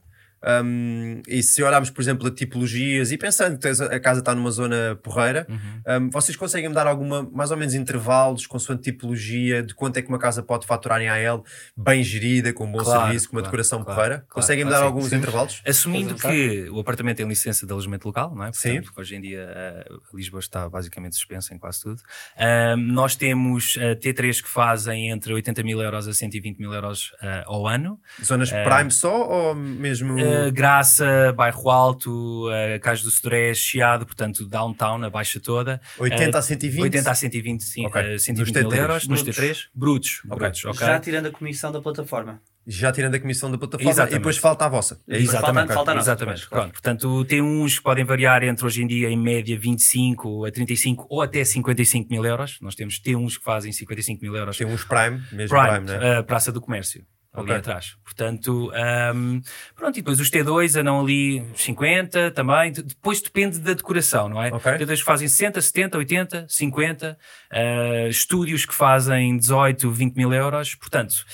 hum, 0.65 1.23
e 1.27 1.43
se 1.43 1.63
olharmos, 1.63 1.91
por 1.91 2.01
exemplo, 2.03 2.27
a 2.27 2.31
tipologias 2.31 3.13
e 3.13 3.19
pensando 3.19 3.59
que 3.59 3.69
a 3.69 4.01
casa 4.01 4.21
está 4.21 4.35
numa 4.35 4.51
zona 4.51 4.99
porreira, 5.03 5.47
Uhum. 5.49 6.05
hum, 6.07 6.11
vocês 6.11 6.37
conseguem 6.37 6.71
dar 6.73 6.87
alguma, 6.87 7.23
mais 7.33 7.51
ou 7.51 7.57
menos 7.57 7.75
intervalos 7.75 8.47
consoante 8.47 8.83
tipologia 8.83 9.63
de 9.63 9.75
quanto 9.75 9.97
é 9.97 10.03
que 10.03 10.09
uma 10.09 10.19
casa 10.19 10.43
pode 10.43 10.67
faturar 10.67 11.01
em 11.01 11.09
AL 11.09 11.45
bem 11.77 12.03
gerida, 12.03 12.53
com 12.53 12.65
um 12.65 12.73
bom 12.73 12.79
Claro, 12.79 13.03
serviço, 13.05 13.29
com 13.29 13.37
uma 13.37 13.41
claro, 13.43 13.51
decoração 13.51 13.79
claro, 13.83 13.95
porreira? 13.97 14.17
claro, 14.21 14.35
conseguem 14.35 14.65
claro, 14.65 14.75
dar 14.77 14.81
sim, 14.81 14.87
alguns 14.87 15.09
sim. 15.11 15.17
intervalos? 15.17 15.63
Assumindo 15.67 16.15
que 16.15 16.69
o 16.71 16.79
apartamento 16.81 17.17
tem 17.19 17.27
licença 17.29 17.67
de 17.67 17.73
alojamento 17.73 18.07
local, 18.07 18.35
não 18.35 18.45
é? 18.45 18.53
Sim. 18.53 18.75
Portanto, 18.81 19.01
hoje 19.01 19.17
em 19.17 19.21
dia 19.21 19.47
eh, 19.49 19.89
Lisboa 20.13 20.41
está 20.41 20.69
basicamente 20.69 21.15
suspensa 21.17 21.55
em 21.55 21.59
quase 21.59 21.83
tudo. 21.83 22.03
Ahm, 22.39 22.77
nós 22.93 23.17
temos 23.17 23.77
eh, 23.79 23.95
T3 23.95 24.43
que 24.43 24.49
fazem 24.49 25.11
entre 25.11 25.33
80 25.33 25.63
mil 25.63 25.81
euros 25.81 26.07
a 26.09 26.13
120 26.15 26.59
mil 26.59 26.73
euros 26.73 27.13
eh, 27.23 27.43
ao 27.47 27.67
ano. 27.67 27.99
Zonas 28.23 28.53
É. 28.53 28.65
Prime 28.65 28.91
só 28.91 29.29
ou 29.29 29.55
mesmo 29.55 30.19
Uh, 30.35 30.53
Graça, 30.53 31.33
Bairro 31.37 31.71
Alto, 31.71 32.49
uh, 32.49 32.81
Cais 32.81 33.03
do 33.03 33.11
Sodré, 33.11 33.55
Chiado, 33.55 34.07
portanto, 34.07 34.47
downtown, 34.47 35.03
a 35.05 35.11
baixa 35.11 35.41
toda. 35.41 35.81
80 35.99 36.39
a 36.39 36.43
120? 36.43 36.83
80 36.83 37.11
a 37.11 37.15
120, 37.15 37.63
sim. 37.63 37.87
Okay. 37.87 38.17
Uh, 38.17 38.19
120 38.19 38.55
mil 38.55 38.75
euros. 38.75 39.09
Nos 39.09 39.23
T3? 39.23 39.69
Brutos. 39.75 40.23
Okay. 40.25 40.39
brutos 40.39 40.65
okay. 40.65 40.87
Já 40.87 41.01
tirando 41.01 41.27
a 41.27 41.31
comissão 41.31 41.73
da 41.73 41.81
plataforma. 41.81 42.41
Já 42.67 42.91
tirando 42.91 43.15
a 43.15 43.21
comissão 43.21 43.51
da 43.51 43.59
plataforma 43.59 43.91
Exatamente. 43.91 44.15
e 44.15 44.19
depois 44.19 44.39
falta 44.39 44.65
a 44.65 44.69
vossa. 44.69 44.99
É 45.07 45.19
exatamente. 45.19 45.67
Falta, 45.69 45.75
falta 45.75 46.01
Exatamente. 46.01 46.43
Depois, 46.43 46.49
Pronto. 46.49 46.73
Portanto, 46.73 47.25
tem 47.27 47.43
uns 47.43 47.77
que 47.77 47.85
podem 47.85 48.05
variar 48.07 48.43
entre 48.43 48.65
hoje 48.65 48.83
em 48.83 48.87
dia, 48.87 49.11
em 49.11 49.19
média, 49.19 49.59
25 49.59 50.47
a 50.47 50.51
35 50.51 51.07
ou 51.11 51.21
até 51.21 51.45
55 51.45 52.11
mil 52.11 52.25
euros. 52.25 52.59
Nós 52.63 52.75
temos 52.75 52.99
T1s 52.99 53.37
que 53.39 53.45
fazem 53.45 53.71
55 53.71 54.23
mil 54.23 54.35
euros. 54.35 54.57
Tem 54.57 54.67
uns 54.67 54.83
Prime, 54.83 55.23
mesmo 55.31 55.57
Prime, 55.57 55.85
Prime, 55.85 55.99
né? 55.99 56.21
uh, 56.21 56.25
Praça 56.25 56.51
do 56.51 56.61
Comércio. 56.61 57.05
Ali 57.35 57.47
Okay. 57.47 57.57
atrás. 57.57 57.97
Portanto, 58.05 58.71
um, 59.15 59.41
pronto, 59.75 59.99
e 59.99 60.03
depois 60.03 60.21
os 60.21 60.31
T2 60.31 60.81
andam 60.81 61.01
ali 61.01 61.45
50 61.57 62.31
também. 62.31 62.71
De- 62.71 62.83
Depois 62.85 63.21
depende 63.21 63.59
da 63.59 63.73
decoração, 63.75 64.29
não 64.29 64.41
é? 64.41 64.53
Ok. 64.55 64.73
T2 64.73 64.99
que 64.99 65.03
fazem 65.05 65.27
60, 65.27 65.61
70, 65.61 65.99
80, 65.99 66.47
50. 66.49 67.19
uh, 67.53 68.09
estúdios 68.09 68.65
que 68.65 68.73
fazem 68.73 69.37
18, 69.37 69.91
20 69.91 70.15
mil 70.15 70.33
euros. 70.33 70.77
Portanto, 70.77 71.25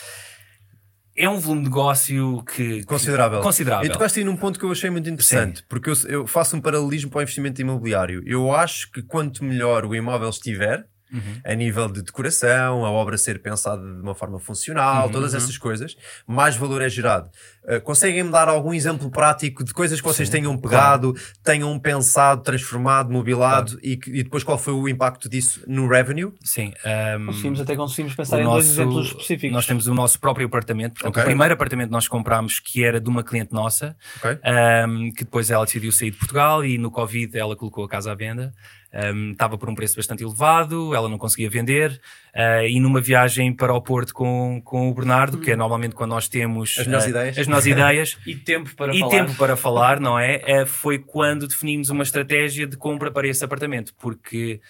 é 1.17 1.29
um 1.29 1.39
volume 1.39 1.65
de 1.65 1.69
negócio 1.69 2.43
que. 2.45 2.83
Considerável. 2.85 3.41
Considerável. 3.41 3.87
E 3.87 3.93
tocaste 3.93 4.21
aí 4.21 4.25
num 4.25 4.37
ponto 4.37 4.59
que 4.59 4.65
eu 4.65 4.71
achei 4.73 4.89
muito 4.89 5.11
interessante, 5.11 5.63
porque 5.69 5.91
eu, 5.91 5.95
eu 6.09 6.27
faço 6.27 6.57
um 6.57 6.63
paralelismo 6.63 7.11
para 7.11 7.19
o 7.19 7.23
investimento 7.23 7.61
imobiliário. 7.61 8.23
Eu 8.25 8.55
acho 8.55 8.91
que 8.91 9.03
quanto 9.03 9.45
melhor 9.45 9.85
o 9.85 9.95
imóvel 9.95 10.31
estiver, 10.31 10.87
Uhum. 11.13 11.41
a 11.45 11.55
nível 11.55 11.89
de 11.91 12.03
decoração, 12.03 12.85
a 12.85 12.91
obra 12.91 13.19
ser 13.19 13.41
pensada 13.43 13.83
de 13.83 14.01
uma 14.01 14.15
forma 14.15 14.39
funcional, 14.39 15.07
Uhum, 15.07 15.13
todas 15.13 15.35
essas 15.35 15.59
coisas, 15.59 15.97
mais 16.27 16.57
valor 16.57 16.83
é 16.83 16.89
gerado. 16.89 17.29
Uh, 17.65 17.81
Conseguem-me 17.81 18.31
dar 18.31 18.49
algum 18.49 18.73
exemplo 18.73 19.11
prático 19.11 19.63
de 19.65 19.73
coisas 19.75 20.01
que 20.01 20.07
vocês 20.07 20.29
Sim, 20.29 20.33
tenham 20.39 20.57
pegado, 20.57 21.15
tenham 21.43 21.79
pensado, 21.79 22.43
transformado, 22.43 23.11
mobilado 23.13 23.79
e, 23.83 23.97
que- 23.97 24.11
e 24.11 24.23
depois 24.23 24.43
qual 24.45 24.57
foi 24.57 24.73
o 24.73 24.89
impacto 24.89 25.29
disso 25.29 25.63
no 25.67 25.87
revenue? 25.89 26.33
Sim. 26.43 26.73
um, 27.19 27.27
Conseguimos, 27.27 27.61
até 27.61 27.77
conseguimos 27.77 28.15
pensar 28.15 28.41
em 28.41 28.45
dois 28.45 28.67
nosso- 28.67 28.71
exemplos 28.71 29.07
específicos. 29.09 29.53
Nós 29.53 29.67
temos 29.67 29.87
o 29.87 29.95
nosso 29.95 30.19
próprio 30.21 30.47
apartamento. 30.47 30.95
Portanto, 30.95 31.11
Ok. 31.13 31.23
o 31.23 31.27
primeiro 31.27 31.55
apartamento 31.55 31.89
que 31.89 31.93
nós 31.93 32.09
comprámos, 32.09 32.59
que 32.61 32.83
era 32.85 33.01
de 33.01 33.09
uma 33.09 33.23
cliente 33.23 33.53
nossa, 33.53 33.97
Ok? 34.19 34.39
um, 34.87 35.13
que 35.13 35.25
depois 35.25 35.51
ela 35.51 35.65
decidiu 35.65 35.93
sair 35.93 36.11
de 36.13 36.17
Portugal 36.17 36.65
e 36.65 36.79
no 36.79 36.91
Covid 36.91 37.37
ela 37.39 37.55
colocou 37.57 37.85
a 37.85 37.89
casa 37.89 38.13
à 38.13 38.15
venda. 38.15 38.53
Um, 38.93 39.31
estava 39.31 39.57
por 39.57 39.71
um 39.71 39.75
preço 39.75 39.95
bastante 39.95 40.25
elevado, 40.25 40.93
ela 40.95 41.09
não 41.09 41.17
conseguia 41.17 41.49
vender. 41.49 42.01
uh, 42.35 42.67
e 42.67 42.81
numa 42.81 43.01
viagem 43.01 43.53
para 43.55 43.73
o 43.73 43.81
Porto 43.81 44.13
com, 44.13 44.61
com 44.65 44.91
o 44.91 44.95
Bernardo, 44.95 45.39
que 45.39 45.53
é 45.53 45.57
normalmente 45.57 45.95
quando 45.95 46.11
nós 46.11 46.27
temos 46.27 46.77
As 46.77 46.87
melhores 46.87 47.07
uh, 47.07 47.11
ideias. 47.11 47.39
as 47.39 47.47
melhores 47.47 47.67
ideias 47.67 48.19
E 48.27 48.35
tempo 48.35 48.75
para 48.75 48.93
e 48.95 48.99
falar. 48.99 49.11
tempo 49.11 49.35
para 49.37 49.57
falar, 49.57 50.01
não 50.01 50.19
é? 50.19 50.41
Eh, 50.45 50.67
Foi 50.67 50.99
quando 50.99 51.47
definimos 51.47 51.89
uma 51.91 52.03
estratégia 52.03 52.67
de 52.67 52.77
compra 52.77 53.11
para 53.13 53.29
esse 53.29 53.45
apartamento, 53.45 53.95
porque 54.01 54.61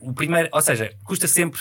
o 0.00 0.12
primeiro, 0.12 0.48
ou 0.52 0.60
seja, 0.60 0.92
custa 1.04 1.26
sempre 1.26 1.60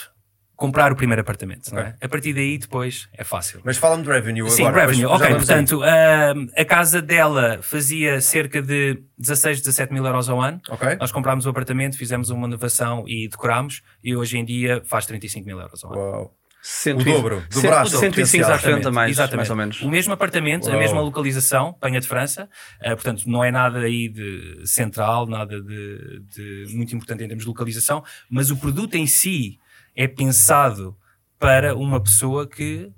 comprar 0.64 0.94
o 0.94 0.96
primeiro 0.96 1.20
apartamento, 1.20 1.74
não 1.76 1.82
é? 1.82 1.88
Ok. 1.90 1.94
A 2.04 2.08
partir 2.08 2.32
daí 2.34 2.58
depois 2.58 3.10
é 3.18 3.26
fácil. 3.26 3.60
Mas 3.66 3.76
fala-me 3.76 4.02
de 4.02 4.08
revenue 4.10 4.50
Sim, 4.50 4.66
agora. 4.66 4.86
revenue. 4.86 5.02
depois 5.02 5.20
já 5.20 5.26
Ok, 5.26 5.36
portanto, 5.36 5.84
ah, 5.84 6.34
a 6.62 6.64
casa 6.64 7.02
dela 7.02 7.60
fazia 7.62 8.22
cerca 8.22 8.62
de 8.62 9.04
16, 9.18 9.60
17 9.60 9.92
mil 9.92 10.06
euros 10.06 10.30
ao 10.30 10.40
ano. 10.40 10.62
Ok. 10.70 10.96
Nós 11.02 11.12
comprámos 11.12 11.46
o 11.46 11.50
apartamento, 11.50 11.98
fizemos 11.98 12.30
uma 12.30 12.48
inovação 12.48 13.04
e 13.06 13.28
decorámos, 13.28 13.82
e 14.02 14.16
hoje 14.16 14.38
em 14.38 14.46
dia 14.46 14.82
faz 14.86 15.06
35 15.06 15.46
mil 15.46 15.60
euros 15.60 15.84
ao 15.84 15.92
ano. 15.92 16.02
Uau. 16.02 16.34
Cento 16.66 17.02
O 17.02 17.04
dobro, 17.04 17.44
dobraste 17.52 17.98
o 17.98 18.00
105 18.00 18.46
à 18.50 18.58
frente 18.58 18.88
a 18.88 18.92
mais, 18.92 19.12
Exatamente. 19.12 19.36
mais 19.36 19.50
ou 19.50 19.56
menos. 19.58 19.82
O 19.82 19.90
mesmo 19.90 20.14
apartamento, 20.14 20.68
a 20.68 20.70
Uau. 20.70 20.80
mesma 20.80 21.02
localização, 21.02 21.74
Penha 21.74 22.00
de 22.00 22.08
França, 22.08 22.48
eh, 22.82 22.96
portanto 22.96 23.26
não 23.28 23.44
é 23.44 23.52
nada 23.52 23.80
aí 23.80 24.08
de 24.08 24.62
central, 24.66 25.28
nada 25.28 25.60
de, 25.62 26.22
de 26.34 26.68
muito 26.74 26.96
importante 26.96 27.22
em 27.22 27.28
termos 27.28 27.44
de 27.44 27.50
localização, 27.50 28.02
mas 28.30 28.50
o 28.50 28.56
produto 28.56 28.96
em 28.96 29.06
si 29.06 29.60
é 29.96 30.08
pensado 30.08 30.98
para 31.40 31.76
uma 31.76 32.02
pessoa 32.02 32.48
que 32.48 32.92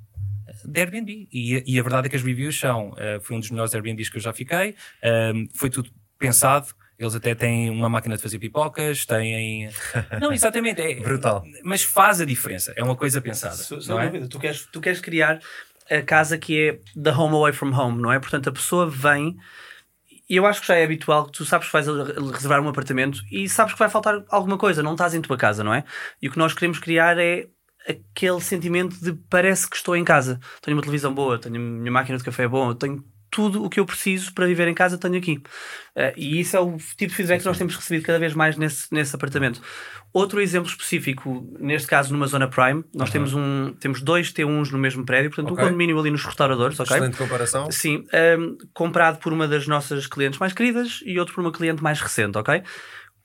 de 0.64 0.80
Airbnb. 0.80 1.28
E, 1.32 1.64
e 1.66 1.80
a 1.80 1.84
verdade 1.84 2.08
é 2.08 2.10
que 2.10 2.16
as 2.16 2.24
reviews 2.24 2.60
são, 2.60 2.94
eh, 2.98 3.20
foi 3.22 3.36
um 3.36 3.40
dos 3.40 3.52
melhores 3.52 3.74
Airbnbs 3.74 4.10
que 4.10 4.18
eu 4.18 4.22
já 4.22 4.34
fiquei, 4.34 4.76
ehm, 5.02 5.48
foi 5.54 5.70
tudo 5.70 5.90
pensado. 6.18 6.68
Eles 6.98 7.14
até 7.14 7.36
têm 7.36 7.70
uma 7.70 7.90
máquina 7.90 8.16
de 8.16 8.22
fazer 8.22 8.40
pipocas, 8.40 9.06
têm. 9.06 9.70
Não, 10.22 10.32
exatamente. 10.32 10.82
É, 10.82 10.96
Brutal. 10.96 11.44
Mas 11.64 11.84
faz 11.84 12.22
a 12.22 12.26
diferença. 12.26 12.74
É 12.76 12.84
uma 12.84 12.96
coisa 12.96 13.20
pensada. 13.20 13.56
Sem 13.56 13.80
não 13.90 14.00
é? 14.00 14.06
dúvida. 14.06 14.28
Tu 14.30 14.40
queres, 14.40 14.66
tu 14.72 14.80
queres 14.80 15.02
criar 15.02 15.40
a 15.92 16.02
casa 16.02 16.38
que 16.38 16.70
é 16.70 16.80
the 17.00 17.12
home 17.12 17.36
away 17.36 17.52
from 17.52 17.74
home, 17.74 18.02
não 18.02 18.14
é? 18.14 18.20
Portanto, 18.20 18.48
a 18.48 18.52
pessoa 18.52 18.90
vem 18.90 19.36
e 20.30 20.36
eu 20.36 20.46
acho 20.46 20.62
que 20.62 20.68
já 20.68 20.76
é 20.76 20.84
habitual 20.84 21.26
que 21.26 21.32
tu 21.34 21.46
sabes 21.46 21.68
que 21.68 21.74
vais 21.74 21.88
reservar 22.34 22.62
um 22.62 22.70
apartamento 22.70 23.22
e 23.32 23.48
sabes 23.48 23.74
que 23.74 23.80
vai 23.80 23.90
faltar 23.90 24.24
alguma 24.30 24.58
coisa, 24.58 24.82
não 24.82 24.94
estás 24.94 25.14
em 25.14 25.22
tua 25.22 25.38
casa, 25.38 25.64
não 25.64 25.74
é? 25.74 25.84
E 26.22 26.28
o 26.28 26.32
que 26.32 26.38
nós 26.38 26.54
queremos 26.54 26.80
criar 26.80 27.18
é 27.20 27.48
aquele 27.88 28.42
sentimento 28.42 28.96
de 29.00 29.14
parece 29.30 29.70
que 29.70 29.76
estou 29.76 29.96
em 29.96 30.04
casa. 30.04 30.40
Tenho 30.62 30.76
uma 30.76 30.82
televisão 30.82 31.14
boa, 31.14 31.40
tenho 31.40 31.56
a 31.56 31.60
minha 31.60 31.92
máquina 31.92 32.18
de 32.18 32.24
café 32.24 32.48
boa, 32.48 32.74
tenho 32.76 33.04
tudo 33.36 33.62
o 33.62 33.70
que 33.70 33.82
eu 33.82 33.86
preciso 33.86 34.34
para 34.34 34.46
viver 34.46 34.66
em 34.66 34.74
casa, 34.74 34.98
tenho 34.98 35.18
aqui. 35.18 35.44
Uh, 35.94 36.14
e 36.16 36.40
isso 36.40 36.56
é 36.56 36.60
o 36.62 36.78
tipo 36.78 37.10
de 37.10 37.16
feedback 37.16 37.42
que 37.42 37.46
nós 37.46 37.58
temos 37.58 37.76
recebido 37.76 38.06
cada 38.06 38.18
vez 38.18 38.34
mais 38.34 38.56
nesse, 38.56 38.88
nesse 38.94 39.14
apartamento. 39.14 39.62
Outro 40.14 40.40
exemplo 40.40 40.70
específico, 40.70 41.46
neste 41.60 41.90
caso 41.90 42.14
numa 42.14 42.28
zona 42.28 42.48
prime, 42.48 42.86
nós 42.94 43.10
temos, 43.10 43.34
um, 43.34 43.74
temos 43.78 44.02
dois 44.02 44.32
T1s 44.32 44.72
no 44.72 44.78
mesmo 44.78 45.06
prédio, 45.06 45.30
portanto 45.32 45.52
Ok. 45.52 45.66
um 45.66 45.68
condomínio 45.68 46.00
ali 46.00 46.10
nos 46.10 46.24
restauradores, 46.24 46.80
ok? 46.80 46.96
Excelente 46.96 47.18
comparação. 47.18 47.70
Sim, 47.70 48.06
um, 48.40 48.58
comprado 48.74 49.20
por 49.20 49.34
uma 49.34 49.50
das 49.50 49.68
nossas 49.68 50.08
clientes 50.08 50.40
mais 50.40 50.54
queridas 50.54 51.02
e 51.06 51.20
outro 51.20 51.36
por 51.36 51.42
uma 51.42 51.52
cliente 51.52 51.84
mais 51.84 52.00
recente, 52.00 52.38
ok? 52.38 52.64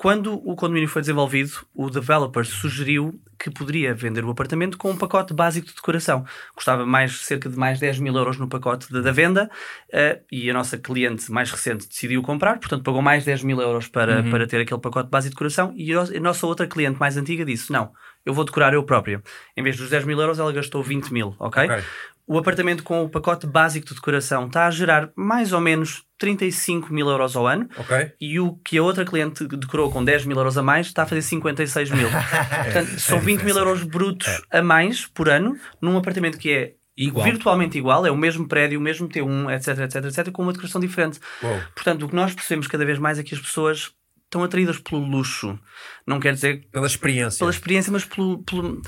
Quando 0.01 0.33
o 0.49 0.57
condomínio 0.57 0.89
foi 0.89 1.03
desenvolvido, 1.03 1.53
o 1.75 1.91
developer 1.91 2.43
sugeriu 2.47 3.21
que 3.39 3.51
poderia 3.51 3.93
vender 3.93 4.25
o 4.25 4.31
apartamento 4.31 4.79
com 4.79 4.91
um 4.91 4.97
pacote 4.97 5.35
básico 5.35 5.69
de 5.69 5.75
decoração. 5.75 6.25
Custava 6.55 6.87
mais, 6.87 7.21
cerca 7.21 7.51
de 7.51 7.57
mais 7.59 7.79
10 7.79 7.99
mil 7.99 8.17
euros 8.17 8.39
no 8.39 8.49
pacote 8.49 8.91
da, 8.91 9.03
da 9.03 9.13
venda 9.13 9.51
uh, 9.93 10.25
e 10.33 10.49
a 10.49 10.55
nossa 10.55 10.79
cliente 10.79 11.31
mais 11.31 11.51
recente 11.51 11.87
decidiu 11.87 12.23
comprar, 12.23 12.59
portanto 12.59 12.83
pagou 12.83 13.03
mais 13.03 13.27
10 13.27 13.43
mil 13.43 13.61
euros 13.61 13.89
para, 13.89 14.23
para 14.31 14.47
ter 14.47 14.63
aquele 14.63 14.81
pacote 14.81 15.11
básico 15.11 15.33
de 15.33 15.35
decoração 15.35 15.75
e 15.77 15.93
a 15.93 16.21
nossa 16.21 16.47
outra 16.47 16.67
cliente 16.67 16.99
mais 16.99 17.19
antiga 17.19 17.45
disse, 17.45 17.71
não, 17.71 17.93
eu 18.25 18.33
vou 18.33 18.47
decorar 18.47 18.73
eu 18.73 18.83
própria. 18.83 19.23
Em 19.55 19.63
vez 19.63 19.77
dos 19.77 19.91
10 19.91 20.07
mil 20.07 20.19
euros, 20.19 20.39
ela 20.39 20.51
gastou 20.51 20.83
20 20.83 21.13
mil, 21.13 21.37
ok? 21.39 21.65
Ok. 21.65 21.85
O 22.31 22.39
apartamento 22.39 22.85
com 22.85 23.03
o 23.03 23.09
pacote 23.09 23.45
básico 23.45 23.89
de 23.89 23.95
decoração 23.97 24.47
está 24.47 24.69
a 24.69 24.71
gerar 24.71 25.11
mais 25.17 25.53
ou 25.53 25.61
menos 25.61 26.05
35 26.17 26.95
mil 26.95 27.09
euros 27.09 27.35
ao 27.35 27.45
ano. 27.45 27.69
Ok? 27.77 28.13
E 28.21 28.39
o 28.39 28.55
que 28.65 28.79
a 28.79 28.83
outra 28.85 29.05
cliente 29.05 29.49
decorou 29.49 29.91
com 29.91 30.05
10 30.05 30.27
mil 30.27 30.37
euros 30.37 30.57
a 30.57 30.63
mais 30.63 30.87
está 30.87 31.03
a 31.03 31.07
fazer 31.07 31.23
56 31.23 31.91
mil. 31.91 32.09
Portanto, 32.63 33.01
são 33.01 33.19
20 33.19 33.43
mil 33.43 33.57
euros 33.57 33.83
brutos 33.83 34.43
a 34.49 34.63
mais 34.63 35.07
por 35.07 35.29
ano 35.29 35.59
num 35.83 35.97
apartamento 35.97 36.39
que 36.39 36.53
é 36.53 36.75
Igual. 36.97 37.25
virtualmente 37.25 37.77
igual, 37.77 38.07
é 38.07 38.13
o 38.13 38.17
mesmo 38.17 38.47
prédio, 38.47 38.79
o 38.79 38.83
mesmo 38.83 39.09
T1, 39.09 39.53
etc, 39.57 39.79
etc, 39.81 40.05
etc, 40.05 40.31
com 40.31 40.43
uma 40.43 40.53
decoração 40.53 40.81
diferente. 40.81 41.19
Uou. 41.43 41.61
Portanto, 41.75 42.05
o 42.05 42.09
que 42.09 42.15
nós 42.15 42.33
percebemos 42.33 42.69
cada 42.69 42.85
vez 42.85 43.01
mais 43.01 43.19
é 43.19 43.25
que 43.25 43.35
as 43.35 43.41
pessoas 43.41 43.91
estão 44.31 44.45
atraídas 44.45 44.79
pelo 44.79 45.03
luxo. 45.05 45.59
Não 46.07 46.21
quer 46.21 46.35
dizer 46.35 46.65
Pela 46.71 46.87
experiência. 46.87 47.39
pela 47.41 47.51
experiência, 47.51 47.93
mas 47.93 48.05
pelo, 48.05 48.39
pelo- 48.45 48.81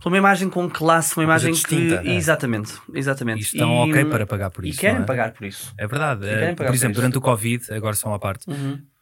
por 0.00 0.08
uma 0.08 0.16
imagem 0.18 0.48
com 0.48 0.68
classe, 0.70 1.14
uma, 1.14 1.20
Uma 1.22 1.24
imagem 1.32 1.52
distinta, 1.52 1.98
que. 1.98 2.08
é. 2.08 2.14
Exatamente, 2.14 2.72
exatamente. 2.94 3.38
E 3.40 3.42
estão 3.42 3.70
ok 3.76 4.04
para 4.06 4.26
pagar 4.26 4.50
por 4.50 4.64
isso, 4.64 4.78
E 4.78 4.80
querem 4.80 4.96
não 4.96 5.02
é? 5.04 5.06
pagar 5.06 5.32
por 5.32 5.44
isso. 5.46 5.74
É 5.78 5.86
verdade. 5.86 6.24
E 6.24 6.28
querem 6.28 6.36
Eh, 6.48 6.54
pagar 6.54 6.56
por 6.56 6.66
por 6.66 6.74
exemplo, 6.74 6.92
isso. 6.92 7.00
durante 7.00 7.18
o 7.18 7.20
Covid, 7.20 7.72
agora 7.74 7.94
só 7.94 8.08
uma 8.08 8.18
parte, 8.18 8.46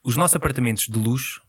os 0.02 0.16
nossos 0.16 0.34
apartamentos 0.36 0.86
de 0.88 0.98
luxo 0.98 1.40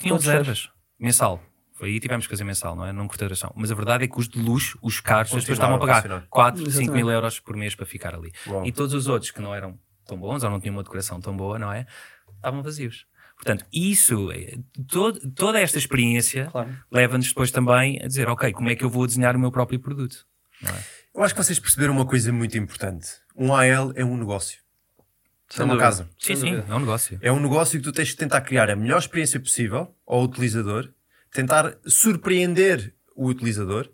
tinham 0.00 0.16
reservas. 0.16 0.68
Mensal. 0.98 1.40
Foi 1.76 1.88
aí 1.88 1.98
tivemos 2.00 2.26
que 2.26 2.30
fazer 2.30 2.44
mensal, 2.44 2.76
não 2.76 2.86
é? 2.86 2.92
Não 2.92 3.06
cortação. 3.08 3.52
Mas 3.56 3.70
a 3.70 3.74
verdade 3.74 4.04
é 4.04 4.08
que 4.08 4.18
os 4.18 4.28
de 4.28 4.38
luxo, 4.40 4.78
os 4.80 5.00
caros, 5.00 5.32
as 5.32 5.40
pessoas 5.40 5.56
estavam 5.58 5.76
a 5.76 5.78
pagar 5.80 6.02
funcionar. 6.02 6.26
4, 6.30 6.58
5 6.60 6.68
Exatamente. 6.70 6.94
mil 6.94 7.10
euros 7.10 7.40
por 7.40 7.56
mês 7.56 7.74
para 7.74 7.84
ficar 7.84 8.14
ali. 8.14 8.32
Uau. 8.46 8.64
E 8.64 8.70
todos 8.72 8.94
os 8.94 9.08
outros 9.08 9.30
que 9.32 9.40
não 9.42 9.52
eram 9.54 9.76
tão 10.06 10.16
bons 10.18 10.44
ou 10.44 10.50
não 10.50 10.60
tinham 10.60 10.74
uma 10.76 10.82
decoração 10.84 11.20
tão 11.20 11.36
boa, 11.36 11.58
não 11.58 11.72
é? 11.72 11.84
Estavam 12.36 12.62
vazios. 12.62 13.06
Portanto, 13.44 13.66
isso, 13.72 14.32
eh, 14.32 14.56
todo- 14.88 15.20
toda 15.32 15.60
esta 15.60 15.76
experiência 15.76 16.46
Claro. 16.50 16.74
leva-nos 16.90 17.28
depois 17.28 17.50
também 17.50 18.00
a 18.02 18.06
dizer, 18.06 18.26
ok, 18.28 18.52
como 18.52 18.70
é 18.70 18.74
que 18.74 18.82
eu 18.84 18.88
vou 18.88 19.06
desenhar 19.06 19.36
o 19.36 19.38
meu 19.38 19.52
próprio 19.52 19.78
produto? 19.78 20.26
Eu 21.14 21.22
acho 21.22 21.34
que 21.34 21.42
vocês 21.44 21.58
perceberam 21.58 21.92
uma 21.92 22.06
coisa 22.06 22.32
muito 22.32 22.56
importante. 22.56 23.08
Um 23.36 23.54
AL 23.54 23.92
é 23.94 24.04
um 24.04 24.16
negócio. 24.16 24.58
é 25.50 25.56
Sem 25.56 25.64
uma 25.66 25.74
dúvida. 25.74 25.84
casa. 25.86 26.08
Sim, 26.18 26.36
sim, 26.36 26.64
é 26.68 26.74
um 26.74 26.80
negócio. 26.80 27.18
É 27.20 27.30
um 27.30 27.38
negócio 27.38 27.78
que 27.78 27.84
tu 27.84 27.92
tens 27.92 28.10
que 28.10 28.16
tentar 28.16 28.40
criar 28.40 28.70
a 28.70 28.74
melhor 28.74 28.98
experiência 28.98 29.38
possível 29.38 29.94
ao 30.06 30.22
utilizador, 30.24 30.88
tentar 31.30 31.76
surpreender 31.86 32.94
o 33.14 33.28
utilizador, 33.28 33.88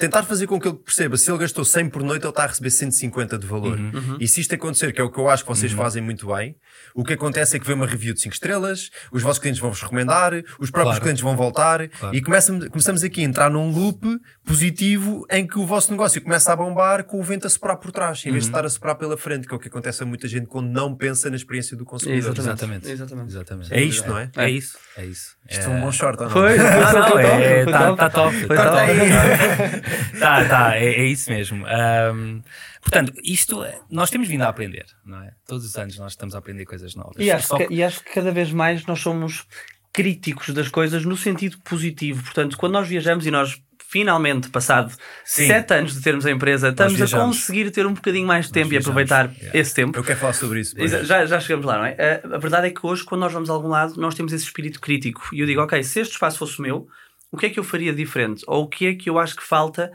tentar 0.00 0.22
fazer 0.24 0.46
com 0.46 0.58
que 0.58 0.66
ele 0.66 0.76
perceba 0.78 1.16
se 1.16 1.30
ele 1.30 1.38
gastou 1.38 1.64
100 1.64 1.90
por 1.90 2.02
noite, 2.02 2.22
ele 2.22 2.30
está 2.30 2.44
a 2.44 2.46
receber 2.46 2.70
150 2.70 3.38
de 3.38 3.46
valor. 3.46 3.78
Uhum. 3.78 4.16
E 4.18 4.26
se 4.26 4.40
isto 4.40 4.54
acontecer, 4.54 4.92
que 4.92 5.00
é 5.00 5.04
o 5.04 5.10
que 5.10 5.18
eu 5.20 5.28
acho 5.28 5.44
que 5.44 5.48
vocês 5.48 5.70
fazem 5.72 6.02
muito 6.02 6.26
bem, 6.34 6.56
o 6.94 7.04
que 7.04 7.12
acontece 7.12 7.56
é 7.56 7.60
que 7.60 7.66
vem 7.66 7.76
uma 7.76 7.86
review 7.86 8.14
de 8.14 8.20
5 8.20 8.34
estrelas, 8.34 8.90
os 9.12 9.22
vossos 9.22 9.38
clientes 9.38 9.60
vão 9.60 9.70
vos 9.70 9.80
recomendar, 9.82 10.32
os 10.58 10.70
próprios 10.70 10.96
Claro. 10.96 11.00
clientes 11.02 11.22
vão 11.22 11.36
voltar 11.36 11.82
e 12.12 12.20
começam, 12.22 12.58
começamos 12.68 13.04
aqui 13.04 13.20
a 13.20 13.24
entrar 13.24 13.50
num 13.50 13.70
loop 13.70 14.04
positivo 14.44 15.24
em 15.30 15.46
que 15.46 15.58
o 15.58 15.66
vosso 15.66 15.90
negócio 15.90 16.20
começa 16.20 16.52
a 16.52 16.56
bombar 16.56 17.04
com 17.04 17.20
o 17.20 17.22
vento 17.22 17.46
a 17.46 17.50
soprar 17.50 17.76
por 17.76 17.92
trás, 17.92 18.24
em 18.26 18.32
vez 18.32 18.44
de 18.44 18.50
estar 18.50 18.64
a 18.64 18.68
soprar 18.68 18.94
pela 18.96 19.16
frente, 19.16 19.46
que 19.46 19.52
é 19.54 19.56
o 19.56 19.60
que 19.60 19.68
acontece 19.68 20.02
a 20.02 20.06
muita 20.06 20.26
gente 20.26 20.46
quando 20.46 20.68
não 20.70 20.94
pensa 20.94 21.28
na 21.30 21.36
experiência 21.36 21.76
do 21.76 21.84
consumidor. 21.84 22.30
Exatamente. 22.30 22.50
Exatamente. 22.50 22.90
Exatamente. 22.90 23.28
Exatamente. 23.30 23.74
É 23.74 23.82
isto, 23.82 24.08
não 24.08 24.18
é? 24.18 24.30
É 24.36 24.50
isso. 24.50 24.78
É 24.96 25.04
isso. 25.04 25.36
Isto 25.48 25.64
é 25.64 25.68
um 25.68 25.80
bom 25.80 25.92
short, 25.92 26.18
ou 26.18 26.24
não? 26.24 26.32
Foi. 26.32 26.58
Ah, 26.58 26.92
não, 26.92 27.08
Foi 27.10 27.22
é, 27.24 27.64
top, 27.64 27.72
tá, 27.72 27.86
foi 27.86 27.96
tá 27.96 28.10
top. 28.10 28.46
Foi 28.46 28.56
tá 28.56 28.70
top. 28.70 28.86
top. 28.86 29.86
tá, 30.18 30.44
tá, 30.44 30.76
é, 30.76 30.86
é 30.86 31.06
isso 31.06 31.30
mesmo. 31.30 31.66
Ahm, 31.66 32.40
portanto, 32.80 33.12
isto, 33.24 33.64
nós 33.90 34.10
temos 34.10 34.28
vindo 34.28 34.42
a 34.42 34.48
aprender, 34.48 34.86
não 35.04 35.22
é? 35.22 35.32
Todos 35.46 35.66
os 35.66 35.76
anos 35.76 35.98
nós 35.98 36.12
estamos 36.12 36.34
a 36.34 36.38
aprender 36.38 36.64
coisas 36.64 36.94
novas. 36.94 37.16
E 37.18 37.30
acho, 37.30 37.48
Só 37.48 37.56
que, 37.58 37.72
e 37.72 37.82
acho 37.82 38.02
que 38.02 38.12
cada 38.12 38.30
vez 38.30 38.52
mais 38.52 38.84
nós 38.86 39.00
somos 39.00 39.46
críticos 39.92 40.50
das 40.50 40.68
coisas 40.68 41.04
no 41.04 41.16
sentido 41.16 41.58
positivo. 41.64 42.22
Portanto, 42.22 42.56
quando 42.56 42.72
nós 42.72 42.88
viajamos 42.88 43.26
e 43.26 43.30
nós 43.30 43.60
finalmente, 43.90 44.48
passado 44.50 44.92
Sim. 45.24 45.48
sete 45.48 45.74
anos 45.74 45.94
de 45.94 46.00
termos 46.00 46.24
a 46.24 46.30
empresa, 46.30 46.68
estamos 46.68 47.02
a 47.02 47.18
conseguir 47.18 47.72
ter 47.72 47.84
um 47.84 47.92
bocadinho 47.92 48.24
mais 48.24 48.46
de 48.46 48.52
tempo 48.52 48.72
e 48.72 48.76
aproveitar 48.76 49.32
yeah. 49.32 49.58
esse 49.58 49.74
tempo. 49.74 49.98
Eu 49.98 50.04
quero 50.04 50.20
falar 50.20 50.32
sobre 50.32 50.60
isso. 50.60 50.76
Já, 51.04 51.26
já 51.26 51.40
chegamos 51.40 51.66
lá, 51.66 51.78
não 51.78 51.84
é? 51.86 52.20
A, 52.22 52.36
a 52.36 52.38
verdade 52.38 52.68
é 52.68 52.70
que 52.70 52.86
hoje, 52.86 53.02
quando 53.02 53.22
nós 53.22 53.32
vamos 53.32 53.50
a 53.50 53.52
algum 53.52 53.66
lado, 53.66 54.00
nós 54.00 54.14
temos 54.14 54.32
esse 54.32 54.44
espírito 54.44 54.80
crítico. 54.80 55.28
E 55.32 55.40
eu 55.40 55.46
digo, 55.46 55.60
ok, 55.60 55.82
se 55.82 55.98
este 55.98 56.12
espaço 56.12 56.38
fosse 56.38 56.60
o 56.60 56.62
meu, 56.62 56.86
o 57.32 57.36
que 57.36 57.46
é 57.46 57.50
que 57.50 57.58
eu 57.58 57.64
faria 57.64 57.92
diferente? 57.92 58.44
Ou 58.46 58.64
o 58.64 58.68
que 58.68 58.86
é 58.86 58.94
que 58.94 59.08
eu 59.10 59.18
acho 59.18 59.36
que 59.36 59.42
falta 59.42 59.92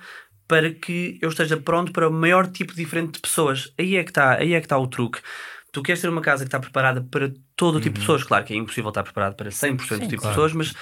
para 0.47 0.71
que 0.71 1.17
eu 1.21 1.29
esteja 1.29 1.57
pronto 1.57 1.91
para 1.91 2.07
o 2.07 2.11
maior 2.13 2.47
tipo 2.47 2.73
diferente 2.75 3.13
de 3.13 3.19
pessoas? 3.19 3.73
Aí 3.79 3.95
é 3.97 4.03
que 4.03 4.11
está, 4.11 4.35
aí 4.37 4.53
é 4.53 4.59
que 4.59 4.65
está 4.65 4.77
o 4.77 4.87
truque. 4.87 5.19
Tu 5.71 5.81
queres 5.83 6.01
ter 6.01 6.07
uma 6.07 6.21
casa 6.21 6.45
que 6.45 6.47
está 6.47 6.57
preparada 6.59 7.01
para 7.11 7.33
todo 7.57 7.75
o 7.75 7.81
tipo 7.81 7.95
de 7.95 7.99
pessoas. 7.99 8.23
Claro 8.23 8.45
que 8.45 8.53
é 8.53 8.57
impossível 8.57 8.87
estar 8.89 9.03
preparado 9.03 9.35
para 9.35 9.49
100% 9.51 9.75
do 9.75 9.75
tipo 9.77 10.07
de 10.07 10.15
Uhum. 10.15 10.21
claro. 10.21 10.35
pessoas, 10.35 10.53
mas 10.53 10.73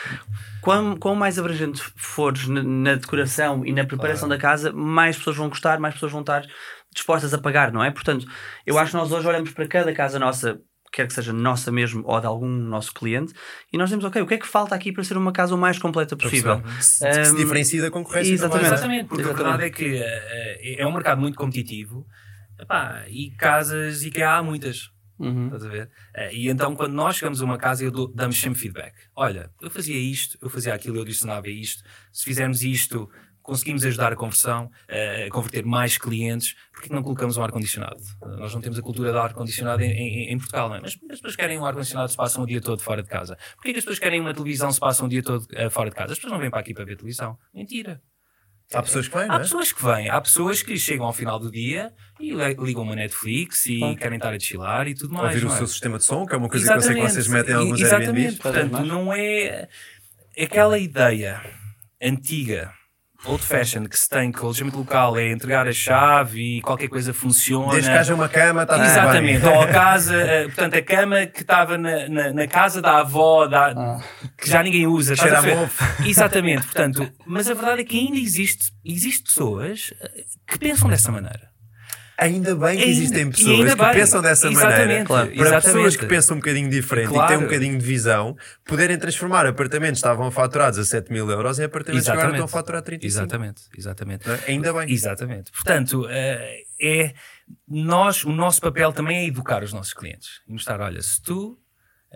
quão, 0.61 0.95
quão 0.97 1.15
mais 1.15 1.39
abrangente 1.39 1.81
fores 1.95 2.47
na, 2.47 2.61
na 2.61 2.95
decoração 2.95 3.65
e 3.65 3.73
na 3.73 3.85
preparação 3.85 4.29
da 4.29 4.37
casa, 4.37 4.71
mais 4.71 5.17
pessoas 5.17 5.35
vão 5.37 5.49
gostar, 5.49 5.79
mais 5.79 5.95
pessoas 5.95 6.11
vão 6.11 6.21
estar 6.21 6.45
dispostas 6.93 7.33
a 7.33 7.39
pagar, 7.39 7.71
não 7.71 7.83
é? 7.83 7.89
Portanto, 7.89 8.27
eu 8.67 8.77
acho 8.77 8.91
que 8.91 8.97
nós 8.97 9.11
hoje 9.11 9.27
olhamos 9.27 9.49
para 9.49 9.67
cada 9.67 9.91
casa 9.93 10.19
nossa, 10.19 10.61
quer 10.93 11.07
que 11.07 11.13
seja 11.13 11.33
nossa 11.33 11.71
mesmo 11.71 12.03
ou 12.05 12.19
de 12.21 12.25
algum 12.27 12.47
nosso 12.47 12.93
cliente, 12.93 13.33
e 13.73 13.77
nós 13.77 13.89
dizemos, 13.89 14.05
ok, 14.05 14.21
o 14.21 14.27
que 14.27 14.35
é 14.35 14.37
que 14.37 14.47
falta 14.47 14.75
aqui 14.75 14.91
para 14.91 15.03
ser 15.03 15.17
uma 15.17 15.31
casa 15.33 15.55
o 15.55 15.57
mais 15.57 15.77
completa 15.79 16.15
possível? 16.15 16.61
Se, 16.79 17.05
que 17.05 17.25
se 17.25 17.31
Um, 17.33 17.35
diferencia 17.35 17.81
da 17.81 17.91
concorrência. 17.91 18.31
exatamente. 18.33 18.61
também. 18.63 18.73
Exatamente, 18.73 19.07
porque 19.07 19.21
a 19.23 19.25
Exatamente. 19.25 19.43
verdade 19.57 19.63
é 19.67 19.69
que 19.71 19.97
eh, 19.97 20.75
é 20.81 20.87
um 20.87 20.93
mercado 20.93 21.19
muito 21.19 21.35
competitivo 21.37 22.05
Epá, 22.59 23.03
e 23.09 23.31
casas 23.31 24.03
IKEA 24.03 24.29
há 24.37 24.43
muitas. 24.43 24.91
Uhum. 25.19 25.45
Estás 25.45 25.65
a 25.65 25.69
ver? 25.69 25.89
Eh, 26.15 26.35
E 26.35 26.49
então, 26.49 26.75
quando 26.75 26.93
nós 26.93 27.15
chegamos 27.15 27.41
a 27.41 27.45
uma 27.45 27.57
casa, 27.57 27.83
eu 27.83 27.91
dou- 27.91 28.11
damos 28.13 28.39
sempre 28.39 28.59
feedback. 28.59 28.93
Olha, 29.15 29.49
eu 29.61 29.69
fazia 29.69 29.97
isto, 29.97 30.37
eu 30.41 30.49
fazia 30.49 30.73
aquilo, 30.73 30.97
eu 30.97 31.01
adicionava 31.03 31.49
isto. 31.49 31.83
Se 32.11 32.23
fizermos 32.23 32.61
isto, 32.63 33.09
conseguimos 33.43 33.83
ajudar 33.85 34.13
a 34.13 34.15
conversão, 34.15 34.71
a 34.89 35.29
converter 35.29 35.63
mais 35.65 35.97
clientes. 35.97 36.55
Porquê 36.71 36.87
que 36.87 36.95
não 36.95 37.03
colocamos 37.03 37.37
um 37.37 37.43
ar-condicionado? 37.43 38.01
Nós 38.39 38.53
não 38.53 38.61
temos 38.61 38.79
a 38.79 38.81
cultura 38.81 39.11
de 39.11 39.17
ar-condicionado 39.17 39.83
em, 39.83 39.91
em- 39.91 40.33
em 40.33 40.37
Portugal, 40.37 40.69
não 40.69 40.77
é? 40.77 40.81
Mas 40.81 40.93
as 41.11 41.17
pessoas 41.19 41.35
querem 41.35 41.59
um 41.59 41.65
ar-condicionado 41.65 42.09
se 42.09 42.17
passam 42.17 42.43
o 42.43 42.47
dia 42.47 42.61
todo 42.61 42.81
fora 42.81 43.03
de 43.03 43.09
casa. 43.09 43.37
Porquê 43.55 43.73
que 43.73 43.79
as 43.79 43.83
pessoas 43.85 43.99
querem 43.99 44.19
uma 44.21 44.33
televisão 44.33 44.71
se 44.71 44.79
passam 44.79 45.05
o 45.05 45.09
dia 45.09 45.21
todo 45.21 45.45
eh, 45.53 45.69
fora 45.69 45.89
de 45.89 45.95
casa? 45.95 46.13
As 46.13 46.17
pessoas 46.17 46.33
não 46.33 46.39
vêm 46.39 46.49
para 46.49 46.59
aqui 46.61 46.73
para 46.73 46.85
ver 46.85 46.95
televisão. 46.95 47.37
Mentira. 47.53 48.01
Há 48.73 48.81
pessoas 48.81 49.07
que 49.07 49.15
vêm, 49.15 49.27
não 49.27 49.35
Há 49.35 49.37
é? 49.37 49.41
pessoas 49.41 49.71
que 49.71 49.85
vêm, 49.85 50.09
há 50.09 50.19
pessoas 50.21 50.63
que 50.63 50.77
chegam 50.79 51.05
ao 51.05 51.13
final 51.13 51.37
do 51.37 51.51
dia 51.51 51.93
e 52.19 52.33
ligam 52.33 52.81
uma 52.81 52.95
Netflix 52.95 53.65
e 53.67 53.79
querem 53.97 54.17
estar 54.17 54.33
a 54.33 54.39
chilar 54.39 54.87
e 54.87 54.95
tudo 54.95 55.13
mais. 55.13 55.35
Ouvir 55.35 55.45
o 55.45 55.53
é? 55.53 55.57
seu 55.57 55.67
sistema 55.67 55.97
de 55.99 56.05
som, 56.05 56.25
que 56.25 56.33
é 56.33 56.37
uma 56.37 56.49
coisa 56.49 56.65
que 56.65 56.77
eu 56.77 56.81
sei 56.81 56.95
que 56.95 57.01
vocês 57.01 57.27
metem 57.27 57.53
em 57.53 57.57
alguns 57.57 57.79
Exatamente. 57.81 58.07
Airbnbs. 58.09 58.39
Portanto, 58.39 58.79
não 58.85 59.13
é 59.13 59.67
aquela 60.41 60.79
ideia 60.79 61.41
antiga, 62.01 62.73
old 63.25 63.43
fashion, 63.43 63.85
que 63.85 63.97
se 63.97 64.09
tem 64.09 64.31
que 64.31 64.39
o 64.39 64.43
alojamento 64.43 64.77
local 64.77 65.17
é 65.17 65.31
entregar 65.31 65.67
a 65.67 65.73
chave 65.73 66.57
e 66.57 66.61
qualquer 66.61 66.87
coisa 66.87 67.13
funciona. 67.13 67.71
Desde 67.71 67.89
que 67.89 67.97
haja 67.97 68.13
uma 68.13 68.29
cama, 68.29 68.63
está 68.63 68.85
Exatamente, 68.85 69.41
bem. 69.41 69.53
ou 69.53 69.61
a 69.61 69.67
casa, 69.67 70.15
eh, 70.15 70.43
portanto, 70.45 70.75
a 70.75 70.81
cama 70.81 71.25
que 71.25 71.41
estava 71.41 71.77
na, 71.77 72.09
na, 72.09 72.33
na 72.33 72.47
casa 72.47 72.81
da 72.81 72.99
avó, 72.99 73.47
da, 73.47 73.99
que 74.37 74.49
já 74.49 74.61
ninguém 74.61 74.87
usa. 74.87 75.15
Cheira 75.15 75.39
a. 75.39 75.43
Exatamente, 76.07 76.63
portanto, 76.63 77.11
mas 77.25 77.49
a 77.49 77.53
verdade 77.53 77.81
é 77.81 77.85
que 77.85 77.97
ainda 77.97 78.17
existe, 78.17 78.71
existe 78.83 79.23
pessoas 79.23 79.93
eh, 80.01 80.23
que 80.47 80.59
pensam 80.59 80.89
dessa 80.89 81.11
maneira. 81.11 81.52
Ainda 82.17 82.55
bem 82.55 82.77
que 82.77 82.83
existem 82.83 83.27
e 83.27 83.31
pessoas 83.31 83.73
que 83.73 83.81
bem. 83.81 83.93
pensam 83.93 84.21
dessa 84.21 84.47
Exatamente, 84.47 84.79
maneira. 84.79 85.05
claro. 85.05 85.27
Para 85.29 85.35
pessoas 85.35 85.65
Exatamente. 85.65 85.97
que 85.97 86.05
pensam 86.05 86.35
um 86.37 86.39
bocadinho 86.39 86.69
diferente 86.69 87.09
e 87.09 87.13
Claro. 87.13 87.27
têm 87.27 87.37
um 87.37 87.41
bocadinho 87.41 87.77
de 87.77 87.85
visão, 87.85 88.35
poderem 88.65 88.97
transformar 88.97 89.45
apartamentos 89.47 89.99
que 90.01 90.07
estavam 90.07 90.29
faturados 90.29 90.77
a 90.77 90.85
7 90.85 91.11
mil 91.11 91.29
euros 91.29 91.57
em 91.59 91.63
apartamentos 91.63 92.05
que 92.05 92.11
agora 92.11 92.29
estão 92.29 92.45
a 92.45 92.47
faturar 92.47 92.81
35. 92.83 93.23
Exatamente, 93.23 93.61
exatamente. 93.77 94.29
É? 94.29 94.39
Ainda 94.51 94.71
bem. 94.73 94.91
Exatamente. 94.91 95.51
Portanto, 95.51 96.07
eh, 96.09 96.63
é 96.79 97.13
nós, 97.67 98.23
o 98.23 98.31
nosso 98.31 98.61
papel 98.61 98.93
também 98.93 99.17
é 99.17 99.25
educar 99.27 99.63
os 99.63 99.73
nossos 99.73 99.93
clientes 99.93 100.41
e 100.47 100.51
mostrar, 100.53 100.79
olha, 100.81 101.01
se 101.01 101.21
tu 101.21 101.57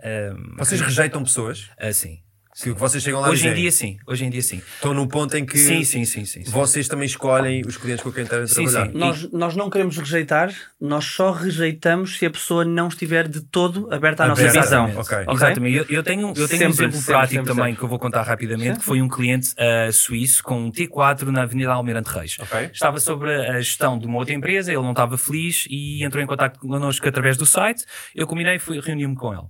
ehm, 0.02 0.54
Vocês 0.56 0.80
rejeitam 0.80 1.24
pessoas 1.24 1.68
assim, 1.78 2.20
que 2.62 2.70
vocês 2.72 3.02
chegam 3.02 3.20
lá 3.20 3.28
hoje 3.30 3.46
em 3.48 3.54
dia 3.54 3.70
sim, 3.70 3.98
hoje 4.06 4.24
em 4.24 4.30
dia 4.30 4.42
sim. 4.42 4.60
estão 4.74 4.92
num 4.92 5.06
ponto 5.06 5.36
em 5.36 5.44
que 5.46 5.56
Sim, 5.58 5.84
sim, 5.84 6.04
sim, 6.04 6.24
sim. 6.24 6.44
sim. 6.44 6.50
vocês 6.50 6.88
também 6.88 7.06
escolhem 7.06 7.62
os 7.66 7.76
clientes 7.76 8.02
com 8.02 8.10
quem 8.10 8.26
querem 8.26 8.46
Sim, 8.46 8.64
trabalhar. 8.64 8.92
sim. 8.92 8.98
Nós, 8.98 9.30
nós 9.32 9.56
não 9.56 9.70
queremos 9.70 9.96
rejeitar, 9.96 10.52
nós 10.80 11.04
só 11.04 11.30
rejeitamos 11.30 12.18
se 12.18 12.26
a 12.26 12.30
pessoa 12.30 12.64
não 12.64 12.88
estiver 12.88 13.28
de 13.28 13.40
todo 13.42 13.92
aberta 13.92 14.24
à 14.24 14.28
nossa 14.28 14.48
visão. 14.50 14.86
ok. 14.96 14.98
Ok? 14.98 15.34
Exatamente. 15.34 15.76
Eu, 15.76 15.86
eu 15.88 16.02
tenho, 16.02 16.28
eu 16.28 16.34
tenho 16.34 16.48
Sempre, 16.48 16.66
um 16.66 16.70
exemplo 16.70 16.92
sempre, 16.98 17.06
prático 17.06 17.34
sempre, 17.34 17.48
também 17.48 17.64
sempre. 17.66 17.78
que 17.78 17.84
eu 17.84 17.88
vou 17.88 17.98
contar 17.98 18.22
rapidamente, 18.22 18.78
que 18.80 18.84
foi 18.84 19.00
um 19.00 19.08
cliente 19.08 19.54
ah, 19.58 19.90
suíço 19.92 20.42
com 20.42 20.60
um 20.66 20.70
T4 20.72 21.22
na 21.28 21.42
Avenida 21.42 21.72
Almirante 21.72 22.10
Reis. 22.10 22.36
Estava 22.72 22.98
sobre 22.98 23.32
a 23.34 23.60
gestão 23.60 23.98
de 23.98 24.06
uma 24.06 24.18
outra 24.18 24.34
empresa, 24.34 24.72
ele 24.72 24.82
não 24.82 24.90
estava 24.90 25.16
feliz 25.16 25.66
e 25.70 26.02
entrou 26.04 26.22
em 26.22 26.26
contato 26.26 26.58
connosco 26.58 27.06
através 27.08 27.36
do 27.36 27.46
site. 27.46 27.84
Eu 28.14 28.26
combinei 28.26 28.56
e 28.56 28.58
fui 28.58 28.80
reuni-me 28.80 29.14
com 29.14 29.32
ele. 29.32 29.42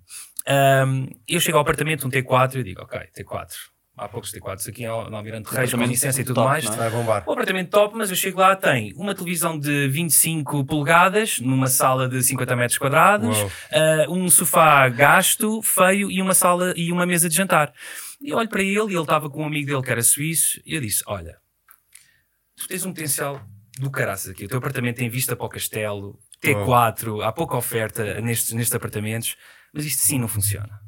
Ahm, 0.49 1.09
eu 1.29 1.41
chego 1.41 1.59
ao 1.59 1.63
apartamento, 1.63 2.07
um 2.07 2.11
T4, 2.11 2.57
e 2.57 2.63
digo, 2.63 2.83
ok, 2.83 3.01
T4. 3.17 3.53
Há 3.99 4.09
poucos 4.09 4.33
T4s 4.33 4.69
aqui 4.69 4.87
no 4.87 5.17
Almirante 5.17 5.53
Reis, 5.53 5.75
com 5.75 5.83
licença 5.83 6.21
e 6.21 6.25
tudo 6.25 6.37
top, 6.37 6.47
mais. 6.47 6.65
é? 6.65 6.71
Vai 6.71 6.89
bombar. 6.89 7.25
O 7.27 7.33
apartamento 7.33 7.69
top, 7.69 7.97
mas 7.97 8.11
eu 8.11 8.17
chego 8.17 8.41
lá, 8.41 8.55
tem 8.55 8.95
uma 8.95 9.13
televisão 9.13 9.59
de 9.59 9.89
25 9.89 10.65
polegadas, 10.65 11.41
numa 11.41 11.67
sala 11.67 12.09
de 12.09 12.23
50 12.23 12.55
metros 12.55 12.79
quadrados, 12.79 13.37
ah, 13.73 14.07
um 14.09 14.31
sofá 14.31 14.89
gasto, 14.89 15.61
feio, 15.63 16.11
e 16.13 16.23
uma 16.23 16.33
sala 16.33 16.73
e 16.77 16.93
uma 16.93 17.05
mesa 17.05 17.29
de 17.29 17.35
jantar. 17.35 17.73
E 18.21 18.31
eu 18.31 18.37
olho 18.39 18.49
para 18.49 18.63
ele, 18.63 18.71
e 18.71 18.95
ele 18.95 19.01
estava 19.01 19.29
com 19.29 19.43
um 19.43 19.47
amigo 19.47 19.67
dele 19.67 19.83
que 19.83 19.91
era 19.91 20.03
suíço, 20.03 20.61
e 20.65 20.77
eu 20.77 20.81
disse: 20.81 21.03
Olha, 21.07 21.37
tu 22.57 22.69
tens 22.69 22.87
um 22.87 22.93
potencial 22.93 23.41
do 23.81 23.91
caraças 23.91 24.31
aqui. 24.31 24.45
O 24.45 24.49
teu 24.49 24.59
apartamento 24.59 24.97
tem 24.97 25.09
vista 25.09 25.35
para 25.35 25.47
o 25.47 25.49
castelo, 25.49 26.19
T4, 26.41 27.23
há 27.25 27.33
pouca 27.33 27.57
oferta 27.57 28.21
nestes, 28.21 28.53
nestes 28.53 28.75
apartamentos, 28.75 29.37
mas 29.73 29.85
isto 29.85 30.03
sim 30.03 30.19
não 30.19 30.29
funciona. 30.29 30.81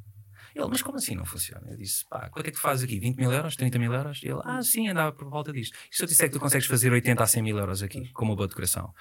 Ele, 0.55 0.67
mas 0.69 0.83
como 0.83 0.97
assim 0.97 1.15
não 1.15 1.25
funciona? 1.25 1.71
Eu 1.71 1.77
disse, 1.77 2.05
pá, 2.07 2.29
quanto 2.29 2.47
é 2.47 2.51
que 2.51 2.57
tu 2.57 2.61
fazes 2.61 2.85
aqui? 2.85 2.99
20 2.99 3.17
mil 3.17 3.33
euros? 3.33 3.57
30 3.57 3.79
mil 3.79 3.93
euros? 3.93 4.21
E 4.23 4.29
ele, 4.29 4.41
ah, 4.45 4.63
sim, 4.63 4.89
andava 4.89 5.13
por 5.13 5.29
volta 5.29 5.53
disto. 5.53 5.77
E 5.91 5.97
se 5.97 6.03
eu 6.03 6.07
disser 6.07 6.29
que 6.29 6.35
tu 6.35 6.41
consegues 6.41 6.67
fazer 6.67 6.93
80 6.93 7.23
a 7.23 7.27
100 7.27 7.43
mil 7.43 7.59
euros 7.59 7.83
aqui, 7.83 8.09
com 8.13 8.25
uma 8.25 8.37
boa 8.37 8.49
decoração? 8.49 8.93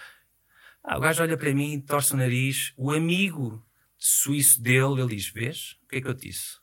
Ah, 0.84 0.98
o 0.98 1.02
gajo 1.02 1.24
olha 1.24 1.38
para 1.38 1.54
mim, 1.54 1.80
torce 1.82 2.14
o 2.14 2.18
nariz, 2.18 2.74
o 2.78 2.92
amigo 2.92 3.64
suíço 3.98 4.62
dele, 4.62 5.02
ele 5.02 5.16
diz, 5.16 5.28
vês? 5.30 5.78
O 5.84 5.88
que 5.88 5.98
é 5.98 6.02
que 6.02 6.08
eu 6.08 6.14
te 6.14 6.28
disse? 6.28 6.58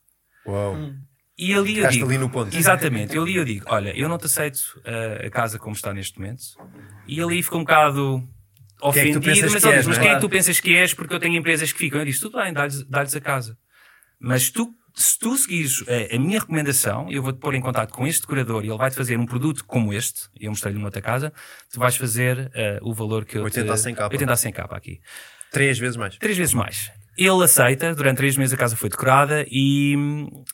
Uau. 0.46 0.76
E 1.38 1.52
ali 1.52 1.72
eu 1.72 1.76
Ficaste 1.76 1.94
digo, 1.94 2.06
ali 2.06 2.18
no 2.18 2.30
ponto. 2.30 2.56
Exatamente, 2.56 3.14
eu 3.14 3.22
ali 3.22 3.36
eu 3.36 3.44
digo, 3.44 3.66
olha, 3.68 3.94
eu 3.94 4.08
não 4.08 4.16
te 4.16 4.24
aceito 4.24 4.58
uh, 4.78 5.26
a 5.26 5.30
casa 5.30 5.58
como 5.58 5.74
está 5.74 5.92
neste 5.92 6.18
momento. 6.18 6.42
E 7.06 7.20
ali 7.20 7.42
ficou 7.42 7.58
um 7.58 7.64
bocado 7.64 8.26
É 8.76 8.80
que 8.80 8.86
ofendido, 8.88 9.20
pensas 9.20 9.52
mas 9.52 9.62
que 9.62 9.68
és, 9.68 9.86
mas 9.86 9.98
é? 9.98 10.00
quem 10.00 10.10
é 10.10 10.14
que 10.14 10.20
tu 10.20 10.28
pensas 10.28 10.60
que 10.60 10.76
és? 10.76 10.94
Porque 10.94 11.14
eu 11.14 11.18
tenho 11.18 11.34
empresas 11.34 11.72
que 11.72 11.78
ficam. 11.78 11.98
Eu 12.00 12.04
disse, 12.04 12.20
tudo 12.20 12.38
bem, 12.38 12.52
dá-lhes 12.52 12.82
dá-lhes 12.84 13.16
a 13.16 13.20
casa. 13.20 13.56
Mas 14.18 14.50
tu, 14.50 14.74
se 14.94 15.18
tu 15.18 15.36
seguires 15.36 15.84
a, 15.88 16.16
a 16.16 16.18
minha 16.18 16.38
recomendação, 16.38 17.10
eu 17.10 17.22
vou-te 17.22 17.38
pôr 17.38 17.54
em 17.54 17.60
contato 17.60 17.92
com 17.92 18.06
este 18.06 18.22
decorador 18.22 18.64
e 18.64 18.68
ele 18.68 18.78
vai-te 18.78 18.96
fazer 18.96 19.18
um 19.18 19.26
produto 19.26 19.64
como 19.64 19.92
este, 19.92 20.22
e 20.38 20.46
eu 20.46 20.50
mostrei-lhe 20.50 20.78
uma 20.78 20.88
outra 20.88 21.02
casa, 21.02 21.32
tu 21.72 21.78
vais 21.78 21.96
fazer 21.96 22.50
uh, 22.82 22.88
o 22.88 22.94
valor 22.94 23.24
que 23.24 23.38
eu 23.38 23.44
80 23.44 23.66
te... 23.66 23.72
a 23.72 23.76
100 23.76 23.94
capa. 23.94 24.14
80 24.14 24.32
a 24.32 24.36
100 24.36 24.52
capa 24.52 24.76
aqui. 24.76 25.00
Três 25.50 25.78
vezes 25.78 25.96
mais. 25.96 26.16
Três 26.16 26.36
vezes 26.36 26.54
mais. 26.54 26.90
Ele 27.16 27.44
aceita, 27.44 27.94
durante 27.94 28.18
três 28.18 28.36
meses 28.36 28.52
a 28.52 28.56
casa 28.56 28.76
foi 28.76 28.88
decorada 28.90 29.46
e, 29.50 29.96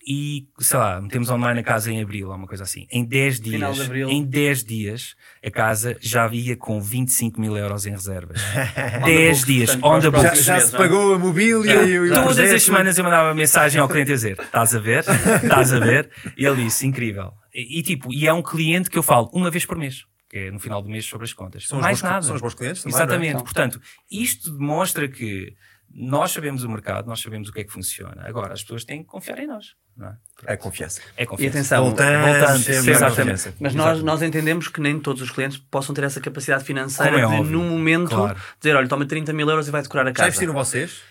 e 0.06 0.46
sei 0.60 0.78
lá, 0.78 1.00
metemos 1.00 1.28
online 1.28 1.60
a 1.60 1.62
casa 1.62 1.90
em 1.90 2.00
abril, 2.00 2.28
ou 2.28 2.34
uma 2.36 2.46
coisa 2.46 2.62
assim. 2.62 2.86
Em 2.90 3.04
10 3.04 3.40
dias, 3.40 3.78
em 4.08 4.24
10 4.24 4.64
dias, 4.64 5.14
a 5.44 5.50
casa 5.50 5.96
já 6.00 6.28
ia 6.32 6.56
com 6.56 6.80
25 6.80 7.40
mil 7.40 7.56
euros 7.56 7.84
em 7.86 7.90
reservas. 7.90 8.40
10 9.04 9.44
dias, 9.44 9.78
on 9.82 9.98
the 10.00 10.08
os 10.08 10.12
Já, 10.14 10.28
books. 10.28 10.44
já 10.44 10.60
se 10.60 10.72
pagou 10.76 11.14
a 11.14 11.18
mobília 11.18 11.82
e 11.82 11.98
o 11.98 12.08
Todas 12.08 12.24
projeto. 12.36 12.54
as 12.54 12.62
semanas 12.62 12.98
eu 12.98 13.04
mandava 13.04 13.34
mensagem 13.34 13.80
ao 13.80 13.88
cliente 13.88 14.12
a 14.12 14.14
dizer: 14.14 14.38
Estás 14.40 14.74
a 14.74 14.78
ver? 14.78 15.04
Estás 15.42 15.72
a 15.72 15.78
ver? 15.80 16.10
E 16.36 16.44
ele 16.46 16.64
disse: 16.64 16.86
Incrível. 16.86 17.32
E, 17.54 17.80
e 17.80 17.82
tipo, 17.82 18.12
e 18.12 18.26
é 18.26 18.32
um 18.32 18.42
cliente 18.42 18.88
que 18.88 18.96
eu 18.98 19.02
falo 19.02 19.28
uma 19.32 19.50
vez 19.50 19.66
por 19.66 19.76
mês. 19.76 20.04
que 20.30 20.38
é 20.38 20.50
no 20.50 20.58
final 20.60 20.80
do 20.80 20.88
mês 20.88 21.04
sobre 21.06 21.24
as 21.24 21.32
contas. 21.32 21.66
São 21.66 21.80
Mais 21.80 22.00
bons, 22.00 22.08
nada. 22.08 22.22
São 22.22 22.34
os 22.36 22.40
bons 22.40 22.54
clientes 22.54 22.82
também, 22.82 22.96
Exatamente. 22.96 23.36
é? 23.36 23.42
Portanto, 23.42 23.80
isto 24.10 24.50
demonstra 24.56 25.08
que 25.08 25.52
nós 25.94 26.30
sabemos 26.32 26.64
o 26.64 26.68
mercado, 26.70 27.06
nós 27.06 27.20
sabemos 27.20 27.48
o 27.48 27.52
que 27.52 27.60
é 27.60 27.64
que 27.64 27.72
funciona. 27.72 28.22
Agora, 28.26 28.52
as 28.54 28.62
pessoas 28.62 28.84
têm 28.84 29.02
que 29.02 29.08
confiar 29.08 29.38
em 29.38 29.46
nós. 29.46 29.74
Não 29.96 30.08
é? 30.08 30.16
É 30.46 30.56
confiança. 30.56 31.00
É 31.16 31.24
E 31.24 31.26
confiança. 31.26 31.58
atenção, 31.58 31.84
Voltamos 31.84 32.26
voltando, 32.26 32.62
sempre 32.62 32.90
exatamente. 32.92 33.54
Mas 33.60 33.74
nós, 33.74 34.02
nós 34.02 34.22
entendemos 34.22 34.68
que 34.68 34.80
nem 34.80 34.98
todos 34.98 35.20
os 35.22 35.30
clientes 35.30 35.58
possam 35.58 35.94
ter 35.94 36.04
essa 36.04 36.20
capacidade 36.20 36.64
financeira 36.64 37.16
é 37.16 37.18
de, 37.18 37.24
óbvio. 37.24 37.44
num 37.44 37.68
momento, 37.68 38.08
Claro. 38.08 38.38
dizer: 38.58 38.74
olha, 38.74 38.88
toma 38.88 39.04
30 39.04 39.32
mil 39.34 39.48
euros 39.48 39.68
e 39.68 39.70
vai 39.70 39.82
decorar 39.82 40.04
a 40.04 40.06
Já 40.06 40.12
casa. 40.14 40.28
investiram 40.28 40.54
vocês? 40.54 41.02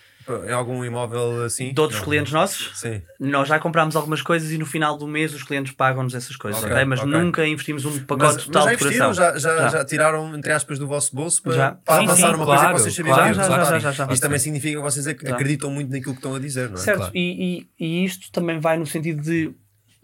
Em 0.48 0.52
algum 0.52 0.84
imóvel 0.84 1.42
assim? 1.44 1.72
De 1.72 1.80
outros 1.80 1.98
Não. 2.00 2.04
clientes 2.06 2.32
nossos, 2.32 2.70
Sim. 2.78 3.02
nós 3.18 3.48
já 3.48 3.58
comprámos 3.58 3.96
algumas 3.96 4.22
coisas 4.22 4.50
e 4.52 4.58
no 4.58 4.66
final 4.66 4.96
do 4.96 5.06
mês 5.06 5.34
os 5.34 5.42
clientes 5.42 5.72
pagam-nos 5.72 6.14
essas 6.14 6.36
coisas, 6.36 6.62
Ok, 6.62 6.72
ok? 6.72 6.84
Mas 6.84 7.00
ok. 7.00 7.10
nunca 7.12 7.46
investimos 7.46 7.84
um 7.84 7.90
Mas, 7.90 8.00
pacote 8.04 8.34
mas 8.34 8.44
total 8.44 8.62
já 8.64 8.68
de 8.68 8.74
investiram? 8.76 9.10
decoração. 9.10 9.38
Já, 9.40 9.56
já, 9.56 9.62
Já. 9.62 9.68
já 9.68 9.84
tiraram, 9.84 10.36
entre 10.36 10.52
aspas, 10.52 10.78
do 10.78 10.86
vosso 10.86 11.14
bolso 11.14 11.42
para, 11.42 11.52
Já. 11.52 11.72
para 11.72 11.96
Sim, 11.96 12.04
avançar 12.04 12.28
sim, 12.30 12.34
uma 12.36 12.44
claro, 12.44 12.46
coisa 12.60 12.66
que 12.74 12.80
vocês 12.80 12.94
sabiam 12.94 13.14
claro, 13.14 13.34
já, 13.34 13.42
já, 13.42 13.64
já, 13.64 13.78
já, 13.78 13.90
já. 13.92 14.12
Isto 14.12 14.22
também 14.22 14.38
significa 14.38 14.76
que 14.76 14.82
vocês 14.82 15.06
acreditam 15.06 15.70
muito 15.70 15.90
naquilo 15.90 16.12
que 16.14 16.18
estão 16.18 16.34
a 16.34 16.38
dizer, 16.38 16.68
não 16.68 16.76
é? 16.76 16.78
Certo, 16.80 16.98
Claro. 16.98 17.12
e, 17.16 17.66
e, 17.78 17.84
e 18.02 18.04
isto 18.04 18.30
também 18.30 18.58
vai 18.58 18.76
no 18.78 18.86
sentido 18.86 19.22
de 19.22 19.52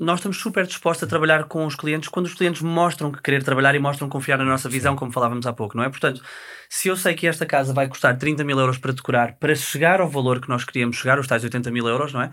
nós 0.00 0.20
estamos 0.20 0.38
super 0.38 0.64
dispostos 0.66 1.04
a 1.04 1.06
trabalhar 1.08 1.44
com 1.44 1.66
os 1.66 1.74
clientes 1.74 2.08
quando 2.08 2.26
os 2.26 2.34
clientes 2.34 2.62
mostram 2.62 3.10
que 3.10 3.20
querer 3.20 3.42
trabalhar 3.42 3.74
e 3.74 3.78
mostram 3.78 4.08
confiar 4.08 4.38
na 4.38 4.44
nossa 4.44 4.68
visão, 4.68 4.94
como 4.94 5.10
falávamos 5.10 5.46
há 5.46 5.52
pouco, 5.52 5.76
não 5.76 5.82
é? 5.82 5.88
Portanto, 5.88 6.22
se 6.68 6.88
eu 6.88 6.96
sei 6.96 7.14
que 7.14 7.26
esta 7.26 7.44
casa 7.44 7.72
vai 7.72 7.88
custar 7.88 8.16
30 8.16 8.44
mil 8.44 8.58
euros 8.58 8.78
para 8.78 8.92
decorar, 8.92 9.34
para 9.34 9.54
chegar 9.56 10.00
ao 10.00 10.08
valor 10.08 10.40
que 10.40 10.48
nós 10.48 10.64
queríamos 10.64 10.96
chegar, 10.96 11.18
os 11.18 11.26
tais 11.26 11.42
80 11.42 11.70
mil 11.70 11.86
euros, 11.88 12.12
não 12.12 12.22
é? 12.22 12.30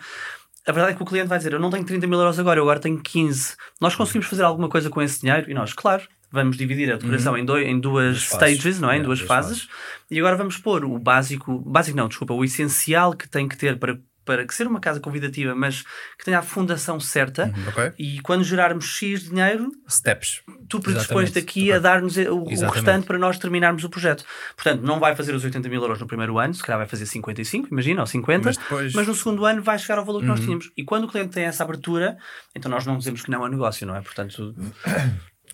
A 0.67 0.71
verdade 0.71 0.93
é 0.93 0.95
que 0.95 1.03
o 1.03 1.05
cliente 1.05 1.27
vai 1.27 1.37
dizer: 1.37 1.53
Eu 1.53 1.59
não 1.59 1.69
tenho 1.69 1.85
30 1.85 2.07
mil 2.07 2.19
euros 2.19 2.39
agora, 2.39 2.59
eu 2.59 2.63
agora 2.63 2.79
tenho 2.79 2.99
15. 2.99 3.55
Nós 3.79 3.95
conseguimos 3.95 4.27
fazer 4.27 4.43
alguma 4.43 4.67
coisa 4.67 4.89
com 4.89 5.01
esse 5.01 5.21
dinheiro? 5.21 5.49
E 5.49 5.53
nós, 5.53 5.73
claro, 5.73 6.03
vamos 6.31 6.57
dividir 6.57 6.91
a 6.91 6.97
decoração 6.97 7.37
em, 7.37 7.45
dois, 7.45 7.67
em 7.67 7.79
duas 7.79 8.23
fases. 8.23 8.57
stages, 8.57 8.79
não 8.79 8.89
é? 8.89 8.97
Em 8.97 9.03
duas 9.03 9.19
duas 9.19 9.27
fases. 9.27 9.67
E 10.09 10.19
agora 10.19 10.35
vamos 10.35 10.57
pôr 10.57 10.83
o 10.83 10.97
básico, 10.97 11.59
básico 11.59 11.97
não, 11.97 12.07
desculpa, 12.07 12.33
o 12.33 12.43
essencial 12.43 13.13
que 13.13 13.29
tem 13.29 13.47
que 13.47 13.57
ter 13.57 13.77
para, 13.77 13.99
para 14.25 14.45
que 14.45 14.53
ser 14.53 14.65
uma 14.67 14.79
casa 14.79 14.99
convidativa, 14.99 15.53
mas 15.55 15.83
que 16.17 16.25
tenha 16.25 16.39
a 16.39 16.41
fundação 16.41 16.99
certa. 16.99 17.53
Ok? 17.69 17.93
E 17.99 18.19
quando 18.21 18.43
gerarmos 18.43 18.85
X 18.85 19.29
dinheiro, 19.29 19.71
Steps. 19.89 20.41
tu 20.67 20.79
predispões 20.79 21.31
daqui 21.31 21.71
a 21.71 21.79
dar-nos 21.79 22.17
o, 22.17 22.19
o 22.19 22.51
Exatamente. 22.51 22.75
restante 22.75 23.05
para 23.07 23.17
nós 23.19 23.37
terminarmos 23.37 23.83
o 23.83 23.89
projeto. 23.89 24.25
Portanto, 24.55 24.81
não 24.81 24.99
vai 24.99 25.15
fazer 25.15 25.33
os 25.35 25.43
80 25.43 25.69
mil 25.69 25.81
euros 25.81 25.99
no 25.99 26.07
primeiro 26.07 26.37
ano, 26.39 26.53
se 26.53 26.63
calhar 26.63 26.79
vai 26.79 26.87
fazer 26.87 27.05
55, 27.05 27.67
imagina, 27.71 28.01
ou 28.01 28.07
50, 28.07 28.43
Mas 28.45 28.57
depois- 28.57 28.93
mas 28.93 29.07
no 29.07 29.13
segundo 29.15 29.45
ano 29.45 29.61
vai 29.61 29.77
chegar 29.77 29.99
ao 29.99 30.05
valor 30.05 30.21
que 30.21 30.27
nós 30.27 30.39
tínhamos. 30.39 30.71
E 30.75 30.83
quando 30.83 31.03
o 31.03 31.07
cliente 31.07 31.29
tem 31.33 31.45
essa 31.45 31.63
abertura, 31.63 32.17
então 32.55 32.69
nós 32.71 32.85
não 32.85 32.97
dizemos 32.97 33.21
que 33.21 33.29
não 33.29 33.45
é 33.45 33.49
negócio, 33.49 33.85
não 33.85 33.95
é? 33.95 34.01
Portanto, 34.01 34.55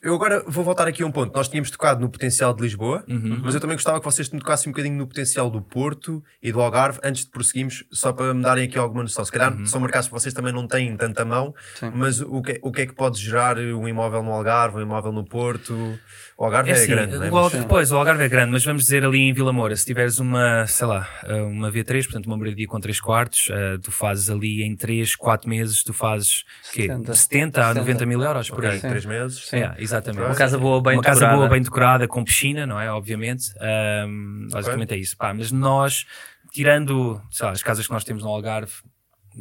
Eu 0.03 0.15
agora 0.15 0.43
vou 0.47 0.63
voltar 0.63 0.87
aqui 0.87 1.03
a 1.03 1.05
um 1.05 1.11
ponto. 1.11 1.31
Nós 1.35 1.47
tínhamos 1.47 1.69
tocado 1.69 2.01
no 2.01 2.09
potencial 2.09 2.55
de 2.55 2.63
Lisboa, 2.63 3.03
Uhum. 3.07 3.41
mas 3.43 3.53
eu 3.53 3.61
também 3.61 3.75
gostava 3.75 3.99
que 3.99 4.05
vocês 4.05 4.27
me 4.31 4.39
tocassem 4.39 4.69
um 4.69 4.73
bocadinho 4.73 4.95
no 4.97 5.05
potencial 5.05 5.47
do 5.47 5.61
Porto 5.61 6.23
e 6.41 6.51
do 6.51 6.59
Algarve 6.59 6.99
antes 7.03 7.23
de 7.23 7.29
prosseguirmos, 7.29 7.83
só 7.91 8.11
para 8.11 8.33
me 8.33 8.41
darem 8.41 8.63
aqui 8.67 8.79
alguma 8.79 9.03
noção. 9.03 9.23
Se 9.23 9.31
calhar 9.31 9.55
são 9.67 9.79
mercados 9.79 10.07
que 10.07 10.13
vocês 10.13 10.33
também 10.33 10.51
não 10.51 10.65
têm 10.67 10.97
tanta 10.97 11.23
mão, 11.23 11.53
Sim. 11.75 11.91
mas 11.93 12.19
o 12.19 12.41
que, 12.41 12.59
o 12.63 12.71
que 12.71 12.81
é 12.81 12.85
que 12.87 12.93
pode 12.95 13.19
gerar 13.21 13.59
um 13.59 13.87
imóvel 13.87 14.23
no 14.23 14.31
Algarve, 14.31 14.77
um 14.77 14.81
imóvel 14.81 15.11
no 15.11 15.23
Porto? 15.23 15.99
O 16.41 16.45
Algarve 16.45 16.71
é, 16.71 16.73
assim, 16.73 16.87
grande, 16.87 17.17
não 17.19 17.23
é? 17.23 17.29
o 17.31 17.49
Depois, 17.51 17.91
o 17.91 17.97
Algarve 17.97 18.23
é 18.23 18.27
grande, 18.27 18.51
mas 18.51 18.65
vamos 18.65 18.81
dizer 18.81 19.05
ali 19.05 19.19
em 19.19 19.31
Vila 19.31 19.53
Moura, 19.53 19.75
se 19.75 19.85
tiveres 19.85 20.17
uma, 20.17 20.65
sei 20.65 20.87
lá, 20.87 21.07
eh, 21.25 21.39
uma 21.39 21.71
V3, 21.71 22.05
portanto 22.05 22.25
uma 22.25 22.35
moradia 22.35 22.65
com 22.65 22.79
3 22.79 22.99
quartos, 22.99 23.47
eh, 23.51 23.77
tu 23.79 23.91
fazes 23.91 24.27
ali 24.27 24.63
em 24.63 24.75
3, 24.75 25.15
4 25.15 25.47
meses, 25.47 25.83
tu 25.83 25.93
fazes 25.93 26.43
quê? 26.73 26.87
70. 26.87 27.13
70 27.13 27.63
a 27.63 27.73
90 27.75 28.05
mil 28.07 28.23
euros 28.23 28.49
por 28.49 28.57
Ok, 28.57 28.71
aí. 28.71 28.79
três 28.79 29.05
meses. 29.05 29.53
É, 29.53 29.75
exatamente. 29.77 30.25
uma 30.25 30.33
casa 30.33 30.57
boa, 30.57 30.81
bem 30.81 30.93
uma 30.95 31.03
casa 31.03 31.19
decorada. 31.19 31.37
boa, 31.37 31.47
bem 31.47 31.61
decorada, 31.61 32.07
com 32.07 32.23
piscina, 32.23 32.65
não 32.65 32.81
é? 32.81 32.91
Obviamente. 32.91 33.53
Ahm, 33.61 34.47
basicamente 34.51 34.95
é 34.95 34.97
isso. 34.97 35.15
Pá, 35.15 35.31
mas 35.35 35.51
nós, 35.51 36.07
tirando 36.51 37.21
sei 37.29 37.45
lá, 37.45 37.51
as 37.51 37.61
casas 37.61 37.85
que 37.85 37.93
nós 37.93 38.03
temos 38.03 38.23
no 38.23 38.29
Algarve, 38.29 38.73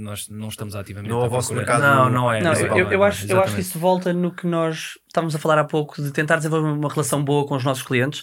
nós 0.01 0.29
não 0.29 0.49
estamos 0.49 0.75
ativamente 0.75 1.11
Não 1.11 1.21
é 1.21 1.25
à 1.25 1.27
o 1.27 1.31
vosso 1.31 1.55
mercado 1.55 1.83
Não, 1.83 2.11
não 2.11 2.33
é. 2.33 2.43
Não, 2.43 2.53
eu, 2.53 2.91
eu, 2.91 3.05
é? 3.05 3.09
acho, 3.09 3.31
eu 3.31 3.41
acho 3.41 3.55
que 3.55 3.61
isso 3.61 3.79
volta 3.79 4.13
no 4.13 4.31
que 4.31 4.47
nós 4.47 4.99
estávamos 5.07 5.35
a 5.35 5.39
falar 5.39 5.59
há 5.59 5.65
pouco, 5.65 6.01
de 6.03 6.11
tentar 6.11 6.37
desenvolver 6.37 6.69
uma 6.69 6.89
relação 6.89 7.23
boa 7.23 7.47
com 7.47 7.57
os 7.57 7.65
nossos 7.65 7.83
clientes 7.83 8.23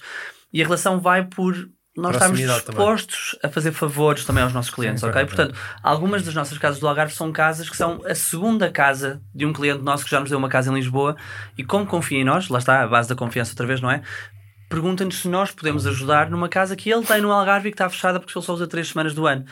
e 0.52 0.62
a 0.62 0.66
relação 0.66 1.00
vai 1.00 1.26
por 1.26 1.70
nós 1.98 2.14
estarmos 2.14 2.40
Proximidade 2.40 2.66
também. 2.66 2.80
dispostos 2.80 3.40
a 3.42 3.50
fazer 3.50 3.72
favores 3.72 4.24
também 4.24 4.44
aos 4.44 4.54
nossos 4.54 4.72
clientes, 4.72 5.02
ok? 5.02 5.26
Portanto, 5.26 5.56
algumas 5.82 6.22
das 6.22 6.36
nossas 6.36 6.58
casas 6.60 6.80
do 6.80 6.88
Algarve 6.88 7.12
são 7.12 7.32
casas 7.32 7.68
que 7.68 7.76
são 7.76 8.00
a 8.06 8.14
segunda 8.14 8.70
casa 8.70 9.20
de 9.34 9.48
um 9.48 9.52
cliente 9.52 9.82
nosso 9.82 10.06
que 10.06 10.12
já 10.12 10.20
nos 10.20 10.30
deu 10.30 10.38
uma 10.38 10.48
casa 10.48 10.72
em 10.72 10.76
Lisboa 10.76 11.18
e 11.58 11.64
como 11.64 11.88
confia 11.88 12.20
em 12.20 12.24
nós, 12.24 12.50
lá 12.50 12.60
está 12.60 12.84
a 12.84 12.88
base 12.88 13.10
da 13.10 13.16
confiança 13.16 13.52
outra 13.52 13.66
vez, 13.66 13.82
não 13.82 13.90
é? 13.90 14.04
Pergunta-nos 14.70 15.22
se 15.22 15.28
nós 15.28 15.50
podemos 15.50 15.88
ajudar 15.88 16.30
numa 16.30 16.48
casa 16.48 16.76
que 16.76 16.92
ele 16.92 17.04
tem 17.04 17.20
no 17.20 17.32
Algarve 17.32 17.70
e 17.70 17.72
que 17.72 17.76
está 17.76 17.90
fechada 17.90 18.20
porque 18.20 18.38
ele 18.38 18.46
só 18.46 18.54
usa 18.54 18.68
três 18.68 18.90
semanas 18.90 19.16
do 19.16 19.26
ano. 19.26 19.46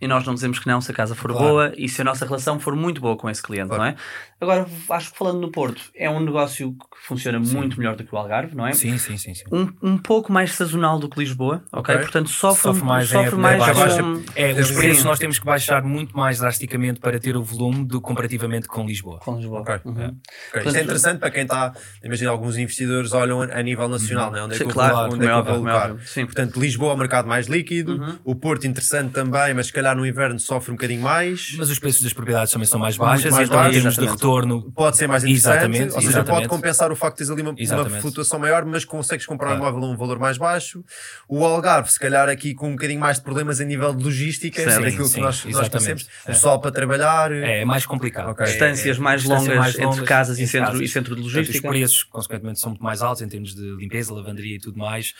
E 0.00 0.06
nós 0.06 0.24
não 0.24 0.32
dizemos 0.34 0.58
que 0.60 0.66
não 0.68 0.80
se 0.80 0.92
a 0.92 0.94
casa 0.94 1.14
for 1.14 1.32
Claro. 1.32 1.46
boa 1.48 1.72
e 1.76 1.88
se 1.88 2.00
a 2.00 2.04
nossa 2.04 2.24
relação 2.24 2.60
for 2.60 2.76
muito 2.76 3.00
boa 3.00 3.16
com 3.16 3.28
esse 3.28 3.42
cliente, 3.42 3.68
Claro. 3.68 3.82
não 3.82 3.88
é? 3.90 3.96
Agora, 4.40 4.66
acho 4.90 5.10
que 5.10 5.18
falando 5.18 5.40
no 5.40 5.50
Porto, 5.50 5.82
é 5.96 6.08
um 6.08 6.20
negócio 6.20 6.72
que 6.72 7.06
funciona 7.06 7.40
muito 7.40 7.76
melhor 7.78 7.96
do 7.96 8.04
que 8.04 8.14
o 8.14 8.18
Algarve, 8.18 8.54
não 8.54 8.64
é? 8.64 8.72
Sim, 8.72 8.96
sim, 8.96 9.16
sim. 9.18 9.34
sim. 9.34 9.42
Um, 9.50 9.72
um 9.82 9.98
pouco 9.98 10.32
mais 10.32 10.52
sazonal 10.52 11.00
do 11.00 11.08
que 11.08 11.18
Lisboa, 11.18 11.64
ok? 11.72 11.94
Ok. 11.96 12.04
Portanto, 12.04 12.30
sofre, 12.30 12.62
Sofre 12.62 12.84
mais, 12.84 13.08
sofre 13.08 13.34
em 13.34 13.38
mais 13.40 13.58
baixa. 13.58 14.02
com- 14.02 14.22
É, 14.36 14.52
os 14.52 14.68
Sim. 14.68 14.74
preços 14.76 15.04
nós 15.04 15.18
temos 15.18 15.38
que 15.40 15.44
baixar 15.44 15.82
muito 15.82 16.16
mais 16.16 16.38
drasticamente 16.38 17.00
para 17.00 17.18
ter 17.18 17.36
o 17.36 17.42
volume 17.42 17.84
do 17.84 18.00
que 18.00 18.06
comparativamente 18.06 18.68
com 18.68 18.86
Lisboa. 18.86 19.18
com 19.18 19.36
Lisboa. 19.36 19.60
Ok. 19.62 19.80
Uhum. 19.84 19.92
Ok, 19.94 20.06
Isto 20.12 20.56
é 20.58 20.62
Portanto, 20.62 20.82
interessante 20.84 21.18
para 21.18 21.30
quem 21.32 21.42
está. 21.42 21.72
Imagina, 22.04 22.30
alguns 22.30 22.56
investidores 22.56 23.12
olham 23.12 23.42
a 23.42 23.62
nível 23.62 23.88
nacional, 23.88 24.30
né? 24.30 24.42
onde 24.42 24.54
é 24.54 24.58
Sim, 24.58 24.64
que 24.64 24.70
eu 24.70 24.74
claro, 24.74 25.12
onde 25.12 25.26
é 25.26 25.28
é 25.28 25.42
que 25.42 25.48
eu 25.50 25.60
vou 25.62 25.68
é. 25.68 25.96
Sim. 26.04 26.24
Portanto, 26.26 26.60
Lisboa 26.60 26.92
é 26.92 26.94
o 26.94 26.98
mercado 26.98 27.26
mais 27.26 27.48
líquido, 27.48 28.20
o 28.24 28.36
Porto 28.36 28.66
interessante 28.68 29.12
também, 29.12 29.52
mas 29.54 29.66
se 29.66 29.72
calhar 29.72 29.87
no 29.94 30.06
inverno 30.06 30.38
sofre 30.38 30.70
um 30.70 30.74
bocadinho 30.74 31.02
mais. 31.02 31.54
Mas 31.58 31.70
os 31.70 31.78
preços 31.78 32.02
das 32.02 32.12
propriedades 32.12 32.52
também 32.52 32.66
são 32.66 32.78
mais 32.80 32.96
baixas, 32.96 33.32
mais 33.32 33.48
então 33.48 33.58
em 33.60 33.62
baixos, 33.64 33.74
termos 33.82 33.94
de 33.96 34.06
retorno 34.06 34.72
Pode 34.72 34.96
ser 34.96 35.06
mais 35.06 35.24
interessante, 35.24 35.52
Exatamente, 35.54 35.82
ou 35.82 35.88
seja, 36.00 36.00
pode 36.00 36.08
exatamente. 36.18 36.48
compensar 36.48 36.92
o 36.92 36.96
facto 36.96 37.14
de 37.18 37.26
teres 37.26 37.30
ali 37.30 37.42
uma, 37.42 37.82
uma 37.90 38.00
flutuação 38.00 38.38
maior, 38.38 38.64
mas 38.64 38.84
consegues 38.84 39.26
comprar 39.26 39.54
um 39.54 39.58
Claro. 39.58 39.72
imóvel 39.76 39.88
a 39.88 39.92
um 39.92 39.96
valor 39.96 40.18
mais 40.18 40.38
baixo. 40.38 40.84
O 41.28 41.44
Algarve, 41.44 41.90
se 41.92 41.98
calhar 41.98 42.28
aqui 42.28 42.54
com 42.54 42.68
um 42.68 42.72
bocadinho 42.72 43.00
mais 43.00 43.16
de 43.18 43.22
problemas 43.24 43.60
a 43.60 43.64
nível 43.64 43.94
de 43.94 44.04
logística, 44.04 44.62
Certo. 44.62 44.82
daquilo 44.82 45.06
Sim, 45.06 45.14
que 45.14 45.20
nós, 45.20 45.36
sim, 45.36 45.50
nós 45.50 45.68
conhecemos, 45.68 46.08
É. 46.24 46.32
pessoal 46.32 46.60
para 46.60 46.70
trabalhar. 46.70 47.32
é, 47.32 47.60
é 47.60 47.64
mais 47.64 47.84
complicado. 47.86 48.30
Ok. 48.30 48.44
Distâncias 48.46 48.96
É, 48.96 49.00
mais 49.00 49.24
longas 49.24 49.56
mais 49.56 49.74
entre 49.74 49.84
longas 49.86 50.00
casas 50.08 50.38
e 50.38 50.42
entre 50.42 50.52
centro, 50.52 50.66
casas. 50.72 50.80
e 50.82 50.88
centro 50.92 51.16
de 51.16 51.22
Portanto, 51.22 51.36
logística. 51.38 51.68
os 51.68 51.72
preços, 51.74 52.02
consequentemente, 52.04 52.60
são 52.60 52.70
muito 52.70 52.82
mais 52.82 53.02
altos 53.02 53.22
em 53.22 53.28
termos 53.28 53.54
de 53.54 53.76
limpeza, 53.76 54.12
lavanderia 54.12 54.56
e 54.56 54.58
tudo 54.60 54.78
mais. 54.78 55.14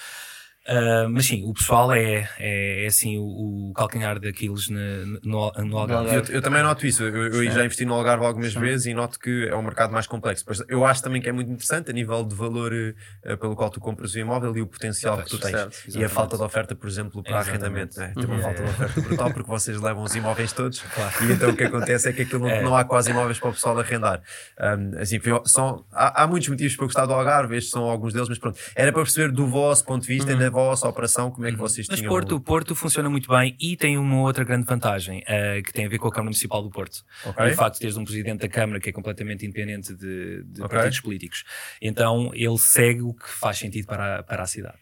Ah, 0.69 1.07
mas 1.09 1.25
sim, 1.25 1.43
o 1.47 1.55
pessoal 1.55 1.91
é, 1.93 2.29
é, 2.39 2.85
é 2.85 2.87
assim 2.87 3.17
o, 3.17 3.71
o 3.71 3.73
calcanhar 3.75 4.21
daqueles 4.21 4.69
no, 4.69 5.07
no, 5.25 5.53
no 5.65 5.79
Algarve. 5.79 6.15
Eu, 6.15 6.23
eu 6.37 6.43
também 6.43 6.63
noto 6.63 6.87
isso. 6.87 7.03
Eu, 7.03 7.29
eu 7.33 7.45
já 7.51 7.65
investi 7.65 7.87
no 7.87 7.95
Algarve 7.95 8.27
algumas 8.27 8.53
vezes 8.53 8.87
e 8.87 8.93
noto 8.93 9.19
que 9.19 9.49
é 9.49 9.57
um 9.57 9.63
mercado 9.63 9.93
mais 9.93 10.07
complexo. 10.07 10.45
Pois 10.45 10.63
eu 10.69 10.85
acho 10.85 11.03
também 11.03 11.23
que 11.23 11.29
é 11.29 11.33
muito 11.33 11.51
interessante 11.51 11.91
a 11.91 11.95
nível 11.95 12.23
de 12.23 12.35
valor 12.35 12.71
eh, 12.73 13.37
pelo 13.37 13.57
qual 13.57 13.71
tu 13.71 13.81
compras 13.81 14.15
o 14.15 14.19
imóvel 14.19 14.55
e 14.59 14.61
o 14.61 14.67
potencial 14.67 15.17
que 15.23 15.31
tu 15.31 15.39
tens. 15.39 15.53
Certo, 15.53 15.99
e 15.99 16.05
a 16.05 16.09
falta 16.09 16.37
de 16.37 16.43
oferta, 16.43 16.75
por 16.75 16.87
exemplo, 16.87 17.23
para 17.23 17.41
Exatamente. 17.41 17.65
arrendamento. 17.65 17.99
Né? 17.99 18.13
Tem 18.15 18.25
uma 18.27 18.37
Uhum. 18.37 18.43
falta 18.43 18.63
de 18.63 18.69
oferta 18.69 19.01
brutal 19.01 19.33
porque 19.33 19.49
vocês 19.51 19.81
levam 19.81 20.03
os 20.03 20.15
imóveis 20.15 20.53
todos 20.53 20.85
e 21.23 21.33
então 21.33 21.51
o 21.51 21.57
que 21.57 21.65
acontece 21.65 22.09
é 22.09 22.13
que 22.13 22.23
aquilo 22.23 22.47
não, 22.47 22.63
não 22.63 22.77
há 22.77 22.85
quase 22.85 23.11
imóveis 23.11 23.39
para 23.39 23.49
o 23.49 23.53
pessoal 23.53 23.79
arrendar. 23.79 24.21
Um, 24.61 25.01
assim, 25.01 25.19
são, 25.47 25.85
há, 25.93 26.23
há 26.23 26.27
muitos 26.27 26.49
motivos 26.51 26.77
para 26.77 26.85
eu 26.85 26.89
gostar 26.89 27.07
do 27.07 27.15
Algarve, 27.15 27.57
estes 27.57 27.73
são 27.73 27.85
alguns 27.85 28.13
deles, 28.13 28.29
mas 28.29 28.39
pronto. 28.39 28.59
Era 28.75 28.93
para 28.93 29.03
perceber 29.03 29.33
do 29.33 29.47
vosso 29.47 29.83
ponto 29.85 30.03
de 30.03 30.09
vista 30.09 30.33
e 30.33 30.37
da 30.37 30.51
vossa 30.65 30.89
operação 30.89 31.31
como 31.31 31.47
é 31.47 31.51
que 31.51 31.57
vocês 31.57 31.87
Mas 31.89 31.99
tinham. 31.99 32.11
Porto, 32.11 32.37
o 32.37 32.41
Porto 32.41 32.75
funciona 32.75 33.09
muito 33.09 33.29
bem 33.29 33.57
e 33.61 33.77
tem 33.77 33.97
uma 33.99 34.21
outra 34.21 34.45
grande 34.45 34.67
vantagem 34.67 35.23
eh, 35.27 35.63
que 35.63 35.73
tem 35.73 35.87
a 35.87 35.89
ver 35.89 35.99
com 35.99 36.09
a 36.09 36.11
Câmara 36.11 36.25
Municipal 36.25 36.63
do 36.63 36.71
Porto. 36.71 37.05
Ok. 37.25 37.47
E 37.47 37.51
o 37.51 37.55
facto 37.55 37.75
de 37.75 37.81
teres 37.81 37.97
um 37.97 38.05
presidente 38.05 38.41
da 38.41 38.49
Câmara 38.49 38.81
que 38.81 38.89
é 38.91 38.93
completamente 38.93 39.45
independente 39.47 39.95
de, 39.95 40.43
de 40.45 40.63
Ok. 40.63 40.77
partidos 40.77 41.01
políticos. 41.01 41.45
Então 41.81 42.31
ele 42.35 42.59
segue 42.59 43.03
o 43.03 43.15
que 43.15 43.29
faz 43.29 43.59
sentido 43.59 43.87
para 43.87 44.19
a, 44.19 44.23
para 44.23 44.43
a 44.43 44.47
cidade. 44.47 44.77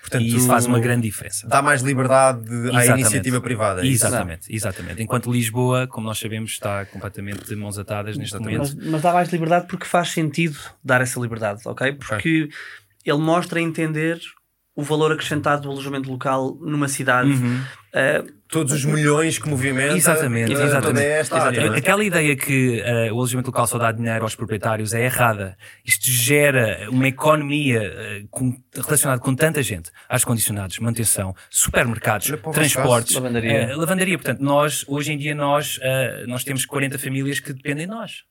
Portanto, 0.00 0.22
e 0.24 0.28
isso 0.36 0.46
faz 0.46 0.66
uma 0.66 0.80
grande 0.80 1.02
diferença. 1.02 1.46
Dá 1.48 1.62
mais 1.62 1.82
liberdade 1.82 2.48
à 2.50 2.54
Exatamente. 2.54 3.00
iniciativa 3.00 3.40
privada. 3.40 3.82
é? 3.84 3.86
Exatamente, 3.86 4.54
exatamente. 4.54 5.02
Enquanto 5.02 5.30
Lisboa, 5.32 5.86
como 5.86 6.06
nós 6.06 6.18
sabemos, 6.18 6.52
está 6.52 6.84
completamente 6.86 7.44
de 7.44 7.56
mãos 7.56 7.78
atadas 7.78 8.16
neste 8.16 8.34
Exatamente. 8.34 8.58
momento. 8.58 8.76
Mas, 8.78 8.90
mas 8.92 9.02
dá 9.02 9.12
mais 9.12 9.28
liberdade 9.30 9.66
porque 9.66 9.84
faz 9.86 10.08
sentido 10.10 10.58
dar 10.84 11.00
essa 11.00 11.18
liberdade, 11.20 11.62
ok? 11.66 11.92
Porque 11.92 12.48
ele 13.04 13.18
mostra 13.18 13.60
entender 13.60 14.20
o 14.74 14.82
valor 14.82 15.12
acrescentado 15.12 15.62
do 15.62 15.70
alojamento 15.70 16.10
local 16.10 16.56
numa 16.60 16.88
cidade. 16.88 17.30
Uh, 17.30 18.32
Todos 18.48 18.72
os 18.72 18.84
milhões 18.86 19.38
que 19.38 19.48
movimenta 19.48 19.94
Exatamente, 19.96 20.52
exatamente. 20.52 21.06
esta 21.06 21.42
área. 21.42 21.66
não 21.68 21.74
é? 21.74 21.78
Aquela 21.78 22.04
ideia 22.04 22.36
que 22.36 22.80
eh, 22.84 23.10
o 23.10 23.16
alojamento 23.16 23.48
local 23.48 23.66
só 23.66 23.78
dá 23.78 23.90
dinheiro 23.92 24.22
aos 24.24 24.34
proprietários 24.34 24.92
é 24.92 25.04
errada. 25.04 25.56
Isto 25.84 26.04
gera 26.10 26.86
uma 26.90 27.08
economia 27.08 27.80
eh, 27.82 28.24
com- 28.30 28.54
relacionada 28.74 29.20
com 29.22 29.34
tanta 29.34 29.62
gente. 29.62 29.90
Ar-condicionados, 30.06 30.78
manutenção, 30.80 31.34
supermercados, 31.50 32.30
transportes. 32.52 33.14
Lavandaria. 33.14 33.74
lavandaria. 33.76 34.18
Portanto, 34.18 34.40
nós, 34.40 34.84
hoje 34.86 35.12
em 35.12 35.18
dia, 35.18 35.34
nós, 35.34 35.78
nós 36.26 36.44
temos 36.44 36.66
40 36.66 36.98
famílias 36.98 37.40
que 37.40 37.52
dependem 37.54 37.86
de 37.86 37.92
nós. 37.92 38.24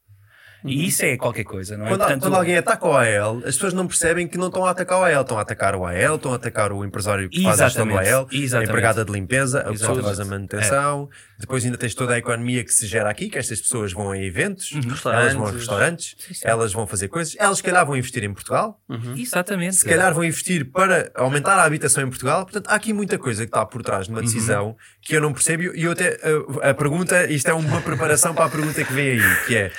E 0.63 0.87
isso 0.87 1.03
é 1.03 1.17
qualquer 1.17 1.43
coisa, 1.43 1.75
não 1.77 1.85
é? 1.85 1.89
Quando, 1.89 1.99
Portanto, 2.01 2.21
quando 2.21 2.35
alguém 2.35 2.57
ataca 2.57 2.87
o 2.87 2.95
AL, 2.95 3.37
as 3.39 3.55
pessoas 3.55 3.73
não 3.73 3.87
percebem 3.87 4.27
que 4.27 4.37
não 4.37 4.47
estão 4.47 4.65
a 4.65 4.69
atacar 4.71 4.99
o 4.99 5.03
AL, 5.03 5.21
estão 5.21 5.37
a 5.37 5.41
atacar 5.41 5.75
o 5.75 5.85
AL, 5.85 6.15
estão 6.15 6.31
a 6.33 6.35
atacar 6.35 6.71
o 6.71 6.85
empresário 6.85 7.29
que 7.29 7.41
faz 7.43 7.59
a 7.61 7.65
gestão 7.65 7.85
do 7.87 7.91
Exatamente, 7.99 8.55
AL, 8.55 8.59
a 8.59 8.63
empregada 8.63 9.05
de 9.05 9.11
limpeza, 9.11 9.61
a 9.61 9.71
pessoa 9.71 9.97
que 9.97 10.03
faz 10.03 10.19
a 10.19 10.25
manutenção, 10.25 11.09
depois 11.39 11.65
ainda 11.65 11.77
tens 11.77 11.95
toda 11.95 12.13
a 12.13 12.17
economia 12.17 12.63
que 12.63 12.71
se 12.73 12.85
gera 12.85 13.09
aqui, 13.09 13.29
que 13.29 13.37
estas 13.37 13.59
pessoas 13.61 13.91
vão 13.93 14.11
a 14.11 14.17
eventos, 14.17 14.71
Uhum. 14.71 14.81
elas 15.11 15.33
vão 15.33 15.47
a 15.47 15.51
Restaurantes. 15.51 16.15
restaurantes, 16.17 16.43
elas 16.43 16.73
vão 16.73 16.85
fazer 16.87 17.07
coisas, 17.07 17.35
elas 17.39 17.57
se 17.57 17.63
calhar 17.63 17.85
vão 17.85 17.95
investir 17.97 18.23
em 18.23 18.33
Portugal, 18.33 18.79
Exatamente. 19.17 19.75
se 19.77 19.85
calhar 19.85 20.13
vão 20.13 20.23
investir 20.23 20.69
para 20.71 21.11
aumentar 21.15 21.55
a 21.57 21.63
habitação 21.63 22.03
em 22.03 22.07
Portugal. 22.09 22.43
Portanto, 22.43 22.67
há 22.69 22.75
aqui 22.75 22.93
muita 22.93 23.17
coisa 23.17 23.43
que 23.45 23.49
está 23.49 23.65
por 23.65 23.81
trás 23.83 24.05
de 24.05 24.11
uma 24.13 24.21
decisão 24.21 24.75
que 25.01 25.15
eu 25.15 25.21
não 25.21 25.33
percebo. 25.33 25.63
E 25.75 25.83
eu 25.83 25.91
até, 25.91 26.19
a, 26.63 26.69
a 26.69 26.73
pergunta, 26.73 27.25
isto 27.31 27.47
é 27.49 27.53
uma 27.53 27.81
preparação 27.81 28.33
para 28.33 28.45
a 28.45 28.49
pergunta 28.49 28.83
que 28.83 28.93
vem 28.93 29.11
aí, 29.11 29.45
que 29.47 29.55
é 29.55 29.71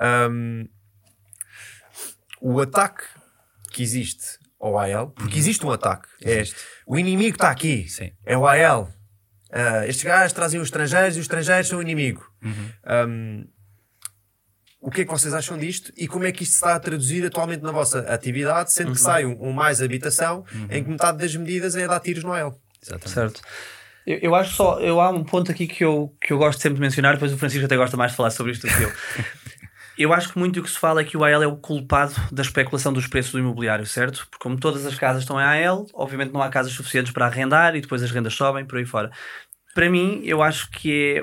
hum, 0.00 0.68
o 2.40 2.60
ataque 2.60 3.04
que 3.72 3.82
existe 3.82 4.38
ao 4.58 4.78
AL, 4.78 5.10
porque 5.10 5.38
existe 5.38 5.64
um 5.64 5.70
ataque, 5.70 6.08
é, 6.22 6.44
o 6.86 6.98
inimigo 6.98 7.36
está 7.36 7.50
aqui, 7.50 7.88
Sim. 7.88 8.12
é 8.26 8.36
o 8.36 8.46
AL. 8.46 8.92
Ah, 9.52 9.86
estes 9.86 10.04
gajos 10.04 10.32
trazem 10.32 10.60
os 10.60 10.68
estrangeiros 10.68 11.16
e 11.16 11.20
os 11.20 11.24
estrangeiros 11.24 11.68
são 11.68 11.78
o 11.78 11.82
inimigo. 11.82 12.24
Hum, 12.42 13.46
o 14.80 14.90
que 14.90 15.02
é 15.02 15.04
que 15.04 15.10
vocês 15.10 15.34
acham 15.34 15.58
disto 15.58 15.92
e 15.96 16.08
como 16.08 16.24
é 16.24 16.32
que 16.32 16.42
isto 16.42 16.52
se 16.52 16.58
está 16.58 16.74
a 16.74 16.80
traduzir 16.80 17.24
atualmente 17.26 17.62
na 17.62 17.70
vossa 17.70 18.00
atividade, 18.00 18.72
sendo 18.72 18.92
que 18.92 19.00
sai 19.00 19.26
um, 19.26 19.36
um 19.48 19.52
mais 19.52 19.82
habitação 19.82 20.44
em 20.70 20.82
que 20.82 20.90
metade 20.90 21.18
das 21.18 21.34
medidas 21.36 21.76
é 21.76 21.86
dar 21.86 22.00
tiros 22.00 22.24
no 22.24 22.32
AL? 22.32 22.58
Exatamente. 22.82 23.10
Certo. 23.10 23.42
Eu, 24.06 24.18
eu 24.22 24.34
acho 24.34 24.54
só, 24.54 24.80
eu 24.80 25.00
há 25.00 25.10
um 25.10 25.22
ponto 25.22 25.50
aqui 25.50 25.66
que 25.66 25.84
eu, 25.84 26.14
que 26.20 26.32
eu 26.32 26.38
gosto 26.38 26.60
sempre 26.60 26.76
de 26.76 26.80
mencionar, 26.80 27.14
depois 27.14 27.32
o 27.32 27.36
Francisco 27.36 27.66
até 27.66 27.76
gosta 27.76 27.96
mais 27.96 28.12
de 28.12 28.16
falar 28.16 28.30
sobre 28.30 28.52
isto 28.52 28.66
do 28.66 28.74
que 28.74 28.82
eu. 28.82 28.92
Eu 30.02 30.14
acho 30.14 30.32
que 30.32 30.38
muito 30.38 30.58
o 30.58 30.62
que 30.62 30.70
se 30.70 30.78
fala 30.78 31.02
é 31.02 31.04
que 31.04 31.14
o 31.14 31.22
AL 31.22 31.42
é 31.42 31.46
o 31.46 31.58
culpado 31.58 32.14
da 32.32 32.40
especulação 32.40 32.90
dos 32.90 33.06
preços 33.06 33.32
do 33.32 33.38
imobiliário, 33.38 33.84
certo? 33.84 34.26
Porque 34.30 34.42
como 34.42 34.58
todas 34.58 34.86
as 34.86 34.94
casas 34.94 35.24
estão 35.24 35.38
em 35.38 35.44
AL, 35.66 35.86
obviamente 35.92 36.32
não 36.32 36.40
há 36.40 36.48
casas 36.48 36.72
suficientes 36.72 37.12
para 37.12 37.26
arrendar 37.26 37.76
e 37.76 37.82
depois 37.82 38.02
as 38.02 38.10
rendas 38.10 38.32
sobem 38.32 38.64
por 38.64 38.78
aí 38.78 38.86
fora. 38.86 39.10
Para 39.74 39.90
mim, 39.90 40.22
eu 40.24 40.42
acho 40.42 40.70
que 40.70 41.18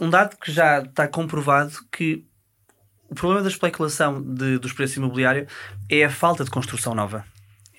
é 0.00 0.04
um 0.04 0.10
dado 0.10 0.36
que 0.38 0.50
já 0.50 0.80
está 0.80 1.06
comprovado 1.06 1.72
que 1.92 2.24
o 3.08 3.14
problema 3.14 3.42
da 3.44 3.48
especulação 3.48 4.20
de- 4.20 4.58
dos 4.58 4.72
preços 4.72 4.96
imobiliários 4.96 5.48
é 5.88 6.02
a 6.04 6.10
falta 6.10 6.42
de 6.42 6.50
construção 6.50 6.96
nova. 6.96 7.24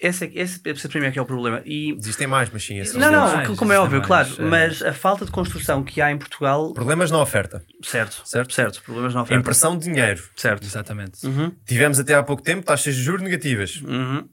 Esse, 0.01 0.25
é- 0.25 0.31
esse, 0.33 0.59
esse 0.65 0.87
para 0.89 0.99
mim 0.99 1.05
é 1.07 1.11
que 1.11 1.19
é 1.19 1.21
o 1.21 1.25
problema. 1.25 1.61
E 1.63 1.91
Existem 1.93 2.25
mais, 2.25 2.49
mas 2.51 2.63
sim, 2.65 2.77
não, 2.79 2.85
são 2.85 2.99
não, 2.99 3.09
mais, 3.35 3.47
como 3.57 3.71
é 3.71 3.75
existem 3.75 3.77
óbvio, 3.77 3.99
mais, 3.99 4.07
claro, 4.07 4.35
é. 4.39 4.49
mas 4.49 4.81
a 4.81 4.93
falta 4.93 5.25
de 5.25 5.31
construção 5.31 5.83
que 5.83 6.01
há 6.01 6.11
em 6.11 6.17
Portugal, 6.17 6.73
problemas 6.73 7.11
na 7.11 7.19
oferta. 7.21 7.63
certo, 7.83 8.21
Certo. 8.25 8.51
certo, 8.53 8.81
problemas 8.81 9.13
não 9.13 9.21
oferta, 9.21 9.39
Impressão 9.39 9.77
de 9.77 9.85
dinheiro. 9.85 10.23
certo. 10.35 10.63
Exatamente. 10.65 11.25
Uhum, 11.25 11.51
Tivemos 11.67 11.99
até 11.99 12.15
há 12.15 12.23
pouco 12.23 12.41
tempo 12.41 12.65
taxas 12.65 12.95
de 12.95 13.03
juros 13.03 13.21
negativas. 13.21 13.81
uhum. 13.85 14.27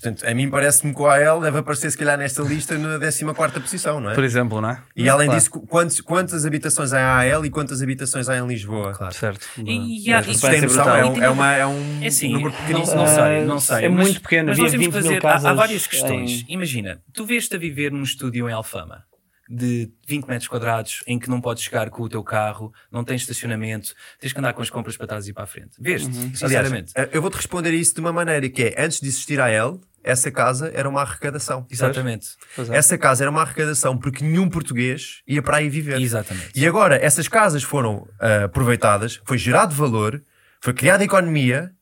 Portanto, 0.00 0.24
a 0.28 0.32
mim 0.32 0.48
parece-me 0.48 0.94
que 0.94 1.02
o 1.02 1.06
AL 1.08 1.40
deve 1.40 1.58
aparecer, 1.58 1.90
se 1.90 1.98
calhar, 1.98 2.16
nesta 2.16 2.40
lista 2.42 2.78
na 2.78 2.98
14 3.00 3.60
posição, 3.60 4.00
não 4.00 4.10
é? 4.10 4.14
Por 4.14 4.22
exemplo, 4.22 4.60
não 4.60 4.70
é? 4.70 4.80
E 4.94 5.08
além 5.08 5.26
Claro. 5.26 5.40
disso, 5.40 5.50
quantos, 5.66 6.00
quantas 6.00 6.46
habitações 6.46 6.92
há 6.92 7.26
em 7.26 7.32
AL 7.32 7.44
e 7.44 7.50
quantas 7.50 7.82
habitações 7.82 8.28
há 8.28 8.36
em 8.38 8.46
Lisboa? 8.46 8.92
Claro. 8.92 9.12
Certo. 9.12 9.44
E- 9.58 10.06
e 10.08 10.12
há- 10.12 10.18
Mas 10.18 10.28
isso 10.28 10.48
Tem 10.48 10.60
noção? 10.60 10.84
brutal. 10.84 10.96
É, 10.96 11.04
um, 11.04 11.22
é, 11.24 11.28
uma, 11.30 11.52
é 11.52 11.66
um 11.66 11.98
É 12.02 12.06
assim, 12.06 12.32
número 12.32 12.50
não, 12.54 12.60
pequeníssimo. 12.60 12.96
não 12.96 13.06
sei, 13.08 13.44
não 13.44 13.60
sei. 13.60 13.84
É 13.84 13.88
mas- 13.88 14.04
muito 14.06 14.20
pequeno, 14.20 14.48
Mas 14.50 14.58
nós 14.58 14.70
temos 14.70 14.86
20 14.86 14.94
que 14.94 15.00
mil 15.08 15.20
fazer, 15.20 15.26
há- 15.26 15.50
há, 15.50 15.54
várias 15.54 15.86
questões. 15.88 16.44
em- 16.48 16.52
Imagina, 16.54 17.00
tu 17.12 17.26
vês-te 17.26 17.56
a 17.56 17.58
viver 17.58 17.90
num 17.90 18.02
estúdio 18.04 18.48
em 18.48 18.52
Alfama 18.52 19.02
de 19.48 19.90
20 20.06 20.26
metros 20.26 20.48
quadrados 20.48 21.02
em 21.06 21.18
que 21.18 21.30
não 21.30 21.40
podes 21.40 21.62
chegar 21.62 21.88
com 21.90 22.02
o 22.02 22.08
teu 22.08 22.22
carro, 22.22 22.72
não 22.90 23.02
tens 23.02 23.22
estacionamento, 23.22 23.94
tens 24.20 24.32
que 24.32 24.38
andar 24.38 24.52
com 24.52 24.62
as 24.62 24.70
compras 24.70 24.96
para 24.96 25.06
trás 25.06 25.26
e 25.26 25.32
para 25.32 25.44
a 25.44 25.46
frente. 25.46 25.70
Vês-te, 25.80 26.08
Aliás, 26.08 26.38
sinceramente. 26.38 26.92
eh, 26.94 27.08
eu 27.12 27.22
vou-te 27.22 27.36
responder 27.36 27.72
isso 27.72 27.94
de 27.94 28.00
uma 28.00 28.12
maneira 28.12 28.48
que 28.48 28.62
é, 28.64 28.74
antes 28.84 29.00
de 29.00 29.08
existir 29.08 29.40
a 29.40 29.46
AL, 29.46 29.80
essa 30.02 30.30
casa 30.30 30.70
era 30.74 30.88
uma 30.88 31.02
arrecadação. 31.02 31.66
Exatamente. 31.70 32.28
É. 32.70 32.76
Essa 32.76 32.96
casa 32.96 33.24
era 33.24 33.30
uma 33.30 33.42
arrecadação 33.42 33.96
porque 33.96 34.24
nenhum 34.24 34.48
português 34.48 35.22
ia 35.26 35.42
para 35.42 35.58
aí 35.58 35.68
viver. 35.68 36.00
Exatamente. 36.00 36.50
E 36.54 36.66
agora, 36.66 36.96
essas 36.96 37.28
casas 37.28 37.62
foram 37.62 38.08
ah, 38.20 38.44
aproveitadas, 38.44 39.20
foi 39.24 39.36
gerado 39.36 39.74
valor, 39.74 40.22
foi 40.60 40.72
criada 40.72 41.04
economia, 41.04 41.72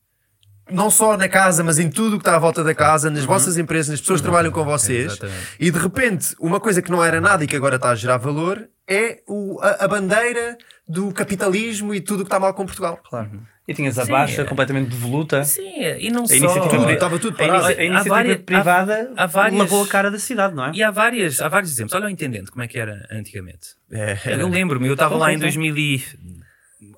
não 0.69 0.89
só 0.89 1.15
na 1.17 1.27
casa, 1.29 1.63
mas 1.63 1.79
em 1.79 1.89
tudo 1.89 2.15
o 2.15 2.19
que 2.19 2.23
está 2.27 2.35
à 2.35 2.39
volta 2.39 2.63
da 2.63 2.73
casa, 2.75 3.09
nas 3.09 3.23
vossas 3.25 3.57
empresas, 3.57 3.89
nas 3.91 3.99
pessoas 4.01 4.19
que 4.19 4.23
trabalham 4.23 4.51
com 4.51 4.63
vocês. 4.63 5.13
Exatamente. 5.13 5.47
E 5.59 5.71
de 5.71 5.79
repente, 5.79 6.35
uma 6.39 6.59
coisa 6.59 6.81
que 6.81 6.91
não 6.91 7.03
era 7.03 7.19
nada 7.21 7.43
e 7.43 7.47
que 7.47 7.55
agora 7.55 7.75
está 7.77 7.89
a 7.89 7.95
gerar 7.95 8.17
valor 8.17 8.67
é 8.87 9.19
o- 9.27 9.59
a, 9.61 9.85
a 9.85 9.87
bandeira 9.87 10.57
do 10.87 11.11
capitalismo 11.11 11.93
e 11.93 11.99
tudo 12.01 12.21
o 12.21 12.23
que 12.23 12.27
está 12.27 12.39
mal 12.39 12.53
com 12.53 12.65
Portugal. 12.65 12.99
Claro. 13.09 13.29
E 13.67 13.73
tinhas 13.73 13.99
a 13.99 14.05
Sim, 14.05 14.11
baixa 14.13 14.41
é. 14.43 14.45
completamente 14.45 14.89
devoluta. 14.91 15.43
Sim, 15.43 15.61
e 15.99 16.09
não 16.09 16.23
A 16.23 16.27
só... 16.27 16.35
iniciativa, 16.35 16.69
Tudo, 16.69 16.87
a- 16.87 16.93
estava 16.93 17.19
tudo 17.19 17.33
a 17.35 17.37
parado. 17.37 17.65
inici- 17.65 17.79
a 17.81 17.83
iniciativa 17.83 18.15
várias- 18.15 18.37
privada 18.37 19.11
há- 19.17 19.23
há 19.23 19.25
várias- 19.27 19.59
lavou 19.59 19.83
a 19.83 19.87
cara 19.87 20.09
da 20.09 20.17
cidade, 20.19 20.55
não 20.55 20.67
é? 20.67 20.71
E 20.73 20.81
há, 20.81 20.89
várias, 20.89 21.41
há 21.41 21.49
vários 21.49 21.71
exemplos. 21.73 21.93
Olha 21.93 22.05
o 22.05 22.09
Intendente, 22.09 22.49
como 22.49 22.63
é 22.63 22.67
que 22.69 22.79
era 22.79 23.05
antigamente. 23.11 23.75
É, 23.91 24.17
Eu 24.41 24.47
lembro-me, 24.47 24.87
eu 24.87 24.93
estava 24.93 25.17
lá 25.17 25.33
em 25.33 25.35
Sim, 25.35 25.51
sim. 25.51 26.36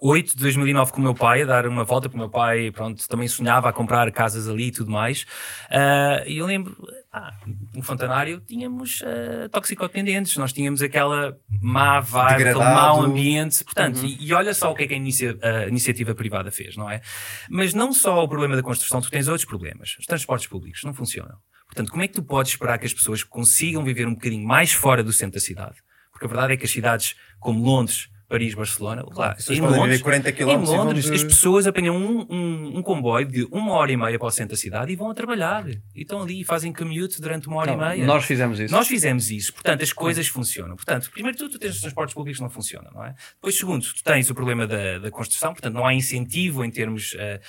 2008, 0.02 0.38
2009 0.38 0.92
com 0.92 1.00
o 1.00 1.04
meu 1.04 1.14
pai, 1.16 1.42
a 1.42 1.46
dar 1.46 1.68
uma 1.68 1.84
volta, 1.84 2.08
porque 2.10 2.18
o 2.18 2.20
meu 2.20 2.30
pai, 2.30 2.72
pronto, 2.72 3.08
também 3.08 3.28
sonhava 3.28 3.70
a 3.70 3.74
comprar 3.74 4.10
casas 4.12 4.48
ali 4.48 4.68
e 4.68 4.72
tudo 4.72 4.90
mais. 4.92 5.26
Ah, 5.70 6.24
E 6.26 6.38
eu 6.38 6.46
lembro, 6.46 6.76
ah, 7.12 7.34
no 7.74 7.82
Fontanário 7.84 8.40
tínhamos 8.42 9.02
ah, 9.06 9.50
toxicodependentes, 9.50 10.36
nós 10.38 10.54
tínhamos 10.54 10.82
aquela 10.82 11.38
má 11.62 12.00
vibe, 12.00 12.34
aquele 12.34 12.54
mau 12.76 13.02
ambiente. 13.02 13.64
Portanto, 13.64 14.06
e, 14.06 14.26
e 14.28 14.34
olha 14.34 14.54
só 14.54 14.72
o 14.72 14.76
que 14.76 14.84
é 14.84 14.88
que 14.88 14.94
a, 14.94 14.98
inicia- 14.98 15.38
a 15.42 15.68
iniciativa 15.68 16.14
privada 16.16 16.52
fez, 16.52 16.76
não 16.78 16.90
é? 16.90 17.02
Mas 17.50 17.74
não 17.74 17.92
só 17.94 18.24
o 18.24 18.28
problema 18.28 18.56
da 18.56 18.64
construção, 18.64 19.02
tu 19.02 19.10
tens 19.10 19.28
outros 19.28 19.46
problemas. 19.46 19.96
Os 20.00 20.06
transportes 20.06 20.48
públicos 20.48 20.82
não 20.84 20.94
funcionam. 20.94 21.38
Portanto, 21.66 21.92
como 21.92 22.02
é 22.04 22.08
que 22.08 22.14
tu 22.16 22.24
podes 22.24 22.52
esperar 22.54 22.80
que 22.80 22.86
as 22.86 22.94
pessoas 22.94 23.24
consigam 23.24 23.84
viver 23.84 24.08
um 24.08 24.14
bocadinho 24.16 24.48
mais 24.48 24.72
fora 24.72 25.04
do 25.04 25.14
centro 25.14 25.36
da 25.36 25.40
cidade? 25.40 25.76
Porque 26.12 26.26
a 26.26 26.28
verdade 26.28 26.54
é 26.54 26.58
que 26.58 26.66
as 26.66 26.72
cidades 26.72 27.16
como 27.40 27.64
Londres, 27.64 28.10
Paris, 28.30 28.54
Barcelona, 28.54 29.04
lá, 29.16 29.32
As 29.32 29.38
pessoas 29.38 29.58
em 29.58 29.62
Londres, 29.62 30.02
40 30.04 30.30
em 30.30 30.44
Londres 30.58 31.06
de- 31.06 31.14
as 31.14 31.24
pessoas 31.24 31.66
apanham 31.66 31.98
um, 31.98 32.28
um, 32.30 32.78
um 32.78 32.82
comboio 32.84 33.26
de 33.28 33.44
uma 33.52 33.74
hora 33.74 33.92
e 33.92 33.98
meia 33.98 34.20
para 34.20 34.28
o 34.28 34.32
centro 34.32 34.52
da 34.52 34.58
cidade 34.58 34.94
e 34.94 34.96
vão 34.96 35.10
a 35.10 35.16
trabalhar. 35.16 35.68
E 35.68 35.80
estão 35.96 36.22
ali 36.22 36.42
e 36.42 36.44
fazem 36.44 36.72
commute 36.72 37.20
durante 37.20 37.48
uma 37.48 37.58
hora 37.58 37.76
Não, 37.76 37.84
e 37.84 37.90
meia. 37.98 38.06
nós 38.06 38.24
fizemos 38.26 38.60
isso. 38.60 38.72
Nós 38.74 38.88
fizemos 38.88 39.32
isso, 39.32 39.52
portanto 39.52 39.82
as 39.82 39.92
coisas 39.92 40.28
funcionam. 40.28 40.76
Portanto, 40.76 41.10
primeiro 41.12 41.36
de 41.36 41.44
tudo, 41.44 41.54
tu 41.54 41.60
tens 41.60 41.74
os 41.76 41.82
transportes 41.82 42.14
públicos 42.14 42.38
que 42.38 42.44
não 42.44 42.52
funcionam, 42.52 42.92
não 42.94 43.04
é? 43.04 43.16
Depois, 43.34 43.58
segundo, 43.58 43.84
tu 43.84 44.04
tens 44.04 44.30
o 44.30 44.36
problema 44.36 44.68
da, 44.68 45.00
da 45.00 45.10
construção, 45.10 45.52
portanto 45.54 45.74
não 45.74 45.86
há 45.88 45.94
incentivo 45.96 46.64
em 46.64 46.70
termos 46.70 47.16
eh, 47.18 47.42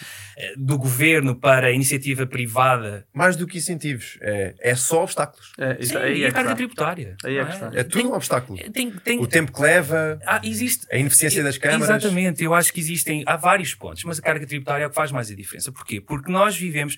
do 0.57 0.79
governo 0.79 1.35
para 1.37 1.67
a 1.67 1.71
iniciativa 1.71 2.27
privada 2.27 3.07
Mais 3.13 3.37
do 3.37 3.47
que 3.47 3.59
incentivos, 3.59 4.17
é, 4.23 4.55
é 4.59 4.75
só 4.75 5.03
obstáculos. 5.03 5.53
É, 5.59 5.77
isso, 5.79 5.93
Sim, 5.93 5.99
aí 5.99 6.19
e 6.21 6.25
é 6.25 6.29
a 6.29 6.33
carga 6.33 6.49
está. 6.51 6.57
tributária. 6.57 7.17
Aí 7.23 7.37
é 7.37 7.43
está. 7.43 7.67
É 7.75 7.83
tudo 7.85 7.99
Tem- 8.03 8.07
um 8.07 8.15
obstáculo. 8.15 8.59
tem- 8.73 8.91
tem- 8.91 9.19
O 9.21 9.27
tempo 9.27 9.53
que 9.53 9.61
leva, 9.61 10.19
Ah, 10.27 10.41
existe. 10.43 10.70
A 10.91 10.97
ineficiência 10.97 11.43
das 11.43 11.59
câmaras. 11.59 11.89
Exatamente, 12.05 12.43
eu 12.45 12.55
acho 12.55 12.73
que 12.73 12.81
existem, 12.81 13.23
há 13.27 13.37
vários 13.37 13.75
pontos, 13.75 14.05
mas 14.05 14.19
a 14.19 14.23
carga 14.23 14.47
tributária 14.47 14.85
é 14.85 14.87
o 14.87 14.91
que 14.91 14.97
faz 14.97 15.11
mais 15.13 15.31
a 15.31 15.35
diferença. 15.35 15.71
Porquê? 15.73 16.01
Porque 16.01 16.31
nós 16.31 16.57
vivemos, 16.57 16.97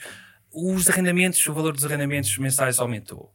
os 0.52 0.88
arrendamentos, 0.90 1.44
o 1.46 1.52
valor 1.54 1.72
dos 1.72 1.84
arrendamentos 1.84 2.36
mensais 2.38 2.78
aumentou. 2.78 3.32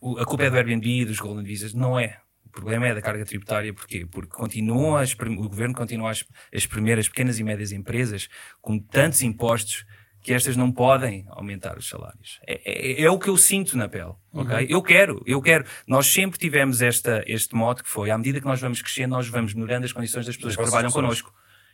O- 0.00 0.18
a 0.18 0.24
culpa 0.24 0.44
é 0.44 0.50
do 0.50 0.56
Airbnb 0.56 0.86
e 1.00 1.04
dos 1.04 1.18
Golden 1.18 1.44
Visas, 1.44 1.72
não 1.74 1.98
é. 1.98 2.18
O 2.44 2.50
problema 2.50 2.86
é 2.88 2.94
da 2.94 3.02
carga 3.02 3.24
tributária, 3.24 3.72
porquê? 3.74 4.06
Porque 4.10 4.30
continuam 4.30 4.96
a 4.96 5.04
esprem- 5.04 5.38
o 5.38 5.48
governo 5.48 5.74
continua 5.74 6.10
a 6.10 6.14
espremer 6.52 6.98
as 6.98 7.08
pequenas 7.08 7.38
e 7.38 7.44
médias 7.44 7.72
empresas 7.72 8.28
com 8.60 8.78
tantos 8.78 9.22
impostos 9.22 9.84
que 10.22 10.32
estas 10.34 10.56
não 10.56 10.70
podem 10.72 11.24
aumentar 11.30 11.78
os 11.78 11.88
salários. 11.88 12.38
É, 12.46 13.00
é- 13.00 13.02
é 13.02 13.10
o 13.10 13.18
que 13.18 13.28
eu 13.28 13.36
sinto 13.36 13.76
na 13.76 13.88
pele, 13.88 14.12
ok? 14.32 14.66
Eu 14.68 14.82
quero, 14.82 15.22
eu 15.26 15.40
quero. 15.40 15.64
Nós 15.86 16.06
sempre 16.06 16.38
tivemos 16.38 16.82
esta, 16.82 17.22
este 17.26 17.54
modo 17.54 17.82
que 17.82 17.88
foi, 17.88 18.10
à 18.10 18.18
medida 18.18 18.40
que 18.40 18.46
nós 18.46 18.60
vamos 18.60 18.82
crescendo, 18.82 19.10
nós 19.12 19.28
vamos 19.28 19.54
melhorando 19.54 19.84
as 19.86 19.92
condições 19.92 20.26
das 20.26 20.36
pessoas 20.36 20.56
que 20.56 20.62
trabalham 20.62 20.88
pessoas. 20.88 21.02
connosco. 21.22 21.32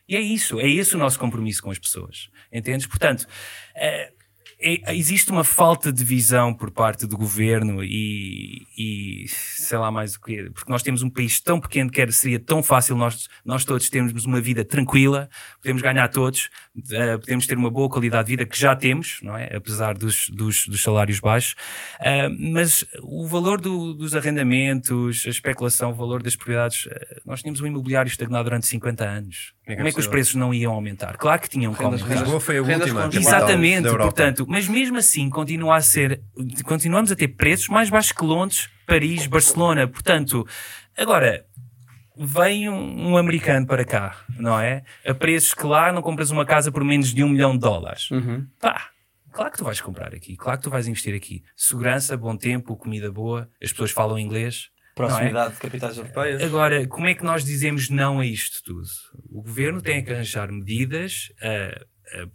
E 0.09 0.17
é 0.17 0.21
isso, 0.21 0.61
é 0.61 0.69
esse 0.69 0.95
o 0.95 0.99
nosso 0.99 1.19
compromisso 1.19 1.63
com 1.63 1.71
as 1.71 1.79
pessoas. 1.79 2.29
Entendes? 2.53 2.87
Portanto, 2.87 3.27
eh, 3.75 4.13
é- 4.65 4.95
existe 4.97 5.31
uma 5.31 5.45
falta 5.45 5.93
de 5.93 6.03
visão 6.05 6.55
por 6.55 6.71
parte 6.71 7.07
do 7.07 7.17
governo 7.17 7.83
e, 7.85 8.67
e 8.79 9.27
sei 9.29 9.77
lá 9.79 9.91
mais 9.91 10.15
o 10.17 10.21
que, 10.21 10.51
porque 10.51 10.71
nós 10.73 10.83
temos 10.83 11.03
um 11.03 11.11
país 11.11 11.41
tão 11.41 11.61
pequeno 11.61 11.91
que 11.91 12.11
seria 12.13 12.39
tão 12.41 12.63
fácil 12.63 12.97
nós, 12.97 13.29
nós 13.45 13.65
todos 13.65 13.89
termos 13.91 14.25
uma 14.25 14.41
vida 14.41 14.65
tranquila, 14.65 15.29
podemos 15.61 15.83
ganhar 15.83 16.09
todos, 16.09 16.49
eh, 16.93 17.19
podemos 17.19 17.47
ter 17.47 17.57
uma 17.59 17.71
boa 17.71 17.89
qualidade 17.89 18.27
de 18.27 18.33
vida 18.33 18.47
que 18.47 18.59
já 18.59 18.75
temos, 18.75 19.19
não 19.23 19.37
é? 19.37 19.55
Apesar 19.57 19.97
dos, 19.97 20.29
dos, 20.31 20.67
dos 20.67 20.83
salários 20.83 21.21
baixos, 21.21 21.55
Eh, 22.01 22.29
mas 22.29 22.85
o 23.03 23.27
valor 23.27 23.61
do- 23.61 23.95
dos 23.95 24.15
arrendamentos, 24.15 25.25
a 25.27 25.31
especulação, 25.31 25.91
o 25.91 25.95
valor 25.95 26.23
das 26.23 26.37
propriedades, 26.37 26.87
eh, 26.91 27.21
nós 27.27 27.41
tínhamos 27.41 27.61
um 27.61 27.67
imobiliário 27.67 28.09
estagnado 28.09 28.45
durante 28.45 28.67
50 28.67 29.05
anos. 29.05 29.53
Que 29.65 29.73
é 29.73 29.77
Como 29.77 29.89
é 29.89 29.93
que 29.93 29.99
os 29.99 30.07
possível? 30.07 30.11
preços 30.11 30.35
não 30.35 30.53
iam 30.53 30.73
aumentar? 30.73 31.17
Claro 31.17 31.41
que 31.41 31.49
tinham 31.49 31.75
aumentar. 31.79 32.07
Lisboa 32.07 32.39
foi 32.39 32.59
a 32.59 32.63
última. 32.63 33.09
Exatamente, 33.13 33.89
portanto, 33.89 34.45
mas 34.49 34.69
mesmo 34.69 34.99
assim 34.99 35.31
continua 35.31 35.77
a 35.77 35.81
ser, 35.81 36.21
continuamos 36.65 37.11
a 37.11 37.17
ter 37.17 37.29
preços 37.29 37.69
mais 37.69 37.89
baixos 37.89 38.13
que 38.13 38.25
Londres, 38.25 38.69
Paris, 38.87 39.27
Barcelona, 39.27 39.89
portanto, 39.89 40.47
agora, 40.97 41.47
vem 42.17 42.69
um, 42.69 43.13
um, 43.13 43.17
americano 43.17 43.67
para 43.67 43.85
cá, 43.85 44.17
não 44.39 44.61
é? 44.61 44.85
A 45.07 45.15
preços 45.15 45.55
que 45.55 45.67
lá 45.67 45.91
não 45.93 46.03
compras 46.03 46.31
uma 46.31 46.45
casa 46.45 46.71
por 46.71 46.85
menos 46.85 47.13
de 47.13 47.25
um 47.25 47.29
milhão 47.31 47.53
de 47.53 47.61
dólares. 47.61 48.11
Uhum. 48.11 48.47
Pá, 48.61 48.91
claro 49.33 49.51
que 49.51 49.59
tu 49.59 49.65
vais 49.65 49.81
comprar 49.81 50.15
aqui, 50.15 50.37
claro 50.37 50.59
que 50.59 50.65
tu 50.65 50.71
vais 50.71 50.87
investir 50.87 51.15
aqui. 51.15 51.43
Segurança, 51.57 52.17
bom 52.17 52.37
tempo, 52.37 52.77
comida 52.77 53.11
boa, 53.11 53.49
as 53.63 53.73
pessoas 53.73 53.91
falam 53.91 54.19
inglês. 54.19 54.74
Proximidade 54.95 55.51
é? 55.51 55.55
de 55.55 55.61
capitais 55.61 55.97
europeias. 55.97 56.43
Agora, 56.43 56.87
como 56.87 57.07
é 57.07 57.15
que 57.15 57.25
nós 57.25 57.45
dizemos 57.45 57.91
não 57.91 58.21
a 58.21 58.27
isto 58.27 58.63
tudo? 58.63 58.89
O 59.29 59.43
governo 59.43 59.83
tem 59.83 60.05
que 60.05 60.13
arranjar 60.13 60.53
medidas 60.53 61.33
uh, 61.41 61.85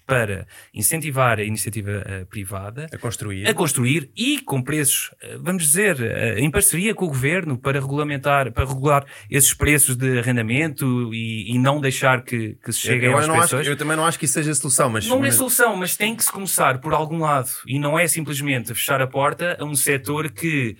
para 0.05 0.47
incentivar 0.73 1.39
a 1.39 1.43
iniciativa 1.43 2.03
uh, 2.05 2.25
privada 2.25 2.87
a 2.91 2.97
construir. 2.97 3.47
a 3.47 3.53
construir 3.53 4.09
e 4.15 4.39
com 4.41 4.61
preços, 4.61 5.11
uh, 5.23 5.39
vamos 5.41 5.63
dizer, 5.63 5.99
uh, 5.99 6.39
em 6.39 6.49
parceria 6.49 6.93
com 6.93 7.05
o 7.05 7.07
governo 7.07 7.57
para 7.57 7.79
regulamentar, 7.79 8.51
para 8.51 8.65
regular 8.65 9.05
esses 9.29 9.53
preços 9.53 9.95
de 9.95 10.19
arrendamento 10.19 11.13
e, 11.13 11.53
e 11.53 11.59
não 11.59 11.79
deixar 11.79 12.23
que, 12.23 12.57
que 12.63 12.71
se 12.71 12.79
cheguem 12.79 13.13
às 13.13 13.27
pessoas. 13.27 13.53
Acho, 13.53 13.69
eu 13.69 13.77
também 13.77 13.95
não 13.95 14.05
acho 14.05 14.19
que 14.19 14.25
isso 14.25 14.33
seja 14.33 14.51
a 14.51 14.55
solução, 14.55 14.89
mas 14.89 15.07
não 15.07 15.23
é 15.23 15.31
solução, 15.31 15.75
mas 15.75 15.95
tem 15.95 16.15
que 16.15 16.23
se 16.23 16.31
começar 16.31 16.79
por 16.79 16.93
algum 16.93 17.19
lado 17.19 17.49
e 17.65 17.79
não 17.79 17.97
é 17.97 18.07
simplesmente 18.07 18.73
fechar 18.73 19.01
a 19.01 19.07
porta 19.07 19.57
a 19.59 19.63
um 19.63 19.75
setor 19.75 20.29
que 20.29 20.77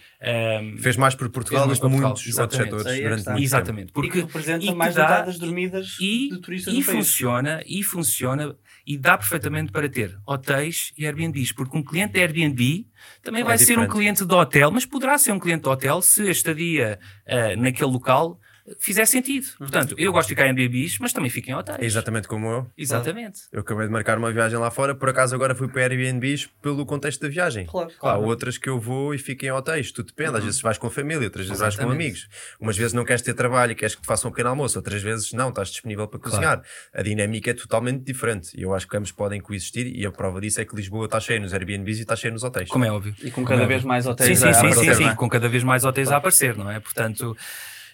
um, 0.62 0.78
fez 0.78 0.98
mais 0.98 1.16
por 1.16 1.30
Portugal 1.30 1.68
do 1.68 1.80
que 1.80 1.88
muitos 1.88 2.28
exatamente. 2.28 2.74
outros 2.74 2.84
setores 2.84 3.02
durante 3.02 3.30
muito 3.30 3.44
exatamente 3.44 3.86
tempo. 3.88 3.94
porque 3.94 4.20
e 4.20 4.22
representa 4.22 4.76
mais 4.76 4.96
dá, 4.96 5.22
dormidas 5.22 5.98
e, 6.00 6.30
de 6.30 6.40
turistas 6.40 6.74
e 6.74 6.82
funciona 6.82 7.58
país. 7.58 7.66
e 7.68 7.84
funciona 7.84 8.56
e 8.90 8.98
dá 8.98 9.16
perfeitamente 9.16 9.72
para 9.72 9.88
ter 9.88 10.18
hotéis 10.26 10.92
e 10.98 11.06
Airbnbs, 11.06 11.52
porque 11.52 11.78
um 11.78 11.84
cliente 11.84 12.14
de 12.14 12.22
Airbnb 12.22 12.88
também 13.22 13.44
é 13.44 13.46
vai 13.46 13.56
diferente. 13.56 13.80
ser 13.82 13.86
um 13.86 13.88
cliente 13.88 14.26
de 14.26 14.34
hotel, 14.34 14.72
mas 14.72 14.84
poderá 14.84 15.16
ser 15.20 15.32
um 15.32 15.40
cliente 15.40 15.62
de 15.62 15.70
hotel 15.70 16.02
se 16.02 16.24
a 16.24 16.32
estadia 16.32 17.00
uh, 17.28 17.62
naquele 17.62 17.92
local 17.92 18.40
fizer 18.80 19.06
sentido. 19.06 19.46
Uhum. 19.46 19.58
Portanto, 19.58 19.96
eu 19.98 20.12
gosto 20.12 20.28
de 20.28 20.36
ficar 20.36 20.46
em 20.46 20.50
Airbnbs, 20.50 20.98
mas 21.00 21.14
também 21.14 21.30
fico 21.30 21.50
em 21.50 21.54
hotéis. 21.54 21.80
Exatamente 21.82 22.28
como 22.28 22.48
eu. 22.48 22.68
Exatamente. 22.78 23.42
Eu 23.52 23.62
acabei 23.62 23.88
de 23.88 23.92
marcar 23.92 24.18
uma 24.18 24.32
viagem 24.32 24.58
lá 24.60 24.70
fora, 24.70 24.94
por 24.94 25.10
acaso 25.10 25.34
agora 25.36 25.56
fui 25.56 25.68
para 25.68 25.82
Airbnbs 25.84 26.48
pelo 26.62 26.86
contexto 26.86 27.22
da 27.22 27.30
viagem. 27.30 27.66
Claro. 27.66 27.92
claro. 28.00 28.22
Há 28.22 28.26
outras 28.26 28.58
que 28.58 28.70
eu 28.70 28.80
vou 28.80 29.14
e 29.14 29.18
fico 29.18 29.46
em 29.46 29.52
hotéis, 29.52 29.92
tudo 29.92 30.08
depende. 30.08 30.32
Uhum. 30.32 30.38
Às 30.38 30.44
vezes 30.44 30.62
vais 30.62 30.78
com 30.78 30.88
a 30.88 30.92
família, 30.92 31.26
outras 31.26 31.48
vezes 31.48 31.62
Exatamente. 31.62 31.78
vais 31.78 31.88
com 31.88 31.94
amigos. 31.94 32.30
Umas 32.60 32.78
vezes 32.78 32.94
não 32.94 33.06
queres 33.06 33.22
ter 33.22 33.34
trabalho 33.34 33.72
e 33.72 33.76
queres 33.76 33.96
que 33.96 34.02
te 34.02 34.08
façam 34.08 34.30
um 34.30 34.32
pequeno 34.34 34.50
almoço, 34.50 34.78
outras 34.78 35.02
vezes 35.02 35.34
não, 35.34 35.50
estás 35.50 35.70
disponível 35.70 36.08
para 36.08 36.20
cozinhar. 36.20 36.58
Claro. 36.58 36.70
A 36.94 37.02
dinâmica 37.02 37.52
é 37.52 37.54
totalmente 37.54 38.04
diferente 38.04 38.52
e 38.56 38.62
eu 38.62 38.74
acho 38.74 38.88
que 38.88 38.96
ambos 38.98 39.12
podem 39.12 39.42
coexistir 39.42 39.88
e 39.88 40.06
a 40.06 40.12
prova 40.12 40.42
disso 40.42 40.62
é 40.62 40.66
que 40.66 40.76
Lisboa 40.76 41.06
está 41.06 41.20
cheia 41.20 41.40
nos 41.40 41.54
Airbnbs 41.54 42.00
e 42.00 42.02
está 42.02 42.16
cheia 42.16 42.32
nos 42.32 42.44
hotéis. 42.44 42.70
Como 42.70 42.86
é 42.86 42.92
óbvio. 42.92 43.16
E 43.24 43.32
com 43.32 43.44
cada 43.44 43.64
é 43.64 43.66
vez 43.66 43.84
mais 43.84 44.06
hotéis 44.06 44.38
sim, 44.38 44.46
sim, 44.46 44.50
a 44.50 44.54
sim, 44.54 44.60
aparecer. 44.60 44.96
Sim, 44.96 45.04
sim, 45.04 45.10
sim, 45.10 45.16
com 45.16 45.30
cada 45.30 45.50
vez 45.50 45.64
mais 45.64 45.84
hotéis 45.84 46.12
a 46.12 46.18
aparecer, 46.18 46.56
não 46.56 46.70
é? 46.70 46.80
Portanto, 46.80 47.36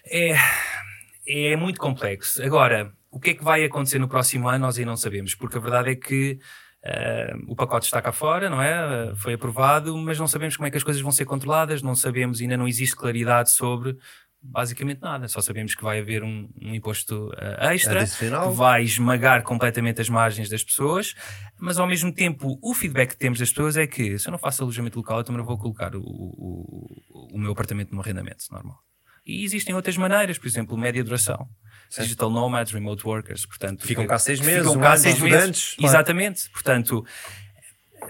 é 0.06 0.36
é 1.26 1.56
muito 1.56 1.80
complexo. 1.80 2.42
Agora, 2.42 2.92
o 3.10 3.18
que 3.18 3.30
é 3.30 3.34
que 3.34 3.42
vai 3.42 3.64
acontecer 3.64 3.98
no 3.98 4.08
próximo 4.08 4.48
ano, 4.48 4.60
nós 4.60 4.78
ainda 4.78 4.90
não 4.90 4.96
sabemos, 4.96 5.34
porque 5.34 5.56
a 5.56 5.60
verdade 5.60 5.90
é 5.90 5.96
que 5.96 6.38
uh, 6.84 7.44
o 7.50 7.56
pacote 7.56 7.86
está 7.86 8.00
cá 8.00 8.12
fora, 8.12 8.48
não 8.48 8.62
é? 8.62 9.10
Uh, 9.10 9.16
foi 9.16 9.34
aprovado, 9.34 9.96
mas 9.98 10.18
não 10.18 10.28
sabemos 10.28 10.56
como 10.56 10.68
é 10.68 10.70
que 10.70 10.76
as 10.76 10.84
coisas 10.84 11.02
vão 11.02 11.10
ser 11.10 11.24
controladas, 11.24 11.82
não 11.82 11.94
sabemos, 11.94 12.40
ainda 12.40 12.56
não 12.56 12.68
existe 12.68 12.94
claridade 12.94 13.50
sobre 13.50 13.96
basicamente 14.40 15.00
nada. 15.00 15.26
Só 15.26 15.40
sabemos 15.40 15.74
que 15.74 15.82
vai 15.82 15.98
haver 15.98 16.22
um, 16.22 16.48
um 16.62 16.74
imposto 16.74 17.30
uh, 17.30 17.64
extra 17.72 18.02
Adicional. 18.02 18.50
que 18.50 18.56
vai 18.56 18.84
esmagar 18.84 19.42
completamente 19.42 20.00
as 20.00 20.08
margens 20.08 20.48
das 20.48 20.62
pessoas, 20.62 21.16
mas 21.58 21.78
ao 21.78 21.86
mesmo 21.86 22.12
tempo 22.12 22.56
o 22.62 22.72
feedback 22.72 23.10
que 23.10 23.16
temos 23.16 23.40
das 23.40 23.50
pessoas 23.50 23.76
é 23.76 23.86
que 23.86 24.16
se 24.16 24.28
eu 24.28 24.30
não 24.30 24.38
faço 24.38 24.62
alojamento 24.62 24.98
local, 24.98 25.18
eu 25.18 25.24
também 25.24 25.38
não 25.38 25.46
vou 25.46 25.58
colocar 25.58 25.96
o, 25.96 26.02
o, 26.02 27.32
o 27.32 27.38
meu 27.38 27.50
apartamento 27.50 27.92
no 27.92 28.00
arrendamento 28.00 28.44
normal. 28.52 28.78
E 29.26 29.44
existem 29.44 29.74
outras 29.74 29.96
maneiras, 29.96 30.38
por 30.38 30.46
exemplo, 30.46 30.76
média 30.76 31.02
duração. 31.02 31.48
Sim. 31.90 32.02
Digital 32.02 32.30
nomads, 32.30 32.72
remote 32.72 33.06
workers, 33.06 33.44
portanto... 33.46 33.86
Ficam 33.86 34.06
cá 34.06 34.18
seis 34.18 34.40
meses, 34.40 34.62
ficam 34.62 34.76
um 34.76 34.80
cá 34.80 34.96
seis 34.96 35.18
meses. 35.20 35.76
Exatamente. 35.80 36.48
Portanto, 36.50 37.04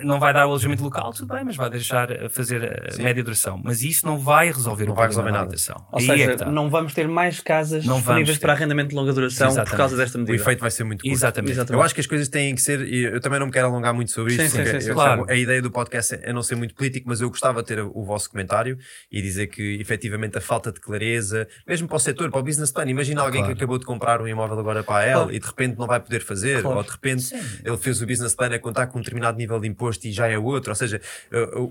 não 0.02 0.18
vai 0.18 0.32
dar 0.32 0.46
o 0.46 0.50
alojamento 0.50 0.82
local, 0.82 1.12
tudo 1.12 1.32
bem, 1.32 1.44
mas 1.44 1.56
vai 1.56 1.70
deixar 1.70 2.12
a 2.12 2.28
fazer 2.28 2.88
a 2.88 2.92
Sim. 2.92 3.02
média 3.02 3.22
duração. 3.22 3.60
Mas 3.62 3.82
isso 3.82 4.06
não 4.06 4.18
vai 4.18 4.46
resolver 4.48 4.86
não 4.86 4.92
o 4.92 4.96
vai 4.96 5.08
problema 5.08 5.32
da 5.32 5.40
habitação. 5.42 5.84
Ou 5.92 5.98
Aí 5.98 6.06
seja, 6.06 6.32
é 6.32 6.36
tá. 6.36 6.46
não 6.46 6.70
vamos 6.70 6.94
ter 6.94 7.08
mais 7.08 7.40
casas 7.40 7.84
não 7.84 7.96
disponíveis 7.96 8.38
para 8.38 8.52
arrendamento 8.52 8.90
de 8.90 8.94
longa 8.94 9.12
duração 9.12 9.48
Exatamente. 9.48 9.70
por 9.70 9.76
causa 9.76 9.96
desta 9.96 10.18
medida. 10.18 10.32
O 10.32 10.40
efeito 10.40 10.60
vai 10.60 10.70
ser 10.70 10.84
muito 10.84 11.02
curto. 11.02 11.12
Exatamente. 11.12 11.52
Exatamente. 11.52 11.80
Eu 11.80 11.84
acho 11.84 11.94
que 11.94 12.00
as 12.00 12.06
coisas 12.06 12.28
têm 12.28 12.54
que 12.54 12.60
ser, 12.60 12.80
e 12.86 13.04
eu 13.04 13.20
também 13.20 13.38
não 13.38 13.46
me 13.46 13.52
quero 13.52 13.66
alongar 13.66 13.94
muito 13.94 14.10
sobre 14.10 14.34
isso, 14.34 14.56
sim, 14.56 14.64
sim, 14.64 14.80
sim, 14.80 14.92
claro. 14.92 15.26
a 15.28 15.34
ideia 15.34 15.62
do 15.62 15.70
podcast 15.70 16.18
é 16.22 16.32
não 16.32 16.42
ser 16.42 16.56
muito 16.56 16.74
político, 16.74 17.08
mas 17.08 17.20
eu 17.20 17.28
gostava 17.28 17.62
de 17.62 17.68
ter 17.68 17.80
o 17.80 18.04
vosso 18.04 18.30
comentário 18.30 18.78
e 19.10 19.22
dizer 19.22 19.46
que 19.48 19.78
efetivamente 19.80 20.38
a 20.38 20.40
falta 20.40 20.72
de 20.72 20.80
clareza, 20.80 21.48
mesmo 21.66 21.88
para 21.88 21.96
o 21.96 22.00
setor, 22.00 22.30
para 22.30 22.40
o 22.40 22.42
business 22.42 22.70
plan, 22.70 22.88
imagina 22.88 23.22
alguém 23.22 23.40
claro. 23.40 23.54
que 23.54 23.62
acabou 23.62 23.78
de 23.78 23.84
comprar 23.84 24.20
um 24.20 24.28
imóvel 24.28 24.58
agora 24.58 24.82
para 24.82 24.96
a 24.96 25.04
L 25.04 25.12
claro. 25.14 25.32
e 25.34 25.38
de 25.38 25.46
repente 25.46 25.78
não 25.78 25.86
vai 25.86 26.00
poder 26.00 26.22
fazer, 26.22 26.62
claro. 26.62 26.78
ou 26.78 26.84
de 26.84 26.90
repente 26.90 27.34
ele 27.64 27.76
fez 27.76 28.02
o 28.02 28.06
business 28.06 28.34
plan 28.34 28.48
a 28.48 28.58
contar 28.58 28.86
com 28.86 28.98
um 28.98 29.02
determinado 29.02 29.38
nível 29.38 29.58
de 29.60 29.68
imposto 29.68 29.85
e 30.04 30.12
já 30.12 30.28
é 30.28 30.38
outro, 30.38 30.70
ou 30.70 30.76
seja, 30.76 31.00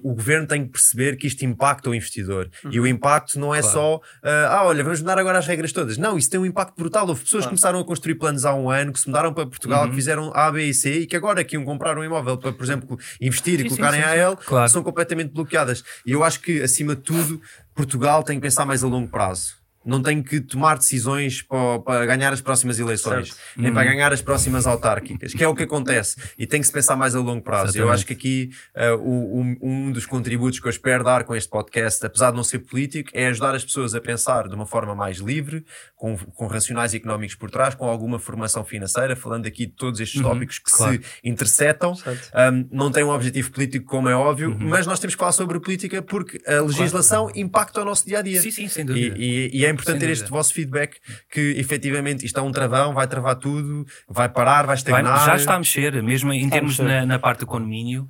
o 0.03 0.13
governo 0.13 0.47
tem 0.47 0.65
que 0.65 0.71
perceber 0.71 1.17
que 1.17 1.27
isto 1.27 1.43
impacta 1.43 1.89
o 1.89 1.95
investidor. 1.95 2.49
Uhum. 2.63 2.71
E 2.71 2.79
o 2.79 2.87
impacto 2.87 3.39
não 3.39 3.53
é 3.53 3.61
claro. 3.61 3.73
só, 3.73 3.95
uh, 3.95 4.01
ah, 4.49 4.63
olha, 4.65 4.83
vamos 4.83 4.99
mudar 5.01 5.17
agora 5.17 5.37
as 5.37 5.47
regras 5.47 5.71
todas. 5.71 5.97
Não, 5.97 6.17
isso 6.17 6.29
tem 6.29 6.39
um 6.39 6.45
impacto 6.45 6.75
brutal. 6.77 7.07
Houve 7.07 7.21
pessoas 7.21 7.43
claro. 7.43 7.55
que 7.55 7.61
começaram 7.61 7.79
a 7.79 7.85
construir 7.85 8.15
planos 8.15 8.45
há 8.45 8.53
um 8.53 8.69
ano, 8.69 8.93
que 8.93 8.99
se 8.99 9.07
mudaram 9.07 9.33
para 9.33 9.45
Portugal, 9.45 9.83
uhum. 9.83 9.89
que 9.89 9.95
fizeram 9.95 10.31
A, 10.33 10.51
B 10.51 10.63
e 10.63 10.73
C 10.73 10.99
e 10.99 11.07
que 11.07 11.15
agora 11.15 11.43
que 11.43 11.55
iam 11.55 11.65
comprar 11.65 11.97
um 11.97 12.03
imóvel 12.03 12.37
para, 12.37 12.51
por 12.51 12.63
exemplo, 12.63 12.97
investir 13.19 13.59
sim, 13.59 13.65
e 13.65 13.69
colocarem 13.69 14.01
sim, 14.01 14.07
sim, 14.07 14.19
a 14.19 14.25
AL, 14.27 14.37
claro. 14.37 14.69
são 14.69 14.83
completamente 14.83 15.31
bloqueadas. 15.31 15.83
E 16.05 16.11
eu 16.11 16.23
acho 16.23 16.39
que, 16.41 16.61
acima 16.61 16.95
de 16.95 17.01
tudo, 17.01 17.41
Portugal 17.73 18.23
tem 18.23 18.37
que 18.37 18.41
pensar 18.41 18.65
mais 18.65 18.83
a 18.83 18.87
longo 18.87 19.09
prazo 19.09 19.64
não 19.85 20.01
tem 20.01 20.21
que 20.23 20.41
tomar 20.41 20.77
decisões 20.77 21.41
para, 21.41 21.79
para 21.79 22.05
ganhar 22.05 22.33
as 22.33 22.41
próximas 22.41 22.79
eleições, 22.79 23.27
certo. 23.27 23.41
nem 23.55 23.71
para 23.71 23.83
uhum. 23.83 23.93
ganhar 23.93 24.11
as 24.11 24.21
próximas 24.21 24.65
autárquicas, 24.65 25.33
que 25.33 25.43
é 25.43 25.47
o 25.47 25.53
que 25.53 25.63
acontece. 25.63 26.15
E 26.37 26.47
tem 26.47 26.59
que 26.59 26.67
se 26.67 26.73
pensar 26.73 26.95
mais 26.95 27.15
a 27.15 27.19
longo 27.19 27.41
prazo. 27.41 27.65
Exatamente. 27.65 27.87
Eu 27.87 27.91
acho 27.91 28.05
que 28.05 28.13
aqui 28.13 28.49
uh, 28.75 28.95
o, 28.97 29.41
um, 29.41 29.57
um 29.61 29.91
dos 29.91 30.05
contributos 30.05 30.59
que 30.59 30.67
eu 30.67 30.71
espero 30.71 31.03
dar 31.03 31.23
com 31.23 31.35
este 31.35 31.49
podcast, 31.49 32.05
apesar 32.05 32.31
de 32.31 32.37
não 32.37 32.43
ser 32.43 32.59
político, 32.59 33.11
é 33.13 33.27
ajudar 33.27 33.53
as 33.53 33.63
pessoas 33.63 33.93
a 33.93 34.01
pensar 34.01 34.47
de 34.47 34.55
uma 34.55 34.65
forma 34.65 34.95
mais 34.95 35.17
livre, 35.17 35.63
com, 35.95 36.17
com 36.17 36.47
racionais 36.47 36.93
económicos 36.93 37.35
por 37.35 37.51
trás, 37.51 37.75
com 37.75 37.85
alguma 37.85 38.17
formação 38.17 38.63
financeira, 38.63 39.15
falando 39.15 39.45
aqui 39.45 39.65
de 39.65 39.73
todos 39.73 39.99
estes 39.99 40.21
uhum, 40.21 40.29
tópicos 40.29 40.59
que 40.59 40.71
claro. 40.71 40.93
se 40.93 41.01
interceptam. 41.23 41.93
Um, 41.93 42.67
não 42.71 42.91
tem 42.91 43.03
um 43.03 43.09
objetivo 43.09 43.51
político, 43.51 43.85
como 43.85 44.09
é 44.09 44.15
óbvio, 44.15 44.49
uhum. 44.49 44.57
mas 44.59 44.87
nós 44.87 44.99
temos 44.99 45.13
que 45.15 45.19
falar 45.19 45.31
sobre 45.31 45.59
política 45.59 46.01
porque 46.01 46.41
a 46.47 46.61
legislação 46.61 47.25
claro. 47.25 47.39
impacta 47.39 47.81
o 47.81 47.85
nosso 47.85 48.05
dia 48.05 48.19
a 48.19 48.21
dia. 48.21 48.41
Sim, 48.41 48.51
sim, 48.51 48.67
sem 48.67 48.85
dúvida. 48.85 49.15
E, 49.17 49.49
e, 49.53 49.59
e 49.59 49.65
é 49.65 49.74
importante 49.75 49.99
ter 49.99 50.09
este 50.09 50.29
vosso 50.29 50.53
feedback 50.53 50.99
que 51.29 51.39
efetivamente 51.57 52.25
isto 52.25 52.39
é 52.39 52.43
um 52.43 52.51
travão, 52.51 52.93
vai 52.93 53.07
travar 53.07 53.35
tudo, 53.35 53.85
vai 54.07 54.27
parar, 54.27 54.65
vai 54.65 54.75
estagnar. 54.75 55.17
Vai, 55.17 55.25
já 55.27 55.35
está 55.35 55.55
a 55.55 55.59
mexer, 55.59 56.01
mesmo 56.01 56.33
em 56.33 56.45
está 56.45 56.55
termos 56.55 56.79
na, 56.79 57.05
na, 57.05 57.19
parte 57.19 57.41
do 57.41 57.47
condomínio. 57.47 58.09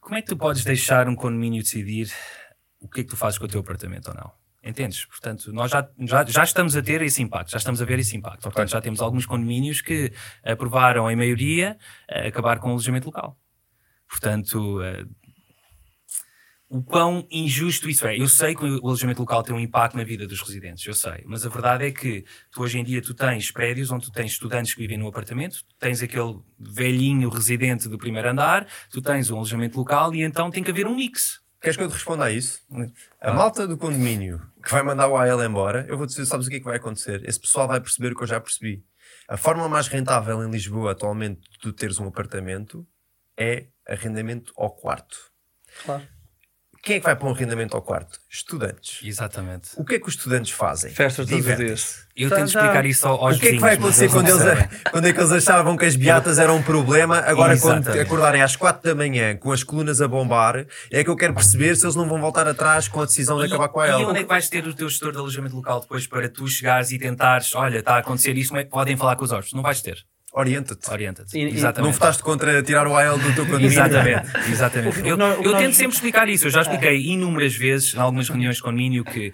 Como 0.00 0.16
é 0.16 0.22
que 0.22 0.28
tu 0.28 0.36
podes 0.36 0.64
deixar 0.64 1.08
um 1.08 1.14
condomínio 1.14 1.62
decidir 1.62 2.12
o 2.80 2.88
que 2.88 3.00
é 3.00 3.04
que 3.04 3.10
tu 3.10 3.16
fazes 3.16 3.38
com 3.38 3.44
o 3.44 3.48
teu 3.48 3.60
apartamento 3.60 4.08
ou 4.08 4.14
não? 4.14 4.30
Entendes? 4.64 5.04
Portanto, 5.06 5.52
nós 5.52 5.70
já, 5.70 5.88
já, 5.98 6.24
já 6.24 6.44
estamos 6.44 6.76
a 6.76 6.82
ter 6.82 7.02
esse 7.02 7.20
impacto, 7.20 7.50
já 7.50 7.58
estamos 7.58 7.82
a 7.82 7.84
ver 7.84 7.98
esse 7.98 8.16
impacto. 8.16 8.42
Portanto, 8.42 8.68
já 8.68 8.80
temos 8.80 9.00
alguns 9.00 9.26
condomínios 9.26 9.80
que 9.80 10.12
aprovaram 10.44 11.10
em 11.10 11.16
maioria 11.16 11.76
acabar 12.08 12.60
com 12.60 12.68
o 12.68 12.70
alojamento 12.72 13.06
local. 13.06 13.36
Portanto, 14.08 14.80
o 16.72 16.82
quão 16.82 17.26
injusto 17.30 17.86
isso 17.86 18.06
é. 18.06 18.18
Eu 18.18 18.26
sei 18.26 18.54
que 18.54 18.64
o 18.64 18.86
alojamento 18.86 19.20
local 19.20 19.42
tem 19.42 19.54
um 19.54 19.60
impacto 19.60 19.94
na 19.94 20.04
vida 20.04 20.26
dos 20.26 20.40
residentes, 20.40 20.86
eu 20.86 20.94
sei. 20.94 21.22
Mas 21.26 21.44
a 21.44 21.50
verdade 21.50 21.84
é 21.84 21.90
que 21.90 22.24
tu 22.50 22.62
hoje 22.62 22.78
em 22.78 22.82
dia 22.82 23.02
tu 23.02 23.12
tens 23.12 23.50
prédios 23.50 23.90
onde 23.90 24.06
tu 24.06 24.10
tens 24.10 24.32
estudantes 24.32 24.72
que 24.72 24.80
vivem 24.80 24.96
no 24.96 25.06
apartamento, 25.06 25.58
tu 25.58 25.76
tens 25.78 26.02
aquele 26.02 26.40
velhinho 26.58 27.28
residente 27.28 27.90
do 27.90 27.98
primeiro 27.98 28.30
andar, 28.30 28.66
tu 28.90 29.02
tens 29.02 29.30
um 29.30 29.36
alojamento 29.36 29.76
local 29.76 30.14
e 30.14 30.22
então 30.22 30.50
tem 30.50 30.62
que 30.62 30.70
haver 30.70 30.86
um 30.86 30.96
mix. 30.96 31.42
Queres 31.60 31.76
que 31.76 31.82
eu 31.82 31.88
te 31.88 31.92
responda 31.92 32.24
a 32.24 32.30
isso? 32.30 32.62
A 33.20 33.34
malta 33.34 33.68
do 33.68 33.76
condomínio 33.76 34.40
que 34.64 34.70
vai 34.70 34.82
mandar 34.82 35.08
o 35.08 35.16
AL 35.18 35.44
embora, 35.44 35.84
eu 35.90 35.98
vou 35.98 36.06
dizer, 36.06 36.24
sabes 36.24 36.46
o 36.46 36.50
que 36.50 36.56
é 36.56 36.58
que 36.58 36.64
vai 36.64 36.78
acontecer? 36.78 37.22
Esse 37.28 37.38
pessoal 37.38 37.68
vai 37.68 37.82
perceber 37.82 38.12
o 38.12 38.16
que 38.16 38.22
eu 38.22 38.26
já 38.26 38.40
percebi. 38.40 38.82
A 39.28 39.36
forma 39.36 39.68
mais 39.68 39.88
rentável 39.88 40.42
em 40.42 40.50
Lisboa 40.50 40.92
atualmente 40.92 41.42
de 41.50 41.58
tu 41.58 41.70
teres 41.70 41.98
um 41.98 42.08
apartamento 42.08 42.86
é 43.36 43.66
arrendamento 43.86 44.54
ao 44.56 44.70
quarto. 44.70 45.18
Claro. 45.84 46.02
Quem 46.82 46.96
é 46.96 46.98
que 46.98 47.04
vai 47.04 47.14
para 47.14 47.28
um 47.28 47.30
arrendamento 47.30 47.76
ao 47.76 47.82
quarto? 47.82 48.18
Estudantes. 48.28 48.98
Exatamente. 49.04 49.70
O 49.76 49.84
que 49.84 49.94
é 49.94 49.98
que 50.00 50.08
os 50.08 50.14
estudantes 50.14 50.50
fazem? 50.50 50.90
Festas 50.92 51.28
todos 51.28 51.46
os 51.46 51.56
dias. 51.56 52.06
Eu 52.16 52.28
tento 52.28 52.48
explicar 52.48 52.84
isso 52.84 53.06
aos 53.06 53.36
O 53.36 53.40
que 53.40 53.46
é 53.46 53.50
que 53.52 53.58
vai 53.60 53.74
acontecer 53.74 54.10
quando 54.10 54.28
eles, 54.28 54.42
quando 54.90 55.06
é 55.06 55.12
que 55.12 55.20
eles 55.20 55.30
achavam 55.30 55.76
que 55.76 55.84
as 55.84 55.94
beatas 55.94 56.40
eram 56.40 56.56
um 56.56 56.62
problema? 56.62 57.18
Agora, 57.18 57.52
Exatamente. 57.52 57.84
quando 57.86 58.00
acordarem 58.00 58.42
às 58.42 58.56
4 58.56 58.82
da 58.82 58.96
manhã 58.96 59.36
com 59.36 59.52
as 59.52 59.62
colunas 59.62 60.00
a 60.00 60.08
bombar, 60.08 60.66
é 60.90 61.04
que 61.04 61.08
eu 61.08 61.14
quero 61.14 61.34
perceber 61.34 61.76
se 61.76 61.84
eles 61.84 61.94
não 61.94 62.08
vão 62.08 62.20
voltar 62.20 62.48
atrás 62.48 62.88
com 62.88 63.00
a 63.00 63.04
decisão 63.04 63.38
de 63.38 63.46
acabar 63.46 63.68
com 63.68 63.80
ela. 63.80 64.02
E 64.02 64.04
onde 64.04 64.18
é 64.18 64.22
que 64.24 64.28
vais 64.28 64.48
ter 64.48 64.66
o 64.66 64.74
teu 64.74 64.88
gestor 64.88 65.12
de 65.12 65.18
alojamento 65.18 65.54
local 65.54 65.80
depois 65.80 66.08
para 66.08 66.28
tu 66.28 66.48
chegares 66.48 66.90
e 66.90 66.98
tentares, 66.98 67.54
olha, 67.54 67.78
está 67.78 67.94
a 67.94 67.98
acontecer 67.98 68.36
isso, 68.36 68.48
como 68.48 68.60
é 68.60 68.64
que 68.64 68.70
podem 68.70 68.96
falar 68.96 69.14
com 69.14 69.24
os 69.24 69.30
hóspedes? 69.30 69.52
Não 69.52 69.62
vais 69.62 69.80
ter. 69.80 70.04
Orienta-te. 70.32 70.90
Orienta-te. 70.90 71.38
Exatamente. 71.38 71.86
Não 71.86 71.92
votaste 71.92 72.22
contra 72.22 72.62
tirar 72.62 72.86
o 72.86 72.96
AL 72.96 73.18
do 73.18 73.34
teu 73.34 73.44
condomínio. 73.44 73.70
Exatamente. 73.70 74.28
Exatamente. 74.50 75.06
Eu, 75.06 75.18
eu 75.18 75.56
tento 75.56 75.74
sempre 75.74 75.94
explicar 75.94 76.28
isso. 76.28 76.46
Eu 76.46 76.50
já 76.50 76.62
expliquei 76.62 77.02
inúmeras 77.06 77.54
vezes, 77.54 77.94
em 77.94 77.98
algumas 77.98 78.28
reuniões 78.28 78.56
de 78.56 78.62
condomínio, 78.62 79.04
que 79.04 79.32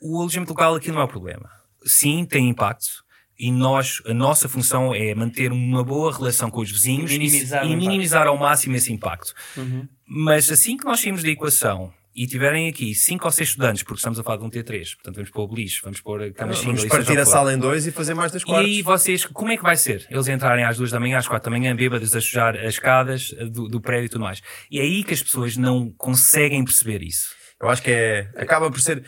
o 0.00 0.20
alojamento 0.20 0.52
local 0.52 0.74
aqui 0.74 0.90
não 0.90 1.00
é 1.00 1.04
o 1.04 1.08
problema. 1.08 1.50
sim, 1.84 2.24
tem 2.24 2.48
impacto. 2.48 3.06
E 3.38 3.52
nós, 3.52 4.02
a 4.04 4.12
nossa 4.12 4.48
função 4.48 4.92
é 4.92 5.14
manter 5.14 5.52
uma 5.52 5.84
boa 5.84 6.12
relação 6.12 6.50
com 6.50 6.60
os 6.60 6.70
vizinhos 6.72 7.12
minimizar 7.12 7.64
e, 7.64 7.70
e 7.70 7.76
minimizar 7.76 8.26
ao 8.26 8.36
máximo 8.36 8.74
esse 8.74 8.92
impacto. 8.92 9.32
Uhum. 9.56 9.86
Mas 10.04 10.50
assim 10.50 10.76
que 10.76 10.84
nós 10.84 10.98
saímos 10.98 11.22
da 11.22 11.28
equação 11.28 11.92
e 12.18 12.26
tiverem 12.26 12.68
aqui 12.68 12.96
cinco 12.96 13.26
ou 13.26 13.30
seis 13.30 13.50
estudantes, 13.50 13.84
porque 13.84 13.98
estamos 13.98 14.18
a 14.18 14.24
falar 14.24 14.38
de 14.38 14.44
um 14.44 14.50
T3, 14.50 14.96
portanto 14.96 15.14
vamos 15.14 15.30
pôr 15.30 15.42
o 15.44 15.46
beliche, 15.46 15.80
vamos 15.84 16.00
pôr 16.00 16.20
a 16.20 16.32
cama 16.32 16.52
Vamos 16.52 16.84
partir 16.86 17.16
a 17.16 17.24
sala 17.24 17.54
em 17.54 17.58
dois 17.58 17.86
e 17.86 17.92
fazer 17.92 18.12
mais 18.12 18.32
das 18.32 18.42
quartos. 18.42 18.68
E 18.68 18.70
aí 18.78 18.82
vocês, 18.82 19.24
como 19.24 19.52
é 19.52 19.56
que 19.56 19.62
vai 19.62 19.76
ser? 19.76 20.04
Eles 20.10 20.26
entrarem 20.26 20.64
às 20.64 20.76
duas 20.76 20.90
da 20.90 20.98
manhã, 20.98 21.18
às 21.18 21.28
quatro 21.28 21.48
da 21.48 21.56
manhã, 21.56 21.76
bêbados 21.76 22.16
a 22.16 22.20
sujar 22.20 22.56
as 22.56 22.74
escadas 22.74 23.30
do, 23.52 23.68
do 23.68 23.80
prédio 23.80 24.06
e 24.06 24.08
tudo 24.08 24.22
mais. 24.22 24.42
E 24.68 24.80
é 24.80 24.82
aí 24.82 25.04
que 25.04 25.14
as 25.14 25.22
pessoas 25.22 25.56
não 25.56 25.92
conseguem 25.96 26.64
perceber 26.64 27.04
isso. 27.04 27.36
Eu 27.60 27.68
acho 27.68 27.82
que 27.82 27.90
é, 27.92 28.28
acaba 28.36 28.68
por 28.68 28.80
ser 28.80 29.04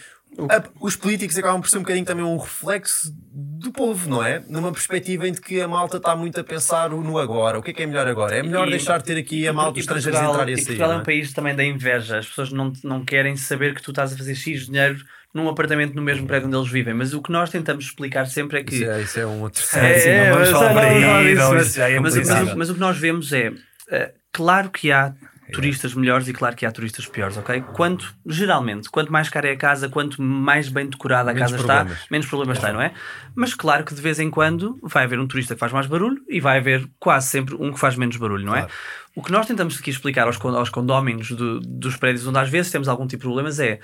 os 0.80 0.96
políticos 0.96 1.36
acabam 1.36 1.60
por 1.60 1.68
ser 1.68 1.78
um 1.78 1.82
bocadinho 1.82 2.04
também 2.04 2.24
um 2.24 2.36
reflexo 2.36 3.12
do 3.32 3.72
povo, 3.72 4.08
não 4.08 4.24
é? 4.24 4.42
Numa 4.48 4.72
perspectiva 4.72 5.28
em 5.28 5.34
que 5.34 5.60
a 5.60 5.68
malta 5.68 5.96
está 5.96 6.14
muito 6.16 6.40
a 6.40 6.44
pensar 6.44 6.90
no 6.90 7.18
agora. 7.18 7.58
O 7.58 7.62
que 7.62 7.70
é 7.70 7.74
que 7.74 7.82
é 7.82 7.86
melhor 7.86 8.06
agora? 8.06 8.36
É 8.36 8.42
melhor 8.42 8.66
e, 8.68 8.70
deixar 8.70 8.98
de 8.98 9.04
ter 9.04 9.18
aqui 9.18 9.46
a 9.46 9.52
malta 9.52 9.72
dos 9.72 9.80
estrangeiros 9.80 10.20
entrar 10.20 10.48
e 10.48 10.56
sair. 10.56 10.66
Portugal 10.66 10.92
é 10.92 10.96
um 10.96 11.00
é? 11.00 11.04
país 11.04 11.32
também 11.32 11.54
da 11.54 11.64
inveja. 11.64 12.18
As 12.18 12.28
pessoas 12.28 12.52
não, 12.52 12.72
não 12.84 13.04
querem 13.04 13.36
saber 13.36 13.74
que 13.74 13.82
tu 13.82 13.90
estás 13.90 14.12
a 14.12 14.16
fazer 14.16 14.34
X 14.34 14.66
dinheiro 14.66 14.98
num 15.32 15.48
apartamento 15.48 15.94
no 15.94 16.02
mesmo 16.02 16.26
prédio 16.26 16.48
onde 16.48 16.56
eles 16.56 16.70
vivem. 16.70 16.94
Mas 16.94 17.14
o 17.14 17.22
que 17.22 17.30
nós 17.30 17.50
tentamos 17.50 17.84
explicar 17.84 18.26
sempre 18.26 18.60
é 18.60 18.64
que. 18.64 18.74
Isso 18.74 18.84
é, 18.84 19.02
isso 19.02 19.20
é 19.20 19.26
um 19.26 19.42
outro. 19.42 19.62
É, 19.74 20.08
é, 20.08 22.00
mas, 22.00 22.54
mas 22.54 22.70
o 22.70 22.74
que 22.74 22.80
nós 22.80 22.96
vemos 22.98 23.32
é. 23.32 23.50
Uh, 23.50 24.12
claro 24.32 24.70
que 24.70 24.92
há 24.92 25.12
turistas 25.50 25.94
melhores 25.94 26.28
e 26.28 26.32
claro 26.32 26.56
que 26.56 26.64
há 26.64 26.72
turistas 26.72 27.06
piores, 27.06 27.36
ok? 27.36 27.62
Quanto, 27.74 28.14
geralmente, 28.26 28.88
quanto 28.88 29.12
mais 29.12 29.28
cara 29.28 29.48
é 29.48 29.52
a 29.52 29.56
casa, 29.56 29.88
quanto 29.88 30.22
mais 30.22 30.68
bem 30.68 30.86
decorada 30.86 31.30
a 31.30 31.34
menos 31.34 31.50
casa 31.50 31.64
problemas. 31.64 31.92
está, 31.92 32.06
menos 32.10 32.26
problemas 32.26 32.58
é. 32.58 32.60
tem, 32.60 32.72
não 32.72 32.80
é? 32.80 32.92
Mas 33.34 33.54
claro 33.54 33.84
que 33.84 33.94
de 33.94 34.00
vez 34.00 34.18
em 34.18 34.30
quando 34.30 34.78
vai 34.82 35.04
haver 35.04 35.18
um 35.18 35.26
turista 35.26 35.54
que 35.54 35.60
faz 35.60 35.72
mais 35.72 35.86
barulho 35.86 36.22
e 36.28 36.40
vai 36.40 36.58
haver 36.58 36.88
quase 36.98 37.28
sempre 37.28 37.54
um 37.54 37.72
que 37.72 37.78
faz 37.78 37.96
menos 37.96 38.16
barulho, 38.16 38.44
não 38.44 38.54
é? 38.54 38.60
claro. 38.60 38.72
é? 38.72 39.10
O 39.14 39.22
que 39.22 39.32
nós 39.32 39.46
tentamos 39.46 39.78
aqui 39.78 39.90
explicar 39.90 40.26
aos, 40.26 40.40
aos 40.40 40.70
condóminos 40.70 41.32
do, 41.32 41.60
dos 41.60 41.96
prédios 41.96 42.26
onde 42.26 42.38
às 42.38 42.48
vezes 42.48 42.70
temos 42.70 42.88
algum 42.88 43.06
tipo 43.06 43.22
de 43.22 43.26
problemas 43.26 43.58
é 43.58 43.80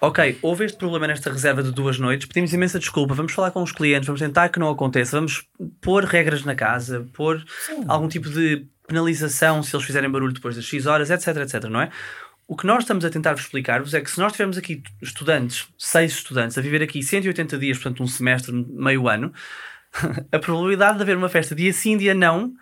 ok, 0.00 0.38
houve 0.42 0.64
este 0.64 0.78
problema 0.78 1.06
nesta 1.06 1.30
reserva 1.30 1.62
de 1.62 1.72
duas 1.72 1.98
noites, 1.98 2.26
pedimos 2.26 2.52
imensa 2.52 2.78
desculpa, 2.78 3.14
vamos 3.14 3.32
falar 3.32 3.50
com 3.50 3.62
os 3.62 3.72
clientes, 3.72 4.06
vamos 4.06 4.20
tentar 4.20 4.48
que 4.48 4.58
não 4.58 4.70
aconteça, 4.70 5.16
vamos 5.16 5.44
pôr 5.80 6.04
regras 6.04 6.44
na 6.44 6.54
casa, 6.54 7.06
pôr 7.12 7.44
Sim. 7.66 7.84
algum 7.88 8.08
tipo 8.08 8.28
de 8.30 8.66
penalização 8.86 9.62
se 9.62 9.74
eles 9.74 9.86
fizerem 9.86 10.10
barulho 10.10 10.32
depois 10.32 10.56
das 10.56 10.64
X 10.64 10.86
horas, 10.86 11.10
etc, 11.10 11.36
etc, 11.38 11.64
não 11.64 11.80
é? 11.80 11.90
O 12.46 12.56
que 12.56 12.66
nós 12.66 12.84
estamos 12.84 13.04
a 13.04 13.10
tentar 13.10 13.34
explicar-vos 13.34 13.92
é 13.92 14.00
que 14.00 14.10
se 14.10 14.18
nós 14.18 14.32
tivermos 14.32 14.56
aqui 14.56 14.82
estudantes, 15.02 15.68
seis 15.76 16.12
estudantes, 16.12 16.56
a 16.56 16.62
viver 16.62 16.82
aqui 16.82 17.02
180 17.02 17.58
dias, 17.58 17.76
portanto 17.76 18.02
um 18.02 18.06
semestre, 18.06 18.52
meio 18.70 19.06
ano, 19.06 19.32
a 20.32 20.38
probabilidade 20.38 20.96
de 20.96 21.02
haver 21.02 21.16
uma 21.16 21.28
festa 21.28 21.54
dia 21.54 21.72
sim, 21.74 21.98
dia 21.98 22.14
não, 22.14 22.54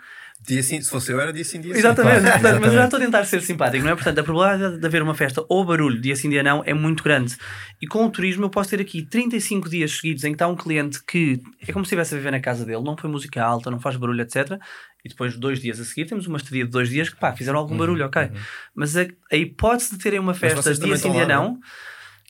Dia 0.45 0.62
sim, 0.62 0.80
se 0.80 0.91
fosse 0.91 1.11
eu 1.11 1.20
era 1.20 1.32
dia 1.32 1.45
sim, 1.45 1.61
dia 1.61 1.72
sim. 1.72 1.78
Exatamente, 1.78 2.30
portanto, 2.30 2.61
mas 2.61 2.72
eu 2.72 2.78
já 2.78 2.84
estou 2.84 2.99
a 2.99 3.03
tentar 3.03 3.24
ser 3.24 3.41
simpático, 3.43 3.82
não 3.82 3.91
é? 3.91 3.95
Portanto, 3.95 4.18
a 4.18 4.22
probabilidade 4.22 4.78
de 4.78 4.87
haver 4.87 5.03
uma 5.03 5.14
festa 5.14 5.45
ou 5.49 5.64
barulho 5.64 6.01
dia 6.01 6.14
sim, 6.14 6.28
dia 6.28 6.43
não 6.43 6.62
é 6.64 6.74
muito 6.74 7.03
grande. 7.03 7.37
E 7.80 7.87
com 7.87 8.05
o 8.05 8.11
turismo 8.11 8.45
eu 8.45 8.51
posso 8.51 8.70
ter 8.70 8.80
aqui 8.80 9.03
35 9.03 9.68
dias 9.68 9.93
seguidos 9.93 10.24
em 10.24 10.28
que 10.28 10.34
está 10.34 10.47
um 10.47 10.55
cliente 10.55 11.03
que 11.05 11.41
é 11.66 11.72
como 11.72 11.84
se 11.84 11.89
estivesse 11.89 12.14
a 12.14 12.18
viver 12.18 12.30
na 12.30 12.41
casa 12.41 12.64
dele, 12.64 12.82
não 12.82 12.97
foi 12.97 13.11
música 13.11 13.43
alta, 13.43 13.70
não 13.70 13.80
faz 13.80 13.97
barulho, 13.97 14.20
etc. 14.22 14.59
E 15.05 15.09
depois, 15.09 15.37
dois 15.37 15.61
dias 15.61 15.80
a 15.80 15.84
seguir, 15.84 16.07
temos 16.07 16.26
uma 16.26 16.37
estadia 16.37 16.64
de 16.64 16.70
dois 16.70 16.89
dias 16.89 17.09
que 17.09 17.16
pá, 17.16 17.32
fizeram 17.32 17.59
algum 17.59 17.72
uhum, 17.72 17.78
barulho, 17.78 18.05
ok. 18.07 18.22
Uhum. 18.22 18.30
Mas 18.74 18.97
a, 18.97 19.07
a, 19.32 19.37
hipótese 19.37 19.97
de 19.97 19.99
terem 19.99 20.18
uma 20.18 20.34
festa 20.34 20.74
dia 20.74 20.97
sim, 20.97 21.12
dia 21.12 21.26
não. 21.26 21.59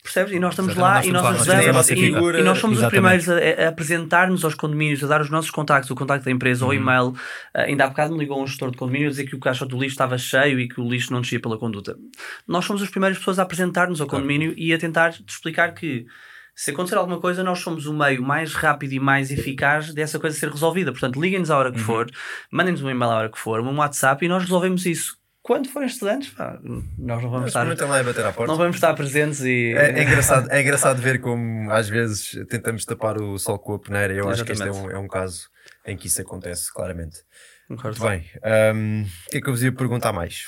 Percebes? 0.07 0.31
E 0.31 0.39
nós 0.39 0.53
estamos 0.53 0.75
lá 0.75 1.05
e 1.05 1.11
nós 1.11 1.25
ajudamos. 1.25 1.89
E, 1.89 2.05
e, 2.05 2.11
nós 2.41 2.59
somos 2.59 2.77
Exatamente. 2.77 2.85
os 3.19 3.25
primeiros 3.25 3.29
a, 3.29 3.65
a 3.65 3.67
apresentar-nos 3.67 4.45
aos 4.45 4.55
condomínios, 4.55 5.03
a 5.03 5.07
dar 5.07 5.19
os 5.19 5.29
nossos 5.29 5.51
contactos, 5.51 5.91
o 5.91 5.95
contacto 5.95 6.23
da 6.23 6.31
empresa 6.31 6.63
ou 6.63 6.71
uhum. 6.71 6.77
e-mail. 6.77 7.07
Uh, 7.09 7.15
ainda 7.53 7.83
há 7.83 7.87
bocado 7.87 8.13
me 8.13 8.19
ligou 8.19 8.41
um 8.41 8.47
gestor 8.47 8.71
de 8.71 8.77
condomínio 8.77 9.07
a 9.07 9.11
dizer 9.11 9.25
que 9.25 9.35
o 9.35 9.39
caixa 9.39 9.65
do 9.65 9.77
lixo 9.77 9.93
estava 9.93 10.17
cheio 10.17 10.61
e 10.61 10.69
que 10.69 10.79
o 10.79 10.89
lixo 10.89 11.11
não 11.11 11.19
descia 11.19 11.41
pela 11.41 11.57
conduta. 11.57 11.97
Nós 12.47 12.63
somos 12.63 12.81
as 12.81 12.89
primeiras 12.89 13.17
pessoas 13.17 13.37
a 13.37 13.43
apresentar-nos 13.43 13.99
ao 13.99 14.07
condomínio 14.07 14.51
claro. 14.51 14.61
e 14.61 14.73
a 14.73 14.77
tentar 14.77 15.13
explicar 15.27 15.73
que 15.73 16.05
se 16.55 16.71
acontecer 16.71 16.95
alguma 16.95 17.19
coisa, 17.19 17.43
nós 17.43 17.59
somos 17.59 17.85
o 17.85 17.93
meio 17.93 18.23
mais 18.23 18.53
rápido 18.53 18.93
e 18.93 18.99
mais 18.99 19.29
eficaz 19.29 19.93
dessa 19.93 20.17
coisa 20.17 20.37
ser 20.39 20.49
resolvida. 20.49 20.91
Portanto, 20.91 21.21
liguem-nos 21.21 21.51
à 21.51 21.57
hora 21.57 21.71
que 21.71 21.79
uhum. 21.79 21.83
for, 21.83 22.09
mandem-nos 22.49 22.81
um 22.81 22.89
e-mail 22.89 23.11
à 23.11 23.15
hora 23.15 23.29
que 23.29 23.37
for, 23.37 23.59
um 23.59 23.77
WhatsApp 23.77 24.25
e 24.25 24.29
nós 24.29 24.43
resolvemos 24.43 24.85
isso 24.85 25.16
quando 25.47 25.69
forem 25.69 25.87
estudantes, 25.87 26.29
pá, 26.31 26.59
nós 26.97 27.23
não 27.23 27.29
vamos 27.29 27.47
estar. 27.47 27.65
Lá 27.65 28.03
bater 28.03 28.25
à 28.25 28.33
porta. 28.33 28.51
Não 28.51 28.57
vamos 28.57 28.75
estar 28.75 28.93
presentes 28.93 29.39
e. 29.39 29.73
É, 29.77 29.97
é, 29.97 30.03
engraçado, 30.03 30.51
é 30.51 30.61
engraçado 30.61 31.01
ver 31.01 31.21
como 31.21 31.71
às 31.71 31.87
vezes 31.87 32.37
tentamos 32.49 32.83
tapar 32.83 33.15
o 33.15 33.39
sol 33.39 33.57
com 33.57 33.75
a 33.75 33.79
peneira. 33.79 34.13
Eu 34.13 34.29
Exatamente. 34.29 34.41
acho 34.41 34.45
que 34.45 34.51
este 34.51 34.67
é 34.67 34.71
um, 34.71 34.91
é 34.91 34.99
um 34.99 35.07
caso 35.07 35.49
em 35.85 35.95
que 35.95 36.07
isso 36.07 36.21
acontece, 36.21 36.71
claramente. 36.73 37.19
Muito 37.69 38.01
bem. 38.01 38.29
Um, 38.75 39.03
o 39.03 39.29
que 39.29 39.37
é 39.37 39.41
que 39.41 39.47
eu 39.47 39.53
vos 39.53 39.63
ia 39.63 39.71
perguntar 39.71 40.11
mais? 40.11 40.47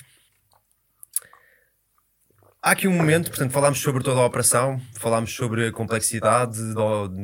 Há 2.62 2.72
aqui 2.72 2.90
um 2.90 2.94
momento, 2.94 3.30
portanto, 3.30 3.54
falámos 3.54 3.80
sobre 3.80 4.04
toda 4.04 4.20
a 4.20 4.26
operação, 4.26 4.82
falámos 4.96 5.34
sobre 5.34 5.68
a 5.68 5.72
complexidade. 5.72 6.60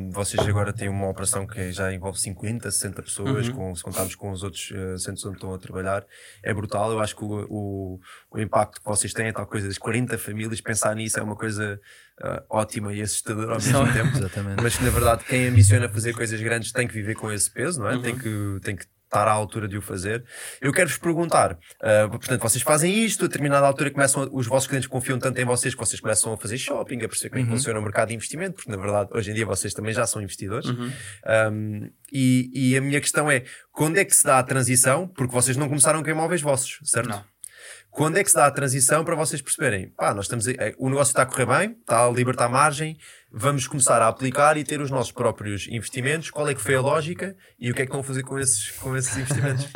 vocês 0.10 0.48
agora 0.48 0.72
têm 0.72 0.88
uma 0.88 1.10
operação 1.10 1.46
que 1.46 1.74
já 1.74 1.94
envolve 1.94 2.18
50, 2.18 2.72
60 2.72 3.04
pessoas, 3.04 3.50
uhum. 3.50 3.54
com, 3.54 3.76
se 3.76 3.84
contarmos 3.84 4.16
com 4.16 4.32
os 4.32 4.44
outros 4.44 4.72
uh, 4.72 4.98
centros 4.98 5.26
onde 5.26 5.36
estão 5.36 5.54
a 5.54 5.58
trabalhar. 5.58 6.06
É 6.42 6.54
brutal. 6.54 6.90
Eu 6.90 7.02
acho 7.02 7.18
que 7.18 7.26
o, 7.26 7.46
o, 7.50 8.00
o, 8.32 8.40
impacto 8.40 8.80
que 8.80 8.86
vocês 8.86 9.12
têm, 9.12 9.34
tal 9.34 9.46
coisa 9.46 9.68
das 9.68 9.78
40 9.78 10.18
famílias, 10.18 10.62
pensar 10.62 10.96
nisso 10.96 11.20
é 11.20 11.22
uma 11.22 11.36
coisa 11.36 11.82
uh, 12.24 12.42
ótima 12.50 12.94
e 12.94 13.02
assustadora 13.02 13.56
ao 13.56 13.62
mesmo 13.62 13.92
tempo. 13.92 14.18
Exatamente. 14.18 14.64
Mas 14.64 14.78
que, 14.78 14.86
na 14.86 14.90
verdade, 14.90 15.26
quem 15.26 15.48
ambiciona 15.48 15.90
fazer 15.90 16.14
coisas 16.14 16.40
grandes 16.40 16.72
tem 16.72 16.88
que 16.88 16.94
viver 16.94 17.16
com 17.16 17.30
esse 17.30 17.52
peso, 17.52 17.82
não 17.82 17.90
é? 17.90 17.96
Uhum. 17.96 18.02
Tem, 18.02 18.18
que, 18.18 18.60
tem 18.64 18.76
que 18.78 18.86
estar 19.16 19.28
à 19.28 19.32
altura 19.32 19.68
de 19.68 19.78
o 19.78 19.82
fazer. 19.82 20.24
Eu 20.62 20.72
quero-vos 20.74 20.98
perguntar, 20.98 21.54
uh, 21.54 22.10
portanto, 22.10 22.42
vocês 22.42 22.62
fazem 22.62 23.04
isto, 23.04 23.26
a 23.26 23.28
determinada 23.28 23.66
altura 23.66 23.90
começam, 23.90 24.30
os 24.32 24.48
vossos 24.48 24.68
clientes 24.68 24.88
confiam 24.88 25.18
tanto 25.18 25.40
em 25.40 25.46
vocês 25.46 25.74
que 25.74 25.80
vocês 25.80 26.00
começam 26.00 26.34
a 26.34 26.38
fazer 26.38 26.58
shopping, 26.58 26.98
a 27.04 27.08
perceber 27.08 27.30
como 27.30 27.42
é 27.42 27.44
uhum. 27.46 27.52
funciona 27.52 27.80
o 27.80 27.82
mercado 27.82 28.10
de 28.10 28.16
investimento, 28.16 28.56
porque 28.56 28.70
na 28.70 28.78
verdade 28.78 29.10
hoje 29.14 29.32
em 29.32 29.34
dia 29.34 29.46
vocês 29.46 29.74
também 29.74 29.94
já 29.94 30.06
são 30.06 30.22
investidores. 30.22 30.68
Uhum. 30.68 30.92
Um, 31.52 31.90
e, 32.12 32.52
e, 32.54 32.78
a 32.78 32.82
minha 32.82 33.02
questão 33.02 33.30
é, 33.30 33.44
quando 33.72 33.98
é 33.98 34.06
que 34.06 34.16
se 34.16 34.26
dá 34.26 34.40
a 34.40 34.44
transição? 34.44 35.08
Porque 35.08 35.34
vocês 35.34 35.58
não 35.58 35.68
começaram 35.68 36.04
com 36.04 36.10
imóveis 36.10 36.42
vossos, 36.42 36.80
certo? 36.84 37.10
Não. 37.10 37.35
Quando 37.96 38.18
é 38.18 38.24
que 38.26 38.30
se 38.30 38.36
dá 38.36 38.46
a 38.46 38.52
transição 38.52 39.06
para 39.06 39.16
vocês 39.16 39.42
perceberem, 39.42 39.88
pá, 39.88 40.14
nós 40.14 40.26
estamos, 40.26 40.46
é, 40.50 40.76
o 40.78 40.90
negócio 40.90 41.12
está 41.12 41.22
a 41.22 41.26
correr 41.26 41.46
bem, 41.46 41.78
está 41.80 42.06
a 42.06 42.12
libertar 42.12 42.50
margem, 42.50 42.98
vamos 43.32 43.68
começar 43.68 44.02
a 44.02 44.10
aplicar 44.10 44.58
e 44.58 44.66
ter 44.66 44.82
os 44.82 44.92
nossos 44.92 45.14
próprios 45.14 45.66
investimentos. 45.70 46.30
Qual 46.30 46.46
é 46.50 46.54
que 46.54 46.60
foi 46.60 46.76
a 46.76 46.82
lógica 46.82 47.38
e 47.58 47.72
o 47.72 47.74
que 47.74 47.84
é 47.84 47.86
que 47.86 47.96
a 47.96 48.04
fazer 48.04 48.24
com 48.24 48.38
esses, 48.38 48.72
com 48.72 48.98
esses 48.98 49.16
investimentos? 49.18 49.70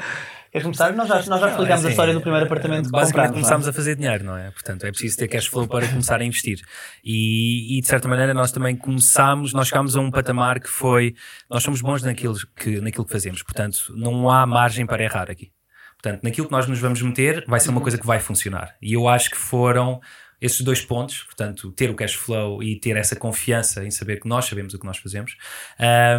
Queres 0.51 0.63
começar? 0.63 0.91
Nós 0.91 1.07
já, 1.07 1.15
nós 1.27 1.39
já 1.39 1.49
explicámos 1.49 1.85
é, 1.85 1.87
a 1.87 1.91
história 1.91 2.13
do 2.13 2.19
primeiro 2.19 2.45
apartamento 2.45 2.87
que 2.87 2.91
Basicamente 2.91 3.31
começámos 3.31 3.67
é? 3.67 3.69
a 3.69 3.73
fazer 3.73 3.95
dinheiro, 3.95 4.25
não 4.25 4.35
é? 4.35 4.51
Portanto, 4.51 4.83
é 4.83 4.89
preciso 4.89 5.15
ter 5.15 5.29
cash 5.29 5.47
flow 5.47 5.65
para 5.65 5.87
começar 5.87 6.19
a 6.19 6.25
investir. 6.25 6.59
E, 7.01 7.77
e, 7.77 7.81
de 7.81 7.87
certa 7.87 8.09
maneira 8.09 8.33
nós 8.33 8.51
também 8.51 8.75
começámos, 8.75 9.53
nós 9.53 9.69
chegámos 9.69 9.95
a 9.95 10.01
um 10.01 10.11
patamar 10.11 10.59
que 10.59 10.67
foi, 10.67 11.15
nós 11.49 11.63
somos 11.63 11.79
bons 11.79 12.03
naquilo 12.03 12.35
que, 12.53 12.81
naquilo 12.81 13.05
que 13.05 13.13
fazemos. 13.13 13.41
Portanto, 13.43 13.93
não 13.95 14.29
há 14.29 14.45
margem 14.45 14.85
para 14.85 15.01
errar 15.01 15.31
aqui. 15.31 15.53
Portanto, 16.01 16.23
naquilo 16.23 16.47
que 16.47 16.51
nós 16.51 16.65
nos 16.65 16.79
vamos 16.79 17.01
meter, 17.01 17.43
vai 17.45 17.59
ser 17.59 17.69
uma 17.69 17.81
coisa 17.81 17.97
que 17.97 18.05
vai 18.07 18.19
funcionar. 18.19 18.75
E 18.81 18.93
eu 18.93 19.07
acho 19.07 19.29
que 19.29 19.37
foram 19.37 19.99
esses 20.41 20.61
dois 20.61 20.81
pontos, 20.81 21.23
portanto, 21.23 21.71
ter 21.73 21.89
o 21.89 21.93
cash 21.95 22.13
flow 22.13 22.63
e 22.63 22.79
ter 22.79 22.95
essa 22.95 23.15
confiança 23.15 23.83
em 23.85 23.91
saber 23.91 24.21
que 24.21 24.27
nós 24.27 24.45
sabemos 24.45 24.73
o 24.73 24.79
que 24.79 24.85
nós 24.85 24.97
fazemos, 24.97 25.35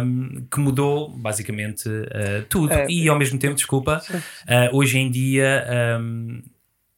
um, 0.03 0.45
que 0.45 0.59
mudou 0.59 1.09
basicamente 1.09 1.89
uh, 1.89 2.45
tudo. 2.47 2.71
É, 2.71 2.85
e 2.87 3.09
ao 3.09 3.17
mesmo 3.17 3.39
tempo, 3.39 3.55
desculpa, 3.55 3.99
uh, 4.11 4.77
hoje 4.77 4.99
em 4.99 5.09
dia 5.09 5.65
um, 5.99 6.43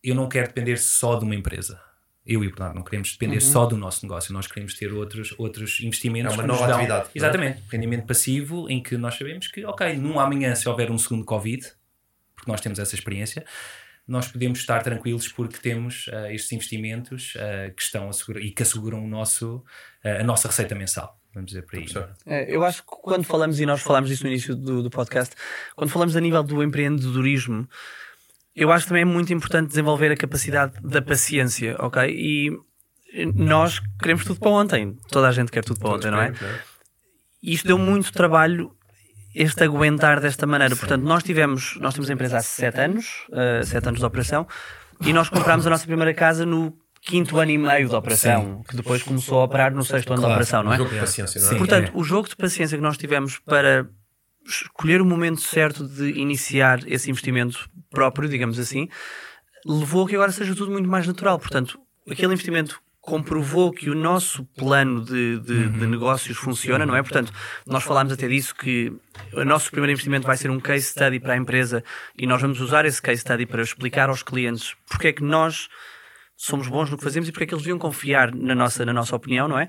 eu 0.04 0.14
não 0.14 0.28
quero 0.28 0.48
depender 0.48 0.78
só 0.78 1.16
de 1.16 1.24
uma 1.24 1.36
empresa. 1.36 1.80
Eu 2.26 2.44
e 2.44 2.48
o 2.48 2.50
Bernardo 2.52 2.76
não 2.76 2.84
queremos 2.84 3.14
depender 3.14 3.36
uhum. 3.36 3.42
só 3.42 3.66
do 3.66 3.78
nosso 3.78 4.06
negócio, 4.06 4.34
nós 4.34 4.48
queremos 4.48 4.74
ter 4.74 4.92
outros, 4.92 5.34
outros 5.38 5.80
investimentos. 5.82 6.34
É 6.34 6.36
uma 6.36 6.48
nova 6.48 6.68
dão, 6.68 6.76
atividade. 6.76 7.08
É? 7.08 7.18
Exatamente, 7.18 7.60
é? 7.60 7.72
rendimento 7.72 8.06
passivo 8.06 8.70
em 8.70 8.84
que 8.84 8.98
nós 8.98 9.16
sabemos 9.16 9.48
que, 9.48 9.66
ok, 9.66 9.96
num 9.96 10.20
amanhã, 10.20 10.56
se 10.56 10.68
houver 10.68 10.92
um 10.92 10.98
segundo 10.98 11.24
Covid, 11.24 11.66
porque 12.44 12.52
nós 12.52 12.62
temos 12.62 12.78
essa 12.78 12.94
experiência, 12.94 13.46
nós 14.08 14.28
podemos 14.28 14.60
estar 14.60 14.84
tranquilos 14.84 15.30
porque 15.30 15.58
temos 15.58 16.08
uh, 16.08 16.28
estes 16.28 16.52
investimentos 16.52 17.34
uh, 17.36 17.74
que 17.74 17.82
estão 17.82 18.10
a 18.10 18.40
e 18.40 18.52
que 18.52 18.62
asseguram 18.62 19.04
o 19.04 19.08
nosso, 19.08 19.64
uh, 20.04 20.20
a 20.20 20.24
nossa 20.24 20.50
receita 20.50 20.76
mensal. 20.76 21.18
Vamos 21.34 21.48
dizer 21.48 21.64
por 21.64 21.80
aí. 21.80 21.86
É, 22.28 22.54
eu 22.54 22.64
acho 22.64 22.84
que 22.84 22.90
quando 22.90 23.24
falamos, 23.24 23.60
e 23.60 23.66
nós 23.66 23.82
falámos 23.82 24.10
disso 24.10 24.24
no 24.24 24.30
início 24.30 24.56
do, 24.56 24.84
do 24.84 24.90
podcast, 24.90 25.34
quando 25.76 25.90
falamos 25.90 26.16
a 26.16 26.22
nível 26.22 26.44
do 26.44 26.62
empreendedorismo, 26.62 27.68
eu 28.56 28.72
acho 28.72 28.86
que 28.86 28.90
também 28.90 29.02
é 29.02 29.06
muito 29.06 29.34
importante 29.34 29.70
desenvolver 29.70 30.12
a 30.12 30.18
capacidade 30.18 30.74
da 30.84 31.02
paciência, 31.02 31.76
ok? 31.80 32.08
E 32.08 32.52
nós 33.34 33.82
queremos 34.00 34.26
tudo 34.26 34.40
para 34.40 34.52
ontem. 34.52 34.96
Toda 35.10 35.28
a 35.28 35.32
gente 35.32 35.52
quer 35.52 35.64
tudo 35.64 35.80
para 35.80 35.90
ontem, 35.90 36.12
não 36.12 36.22
é? 36.22 36.34
E 37.42 37.54
isto 37.54 37.68
deu 37.68 37.80
muito 37.80 38.12
trabalho 38.12 38.76
este 39.34 39.64
aguentar 39.64 40.20
desta 40.20 40.46
maneira. 40.46 40.76
Portanto, 40.76 41.04
nós 41.04 41.24
tivemos, 41.24 41.78
nós 41.80 41.94
temos 41.94 42.10
a 42.10 42.14
empresa 42.14 42.38
há 42.38 42.42
sete 42.42 42.80
anos, 42.80 43.26
uh, 43.30 43.66
sete 43.66 43.88
anos 43.88 44.00
de 44.00 44.06
operação, 44.06 44.48
e 45.02 45.12
nós 45.12 45.30
comprámos 45.30 45.66
a 45.68 45.70
nossa 45.70 45.86
primeira 45.86 46.14
casa 46.14 46.46
no 46.46 46.74
quinto 47.02 47.38
ano 47.38 47.52
e 47.52 47.58
meio 47.58 47.90
de 47.90 47.96
operação, 47.96 48.58
Sim. 48.58 48.64
que 48.70 48.76
depois 48.78 49.04
começou 49.04 49.40
a 49.40 49.44
operar 49.44 49.74
no 49.74 49.84
sexto 49.84 50.14
ano 50.14 50.22
claro. 50.22 50.34
de 50.34 50.34
operação, 50.34 50.64
não 50.64 50.74
é? 50.74 50.78
Jogo 50.78 50.90
de 50.90 51.00
paciência, 51.00 51.42
não 51.42 51.48
é? 51.48 51.52
Sim, 51.52 51.58
Portanto, 51.58 51.92
é. 51.94 51.98
o 51.98 52.04
jogo 52.04 52.30
de 52.30 52.36
paciência 52.36 52.78
que 52.78 52.84
nós 52.84 52.98
tivemos 52.98 53.40
para 53.40 53.88
escolher 54.46 55.02
o 55.02 55.06
momento 55.06 55.42
certo 55.42 55.88
de 55.88 56.12
iniciar 56.12 56.80
esse 56.86 57.10
investimento 57.10 57.70
próprio, 57.90 58.30
digamos 58.30 58.60
assim, 58.60 58.88
levou 59.66 60.06
a 60.06 60.10
que 60.10 60.16
agora 60.16 60.32
seja 60.32 60.56
tudo 60.56 60.72
muito 60.72 60.90
mais 60.90 61.08
natural. 61.08 61.40
Portanto, 61.40 61.80
aquele 62.10 62.34
investimento 62.34 62.82
comprovou 63.04 63.70
que 63.70 63.90
o 63.90 63.96
nosso 63.96 64.46
plano 64.56 65.04
de, 65.04 65.38
de, 65.42 65.54
uhum. 65.54 65.72
de, 65.78 65.88
negócios 65.88 66.38
funciona, 66.38 66.86
não 66.86 66.96
é? 66.96 67.04
Portanto, 67.04 67.34
nós 67.68 67.84
falámos 67.84 68.14
até 68.14 68.30
disso 68.30 68.56
que 68.56 68.94
o 69.34 69.44
nosso 69.44 69.70
primeiro 69.70 69.92
investimento 69.92 70.26
vai 70.26 70.38
ser 70.38 70.50
um 70.50 70.58
case 70.58 70.86
study 70.86 71.20
para 71.20 71.34
a 71.34 71.38
empresa 71.38 71.84
e 72.18 72.26
nós 72.26 72.42
vamos 72.42 72.62
usar 72.62 72.86
esse 72.86 73.02
case 73.02 73.20
study 73.20 73.46
para 73.46 73.62
explicar 73.62 74.08
aos 74.08 74.24
clientes 74.24 74.74
porque 74.88 75.10
é 75.10 75.14
que 75.14 75.22
nós 75.22 75.68
somos 76.38 76.70
bons 76.70 76.90
no 76.90 76.98
que 76.98 77.04
fazemos 77.04 77.28
e 77.28 77.34
porque 77.34 77.44
é 77.44 77.48
que 77.48 77.54
eles 77.54 77.64
deviam 77.64 77.78
confiar 77.78 78.34
na 78.34 78.56
nossa, 78.56 78.86
na 78.86 78.94
nossa 78.94 79.14
opinião, 79.14 79.50
não 79.50 79.60
é? 79.60 79.68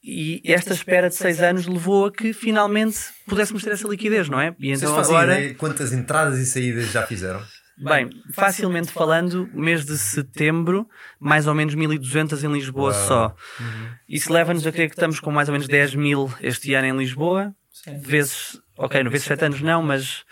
E 0.00 0.40
esta 0.44 0.72
espera 0.72 1.08
de 1.08 1.16
seis 1.16 1.42
anos 1.42 1.66
levou 1.66 2.06
a 2.06 2.12
que 2.12 2.32
finalmente 2.32 2.98
pudéssemos 3.26 3.64
ter 3.64 3.72
essa 3.72 3.88
liquidez, 3.88 4.28
não 4.28 4.40
é? 4.40 4.54
E 4.60 4.70
então 4.70 4.94
Vocês 4.94 5.08
agora... 5.08 5.34
Ideia 5.34 5.54
quantas 5.54 5.92
entradas 5.92 6.38
e 6.38 6.46
saídas 6.46 6.92
já 6.92 7.04
fizeram? 7.04 7.42
Bem, 7.80 8.10
facilmente 8.32 8.92
falando, 8.92 9.48
mês 9.54 9.86
de 9.86 9.96
setembro, 9.96 10.88
mais 11.18 11.46
ou 11.46 11.54
menos 11.54 11.74
1200 11.74 12.44
em 12.44 12.52
Lisboa 12.52 12.92
Uau. 12.92 13.06
só. 13.06 13.36
Uhum. 13.58 13.88
Isso 14.08 14.32
leva-nos 14.32 14.66
a 14.66 14.72
crer 14.72 14.88
que 14.88 14.94
estamos 14.94 15.18
com 15.18 15.30
mais 15.30 15.48
ou 15.48 15.52
menos 15.52 15.66
10 15.66 15.94
mil 15.94 16.32
este 16.42 16.74
ano 16.74 16.88
em 16.88 16.96
Lisboa. 16.98 17.54
Sim. 17.72 17.98
Vezes, 17.98 18.60
ok, 18.76 19.02
no 19.02 19.10
vezes 19.10 19.26
7 19.26 19.46
anos 19.46 19.62
não, 19.62 19.82
mas 19.82 20.24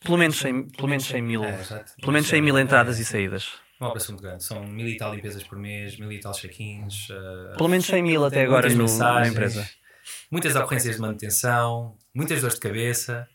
pelo 0.00 0.18
menos 0.18 0.38
100, 0.38 0.70
pelo 0.70 0.88
menos 0.88 1.04
100 1.04 1.22
mil, 1.22 1.44
é, 1.44 1.58
pelo 2.00 2.12
menos 2.12 2.28
100 2.28 2.42
mil 2.42 2.58
entradas 2.58 2.98
é. 2.98 3.02
e 3.02 3.04
saídas. 3.04 3.48
Uma 3.78 3.90
operação 3.90 4.12
muito 4.14 4.22
grande. 4.22 4.44
São 4.44 4.66
mil 4.66 4.88
e 4.88 4.96
tal 4.96 5.14
limpezas 5.14 5.42
por 5.42 5.58
mês, 5.58 5.98
mil 5.98 6.12
e 6.12 6.20
tal 6.20 6.32
check-ins. 6.32 7.08
Uh, 7.08 7.56
pelo 7.56 7.68
menos 7.68 7.86
100 7.86 8.02
mil 8.02 8.24
até 8.24 8.42
agora 8.42 8.68
no, 8.68 8.98
na 8.98 9.26
empresa. 9.26 9.66
Muitas 10.30 10.54
ocorrências 10.56 10.96
de 10.96 11.00
manutenção, 11.00 11.96
muitas 12.14 12.40
dores 12.40 12.56
de 12.56 12.60
cabeça. 12.60 13.26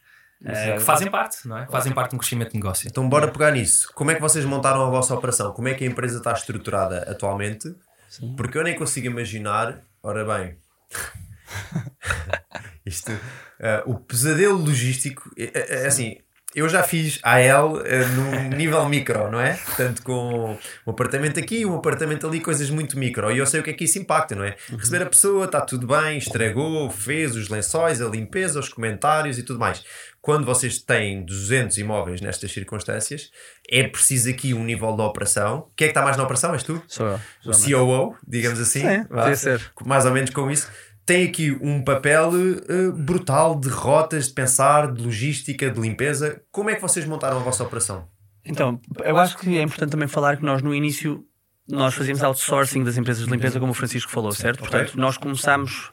Uh, 0.45 0.77
que 0.77 0.83
fazem 0.83 1.09
parte, 1.09 1.47
não 1.47 1.57
é? 1.57 1.65
Fazem 1.67 1.91
parte 1.91 2.11
de 2.11 2.15
um 2.15 2.19
crescimento 2.19 2.51
de 2.51 2.57
negócio. 2.57 2.87
Então, 2.87 3.07
bora 3.09 3.27
pegar 3.27 3.51
nisso. 3.51 3.91
Como 3.95 4.11
é 4.11 4.15
que 4.15 4.21
vocês 4.21 4.45
montaram 4.45 4.85
a 4.85 4.89
vossa 4.89 5.13
operação? 5.15 5.51
Como 5.53 5.67
é 5.67 5.73
que 5.73 5.83
a 5.83 5.87
empresa 5.87 6.19
está 6.19 6.31
estruturada 6.33 6.99
atualmente? 7.09 7.75
Sim. 8.07 8.35
Porque 8.35 8.57
eu 8.57 8.63
nem 8.63 8.75
consigo 8.75 9.07
imaginar. 9.07 9.81
Ora 10.03 10.23
bem, 10.23 10.57
isto, 12.85 13.11
uh, 13.11 13.89
o 13.91 13.95
pesadelo 13.95 14.57
logístico, 14.57 15.31
é, 15.35 15.51
é, 15.53 15.83
é 15.83 15.87
assim, 15.87 16.17
eu 16.55 16.69
já 16.69 16.81
fiz 16.83 17.19
AL 17.21 17.73
uh, 17.73 17.81
num 18.15 18.55
nível 18.55 18.87
micro, 18.87 19.29
não 19.29 19.41
é? 19.41 19.55
Portanto, 19.55 20.01
com 20.03 20.57
um 20.87 20.89
apartamento 20.89 21.37
aqui, 21.37 21.65
um 21.65 21.75
apartamento 21.75 22.25
ali, 22.25 22.39
coisas 22.39 22.69
muito 22.69 22.97
micro. 22.97 23.29
E 23.29 23.37
eu 23.37 23.45
sei 23.45 23.59
o 23.59 23.63
que 23.63 23.71
é 23.71 23.73
que 23.73 23.83
isso 23.83 23.99
impacta, 23.99 24.35
não 24.35 24.45
é? 24.45 24.55
Uhum. 24.71 24.77
Receber 24.77 25.03
a 25.03 25.09
pessoa, 25.09 25.45
está 25.45 25.59
tudo 25.59 25.85
bem, 25.85 26.17
estragou, 26.17 26.89
fez 26.89 27.35
os 27.35 27.49
lençóis, 27.49 28.01
a 28.01 28.07
limpeza, 28.07 28.57
os 28.57 28.69
comentários 28.69 29.37
e 29.37 29.43
tudo 29.43 29.59
mais. 29.59 29.83
Quando 30.25 30.43
vocês 30.43 30.79
têm 30.79 31.23
200 31.23 31.77
imóveis 31.77 32.19
nestas 32.19 32.51
circunstâncias, 32.51 33.29
é 33.69 33.87
preciso 33.87 34.27
aqui 34.27 34.55
um 34.55 34.63
nível 34.63 34.95
de 34.95 35.03
operação. 35.03 35.69
Quem 35.75 35.85
é 35.85 35.87
que 35.89 35.91
está 35.91 36.01
mais 36.01 36.17
na 36.17 36.23
operação? 36.23 36.51
És 36.55 36.63
tu? 36.63 36.81
Sou 36.87 37.05
eu. 37.05 37.19
O 37.45 37.51
COO, 37.51 38.15
digamos 38.27 38.59
assim. 38.59 38.79
Sim, 38.79 39.35
ser. 39.35 39.61
Mais 39.85 40.03
ou 40.03 40.11
menos 40.11 40.31
com 40.31 40.49
isso 40.49 40.67
tem 41.05 41.27
aqui 41.27 41.51
um 41.61 41.83
papel 41.83 42.31
uh, 42.31 42.91
brutal 42.93 43.53
de 43.53 43.69
rotas, 43.69 44.29
de 44.29 44.33
pensar, 44.33 44.91
de 44.91 45.03
logística, 45.03 45.69
de 45.69 45.79
limpeza. 45.79 46.41
Como 46.51 46.71
é 46.71 46.75
que 46.75 46.81
vocês 46.81 47.05
montaram 47.05 47.37
a 47.37 47.41
vossa 47.41 47.63
operação? 47.63 48.07
Então, 48.43 48.81
eu 49.03 49.15
acho 49.17 49.37
que 49.37 49.55
é 49.59 49.61
importante 49.61 49.91
também 49.91 50.07
falar 50.07 50.37
que 50.37 50.43
nós 50.43 50.63
no 50.63 50.73
início 50.73 51.23
nós 51.69 51.93
fazíamos 51.93 52.23
outsourcing 52.23 52.83
das 52.83 52.97
empresas 52.97 53.25
de 53.25 53.31
limpeza, 53.31 53.59
como 53.59 53.73
o 53.73 53.75
Francisco 53.75 54.11
falou, 54.11 54.31
certo? 54.31 54.57
Portanto, 54.59 54.97
nós 54.97 55.17
começámos. 55.17 55.91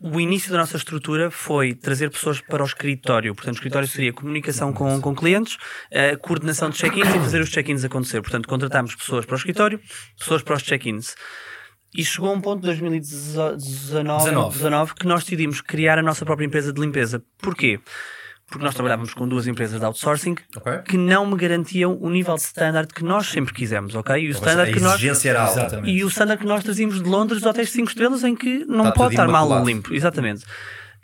O 0.00 0.20
início 0.20 0.50
da 0.50 0.58
nossa 0.58 0.76
estrutura 0.76 1.30
foi 1.30 1.74
trazer 1.74 2.10
pessoas 2.10 2.40
para 2.40 2.62
o 2.62 2.66
escritório. 2.66 3.34
Portanto, 3.34 3.54
o 3.54 3.58
escritório 3.58 3.88
seria 3.88 4.12
comunicação 4.12 4.72
com, 4.72 5.00
com 5.00 5.14
clientes, 5.14 5.56
coordenação 6.20 6.70
de 6.70 6.78
check-ins 6.78 7.08
e 7.08 7.18
fazer 7.18 7.40
os 7.40 7.50
check-ins 7.50 7.84
acontecer. 7.84 8.20
Portanto, 8.20 8.48
contratámos 8.48 8.94
pessoas 8.94 9.24
para 9.24 9.34
o 9.34 9.38
escritório, 9.38 9.80
pessoas 10.18 10.42
para 10.42 10.56
os 10.56 10.62
check-ins. 10.62 11.14
E 11.92 12.04
chegou 12.04 12.30
a 12.30 12.34
um 12.34 12.40
ponto 12.40 12.60
de 12.60 12.66
2019 12.66 14.94
que 14.94 15.06
nós 15.06 15.24
decidimos 15.24 15.60
criar 15.60 15.98
a 15.98 16.02
nossa 16.02 16.24
própria 16.24 16.46
empresa 16.46 16.72
de 16.72 16.80
limpeza. 16.80 17.22
Porquê? 17.38 17.80
Porque 18.50 18.64
nós 18.64 18.74
trabalhávamos 18.74 19.14
com 19.14 19.28
duas 19.28 19.46
empresas 19.46 19.78
de 19.78 19.84
outsourcing 19.84 20.34
okay. 20.56 20.78
que 20.78 20.96
não 20.96 21.24
me 21.24 21.36
garantiam 21.36 21.96
o 22.00 22.10
nível 22.10 22.34
de 22.34 22.42
standard 22.42 22.92
que 22.92 23.04
nós 23.04 23.28
sempre 23.28 23.54
quisemos, 23.54 23.94
ok? 23.94 24.16
E 24.16 24.28
o 24.28 24.32
standard 24.32 24.72
que 24.72 24.80
nós 24.80 25.00
e 25.84 26.04
o 26.04 26.08
standard 26.08 26.40
que 26.40 26.46
nós 26.46 26.64
trazíamos 26.64 27.00
de 27.00 27.08
Londres 27.08 27.40
de 27.40 27.48
hotéis 27.48 27.70
5 27.70 27.88
estrelas 27.88 28.24
em 28.24 28.34
que 28.34 28.64
não 28.64 28.88
Está 28.88 28.92
pode 28.92 29.14
estar 29.14 29.28
mal 29.28 29.64
limpo, 29.64 29.94
exatamente. 29.94 30.44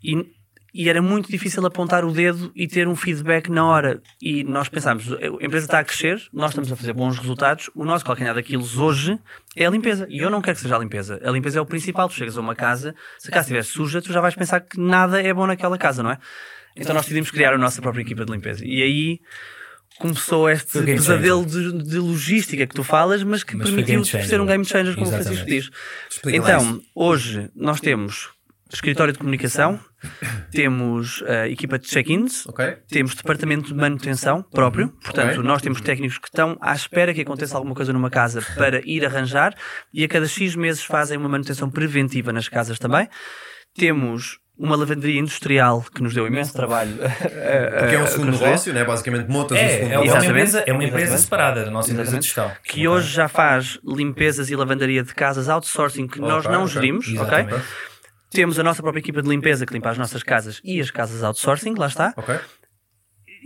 E 0.02 0.36
e 0.78 0.90
era 0.90 1.00
muito 1.00 1.30
difícil 1.30 1.64
apontar 1.64 2.04
o 2.04 2.12
dedo 2.12 2.52
e 2.54 2.68
ter 2.68 2.86
um 2.86 2.94
feedback 2.94 3.50
na 3.50 3.64
hora. 3.64 4.02
E 4.20 4.44
nós 4.44 4.68
pensámos, 4.68 5.10
a 5.10 5.42
empresa 5.42 5.64
está 5.64 5.78
a 5.78 5.84
crescer, 5.84 6.20
nós 6.30 6.50
estamos 6.50 6.70
a 6.70 6.76
fazer 6.76 6.92
bons 6.92 7.18
resultados, 7.18 7.70
o 7.74 7.82
nosso 7.82 8.04
calcanhar 8.04 8.34
daqueles 8.34 8.76
hoje 8.76 9.18
é 9.56 9.64
a 9.64 9.70
limpeza. 9.70 10.06
E 10.10 10.18
eu 10.18 10.28
não 10.28 10.42
quero 10.42 10.54
que 10.54 10.60
seja 10.60 10.76
a 10.76 10.78
limpeza. 10.78 11.18
A 11.24 11.30
limpeza 11.30 11.58
é 11.58 11.62
o 11.62 11.64
principal. 11.64 12.10
Tu 12.10 12.16
chegas 12.16 12.36
a 12.36 12.42
uma 12.42 12.54
casa, 12.54 12.94
se 13.18 13.28
a 13.28 13.32
casa 13.32 13.44
estiver 13.44 13.64
suja, 13.64 14.02
tu 14.02 14.12
já 14.12 14.20
vais 14.20 14.34
pensar 14.34 14.60
que 14.60 14.78
nada 14.78 15.22
é 15.22 15.32
bom 15.32 15.46
naquela 15.46 15.78
casa, 15.78 16.02
não 16.02 16.10
é? 16.10 16.18
Então 16.76 16.94
nós 16.94 17.04
decidimos 17.04 17.30
criar 17.30 17.54
a 17.54 17.58
nossa 17.58 17.80
própria 17.80 18.02
equipa 18.02 18.24
de 18.24 18.32
limpeza. 18.32 18.64
E 18.64 18.82
aí 18.82 19.20
começou 19.98 20.48
este 20.48 20.82
pesadelo 20.82 21.44
de, 21.44 21.82
de, 21.82 21.98
logística 21.98 22.66
que 22.66 22.74
tu 22.74 22.84
falas, 22.84 23.22
mas 23.22 23.42
que 23.42 23.56
mas 23.56 23.70
permitiu 23.70 24.04
ser 24.04 24.40
um 24.40 24.46
game 24.46 24.64
changer, 24.64 24.94
como 24.94 25.06
Exatamente. 25.06 25.42
o 25.42 25.44
Francisco 25.44 25.46
diz. 25.46 25.70
Explica 26.10 26.36
então, 26.36 26.82
hoje 26.94 27.50
nós 27.54 27.80
temos 27.80 28.36
escritório 28.72 29.12
de 29.12 29.18
comunicação, 29.18 29.78
temos 30.50 31.20
uh, 31.22 31.46
equipa 31.48 31.78
de 31.78 31.86
check-ins, 31.86 32.46
okay. 32.46 32.76
temos 32.88 33.14
departamento 33.14 33.68
de 33.68 33.74
manutenção 33.74 34.42
próprio, 34.42 34.86
uhum. 34.86 34.92
portanto, 35.00 35.32
okay. 35.34 35.42
nós 35.42 35.62
temos 35.62 35.80
técnicos 35.80 36.18
que 36.18 36.28
estão 36.28 36.58
à 36.60 36.74
espera 36.74 37.14
que 37.14 37.20
aconteça 37.20 37.56
alguma 37.56 37.74
coisa 37.74 37.92
numa 37.92 38.10
casa 38.10 38.42
para 38.56 38.80
ir 38.84 39.04
arranjar 39.04 39.54
e 39.94 40.04
a 40.04 40.08
cada 40.08 40.26
X 40.26 40.56
meses 40.56 40.82
fazem 40.82 41.16
uma 41.16 41.28
manutenção 41.28 41.70
preventiva 41.70 42.32
nas 42.32 42.48
casas 42.48 42.78
também. 42.78 43.08
Temos 43.74 44.38
uma 44.58 44.74
lavanderia 44.74 45.20
industrial 45.20 45.84
que 45.94 46.02
nos 46.02 46.14
deu 46.14 46.26
imenso 46.26 46.52
trabalho. 46.52 46.96
Porque 46.96 47.94
é 47.94 48.02
um 48.02 48.06
segundo 48.08 48.32
negócio, 48.32 48.72
né? 48.72 48.84
basicamente 48.84 49.28
montas 49.28 49.58
é, 49.58 49.64
um 49.64 49.68
segundo 49.68 49.84
é, 49.84 49.88
negócio. 49.88 50.10
É 50.10 50.14
uma 50.14 50.26
empresa, 50.26 50.64
é 50.66 50.72
uma 50.72 50.84
empresa 50.84 51.18
separada 51.18 51.64
da 51.64 51.70
nossa 51.70 51.92
empresa 51.92 52.18
de 52.18 52.24
gestão. 52.24 52.50
Que 52.62 52.88
hoje 52.88 53.12
já 53.12 53.28
faz 53.28 53.78
limpezas 53.84 54.50
e 54.50 54.56
lavandaria 54.56 55.02
de 55.02 55.14
casas 55.14 55.48
outsourcing 55.48 56.06
que 56.06 56.18
okay, 56.18 56.28
nós 56.28 56.44
não 56.44 56.62
okay. 56.62 56.74
gerimos, 56.74 57.08
ok? 57.16 57.46
Temos 58.30 58.58
a 58.58 58.62
nossa 58.62 58.82
própria 58.82 59.00
equipa 59.00 59.22
de 59.22 59.28
limpeza 59.28 59.64
que 59.64 59.72
limpa 59.72 59.90
as 59.90 59.98
nossas 59.98 60.22
casas 60.22 60.60
e 60.64 60.80
as 60.80 60.90
casas 60.90 61.22
outsourcing, 61.22 61.74
lá 61.74 61.86
está. 61.86 62.14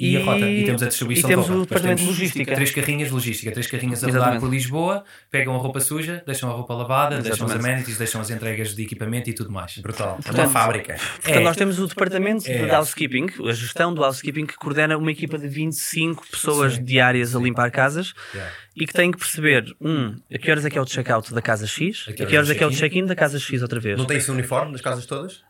E, 0.00 0.14
e, 0.14 0.16
a 0.16 0.24
rota, 0.24 0.48
e 0.48 0.64
temos 0.64 0.82
a 0.82 0.86
distribuição 0.86 1.28
e 1.28 1.32
temos 1.34 1.50
o 1.50 1.60
departamento 1.60 2.00
de 2.00 2.08
logística. 2.08 2.54
Três 2.54 2.70
carrinhas 2.70 3.08
de 3.08 3.14
logística, 3.14 3.52
três 3.52 3.66
carrinhas 3.66 4.02
a 4.02 4.06
rodar 4.06 4.40
por 4.40 4.48
Lisboa, 4.48 5.04
pegam 5.30 5.54
a 5.54 5.58
roupa 5.58 5.78
suja, 5.78 6.22
deixam 6.24 6.48
a 6.48 6.54
roupa 6.54 6.72
lavada, 6.72 7.16
Exatamente. 7.16 7.28
deixam 7.28 7.46
os 7.46 7.52
amenities, 7.52 7.98
deixam 7.98 8.20
as 8.22 8.30
entregas 8.30 8.74
de 8.74 8.82
equipamento 8.82 9.28
e 9.28 9.34
tudo 9.34 9.52
mais. 9.52 9.76
Brutal. 9.76 10.14
Portanto, 10.14 10.38
é 10.38 10.42
uma 10.42 10.48
fábrica. 10.48 10.94
Portanto, 10.94 11.36
é. 11.36 11.40
nós 11.40 11.54
temos 11.54 11.78
o 11.78 11.86
departamento 11.86 12.50
é. 12.50 12.64
de 12.64 12.70
housekeeping, 12.70 13.26
a 13.46 13.52
gestão 13.52 13.92
do 13.92 14.02
housekeeping, 14.02 14.46
que 14.46 14.56
coordena 14.56 14.96
uma 14.96 15.12
equipa 15.12 15.36
de 15.36 15.46
25 15.46 16.26
pessoas 16.30 16.76
Sim. 16.76 16.84
diárias 16.84 17.36
a 17.36 17.38
limpar 17.38 17.70
casas 17.70 18.14
yeah. 18.32 18.50
e 18.74 18.86
que 18.86 18.94
tem 18.94 19.10
que 19.10 19.18
perceber, 19.18 19.66
um, 19.78 20.16
a 20.32 20.38
que 20.38 20.50
horas 20.50 20.64
é 20.64 20.70
que 20.70 20.78
é 20.78 20.80
o 20.80 20.86
check-out 20.86 21.34
da 21.34 21.42
casa 21.42 21.66
X, 21.66 22.06
a 22.08 22.12
que 22.14 22.22
horas, 22.34 22.48
é 22.48 22.54
que 22.54 22.64
é 22.64 22.66
o 22.66 22.70
check-in 22.70 23.04
da 23.04 23.14
casa 23.14 23.38
X 23.38 23.60
outra 23.60 23.78
vez. 23.78 23.98
Não 23.98 24.06
tem 24.06 24.16
esse 24.16 24.30
uniforme 24.30 24.72
nas 24.72 24.80
casas 24.80 25.04
todas? 25.04 25.42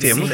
Temos, 0.00 0.28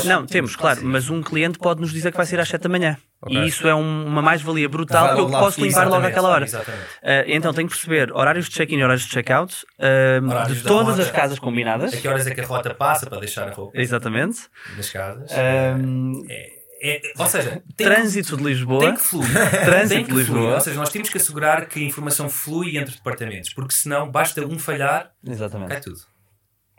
Sim, 0.00 0.08
não, 0.08 0.26
temos, 0.26 0.56
claro, 0.56 0.80
mas 0.84 1.10
um 1.10 1.22
cliente 1.22 1.58
pode 1.58 1.80
nos 1.80 1.92
dizer 1.92 2.10
que 2.10 2.16
vai 2.16 2.26
ser 2.26 2.40
às 2.40 2.48
7 2.48 2.62
da 2.62 2.68
manhã. 2.68 2.96
Okay. 3.20 3.36
E 3.36 3.48
isso 3.48 3.66
é 3.66 3.74
um, 3.74 4.06
uma 4.06 4.22
mais-valia 4.22 4.68
brutal 4.68 5.14
que 5.14 5.20
eu 5.20 5.28
posso 5.28 5.60
limpar 5.60 5.88
logo 5.88 6.06
àquela 6.06 6.28
hora. 6.28 6.46
Uh, 6.46 7.24
então 7.26 7.52
tenho 7.52 7.68
que 7.68 7.74
perceber 7.74 8.12
horários 8.12 8.48
de 8.48 8.54
check-in 8.54 8.76
e 8.76 8.84
horários 8.84 9.02
de 9.02 9.10
check-out 9.10 9.54
uh, 9.78 10.54
de 10.54 10.62
todas 10.62 10.98
as 11.00 11.10
casas 11.10 11.38
combinadas. 11.38 11.92
A 11.92 11.96
que 11.96 12.06
horas 12.06 12.26
é 12.26 12.34
que 12.34 12.40
a 12.40 12.46
rota 12.46 12.72
passa 12.74 13.06
para 13.06 13.18
deixar 13.18 13.48
a 13.48 13.52
roupa? 13.52 13.78
Exatamente. 13.78 14.42
Nas 14.76 14.90
casas. 14.90 15.30
Uh, 15.32 16.26
é, 16.30 16.58
é, 16.80 17.02
ou 17.18 17.26
seja, 17.26 17.60
trânsito 17.76 18.36
que, 18.36 18.42
de 18.42 18.48
Lisboa. 18.48 18.80
Tem 18.80 18.94
que 18.94 19.00
fluir. 19.00 19.28
trânsito 19.64 20.04
que 20.04 20.10
de 20.12 20.18
Lisboa. 20.18 20.38
Fluir. 20.38 20.54
Ou 20.54 20.60
seja, 20.60 20.76
nós 20.76 20.90
temos 20.90 21.08
que 21.08 21.18
assegurar 21.18 21.66
que 21.66 21.80
a 21.80 21.82
informação 21.82 22.28
flui 22.28 22.78
entre 22.78 22.94
departamentos, 22.94 23.52
porque 23.52 23.74
senão 23.74 24.08
basta 24.08 24.44
um 24.46 24.58
falhar, 24.58 25.10
Exatamente. 25.26 25.70
cai 25.70 25.80
tudo. 25.80 25.98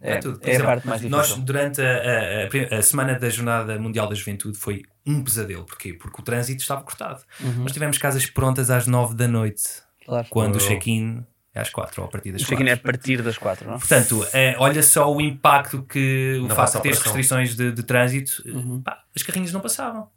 É, 0.02 0.14
é, 0.14 0.18
tudo. 0.18 0.40
é 0.44 0.50
exemplo, 0.50 0.66
a 0.66 0.74
parte 0.74 0.88
mais 0.88 1.02
difícil. 1.02 1.18
Nós, 1.18 1.34
durante 1.36 1.82
a, 1.82 2.74
a, 2.74 2.78
a, 2.78 2.82
semana 2.82 3.18
da 3.18 3.30
Jornada 3.30 3.80
Mundial 3.80 4.08
da 4.08 4.16
Juventude, 4.16 4.58
foi 4.58 4.84
um 5.06 5.24
pesadelo. 5.24 5.66
Porquê? 5.66 5.94
Porque 5.94 6.22
o 6.22 6.24
trânsito 6.24 6.62
estava 6.62 6.82
cortado. 6.82 7.22
Uhum. 7.40 7.64
Nós 7.64 7.72
tivemos 7.72 7.98
casas 7.98 8.26
prontas 8.26 8.70
às 8.70 8.88
9 8.88 9.16
da 9.16 9.28
noite, 9.28 9.64
claro. 10.06 10.28
quando 10.30 10.56
o 10.56 10.60
check-in 10.60 11.26
é 11.54 11.60
às 11.62 11.70
4 11.70 12.02
ou 12.02 12.08
a 12.08 12.12
partir 12.12 12.32
das 12.32 12.42
4. 12.42 12.54
O 12.54 12.58
check-in 12.58 12.70
é 12.70 12.74
a 12.74 12.78
partir 12.78 13.22
das 13.22 13.38
4, 13.38 13.68
não 13.68 13.76
é? 13.76 13.78
Portanto, 13.80 14.28
é, 14.34 14.56
olha 14.60 14.84
só 14.84 15.12
o 15.14 15.20
impacto 15.20 15.84
que 15.84 16.40
o 16.44 16.50
facto 16.50 16.78
de 16.78 16.84
ter 16.84 16.90
restrições 16.90 17.56
de, 17.56 17.72
de 17.72 17.84
trânsito, 17.84 18.44
uhum. 18.46 18.82
pá, 18.82 19.04
as 19.16 19.24
carrinhas 19.24 19.52
não 19.52 19.60
passavam. 19.60 20.08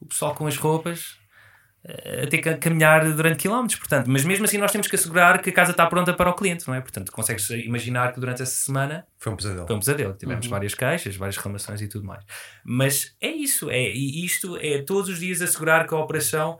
O 0.00 0.06
pessoal 0.06 0.34
com 0.34 0.46
as 0.46 0.56
roupas 0.56 1.18
a 1.84 2.26
ter 2.26 2.38
que 2.38 2.54
caminhar 2.56 3.04
durante 3.12 3.38
quilómetros, 3.38 3.78
portanto, 3.78 4.10
mas 4.10 4.24
mesmo 4.24 4.44
assim 4.44 4.58
nós 4.58 4.70
temos 4.70 4.88
que 4.88 4.96
assegurar 4.96 5.40
que 5.40 5.50
a 5.50 5.52
casa 5.52 5.70
está 5.70 5.86
pronta 5.86 6.12
para 6.12 6.28
o 6.28 6.34
cliente, 6.34 6.66
não 6.66 6.74
é? 6.74 6.80
Portanto, 6.80 7.10
consegues 7.12 7.48
imaginar 7.50 8.12
que 8.12 8.20
durante 8.20 8.42
essa 8.42 8.54
semana 8.54 9.06
foi 9.16 9.32
um 9.32 9.36
pesadelo. 9.36 9.66
Foi 9.66 9.76
um 9.76 9.78
pesadelo. 9.78 10.14
Tivemos 10.14 10.44
uhum. 10.46 10.50
várias 10.50 10.74
queixas, 10.74 11.16
várias 11.16 11.36
reclamações 11.36 11.80
e 11.80 11.88
tudo 11.88 12.04
mais. 12.04 12.24
Mas 12.64 13.14
é 13.20 13.30
isso, 13.30 13.70
é 13.70 13.90
e 13.90 14.24
isto 14.24 14.56
é 14.60 14.82
todos 14.82 15.08
os 15.08 15.20
dias 15.20 15.40
assegurar 15.40 15.86
que 15.86 15.94
a 15.94 15.98
operação 15.98 16.58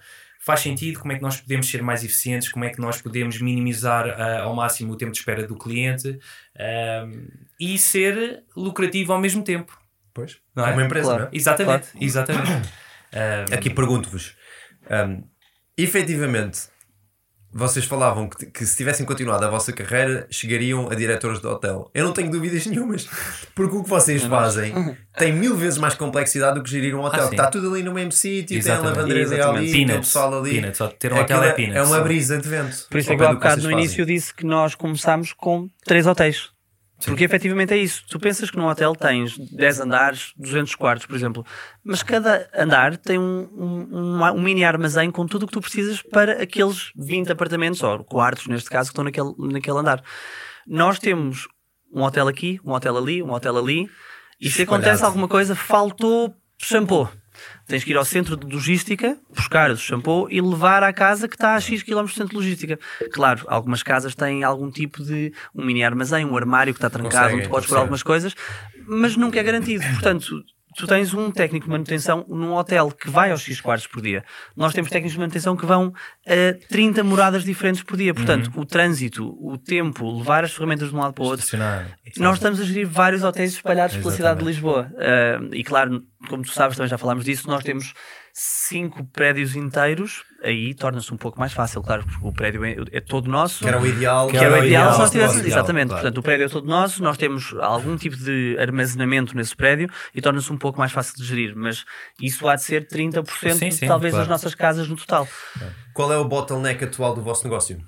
faz 0.49 0.61
sentido, 0.61 1.01
como 1.01 1.13
é 1.13 1.17
que 1.17 1.23
nós 1.23 1.39
podemos 1.39 1.69
ser 1.69 1.83
mais 1.83 2.03
eficientes, 2.03 2.49
como 2.49 2.65
é 2.65 2.71
que 2.71 2.81
nós 2.81 3.03
podemos 3.03 3.39
minimizar 3.39 4.07
uh, 4.07 4.45
ao 4.45 4.55
máximo 4.55 4.95
o 4.95 4.97
tempo 4.97 5.13
de 5.13 5.19
espera 5.19 5.47
do 5.47 5.55
cliente 5.59 6.09
uh, 6.09 7.41
e 7.61 7.77
ser 7.77 8.45
lucrativo 8.57 9.13
ao 9.13 9.21
mesmo 9.21 9.43
tempo. 9.43 9.79
Pois, 10.15 10.39
não 10.55 10.67
é? 10.67 10.73
uma 10.73 10.85
empresa, 10.85 11.07
claro. 11.07 11.23
não 11.25 11.29
é? 11.29 11.37
Exatamente, 11.37 11.91
claro. 11.91 12.05
exatamente. 12.05 12.69
uh, 12.69 13.53
Aqui 13.55 13.69
pergunto-vos, 13.69 14.37
um, 14.91 15.23
efetivamente, 15.77 16.69
vocês 17.53 17.87
falavam 17.87 18.29
que, 18.29 18.47
que, 18.47 18.67
se 18.67 18.77
tivessem 18.77 19.07
continuado 19.07 19.45
a 19.45 19.49
vossa 19.49 19.73
carreira, 19.73 20.27
chegariam 20.31 20.91
a 20.91 20.95
diretores 20.95 21.41
de 21.41 21.47
hotel. 21.47 21.91
Eu 21.95 22.05
não 22.05 22.13
tenho 22.13 22.31
dúvidas 22.31 22.67
nenhumas, 22.67 23.09
porque 23.55 23.75
o 23.75 23.83
que 23.83 23.89
vocês 23.89 24.23
fazem 24.25 24.97
tem 25.17 25.33
mil 25.33 25.57
vezes 25.57 25.79
mais 25.79 25.95
complexidade 25.95 26.59
do 26.59 26.63
que 26.63 26.71
gerir 26.71 26.95
um 26.95 27.03
hotel. 27.03 27.27
Ah, 27.27 27.31
está 27.31 27.47
tudo 27.47 27.73
ali 27.73 27.83
no 27.83 27.93
mesmo 27.93 28.13
sítio, 28.13 28.63
tem 28.63 28.73
a 28.73 28.79
lavanderia 28.79 29.47
ali, 29.47 29.73
tem 29.73 29.85
o 29.85 29.99
pessoal 29.99 30.39
ali. 30.39 30.53
Peanuts, 30.53 30.77
só 30.77 30.89
ter 30.89 31.13
um 31.13 31.19
hotel 31.19 31.43
é, 31.43 31.53
peanuts. 31.53 31.77
É 31.77 31.83
uma 31.83 32.01
brisa 32.01 32.39
de 32.39 32.49
vento. 32.49 32.87
Por 32.91 32.99
isso 32.99 33.13
é 33.13 33.17
que 33.17 33.25
há 33.25 33.33
bocado 33.33 33.63
no 33.63 33.73
início 33.73 34.05
disse 34.05 34.35
que 34.35 34.45
nós 34.45 34.75
começámos 34.75 35.33
com 35.33 35.69
três 35.85 36.07
hotéis. 36.07 36.51
Sim. 36.99 37.11
Porque 37.11 37.25
efetivamente 37.25 37.73
é 37.73 37.77
isso. 37.77 38.05
Tu 38.09 38.19
pensas 38.19 38.51
que 38.51 38.57
num 38.57 38.67
hotel 38.67 38.95
tens 38.95 39.39
10 39.39 39.81
andares, 39.81 40.33
200 40.37 40.75
quartos, 40.75 41.07
por 41.07 41.15
exemplo, 41.15 41.47
mas 41.85 42.03
cada 42.03 42.49
andar 42.53 42.97
tem 42.97 43.19
um, 43.19 43.49
um, 43.53 44.23
um, 44.23 44.43
mini 44.43 44.65
armazém 44.65 45.11
com 45.11 45.25
tudo 45.25 45.45
o 45.45 45.47
que 45.47 45.53
tu 45.53 45.61
precisas 45.61 46.03
para 46.03 46.43
aqueles 46.43 46.91
20 46.97 47.31
apartamentos, 47.31 47.83
ou 47.83 48.03
quartos, 48.03 48.49
neste 48.49 48.69
caso, 48.69 48.89
que 48.89 48.93
estão 48.93 49.05
naquele, 49.05 49.33
naquele 49.39 49.79
andar. 49.79 50.03
Nós 50.67 50.99
temos 50.99 51.47
um 51.93 52.03
hotel 52.03 52.27
aqui, 52.27 52.61
um 52.65 52.73
hotel 52.73 52.97
ali, 52.97 53.23
um 53.23 53.33
hotel 53.33 53.57
ali, 53.57 53.89
e 54.41 54.51
se 54.51 54.63
acontece 54.63 55.05
alguma 55.05 55.29
coisa, 55.29 55.55
faltou 55.55 56.35
shampoo. 56.61 57.09
Tens 57.67 57.85
que 57.85 57.91
ir 57.91 57.97
ao 57.97 58.05
centro 58.05 58.37
de 58.37 58.47
logística, 58.47 59.17
buscar 59.35 59.71
o 59.71 59.77
shampoo 59.77 60.29
e 60.31 60.41
levar 60.41 60.83
à 60.83 60.93
casa 60.93 61.29
que 61.29 61.35
está 61.35 61.55
a 61.55 61.61
X 61.61 61.83
km 61.83 62.05
de 62.05 62.15
centro 62.15 62.31
de 62.31 62.37
logística. 62.37 62.79
Claro, 63.13 63.45
algumas 63.49 63.83
casas 63.83 64.15
têm 64.15 64.45
algum 64.45 64.71
tipo 64.71 65.03
de 65.05 65.33
um 65.55 65.65
mini 65.65 65.85
armazém, 65.85 66.25
um 66.25 66.37
armário 66.37 66.73
que 66.73 66.79
está 66.79 66.91
trancado, 66.91 67.37
onde 67.37 67.49
podes 67.49 67.69
pôr 67.69 67.79
algumas 67.79 68.03
coisas, 68.03 68.35
mas 68.87 69.17
nunca 69.17 69.39
é 69.39 69.43
garantido. 69.43 69.85
Portanto, 69.85 70.45
tu 70.77 70.87
tens 70.87 71.13
um 71.15 71.31
técnico 71.31 71.67
de 71.67 71.73
manutenção 71.73 72.25
num 72.29 72.55
hotel 72.55 72.91
que 72.91 73.11
vai 73.11 73.31
aos 73.31 73.43
X 73.43 73.61
quartos 73.61 73.87
por 73.87 74.03
dia. 74.03 74.25
Nós 74.57 74.73
temos 74.73 74.91
técnicos 74.91 75.13
de 75.13 75.19
manutenção 75.19 75.57
que 75.57 75.67
vão 75.67 75.93
a 76.27 76.69
30 76.69 77.03
moradas 77.03 77.45
diferentes 77.45 77.83
por 77.83 77.97
dia. 77.97 78.15
Portanto, 78.15 78.51
uhum. 78.55 78.63
o 78.63 78.65
trânsito, 78.65 79.37
o 79.41 79.57
tempo, 79.57 80.19
levar 80.19 80.45
as 80.45 80.53
ferramentas 80.53 80.91
de 80.91 80.95
um 80.95 80.99
lado 80.99 81.15
para 81.15 81.25
o 81.25 81.27
outro. 81.27 81.47
Nós 82.17 82.37
estamos 82.37 82.61
a 82.61 82.65
gerir 82.65 82.87
vários 82.87 83.23
hotéis 83.25 83.53
espalhados 83.53 83.97
Exatamente. 83.97 84.03
pela 84.03 84.17
cidade 84.17 84.41
de 84.41 84.47
Lisboa. 84.47 84.93
Uh, 84.93 85.55
e 85.55 85.65
claro, 85.65 86.03
como 86.29 86.43
tu 86.43 86.51
sabes, 86.51 86.77
também 86.77 86.91
já 86.91 86.99
falámos 86.99 87.25
disso, 87.25 87.49
nós 87.49 87.63
temos 87.63 87.95
cinco 88.33 89.05
prédios 89.05 89.57
inteiros, 89.57 90.25
aí 90.43 90.75
torna-se 90.75 91.13
um 91.13 91.17
pouco 91.17 91.39
mais 91.39 91.53
fácil, 91.53 91.83
claro, 91.83 92.05
porque 92.05 92.27
o 92.27 92.33
prédio 92.33 92.65
é, 92.65 92.77
é 92.93 93.01
todo 93.01 93.29
nosso. 93.29 93.61
Que 93.61 93.69
era 93.69 93.81
o 93.81 93.87
ideal. 93.87 94.29
Que, 94.29 94.37
era, 94.37 94.61
o 94.61 94.65
ideal, 94.65 94.93
se 94.93 94.99
nós 94.99 95.11
tivéssemos, 95.11 95.47
exatamente. 95.47 95.89
Claro. 95.89 96.03
Portanto, 96.03 96.19
o 96.19 96.23
prédio 96.23 96.47
é 96.47 96.49
todo 96.49 96.67
nosso, 96.67 97.03
nós 97.03 97.17
temos 97.17 97.55
algum 97.61 97.97
tipo 97.97 98.17
de 98.17 98.57
armazenamento 98.59 99.37
nesse 99.37 99.55
prédio 99.55 99.89
e 100.15 100.21
torna-se 100.21 100.53
um 100.53 100.59
pouco 100.59 100.79
mais 100.79 100.93
fácil 100.93 101.15
de 101.17 101.25
gerir, 101.25 101.55
mas 101.57 101.85
isso 102.21 102.49
há 102.49 102.55
de 102.55 102.63
ser 102.63 102.87
30% 102.87 103.55
sim, 103.55 103.71
sim, 103.71 103.87
talvez 103.87 104.13
claro. 104.13 104.29
das 104.29 104.29
nossas 104.29 104.55
casas 104.55 104.89
no 104.89 104.97
total. 104.97 105.27
Qual 105.93 106.13
é 106.13 106.17
o 106.17 106.25
bottleneck 106.25 106.85
atual 106.85 107.15
do 107.15 107.23
vosso 107.23 107.45
negócio? 107.45 107.81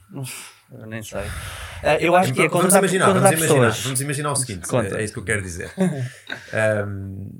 Eu 0.72 0.86
nem 0.86 1.02
sei. 1.02 1.20
Uh, 1.20 1.98
eu 1.98 2.14
acho 2.14 2.32
que 2.32 2.42
é 2.42 2.48
vamos 2.48 2.74
imaginar, 2.74 3.12
vamos 3.12 3.30
imaginar, 3.30 3.70
vamos 3.70 4.00
imaginar 4.00 4.32
o 4.32 4.36
seguinte, 4.36 4.68
é, 4.74 5.00
é, 5.00 5.04
isso 5.04 5.12
que 5.12 5.18
eu 5.18 5.24
quero 5.24 5.42
dizer. 5.42 5.72
um, 5.78 7.30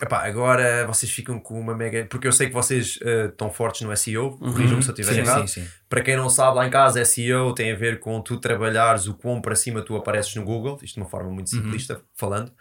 Epá, 0.00 0.26
agora 0.26 0.86
vocês 0.86 1.12
ficam 1.12 1.38
com 1.38 1.60
uma 1.60 1.74
mega. 1.74 2.06
Porque 2.08 2.26
eu 2.26 2.32
sei 2.32 2.46
que 2.46 2.54
vocês 2.54 2.96
uh, 3.02 3.28
estão 3.28 3.50
fortes 3.50 3.82
no 3.82 3.94
SEO, 3.96 4.38
uhum. 4.40 4.52
corrijam-me 4.52 4.82
se 4.82 4.88
eu 4.88 4.94
estiver 4.94 5.18
errado. 5.18 5.46
Sim, 5.46 5.60
sim. 5.60 5.68
Para 5.88 6.00
quem 6.00 6.16
não 6.16 6.30
sabe, 6.30 6.56
lá 6.56 6.66
em 6.66 6.70
casa, 6.70 7.04
SEO 7.04 7.52
tem 7.54 7.72
a 7.72 7.76
ver 7.76 8.00
com 8.00 8.20
tu 8.20 8.38
trabalhares 8.38 9.06
o 9.06 9.14
quão 9.14 9.40
para 9.40 9.54
cima 9.54 9.82
tu 9.82 9.96
apareces 9.96 10.34
no 10.34 10.44
Google, 10.44 10.78
isto 10.82 10.94
de 10.94 11.00
uma 11.00 11.08
forma 11.08 11.30
muito 11.30 11.52
uhum. 11.54 11.62
simplista, 11.62 11.94
uhum. 11.94 12.00
falando. 12.14 12.52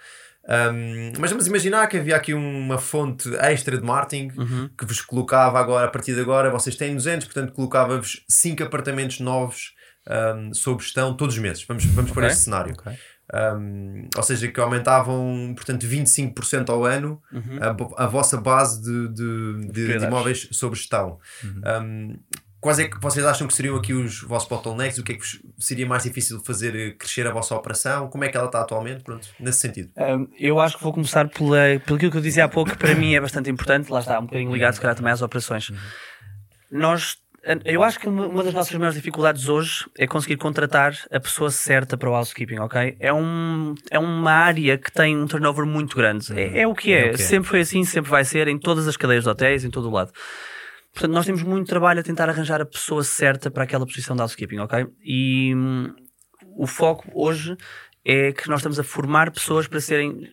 Um, 0.50 1.14
mas 1.20 1.30
vamos 1.30 1.46
imaginar 1.46 1.88
que 1.88 1.98
havia 1.98 2.16
aqui 2.16 2.34
uma 2.34 2.80
fonte 2.80 3.30
extra 3.36 3.78
de 3.78 3.84
marketing 3.84 4.32
uhum. 4.36 4.70
que 4.78 4.84
vos 4.84 5.00
colocava 5.00 5.60
agora, 5.60 5.86
a 5.86 5.90
partir 5.90 6.16
de 6.16 6.22
agora, 6.22 6.50
vocês 6.50 6.76
têm 6.76 6.96
200, 6.96 7.26
portanto 7.26 7.54
colocava-vos 7.54 8.24
5 8.28 8.64
apartamentos 8.64 9.20
novos 9.20 9.74
um, 10.10 10.54
sob 10.54 10.82
gestão 10.82 11.16
todos 11.16 11.36
os 11.36 11.42
meses. 11.42 11.64
Vamos, 11.68 11.86
vamos 11.86 12.12
okay. 12.12 12.22
para 12.22 12.32
este 12.32 12.44
cenário. 12.44 12.74
Okay. 12.74 12.98
Um, 13.32 14.08
ou 14.16 14.24
seja, 14.24 14.48
que 14.48 14.60
aumentavam, 14.60 15.54
portanto, 15.56 15.86
25% 15.86 16.70
ao 16.70 16.84
ano 16.84 17.22
uhum. 17.32 17.60
a, 17.98 18.04
a, 18.04 18.08
vossa 18.08 18.38
base 18.38 18.82
de, 18.82 19.08
de, 19.10 19.68
de, 19.72 20.00
de 20.00 20.06
imóveis 20.06 20.48
sob 20.52 20.76
gestão. 20.76 21.20
Uhum. 21.44 21.62
Um, 21.84 22.20
quais 22.60 22.80
é 22.80 22.88
que 22.88 23.00
vocês 23.00 23.24
acham 23.24 23.48
que 23.48 23.54
seriam 23.54 23.76
aqui 23.76 23.94
os 23.94 24.22
vossos 24.22 24.50
bottlenecks? 24.50 24.98
O 24.98 25.04
que 25.04 25.12
é 25.12 25.16
que 25.16 25.26
seria 25.60 25.86
mais 25.86 26.04
difícil 26.04 26.40
fazer 26.44 26.98
crescer 26.98 27.28
a 27.28 27.32
vossa 27.32 27.56
operação? 27.56 28.08
Como 28.10 28.24
é 28.24 28.30
que 28.30 28.38
ela 28.38 28.48
está 28.48 28.62
atualmente? 28.62 29.04
Pronto, 29.04 29.28
nesse 29.40 29.60
sentido. 29.60 29.92
Um, 29.96 30.28
eu 30.40 30.60
acho 30.60 30.78
que 30.78 30.84
vou 30.84 30.94
começar 30.94 31.30
pela, 31.30 31.80
pelo 31.86 32.00
que 32.00 32.06
eu 32.08 32.22
dizia 32.22 32.46
há 32.46 32.50
pouco, 32.50 32.72
que 32.72 32.78
para 32.78 32.96
mim 32.96 33.14
é 33.14 33.22
bastante 33.22 33.50
importante, 33.50 33.92
lá 33.92 34.00
está, 34.00 34.20
um 34.20 34.26
bocadinho 34.26 34.52
ligado 34.52 34.74
se 34.74 34.82
calhar 34.82 34.96
também 34.96 35.14
às 35.14 35.22
operações. 35.22 35.70
Uhum. 35.70 35.78
Nós 36.72 37.18
eu 37.66 37.84
acho 37.84 38.00
que 38.00 38.08
uma 38.08 38.44
das 38.44 38.54
nossas 38.54 38.74
maiores 38.76 38.96
dificuldades 38.96 39.50
hoje 39.50 39.86
é 39.98 40.06
conseguir 40.06 40.38
contratar 40.38 40.96
a 41.12 41.20
pessoa 41.20 41.50
certa 41.50 41.98
para 41.98 42.10
o 42.10 42.14
housekeeping, 42.14 42.60
ok? 42.60 42.96
É, 43.00 43.12
um, 43.12 43.74
é 43.90 43.98
uma 43.98 44.32
área 44.32 44.78
que 44.78 44.92
tem 44.92 45.18
um 45.18 45.26
turnover 45.26 45.66
muito 45.66 45.96
grande. 45.96 46.32
É, 46.40 46.62
é 46.62 46.68
o 46.68 46.76
que 46.76 46.94
é. 46.94 47.08
é, 47.08 47.10
é. 47.10 47.18
Sempre 47.18 47.50
foi 47.50 47.62
assim, 47.62 47.84
sempre 47.84 48.12
vai 48.12 48.24
ser, 48.24 48.48
em 48.48 48.60
todas 48.60 48.88
as 48.88 48.96
cadeias 48.96 49.24
de 49.24 49.30
hotéis, 49.30 49.66
em 49.66 49.70
todo 49.70 49.88
o 49.90 49.92
lado. 49.92 50.12
Portanto, 50.94 51.12
nós 51.12 51.26
temos 51.26 51.42
muito 51.44 51.68
trabalho 51.68 52.00
a 52.00 52.04
tentar 52.04 52.30
arranjar 52.30 52.62
a 52.62 52.66
pessoa 52.66 53.04
certa 53.04 53.50
para 53.50 53.64
aquela 53.64 53.86
posição 53.86 54.16
de 54.16 54.22
housekeeping, 54.22 54.60
ok? 54.60 54.86
E 55.04 55.54
hum, 55.56 55.94
o 56.56 56.68
foco 56.68 57.10
hoje 57.14 57.56
é 58.06 58.32
que 58.32 58.48
nós 58.48 58.60
estamos 58.60 58.80
a 58.80 58.84
formar 58.84 59.32
pessoas 59.32 59.68
para 59.68 59.80
serem 59.80 60.30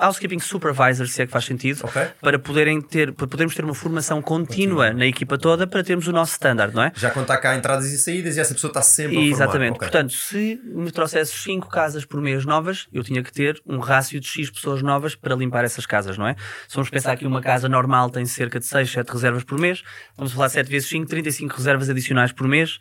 housekeeping 0.00 0.40
supervisors, 0.40 1.12
se 1.12 1.22
é 1.22 1.26
que 1.26 1.32
faz 1.32 1.44
sentido, 1.44 1.84
okay. 1.84 2.08
para, 2.20 2.38
poderem 2.38 2.80
ter, 2.80 3.12
para 3.12 3.26
podermos 3.26 3.54
ter 3.54 3.64
uma 3.64 3.74
formação 3.74 4.20
contínua 4.22 4.86
Continua. 4.86 4.92
na 4.92 5.06
equipa 5.06 5.38
toda 5.38 5.66
para 5.66 5.84
termos 5.84 6.06
o 6.08 6.12
nosso 6.12 6.32
standard, 6.32 6.74
não 6.74 6.82
é? 6.82 6.92
Já 6.96 7.10
contar 7.10 7.38
cá 7.38 7.54
entradas 7.54 7.86
e 7.92 7.98
saídas 7.98 8.36
e 8.36 8.40
essa 8.40 8.54
pessoa 8.54 8.70
está 8.70 8.82
sempre 8.82 9.18
a 9.18 9.20
Exatamente. 9.20 9.76
Okay. 9.76 9.88
Portanto, 9.88 10.12
se 10.12 10.60
me 10.64 10.90
trouxesses 10.90 11.34
5 11.42 11.68
casas 11.68 12.04
por 12.04 12.20
mês 12.20 12.44
novas, 12.44 12.88
eu 12.92 13.02
tinha 13.02 13.22
que 13.22 13.32
ter 13.32 13.60
um 13.66 13.78
rácio 13.78 14.20
de 14.20 14.26
X 14.26 14.50
pessoas 14.50 14.82
novas 14.82 15.14
para 15.14 15.34
limpar 15.34 15.64
essas 15.64 15.86
casas, 15.86 16.16
não 16.16 16.26
é? 16.26 16.34
Se 16.68 16.74
vamos 16.74 16.90
pensar 16.90 17.16
que 17.16 17.26
uma 17.26 17.40
casa 17.40 17.68
normal 17.68 18.10
tem 18.10 18.24
cerca 18.26 18.58
de 18.58 18.66
6, 18.66 18.90
7 18.90 19.08
reservas 19.10 19.44
por 19.44 19.58
mês, 19.58 19.82
vamos 20.16 20.32
falar 20.32 20.48
7 20.48 20.70
vezes 20.70 20.88
5, 20.88 21.06
35 21.06 21.56
reservas 21.56 21.90
adicionais 21.90 22.32
por 22.32 22.46
mês, 22.48 22.78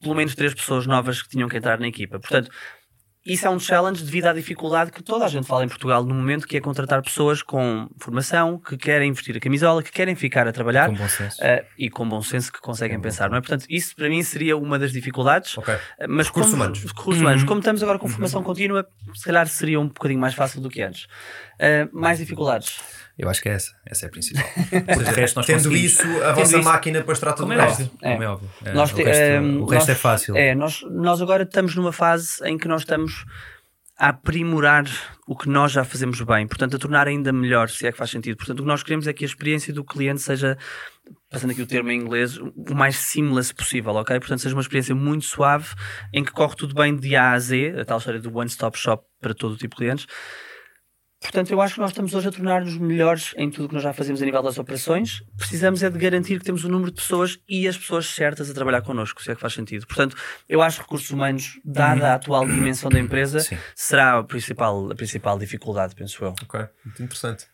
pelo 0.00 0.14
menos 0.14 0.34
3 0.34 0.54
pessoas 0.54 0.86
novas 0.86 1.22
que 1.22 1.28
tinham 1.28 1.48
que 1.48 1.56
entrar 1.56 1.78
na 1.78 1.88
equipa. 1.88 2.18
Portanto, 2.18 2.50
isso 3.26 3.46
é 3.46 3.50
um 3.50 3.58
challenge 3.58 4.04
devido 4.04 4.26
à 4.26 4.32
dificuldade 4.34 4.92
que 4.92 5.02
toda 5.02 5.24
a 5.24 5.28
gente 5.28 5.46
fala 5.46 5.64
em 5.64 5.68
Portugal 5.68 6.04
no 6.04 6.14
momento, 6.14 6.46
que 6.46 6.58
é 6.58 6.60
contratar 6.60 7.02
pessoas 7.02 7.42
com 7.42 7.88
formação, 7.98 8.58
que 8.58 8.76
querem 8.76 9.10
vestir 9.12 9.34
a 9.36 9.40
camisola, 9.40 9.82
que 9.82 9.90
querem 9.90 10.14
ficar 10.14 10.46
a 10.46 10.52
trabalhar 10.52 10.90
com 10.90 10.94
bom 10.94 11.08
senso. 11.08 11.40
Uh, 11.40 11.64
e 11.78 11.88
com 11.88 12.06
bom 12.06 12.20
senso 12.20 12.52
que 12.52 12.60
conseguem 12.60 13.00
pensar, 13.00 13.30
não 13.30 13.38
é? 13.38 13.40
Portanto, 13.40 13.64
isso 13.70 13.96
para 13.96 14.10
mim 14.10 14.22
seria 14.22 14.56
uma 14.58 14.78
das 14.78 14.92
dificuldades. 14.92 15.56
Okay. 15.56 15.74
Uh, 15.74 15.78
mas 16.06 16.26
recursos 16.26 16.52
como, 16.52 16.62
humanos. 16.64 16.84
Recursos 16.84 17.20
humanos. 17.22 17.40
Uhum. 17.42 17.48
Como 17.48 17.60
estamos 17.60 17.82
agora 17.82 17.98
com 17.98 18.08
formação 18.08 18.40
uhum. 18.40 18.46
contínua, 18.46 18.86
se 19.14 19.24
calhar 19.24 19.48
seria 19.48 19.80
um 19.80 19.88
bocadinho 19.88 20.20
mais 20.20 20.34
fácil 20.34 20.60
do 20.60 20.68
que 20.68 20.82
antes. 20.82 21.04
Uh, 21.54 21.88
mais 21.92 22.18
dificuldades. 22.18 22.78
Eu 23.16 23.28
acho 23.28 23.40
que 23.40 23.48
é 23.48 23.52
essa. 23.52 23.72
Essa 23.86 24.06
é 24.06 24.08
a 24.08 24.10
principal. 24.10 24.44
Porque 24.68 25.10
resto 25.10 25.36
nós 25.36 25.46
Tendo 25.46 25.76
isso, 25.76 26.02
a 26.22 26.32
vossa 26.32 26.58
isso, 26.58 26.68
máquina 26.68 26.98
depois 26.98 27.18
trata 27.18 27.44
do 27.44 27.48
resto. 27.48 27.90
É, 28.02 28.14
é 28.14 28.28
óbvio. 28.28 28.50
É, 28.64 28.72
nós, 28.72 28.92
o 28.92 28.96
resto, 28.96 29.62
o 29.62 29.64
resto 29.66 29.88
nós, 29.88 29.88
é 29.88 29.94
fácil. 29.94 30.36
É, 30.36 30.54
nós, 30.54 30.82
nós 30.90 31.22
agora 31.22 31.44
estamos 31.44 31.76
numa 31.76 31.92
fase 31.92 32.44
em 32.44 32.58
que 32.58 32.66
nós 32.66 32.82
estamos 32.82 33.24
a 33.96 34.08
aprimorar 34.08 34.84
o 35.26 35.36
que 35.36 35.48
nós 35.48 35.70
já 35.70 35.84
fazemos 35.84 36.20
bem, 36.20 36.46
portanto, 36.46 36.74
a 36.74 36.78
tornar 36.78 37.06
ainda 37.06 37.32
melhor, 37.32 37.70
se 37.70 37.86
é 37.86 37.92
que 37.92 37.98
faz 37.98 38.10
sentido. 38.10 38.36
Portanto, 38.36 38.58
o 38.58 38.62
que 38.62 38.68
nós 38.68 38.82
queremos 38.82 39.06
é 39.06 39.12
que 39.12 39.24
a 39.24 39.26
experiência 39.26 39.72
do 39.72 39.84
cliente 39.84 40.20
seja, 40.20 40.58
passando 41.30 41.52
aqui 41.52 41.62
o 41.62 41.66
termo 41.66 41.90
em 41.90 42.00
inglês, 42.00 42.36
o 42.36 42.74
mais 42.74 42.96
seamless 42.96 43.54
possível, 43.54 43.92
ok? 43.94 44.18
Portanto, 44.18 44.40
seja 44.40 44.54
uma 44.54 44.60
experiência 44.60 44.94
muito 44.94 45.24
suave, 45.24 45.68
em 46.12 46.24
que 46.24 46.32
corre 46.32 46.56
tudo 46.56 46.74
bem 46.74 46.96
de 46.96 47.14
A 47.14 47.32
a 47.32 47.38
Z, 47.38 47.76
a 47.80 47.84
tal 47.84 47.98
história 47.98 48.20
do 48.20 48.36
one-stop 48.36 48.76
shop 48.76 49.04
para 49.20 49.32
todo 49.32 49.52
o 49.52 49.56
tipo 49.56 49.76
de 49.76 49.82
clientes. 49.82 50.06
Portanto, 51.24 51.50
eu 51.50 51.60
acho 51.60 51.74
que 51.74 51.80
nós 51.80 51.90
estamos 51.90 52.14
hoje 52.14 52.28
a 52.28 52.30
tornar-nos 52.30 52.76
melhores 52.76 53.34
em 53.38 53.50
tudo 53.50 53.64
o 53.64 53.68
que 53.68 53.74
nós 53.74 53.82
já 53.82 53.94
fazemos 53.94 54.20
a 54.20 54.24
nível 54.26 54.42
das 54.42 54.58
operações. 54.58 55.22
Precisamos 55.38 55.82
é 55.82 55.88
de 55.88 55.98
garantir 55.98 56.38
que 56.38 56.44
temos 56.44 56.64
o 56.64 56.68
número 56.68 56.90
de 56.90 57.00
pessoas 57.00 57.38
e 57.48 57.66
as 57.66 57.78
pessoas 57.78 58.06
certas 58.06 58.50
a 58.50 58.54
trabalhar 58.54 58.82
connosco, 58.82 59.22
se 59.22 59.32
é 59.32 59.34
que 59.34 59.40
faz 59.40 59.54
sentido. 59.54 59.86
Portanto, 59.86 60.16
eu 60.46 60.60
acho 60.60 60.76
que 60.76 60.82
recursos 60.82 61.10
humanos, 61.10 61.58
dada 61.64 62.12
a 62.12 62.14
atual 62.14 62.46
dimensão 62.46 62.90
da 62.90 63.00
empresa, 63.00 63.40
Sim. 63.40 63.56
será 63.74 64.18
a 64.18 64.22
principal, 64.22 64.92
a 64.92 64.94
principal 64.94 65.38
dificuldade, 65.38 65.94
penso 65.94 66.22
eu. 66.22 66.34
Ok, 66.42 66.60
muito 66.84 67.02
interessante. 67.02 67.46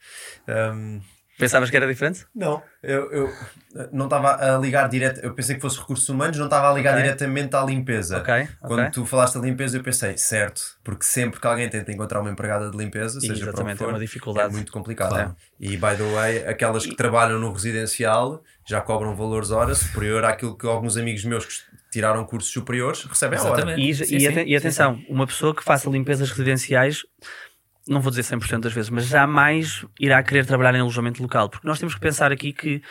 Um, 0.48 1.00
Pensavas 1.40 1.70
que 1.70 1.76
era 1.76 1.86
diferente? 1.86 2.26
Não, 2.34 2.62
eu, 2.82 3.10
eu 3.10 3.32
não 3.92 4.04
estava 4.04 4.34
a 4.54 4.58
ligar 4.58 4.88
direto. 4.88 5.20
Eu 5.20 5.34
pensei 5.34 5.56
que 5.56 5.60
fosse 5.60 5.78
recursos 5.78 6.08
humanos, 6.08 6.36
não 6.38 6.44
estava 6.46 6.70
a 6.70 6.74
ligar 6.74 6.92
Ok. 6.92 7.02
diretamente 7.02 7.56
à 7.56 7.62
limpeza. 7.64 8.18
Ok, 8.18 8.48
Quando 8.60 8.80
ok. 8.80 8.90
tu 8.92 9.06
falaste 9.06 9.34
da 9.34 9.40
limpeza, 9.40 9.76
eu 9.78 9.82
pensei, 9.82 10.16
certo, 10.16 10.62
porque 10.84 11.04
sempre 11.04 11.40
que 11.40 11.46
alguém 11.46 11.68
tenta 11.68 11.90
encontrar 11.92 12.20
uma 12.20 12.30
empregada 12.30 12.70
de 12.70 12.76
limpeza, 12.76 13.20
seja 13.20 13.52
para 13.52 13.70
é 13.72 13.76
for, 13.76 13.88
uma 13.88 13.98
dificuldade. 13.98 14.48
é 14.48 14.52
muito 14.52 14.70
complicado. 14.72 15.10
Claro. 15.10 15.36
E 15.58 15.76
by 15.76 15.96
the 15.96 16.12
way, 16.14 16.46
aquelas 16.46 16.84
que 16.86 16.94
trabalham 16.94 17.38
no 17.38 17.52
residencial 17.52 18.42
já 18.66 18.80
cobram 18.80 19.14
valores 19.16 19.50
hora 19.50 19.74
superior 19.74 20.24
àquilo 20.24 20.56
que 20.56 20.66
alguns 20.66 20.96
amigos 20.96 21.24
meus 21.24 21.44
que 21.46 21.54
tiraram 21.90 22.24
cursos 22.24 22.52
superiores 22.52 23.04
recebem 23.04 23.38
a 23.38 23.42
hora. 23.42 23.52
Exatamente. 23.54 23.80
E, 23.80 23.94
Sim, 23.94 24.02
e 24.02 24.06
sim, 24.06 24.14
e 24.16 24.44
sim, 24.44 24.56
atenção, 24.56 25.02
uma 25.08 25.26
pessoa 25.26 25.54
que 25.54 25.62
faça 25.64 25.90
limpezas 25.90 26.30
residenciais, 26.30 27.02
não 27.88 28.00
vou 28.00 28.10
dizer 28.10 28.22
100% 28.22 28.60
das 28.60 28.72
vezes, 28.72 28.90
mas 28.90 29.06
jamais 29.06 29.84
irá 29.98 30.22
querer 30.22 30.46
trabalhar 30.46 30.74
em 30.74 30.80
alojamento 30.80 31.22
local, 31.22 31.48
porque 31.48 31.66
nós 31.66 31.78
temos 31.78 31.94
que 31.94 32.00
pensar 32.00 32.30
aqui 32.32 32.52
que 32.52 32.82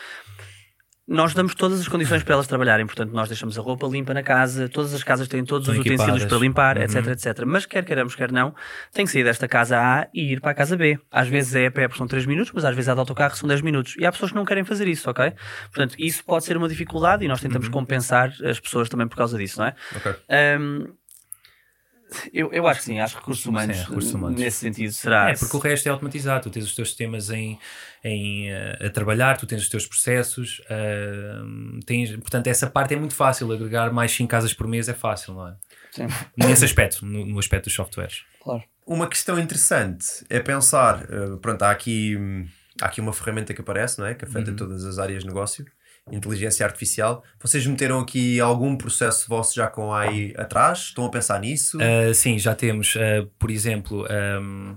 nós 1.12 1.34
damos 1.34 1.56
todas 1.56 1.80
as 1.80 1.88
condições 1.88 2.22
para 2.22 2.34
elas 2.34 2.46
trabalharem, 2.46 2.86
portanto, 2.86 3.10
nós 3.10 3.28
deixamos 3.28 3.58
a 3.58 3.62
roupa 3.62 3.84
limpa 3.88 4.14
na 4.14 4.22
casa, 4.22 4.68
todas 4.68 4.94
as 4.94 5.02
casas 5.02 5.26
têm 5.26 5.44
todos 5.44 5.66
Estão 5.66 5.80
os 5.80 5.84
utensílios 5.84 6.22
equipadas. 6.22 6.28
para 6.28 6.38
limpar, 6.38 6.76
Uhum. 6.76 6.84
etc, 6.84 7.06
etc. 7.08 7.44
Mas 7.44 7.66
quer 7.66 7.84
queiramos, 7.84 8.14
quer 8.14 8.30
não, 8.30 8.54
tem 8.92 9.04
que 9.04 9.10
sair 9.10 9.24
desta 9.24 9.48
casa 9.48 9.76
A 9.76 10.06
e 10.14 10.34
ir 10.34 10.40
para 10.40 10.52
a 10.52 10.54
casa 10.54 10.76
B. 10.76 11.00
Às 11.10 11.26
vezes 11.26 11.52
é 11.56 11.66
a 11.66 11.70
pé 11.72 11.88
são 11.96 12.06
3 12.06 12.26
minutos, 12.26 12.52
mas 12.54 12.64
às 12.64 12.76
vezes 12.76 12.88
é 12.88 12.94
de 12.94 13.00
autocarro 13.00 13.34
são 13.34 13.48
10 13.48 13.60
minutos. 13.60 13.96
E 13.98 14.06
há 14.06 14.12
pessoas 14.12 14.30
que 14.30 14.36
não 14.36 14.44
querem 14.44 14.62
fazer 14.62 14.86
isso, 14.86 15.10
ok? 15.10 15.32
Portanto, 15.72 15.96
isso 15.98 16.22
pode 16.24 16.44
ser 16.44 16.56
uma 16.56 16.68
dificuldade 16.68 17.24
e 17.24 17.28
nós 17.28 17.40
tentamos 17.40 17.66
Uhum. 17.66 17.72
compensar 17.72 18.32
as 18.44 18.60
pessoas 18.60 18.88
também 18.88 19.08
por 19.08 19.16
causa 19.16 19.36
disso, 19.36 19.58
não 19.58 19.66
é? 19.66 19.74
Ok. 19.96 20.14
Hum, 20.60 20.86
eu, 22.32 22.52
eu 22.52 22.66
acho 22.66 22.80
que 22.80 22.86
sim, 22.86 22.98
acho 23.00 23.14
que 23.14 23.20
recursos 23.20 23.46
humanos, 23.46 23.76
Sim, 23.76 23.82
recursos 23.84 24.14
humanos. 24.14 24.40
nesse 24.40 24.56
sentido 24.58 24.92
será. 24.92 25.30
É, 25.30 25.34
porque 25.36 25.56
o 25.56 25.60
resto 25.60 25.86
é 25.86 25.90
automatizado. 25.90 26.44
Tu 26.44 26.50
tens 26.50 26.64
os 26.64 26.74
teus 26.74 26.88
sistemas 26.88 27.30
em, 27.30 27.58
em, 28.04 28.50
eh, 28.50 28.86
a 28.86 28.90
trabalhar, 28.90 29.36
tu 29.36 29.46
tens 29.46 29.62
os 29.62 29.68
teus 29.68 29.86
processos. 29.86 30.60
eh, 30.68 31.34
tens, 31.86 32.10
portanto, 32.16 32.46
essa 32.48 32.66
parte 32.68 32.94
é 32.94 32.98
muito 32.98 33.14
fácil. 33.14 33.50
Agregar 33.52 33.92
mais 33.92 34.12
5 34.12 34.28
casas 34.30 34.52
por 34.52 34.66
mês 34.66 34.88
é 34.88 34.94
fácil, 34.94 35.34
não 35.34 35.48
é? 35.48 35.54
Sim, 35.92 36.06
Nesse 36.36 36.64
aspecto, 36.64 37.04
no, 37.04 37.26
no 37.26 37.38
aspecto 37.38 37.64
dos 37.64 37.74
softwares. 37.74 38.22
claro. 38.42 38.62
Uma 38.86 39.06
questão 39.08 39.38
interessante 39.38 40.04
é 40.28 40.40
pensar, 40.40 41.04
eh, 41.08 41.36
pronto, 41.40 41.62
há 41.62 41.70
aqui, 41.70 42.16
hum, 42.16 42.44
há 42.80 42.86
aqui 42.86 43.00
uma 43.00 43.12
ferramenta 43.12 43.54
que 43.54 43.60
aparece, 43.60 43.98
não 44.00 44.06
é? 44.06 44.14
Que 44.14 44.24
afeta 44.24 44.52
todas 44.52 44.84
as 44.84 44.98
áreas 44.98 45.22
de 45.22 45.28
negócio, 45.28 45.64
inteligência 46.12 46.64
artificial. 46.66 47.22
Vocês 47.40 47.66
meteram 47.66 48.00
aqui 48.00 48.40
algum 48.40 48.76
processo 48.76 49.28
vosso 49.28 49.54
já 49.54 49.66
com 49.68 49.92
AI 49.92 50.32
atrás? 50.36 50.78
Estão 50.78 51.04
a 51.04 51.10
pensar 51.10 51.40
nisso? 51.40 51.78
Uh, 51.78 52.12
sim, 52.14 52.38
já 52.38 52.54
temos, 52.54 52.94
uh, 52.96 53.26
por 53.38 53.50
exemplo, 53.50 54.06
um, 54.40 54.76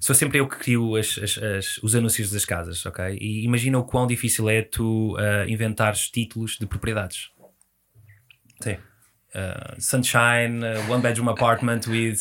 sou 0.00 0.14
sempre 0.14 0.38
eu 0.38 0.48
que 0.48 0.56
crio 0.56 0.96
as- 0.96 1.18
as- 1.22 1.38
as- 1.38 1.78
os 1.82 1.94
anúncios 1.94 2.30
das 2.30 2.44
casas, 2.44 2.84
ok? 2.86 3.16
E 3.20 3.44
imagina 3.44 3.78
o 3.78 3.84
quão 3.84 4.06
difícil 4.06 4.48
é 4.48 4.62
tu 4.62 5.14
uh, 5.16 5.48
inventares 5.48 6.08
títulos 6.10 6.56
de 6.58 6.66
propriedades. 6.66 7.30
Sim. 8.60 8.76
Sunshine, 9.78 10.60
one 10.88 11.02
bedroom 11.02 11.28
apartment 11.30 11.80
with 11.88 12.16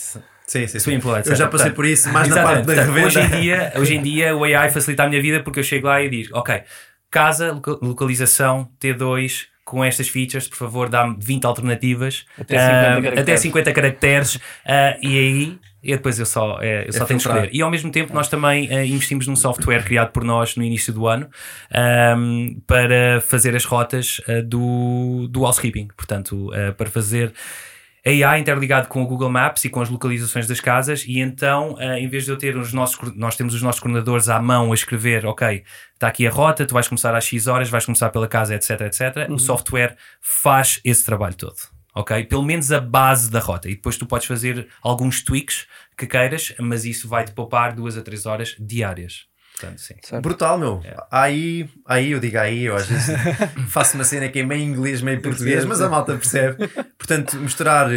Sim, 0.48 0.68
sim, 0.68 0.80
swimming 0.80 1.00
pool. 1.02 1.16
Eu 1.18 1.36
já 1.36 1.48
passei 1.48 1.72
por 1.72 1.86
isso, 1.86 2.10
mais 2.12 2.28
na 2.28 2.44
parte 2.44 2.66
da 2.68 2.74
revenda. 2.84 3.08
hoje, 3.08 3.20
em 3.22 3.30
dia, 3.42 3.74
hoje 3.78 3.96
em 3.96 4.02
dia 4.02 4.36
o 4.36 4.44
AI 4.44 4.70
facilita 4.70 5.04
a 5.04 5.10
minha 5.10 5.22
vida 5.22 5.42
porque 5.44 5.60
eu 5.60 5.64
chego 5.64 5.88
lá 5.88 6.02
e 6.02 6.10
diz: 6.10 6.30
Ok, 6.34 6.62
casa, 7.12 7.52
loca- 7.52 7.78
localização, 7.82 8.68
T2, 8.80 9.46
com 9.64 9.84
estas 9.86 10.10
features, 10.10 10.48
por 10.48 10.58
favor, 10.58 10.90
dá-me 10.90 11.16
20 11.20 11.46
alternativas, 11.46 12.26
Até 12.38 12.58
50 12.58 12.68
ah, 12.68 12.84
caracteres. 12.96 13.20
até 13.20 13.38
50 13.38 13.74
caracteres, 13.74 14.40
ah, 14.66 14.98
e 15.02 15.18
aí. 15.20 15.60
E 15.84 15.92
depois 15.96 16.20
eu 16.20 16.28
só, 16.28 16.60
eh, 16.62 16.86
eu 16.88 16.94
só 16.94 17.06
É 17.06 17.08
tenho 17.08 17.20
que 17.20 17.26
escolher. 17.28 17.50
E 17.52 17.60
ao 17.60 17.72
mesmo 17.72 17.90
tempo, 17.92 18.14
nós 18.14 18.28
também 18.28 18.68
eh, 18.72 18.86
investimos 18.86 19.26
num 19.26 19.36
software 19.36 19.84
criado 19.84 20.12
por 20.12 20.24
nós 20.24 20.56
no 20.56 20.64
início 20.64 20.94
do 20.94 21.08
ano 21.08 21.28
ahm, 21.74 22.60
para 22.68 23.20
fazer 23.22 23.56
as 23.56 23.66
rotas 23.66 24.22
eh, 24.28 24.44
do, 24.44 25.28
do 25.28 25.44
housekeeping. 25.44 25.88
Portanto, 25.98 26.50
para 26.78 26.88
fazer 26.88 27.34
AI 28.06 28.40
interligado 28.40 28.88
com 28.88 29.04
o 29.04 29.06
Google 29.06 29.30
Maps 29.30 29.64
e 29.64 29.70
com 29.70 29.80
as 29.80 29.90
localizações 29.90 30.48
das 30.48 30.60
casas 30.60 31.04
e 31.08 31.20
então, 31.20 31.76
eh, 31.80 32.00
em 32.00 32.08
vez 32.08 32.26
de 32.26 32.32
eu 32.32 32.38
ter 32.38 32.58
os 32.58 32.74
nossos, 32.74 32.98
nós 33.16 33.36
temos 33.36 33.54
os 33.54 33.62
nossos 33.62 33.80
coordenadores 33.80 34.28
à 34.28 34.42
mão 34.42 34.72
a 34.72 34.76
escrever, 34.76 35.26
ok, 35.26 35.64
está 35.94 36.08
aqui 36.08 36.26
a 36.26 36.32
rota, 36.32 36.66
tu 36.66 36.74
vais 36.74 36.88
começar 36.88 37.16
às 37.16 37.26
X 37.26 37.46
horas, 37.46 37.70
vais 37.70 37.86
começar 37.86 38.10
pela 38.10 38.28
casa, 38.28 38.56
etc, 38.56 38.82
etc. 38.82 39.30
O 39.30 39.38
software 39.38 39.96
faz 40.20 40.82
esse 40.84 41.06
trabalho 41.06 41.36
todo. 41.36 41.58
Ok? 41.94 42.24
Pelo 42.24 42.44
menos 42.44 42.72
a 42.72 42.80
base 42.80 43.30
da 43.30 43.40
rota. 43.40 43.70
E 43.70 43.76
depois 43.76 43.98
tu 43.98 44.06
podes 44.06 44.26
fazer 44.26 44.68
alguns 44.82 45.22
tweaks 45.22 45.68
que 45.98 46.08
queiras, 46.08 46.56
mas 46.58 46.86
isso 46.86 47.08
vai-te 47.08 47.34
poupar 47.34 47.76
duas 47.76 47.98
a 47.98 48.02
três 48.02 48.26
horas 48.26 48.56
diárias. 48.58 49.31
Portanto, 49.62 49.80
sim. 49.80 50.22
Brutal, 50.22 50.58
meu. 50.58 50.82
Aí, 51.12 51.70
aí 51.86 52.12
eu 52.12 52.20
digo 52.20 52.38
aí, 52.38 52.64
eu 52.64 52.76
às 52.76 52.88
vezes 52.88 53.16
faço 53.70 53.96
uma 53.96 54.04
cena 54.04 54.28
que 54.30 54.40
é 54.40 54.44
meio 54.44 54.64
inglês, 54.64 55.02
meio 55.02 55.22
português, 55.22 55.64
mas 55.66 55.82
a 55.82 55.90
malta 55.90 56.14
percebe. 56.16 56.68
Portanto, 56.98 57.38
misturar 57.38 57.88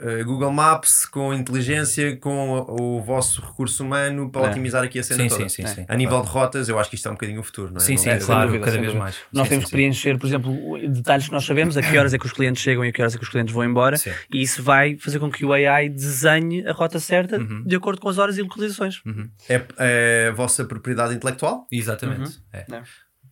eh, 0.00 0.22
Google 0.24 0.52
Maps 0.52 1.04
com 1.06 1.32
inteligência, 1.34 2.16
com 2.16 2.50
o, 2.50 2.96
o 2.98 3.02
vosso 3.02 3.40
recurso 3.40 3.82
humano 3.84 4.30
para 4.30 4.46
É. 4.46 4.50
otimizar 4.50 4.82
aqui 4.84 4.98
a 4.98 5.02
cena 5.02 5.22
Sim, 5.24 5.28
toda. 5.28 5.48
sim, 5.48 5.66
sim, 5.66 5.74
sim. 5.74 5.84
A 5.88 5.96
nível 5.96 6.20
de 6.22 6.28
rotas, 6.28 6.68
eu 6.68 6.78
acho 6.78 6.90
que 6.90 6.96
isto 6.96 7.06
é 7.08 7.10
um 7.10 7.14
bocadinho 7.14 7.40
o 7.40 7.42
futuro, 7.42 7.70
não 7.70 7.76
é? 7.78 7.80
Sim, 7.80 7.94
Não- 7.94 8.02
sim, 8.02 8.10
É, 8.10 8.18
claro, 8.18 8.46
dúvida, 8.48 8.64
cada 8.64 8.76
vez 8.76 8.86
dúvida. 8.86 8.98
mais. 9.04 9.16
Nós 9.32 9.44
Sim, 9.44 9.48
temos 9.50 9.64
sim, 9.64 9.70
que 9.70 9.76
preencher, 9.76 10.18
por 10.18 10.26
exemplo, 10.26 10.78
detalhes 10.88 11.26
que 11.26 11.32
nós 11.32 11.44
sabemos, 11.44 11.76
a 11.76 11.82
que 11.82 11.96
horas 11.98 12.12
é 12.14 12.18
que 12.18 12.26
os 12.26 12.32
clientes 12.32 12.62
chegam 12.62 12.84
e 12.84 12.88
a 12.88 12.92
que 12.92 13.00
horas 13.00 13.14
é 13.14 13.18
que 13.18 13.24
os 13.24 13.30
clientes 13.30 13.54
vão 13.54 13.64
embora, 13.64 13.96
Sim. 13.96 14.10
e 14.32 14.42
isso 14.42 14.62
vai 14.62 14.96
fazer 14.96 15.18
com 15.18 15.30
que 15.30 15.44
o 15.44 15.52
AI 15.52 15.88
desenhe 15.88 16.66
a 16.66 16.72
rota 16.72 16.98
certa 17.00 17.38
Uhum. 17.38 17.62
de 17.64 17.76
acordo 17.76 18.00
com 18.00 18.08
as 18.08 18.18
horas 18.18 18.36
e 18.38 18.42
localizações. 18.42 19.02
É, 19.48 19.62
é 19.78 20.28
a 20.30 20.32
vossa 20.34 20.64
propriedade 20.64 21.14
intelectual? 21.14 21.66
Exatamente. 21.70 22.38
É. 22.52 22.66
É. 22.72 22.82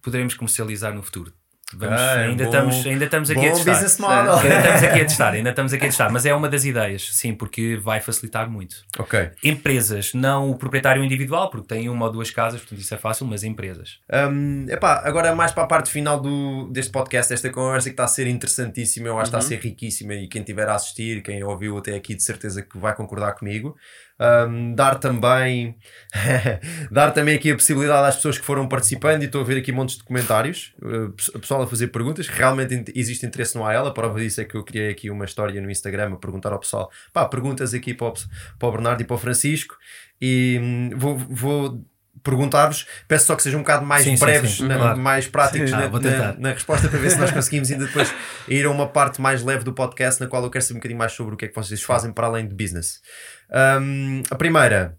Poderemos 0.03 0.35
comercializar 0.35 0.95
no 0.95 1.03
futuro. 1.03 1.33
Vamos- 1.73 2.01
Ah, 2.01 2.21
é 2.21 2.25
ainda, 2.27 2.45
bom- 2.45 2.51
estamos, 2.51 2.87
ainda 2.87 3.05
estamos 3.07 3.31
aqui 3.31 3.41
a 3.49 3.53
testar. 3.53 4.01
model. 4.01 4.35
Ainda 4.39 4.57
estamos 4.59 4.83
aqui 4.83 5.01
a 5.01 5.05
testar, 5.07 5.31
ainda 5.33 5.51
estamos 5.51 5.73
aqui 5.73 5.85
a 5.85 5.89
testar, 5.89 6.11
mas 6.13 6.27
é 6.27 6.35
uma 6.35 6.49
das 6.49 6.65
ideias, 6.65 7.09
sim, 7.13 7.35
porque 7.35 7.77
vai 7.77 8.01
facilitar 8.01 8.49
muito. 8.51 8.77
Ok. 8.99 9.31
Empresas, 9.43 10.13
não 10.15 10.51
o 10.51 10.57
proprietário 10.59 11.03
individual, 11.03 11.51
porque 11.51 11.67
tem 11.67 11.89
uma 11.89 12.07
ou 12.07 12.13
duas 12.13 12.31
casas, 12.31 12.61
portanto 12.61 12.81
isso 12.81 12.95
é 12.95 12.99
fácil, 12.99 13.27
mas 13.27 13.43
empresas. 13.43 13.99
Um, 14.13 14.67
epá, 14.69 15.01
agora 15.05 15.35
mais 15.35 15.53
para 15.53 15.65
a 15.65 15.67
parte 15.67 15.91
final 15.91 16.21
do, 16.21 16.69
deste 16.71 16.93
podcast, 16.93 17.33
esta 17.33 17.51
conversa 17.51 17.89
que 17.89 17.95
está 17.95 18.05
a 18.05 18.09
ser 18.09 18.27
interessantíssima, 18.27 19.09
eu 19.09 19.19
acho 19.19 19.31
que 19.31 19.37
está 19.37 19.39
a 19.39 19.49
ser 19.49 19.59
riquíssima 19.61 20.15
e 20.15 20.29
quem 20.29 20.43
estiver 20.43 20.69
a 20.69 20.75
assistir, 20.75 21.23
quem 21.23 21.43
ouviu 21.43 21.77
até 21.79 21.95
aqui, 21.95 22.15
de 22.15 22.23
certeza 22.23 22.63
que 22.63 22.79
vai 22.79 22.95
concordar 22.95 23.33
comigo. 23.33 23.75
Um, 24.21 24.77
dar 24.77 25.01
também 25.01 25.77
dar 26.91 27.11
também 27.11 27.35
aqui 27.35 27.51
a 27.51 27.55
possibilidade 27.55 28.07
às 28.09 28.15
pessoas 28.17 28.39
que 28.39 28.45
foram 28.45 28.69
participando 28.69 29.23
e 29.23 29.27
estou 29.27 29.41
a 29.41 29.45
ver 29.45 29.59
aqui 29.59 29.73
montes 29.73 29.97
de 29.99 30.05
comentários, 30.05 30.73
uh, 30.83 31.13
a 31.35 31.39
pessoal 31.41 31.63
a 31.63 31.67
fazer 31.67 31.89
perguntas, 31.89 32.29
realmente 32.29 32.93
existe 32.95 33.27
interesse 33.27 33.57
no 33.57 33.67
AEL, 33.67 33.87
a 33.89 33.93
prova 33.93 34.21
disso 34.21 34.41
é 34.41 34.45
que 34.45 34.55
eu 34.55 34.63
criei 34.63 34.89
aqui 34.91 35.11
uma 35.11 35.25
história 35.25 35.61
no 35.61 35.69
Instagram 35.69 36.13
a 36.15 36.17
perguntar 36.17 36.53
ao 36.53 36.61
pessoal, 36.61 36.91
pá, 37.13 37.27
perguntas 37.27 37.75
aqui 37.75 37.93
para 37.93 38.07
o, 38.07 38.13
para 38.59 38.69
o 38.69 38.73
Bernardo 38.73 39.01
e 39.01 39.05
para 39.05 39.15
o 39.17 39.19
Francisco 39.19 39.77
e 40.21 40.61
hum, 40.63 40.91
vou, 40.95 41.19
vou 41.19 41.85
perguntar-vos, 42.23 42.87
peço 43.07 43.27
só 43.27 43.37
que 43.37 43.43
sejam 43.43 43.61
um 43.61 43.63
bocado 43.63 43.85
mais 43.85 44.05
Sim, 44.05 44.17
sim, 44.17 44.25
breves, 44.25 44.51
sim, 44.53 44.67
na- 44.67 44.79
claro. 44.79 44.99
mais 44.99 45.27
práticos 45.27 45.69
Sim. 45.69 45.77
na, 45.77 45.85
Ah, 45.85 45.91
na- 46.01 46.35
na 46.39 46.53
resposta 46.53 46.89
para 46.89 46.99
ver 46.99 47.11
se 47.11 47.19
nós 47.19 47.31
conseguimos 47.33 47.71
ainda 47.71 47.85
depois 47.85 48.15
ir 48.49 48.65
a 48.65 48.71
uma 48.71 48.89
parte 48.89 49.21
mais 49.21 49.43
leve 49.43 49.63
do 49.65 49.75
podcast 49.75 50.21
na 50.23 50.27
qual 50.29 50.43
eu 50.43 50.49
quero 50.51 50.65
saber 50.65 50.77
um 50.77 50.81
bocadinho 50.81 50.99
mais 50.99 51.13
sobre 51.13 51.35
o 51.35 51.37
que 51.37 51.45
é 51.45 51.49
que 51.49 51.55
vocês 51.55 51.83
fazem 51.83 52.13
para 52.13 52.27
além 52.29 52.47
de 52.49 52.55
business. 52.55 53.03
Hum, 53.51 54.23
a 54.31 54.35
primeira, 54.37 54.99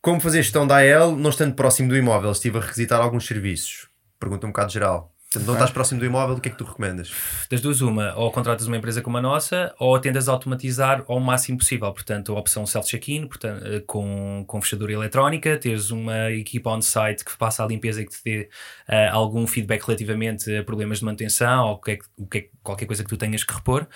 como 0.00 0.20
fazer 0.20 0.42
gestão 0.42 0.66
da 0.66 0.76
AL 0.78 1.16
não 1.16 1.30
estando 1.30 1.54
próximo 1.54 1.88
do 1.88 1.96
imóvel? 1.96 2.30
Estive 2.32 2.58
a 2.58 2.60
requisitar 2.60 3.00
alguns 3.00 3.26
serviços. 3.26 3.88
Pergunta 4.20 4.46
um 4.46 4.50
bocado 4.50 4.72
geral. 4.72 5.12
Portanto, 5.28 5.48
não 5.48 5.54
estás 5.54 5.70
próximo 5.72 5.98
do 6.00 6.06
imóvel, 6.06 6.36
o 6.36 6.40
que 6.40 6.48
é 6.48 6.52
que 6.52 6.56
tu 6.56 6.64
recomendas? 6.64 7.12
Das 7.50 7.60
duas, 7.60 7.80
uma, 7.80 8.14
ou 8.14 8.30
contratas 8.30 8.68
uma 8.68 8.76
empresa 8.76 9.02
como 9.02 9.18
a 9.18 9.20
nossa, 9.20 9.74
ou 9.78 9.98
tentas 9.98 10.28
automatizar 10.28 11.04
ao 11.08 11.18
máximo 11.18 11.58
possível. 11.58 11.92
Portanto, 11.92 12.32
a 12.34 12.38
opção 12.38 12.64
self-check-in, 12.64 13.28
eh, 13.42 13.82
com, 13.86 14.44
com 14.46 14.62
fechadura 14.62 14.92
eletrónica, 14.92 15.58
teres 15.58 15.90
uma 15.90 16.30
equipa 16.30 16.70
on-site 16.70 17.24
que 17.24 17.32
faça 17.32 17.62
a 17.62 17.66
limpeza 17.66 18.00
e 18.00 18.06
que 18.06 18.12
te 18.12 18.20
dê 18.24 18.48
eh, 18.88 19.08
algum 19.08 19.46
feedback 19.48 19.82
relativamente 19.82 20.56
a 20.56 20.62
problemas 20.62 21.00
de 21.00 21.04
manutenção 21.04 21.66
ou 21.70 21.80
que 21.80 21.90
é 21.90 21.98
o 22.16 22.26
que 22.26 22.38
é 22.38 22.40
que- 22.42 22.50
qualquer 22.62 22.86
coisa 22.86 23.02
que 23.02 23.10
tu 23.10 23.16
tenhas 23.16 23.42
que 23.42 23.52
repor. 23.52 23.86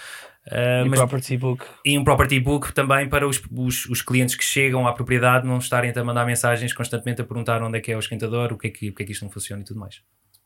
Eh, 0.47 0.83
E 0.85 0.89
mas 0.89 0.99
property 0.99 1.37
book. 1.37 1.65
e 1.85 1.99
um 1.99 2.05
property 2.05 2.41
book 2.41 2.73
também 2.73 3.09
para 3.09 3.27
os, 3.29 3.41
os, 3.53 3.87
os 3.87 4.03
clientes 4.03 4.35
que 4.35 4.45
chegam 4.45 4.87
à 4.87 4.93
propriedade 4.93 5.47
não 5.47 5.59
estarem 5.59 5.93
a 5.95 6.05
mandar 6.05 6.25
mensagens 6.25 6.73
constantemente 6.73 7.21
a 7.21 7.25
perguntar 7.25 7.63
onde 7.63 7.79
é 7.79 7.81
que 7.81 7.93
é 7.93 7.97
o 7.97 8.01
esquentador, 8.01 8.53
o 8.53 8.59
que 8.59 8.69
é 8.69 8.71
que, 8.71 8.89
o 8.91 8.95
que, 8.95 9.03
é 9.03 9.07
que 9.07 9.13
isto 9.13 9.23
não 9.25 9.31
funciona 9.31 9.63
e 9.63 9.65
tudo 9.65 9.79
mais. 9.81 9.97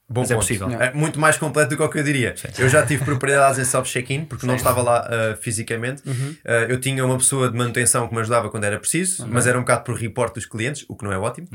Bom 0.07 0.21
Mas 0.21 0.31
é 0.31 0.35
ponto. 0.35 0.43
possível. 0.43 0.71
É 0.71 0.93
muito 0.93 1.19
mais 1.19 1.39
completo 1.39 1.71
do 1.71 1.77
que 1.79 1.83
o 1.83 1.89
que 1.89 1.99
eu 1.99 2.05
diria. 2.05 2.35
Eu 2.59 2.69
já 2.69 2.85
tive 2.85 3.05
propriedades 3.07 3.59
em 3.59 3.65
self-check-in, 3.65 4.27
porque 4.27 4.47
não 4.47 4.55
estava 4.55 4.83
lá 4.83 5.09
uh, 5.09 5.37
fisicamente. 5.41 6.03
Uhum. 6.07 6.37
Uh, 6.45 6.51
eu 6.69 6.79
tinha 6.79 7.03
uma 7.07 7.17
pessoa 7.17 7.51
de 7.51 7.57
manutenção 7.57 8.07
que 8.07 8.15
me 8.15 8.21
ajudava 8.21 8.51
quando 8.51 8.65
era 8.65 8.79
preciso, 8.79 9.27
mas 9.27 9.47
era 9.47 9.57
um 9.57 9.63
bocado 9.63 9.85
por 9.85 9.95
report 9.97 10.35
dos 10.35 10.45
clientes, 10.45 10.85
o 10.91 10.97
que 10.97 11.05
não 11.05 11.13
é 11.13 11.19
ótimo. 11.19 11.49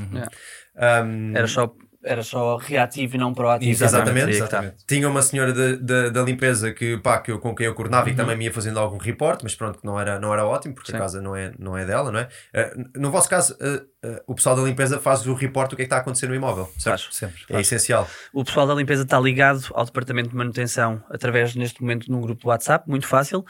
Yeah. 0.76 1.06
Um, 1.06 1.36
Era 1.36 1.46
só 1.48 1.72
era 2.04 2.24
só 2.24 2.58
reativo 2.58 3.16
e 3.16 3.20
não 3.20 3.34
proativo. 3.34 3.72
Exatamente, 3.72 4.32
exatamente. 4.32 4.86
Tinha 4.88 5.10
uma 5.10 5.22
senhora 5.22 5.54
da, 5.78 6.22
limpeza 6.22 6.72
que, 6.72 6.98
pá, 6.98 7.20
que 7.20 7.32
eu, 7.32 7.40
com 7.40 7.54
quem 7.54 7.66
eu 7.66 7.76
coordenava 7.76 8.08
e 8.10 8.12
que 8.12 8.18
também 8.18 8.38
me 8.38 8.46
ia 8.46 8.54
fazendo 8.54 8.80
algum 8.80 8.98
report, 8.98 9.42
mas 9.44 9.54
pronto, 9.56 9.80
que 9.80 9.86
não 9.86 10.00
era, 10.00 10.20
não 10.20 10.34
era 10.34 10.46
ótimo, 10.46 10.74
porque 10.74 10.92
Sim. 10.92 10.98
a 10.98 11.00
casa 11.00 11.22
não 11.22 11.36
é, 11.36 11.52
não 11.60 11.78
é 11.78 11.86
dela, 11.86 12.12
não 12.12 12.20
é? 12.20 12.30
Eh, 12.54 12.74
no 12.96 13.12
vosso 13.12 13.30
caso, 13.30 13.58
eh, 13.60 13.82
eh, 14.04 14.24
o 14.26 14.34
pessoal 14.34 14.56
da 14.56 14.62
limpeza 14.62 15.00
faz 15.00 15.26
o 15.28 15.34
report 15.34 15.70
do 15.70 15.76
que 15.76 15.82
é 15.82 15.86
que 15.86 15.88
está 15.88 15.98
a 15.98 16.00
acontecer 16.00 16.28
no 16.28 16.36
imóvel, 16.36 16.72
certo? 16.78 17.04
Faz. 17.04 17.16
Sempre. 17.16 17.42
É 17.50 17.60
essencial. 17.60 18.08
O 18.34 18.44
pessoal 18.46 18.66
da 18.66 18.74
limpeza 18.74 19.04
está 19.04 19.20
ligado 19.20 19.66
ao 19.74 19.84
departamento 19.86 20.30
de 20.30 20.36
manutenção 20.36 21.04
através, 21.10 21.54
neste 21.56 21.82
momento, 21.82 22.10
num 22.10 22.22
grupo 22.22 22.42
do 22.42 22.48
WhatsApp, 22.48 22.90
muito 22.90 23.08
fácil. 23.08 23.46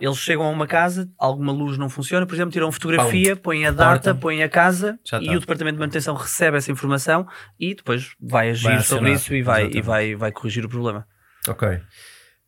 Eles 0.00 0.16
chegam 0.18 0.44
a 0.46 0.48
uma 0.50 0.66
casa, 0.66 1.08
alguma 1.18 1.52
luz 1.52 1.76
não 1.76 1.88
funciona, 1.90 2.24
por 2.26 2.34
exemplo, 2.34 2.50
tiram 2.52 2.72
fotografia, 2.72 3.36
põem 3.36 3.66
a 3.66 3.70
data, 3.70 4.14
põem 4.14 4.42
a 4.42 4.48
casa 4.48 4.98
Já 5.04 5.18
e 5.18 5.24
está. 5.24 5.36
o 5.36 5.40
departamento 5.40 5.74
de 5.76 5.80
manutenção 5.80 6.14
recebe 6.14 6.56
essa 6.56 6.72
informação 6.72 7.26
e 7.58 7.74
depois 7.74 8.12
vai 8.20 8.50
agir 8.50 8.64
Vai 8.64 8.80
sobre 8.82 9.12
isso 9.12 9.34
e 9.34 9.42
vai, 9.42 9.70
e 9.72 9.80
vai, 9.82 10.14
vai 10.14 10.32
corrigir 10.32 10.64
o 10.64 10.68
problema. 10.68 11.06
Ok. 11.46 11.68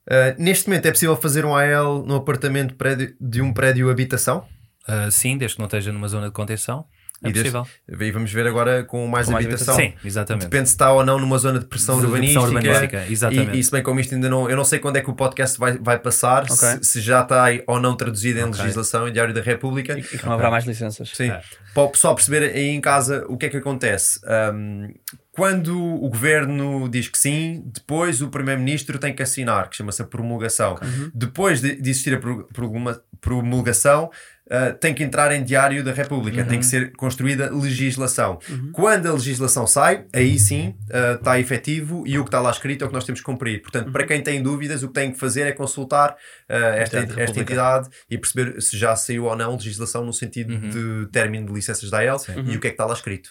Eh, 0.08 0.34
neste 0.38 0.68
momento 0.68 0.86
é 0.86 0.90
possível 0.90 1.16
fazer 1.16 1.44
um 1.44 1.54
AL 1.54 2.04
no 2.04 2.16
apartamento 2.16 2.74
prédio- 2.74 3.14
de 3.20 3.40
um 3.40 3.52
prédio 3.52 3.90
habitação? 3.90 4.46
Ah, 4.88 5.10
sim, 5.10 5.36
desde 5.38 5.56
que 5.56 5.60
não 5.60 5.66
esteja 5.66 5.92
numa 5.92 6.08
zona 6.08 6.26
de 6.26 6.32
contenção, 6.32 6.84
é 7.24 7.28
E 7.28 7.32
possível. 7.32 7.66
E 7.89 8.11
vamos 8.11 8.32
ver 8.32 8.47
agora 8.47 8.85
com 8.85 9.07
mais 9.07 9.27
Com 9.27 9.32
mais 9.32 9.47
habitação. 9.47 9.74
Sim, 9.77 9.93
exatamente. 10.05 10.44
Depende 10.44 10.69
se 10.69 10.74
está 10.74 10.93
ou 10.93 11.05
não 11.05 11.19
numa 11.19 11.39
zona 11.39 11.59
de 11.59 11.66
pressão 11.66 11.99
de 12.01 12.07
urbanística. 12.07 12.40
urbanística, 12.43 13.07
exatamente. 13.09 13.57
E, 13.57 13.61
e 13.61 13.65
se 13.65 13.70
bem 13.70 13.82
como 13.82 14.01
isto 14.01 14.15
ainda 14.15 14.28
não. 14.28 14.49
Eu 14.51 14.57
não 14.57 14.65
sei 14.65 14.78
quando 14.78 14.97
é 14.97 15.01
que 15.01 15.11
o 15.11 15.15
podcast 15.15 15.59
vai, 15.59 15.78
vai 15.78 15.99
passar, 15.99 16.43
Ok. 16.44 16.57
se, 16.57 16.85
se 16.85 17.01
já 17.01 17.23
está 17.23 17.44
aí 17.44 17.62
ou 17.66 17.81
não 17.81 17.97
traduzido 17.97 18.39
em 18.40 18.44
Ok. 18.44 18.61
legislação 18.61 19.07
em 19.09 19.12
Diário 19.12 19.32
da 19.35 19.40
República. 19.40 19.97
E, 19.97 20.01
e 20.01 20.05
que 20.19 20.24
não 20.27 20.32
haverá 20.32 20.51
mais 20.51 20.65
licenças. 20.65 21.11
Sim. 21.15 21.31
É. 21.31 21.40
Para 21.74 21.82
o 21.85 21.89
pessoal 21.90 22.15
perceber 22.15 22.43
aí 22.55 22.69
em 22.69 22.81
casa 22.81 23.24
o 23.28 23.36
que 23.36 23.47
é 23.47 23.49
que 23.49 23.57
acontece. 23.57 24.20
Um, 24.55 24.93
quando 25.31 25.78
o 25.82 26.11
governo 26.11 26.86
diz 26.90 27.09
que 27.09 27.19
sim, 27.19 27.62
depois 27.74 28.20
o 28.20 28.28
primeiro-ministro 28.28 28.99
tem 28.99 29.15
que 29.15 29.23
assinar, 29.23 29.70
que 29.70 29.77
chama-se 29.77 30.03
a 30.03 30.05
promulgação. 30.05 30.78
Depois 31.15 31.62
de, 31.62 31.74
de 31.81 31.89
existir 31.89 32.15
a 32.15 32.19
pro- 32.19 32.47
promulga- 32.53 33.01
promulgação, 33.23 34.11
uh, 34.47 34.77
tem 34.78 34.93
que 34.93 35.03
entrar 35.03 35.32
em 35.32 35.43
diário 35.43 35.82
da 35.82 35.93
República, 35.93 36.44
tem 36.44 36.59
que 36.59 36.66
ser 36.66 36.93
construída 36.97 37.49
legislação. 37.51 38.39
Quando 38.73 39.07
a 39.07 39.12
legislação 39.12 39.66
sai, 39.66 40.05
aí 40.12 40.39
sim 40.39 40.74
uh, 40.90 41.15
está 41.15 41.39
efetivo 41.39 42.03
e 42.07 42.19
o 42.19 42.24
que 42.24 42.28
está 42.28 42.40
lá 42.40 42.51
escrito 42.51 42.82
é 42.82 42.85
o 42.85 42.89
que 42.89 42.94
nós 42.94 43.05
temos 43.05 43.20
que 43.20 43.24
cumprir. 43.24 43.62
Portanto, 43.62 43.93
para 43.93 44.05
quem 44.05 44.20
tem 44.20 44.43
dúvidas, 44.43 44.82
o 44.82 44.89
que 44.89 44.94
tem 44.94 45.12
que 45.12 45.19
fazer 45.19 45.47
é 45.47 45.53
consultar 45.53 46.11
uh, 46.11 46.55
esta, 46.77 46.99
esta 47.16 47.40
entidade 47.40 47.89
e 48.11 48.19
perceber 48.19 48.61
se 48.61 48.77
já 48.77 48.94
saiu 48.97 49.24
ou 49.24 49.36
não 49.36 49.53
legislação 49.53 50.05
no 50.05 50.12
sentido 50.12 50.59
de 50.59 51.07
término 51.12 51.47
de 51.47 51.53
licenças 51.53 51.89
da 51.89 51.99
AEL 51.99 52.16
e 52.44 52.57
o 52.57 52.61
que 52.61 52.66
é 52.66 52.70
que 52.70 52.74
está 52.74 52.85
lá 52.85 52.94
escrito. 52.94 53.31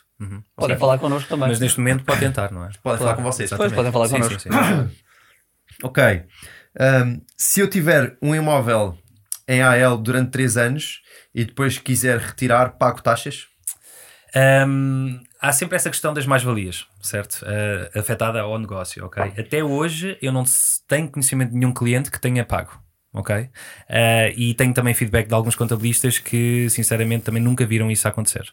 Podem 0.55 0.77
falar 0.77 0.97
connosco 0.99 1.27
também. 1.27 1.49
Mas 1.49 1.59
neste 1.59 1.79
momento 1.79 2.05
pode 2.05 2.19
tentar, 2.19 2.51
não 2.51 2.63
é? 2.65 2.69
Podem 2.81 2.99
falar 2.99 3.15
com 3.15 3.23
vocês. 3.23 3.49
Depois 3.49 3.73
podem 3.73 3.91
falar 3.91 4.07
Sim, 4.07 4.13
connosco. 4.13 4.39
sim, 4.39 4.49
sim. 4.49 4.95
Ok. 5.83 6.03
Um, 6.79 7.21
se 7.35 7.59
eu 7.59 7.67
tiver 7.67 8.15
um 8.21 8.35
imóvel 8.35 8.97
em 9.51 9.61
AL 9.61 9.97
durante 9.97 10.31
3 10.31 10.57
anos 10.57 11.01
e 11.33 11.43
depois 11.45 11.77
quiser 11.77 12.17
retirar, 12.19 12.71
pago 12.77 13.01
taxas? 13.01 13.47
Hum, 14.67 15.21
há 15.41 15.51
sempre 15.51 15.75
essa 15.75 15.89
questão 15.89 16.13
das 16.13 16.25
mais-valias, 16.25 16.85
certo? 17.01 17.43
Uh, 17.43 17.99
afetada 17.99 18.39
ao 18.41 18.57
negócio, 18.57 19.05
ok? 19.05 19.21
Até 19.37 19.63
hoje 19.63 20.17
eu 20.21 20.31
não 20.31 20.43
tenho 20.87 21.09
conhecimento 21.09 21.51
de 21.51 21.57
nenhum 21.57 21.73
cliente 21.73 22.09
que 22.09 22.19
tenha 22.19 22.45
pago, 22.45 22.81
ok? 23.13 23.35
Uh, 23.43 23.49
e 24.37 24.53
tenho 24.53 24.73
também 24.73 24.93
feedback 24.93 25.27
de 25.27 25.33
alguns 25.33 25.55
contabilistas 25.55 26.17
que, 26.17 26.69
sinceramente, 26.69 27.25
também 27.25 27.43
nunca 27.43 27.65
viram 27.65 27.91
isso 27.91 28.07
acontecer. 28.07 28.45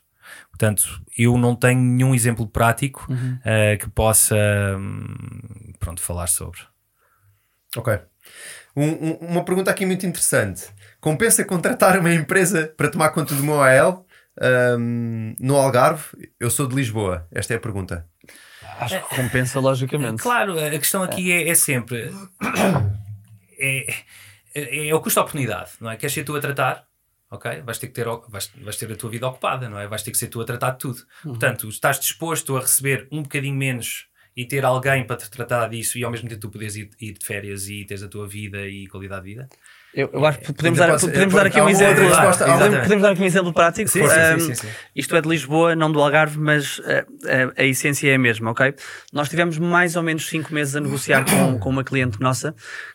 Portanto, 0.51 1.01
eu 1.17 1.39
não 1.39 1.55
tenho 1.55 1.81
nenhum 1.81 2.13
exemplo 2.15 2.47
prático 2.47 3.07
uh, 3.11 3.79
que 3.79 3.89
possa, 3.91 4.37
hum, 4.77 5.73
pronto, 5.79 6.03
falar 6.03 6.27
sobre. 6.27 6.59
Ok. 7.77 7.99
Um- 8.77 8.83
um- 9.11 9.19
uma 9.31 9.45
pergunta 9.45 9.71
aqui 9.71 9.87
muito 9.87 10.05
interessante. 10.07 10.67
Compensa 11.01 11.45
contratar 11.45 11.99
uma 11.99 12.13
empresa 12.13 12.73
para 12.77 12.91
tomar 12.91 13.11
conta 13.11 13.35
do 13.35 13.43
meu 13.43 13.63
AL 13.63 14.05
um, 14.79 15.35
no 15.39 15.57
Algarve? 15.57 16.05
Eu 16.41 16.51
sou 16.51 16.67
de 16.67 16.75
Lisboa. 16.75 17.27
Esta 17.31 17.55
é 17.55 17.57
a 17.57 17.61
pergunta. 17.61 18.07
Acho 18.81 19.01
que 19.09 19.17
compensa 19.17 19.61
logicamente. 19.61 20.23
Claro, 20.23 20.59
a 20.59 20.71
questão 20.79 21.03
aqui 21.03 21.33
é, 21.33 21.49
é 21.49 21.55
sempre 21.55 22.11
é, 23.59 23.95
é, 24.55 24.89
é 24.89 24.95
o 24.95 25.01
custo-oportunidade, 25.01 25.73
não 25.81 25.91
é? 25.91 25.97
Queres 25.97 26.13
ser 26.15 26.25
tu 26.25 26.37
a 26.37 26.41
tratar? 26.41 26.87
Ok, 27.31 27.61
vais 27.61 27.79
ter 27.79 27.89
que 27.89 27.93
ter, 27.93 28.09
o- 28.09 28.25
vais, 28.29 28.51
vais 28.63 28.77
ter 28.77 28.91
a 28.91 28.97
tua 28.97 29.11
vida 29.11 29.27
ocupada, 29.27 29.69
não 29.69 29.79
é? 29.79 29.87
Vais 29.87 30.03
ter 30.03 30.11
que 30.11 30.17
ser 30.19 30.29
tu 30.29 30.41
a 30.41 30.45
tratar 30.45 30.71
de 30.73 30.79
tudo. 30.79 31.03
Portanto, 31.23 31.69
estás 31.69 32.01
disposto 32.01 32.57
a 32.57 32.61
receber 32.61 33.07
um 33.13 33.23
bocadinho 33.23 33.55
menos 33.57 34.07
e 34.37 34.47
ter 34.47 34.65
alguém 34.65 35.05
para 35.07 35.17
te 35.17 35.29
tratar 35.31 35.69
disso 35.69 35.99
e 35.99 36.05
ao 36.05 36.11
mesmo 36.11 36.29
tempo 36.29 36.41
tu 36.41 36.49
poderes 36.51 36.77
ir, 36.77 36.89
ir 37.01 37.13
de 37.13 37.27
férias 37.27 37.69
e 37.69 37.85
teres 37.85 38.03
a 38.03 38.09
tua 38.09 38.27
vida 38.27 38.67
e 38.67 38.87
qualidade 38.87 39.25
de 39.25 39.29
vida? 39.35 39.49
Eu, 39.95 40.11
eu 40.13 40.25
acho 40.27 40.39
que 40.41 40.53
podemos, 40.53 40.79
Ainda 40.81 40.93
dar, 40.93 41.01
pode- 41.01 41.13
podemos 41.13 41.35
pode- 41.35 41.45
dar 41.45 41.47
aqui 41.59 41.61
um 41.61 41.69
exemplo. 41.71 42.09
resposta. 42.09 42.45
Podemos- 42.45 42.79
podemos 42.81 43.03
dar 43.03 43.11
aqui 43.13 43.23
um 43.23 43.25
exemplo 43.25 43.53
prático. 43.53 43.89
Sim, 43.91 44.01
sim, 44.07 44.35
Um, 44.37 44.41
sim, 44.41 44.55
sim. 44.55 44.69
Isto 44.95 45.17
é 45.17 45.21
de 45.23 45.29
Lisboa, 45.29 45.75
não 45.75 45.91
do 45.91 46.01
Algarve, 46.01 46.39
mas 46.39 46.81
eh, 46.85 47.05
a, 47.57 47.63
a 47.63 47.65
essência 47.65 48.11
é 48.11 48.15
a 48.15 48.19
mesma, 48.19 48.51
ok? 48.51 48.75
Nós 49.13 49.29
tivemos 49.29 49.59
mais 49.59 49.97
ou 49.97 50.03
menos 50.03 50.29
5 50.29 50.53
meses 50.55 50.77
a 50.77 50.81
negociar 50.81 51.25
com, 51.25 51.59
com 51.59 51.71
uma 51.71 51.83
cliente 51.83 52.21
nossa 52.21 52.55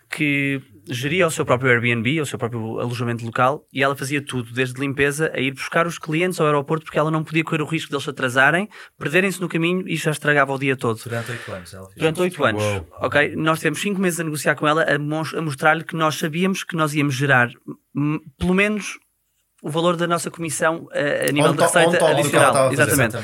que 0.10 0.62
geria 0.90 1.26
o 1.28 1.32
seu 1.32 1.46
próprio 1.46 1.72
Airbnb, 1.72 2.20
o 2.22 2.26
seu 2.26 2.38
próprio 2.38 2.80
alojamento 2.80 3.26
local, 3.26 3.66
e 3.72 3.82
ela 3.82 3.96
fazia 3.96 4.22
tudo, 4.24 4.52
desde 4.54 4.80
limpeza 4.82 5.32
a 5.34 5.40
ir 5.40 5.52
buscar 5.54 5.88
os 5.88 5.98
clientes 5.98 6.40
ao 6.40 6.46
aeroporto, 6.48 6.86
porque 6.86 7.00
ela 7.00 7.10
não 7.12 7.24
podia 7.24 7.44
correr 7.44 7.62
o 7.62 7.66
risco 7.66 7.90
deles 7.90 8.04
se 8.04 8.10
atrasarem, 8.10 8.68
perderem-se 8.98 9.40
no 9.42 9.48
caminho 9.48 9.88
e 9.88 9.96
já 9.96 10.12
estragava 10.12 10.52
o 10.54 10.60
dia 10.60 10.76
todo. 10.76 11.00
Durante 11.04 11.32
8 11.32 11.52
anos 11.54 11.74
ela 11.74 11.86
fez 11.86 11.96
Durante 11.98 12.22
oito 12.22 12.44
anos, 12.44 12.64
Uou. 12.64 12.88
ok? 13.02 13.36
Nós 13.36 13.60
tivemos 13.60 13.80
cinco 13.82 14.02
meses 14.02 14.20
a 14.20 14.24
negociar 14.24 14.56
com 14.56 14.68
ela, 14.68 14.84
a, 14.84 15.00
mos- 15.00 15.34
a 15.34 15.42
mostrar-lhe 15.42 15.84
que 15.84 15.96
nós 15.96 16.16
sabíamos 16.16 16.64
que 16.64 16.76
nós 16.76 16.94
íamos 16.94 17.16
gerar 17.16 17.50
pelo 18.38 18.54
menos 18.54 19.00
o 19.62 19.70
valor 19.70 19.96
da 19.96 20.06
nossa 20.08 20.30
comissão 20.30 20.88
eh, 20.92 21.28
a 21.30 21.32
nível 21.32 21.52
On 21.52 21.54
on 21.54 21.58
receita 21.58 22.06
adicional. 22.10 22.54
fazer. 22.54 22.74
Exatamente. 22.74 23.18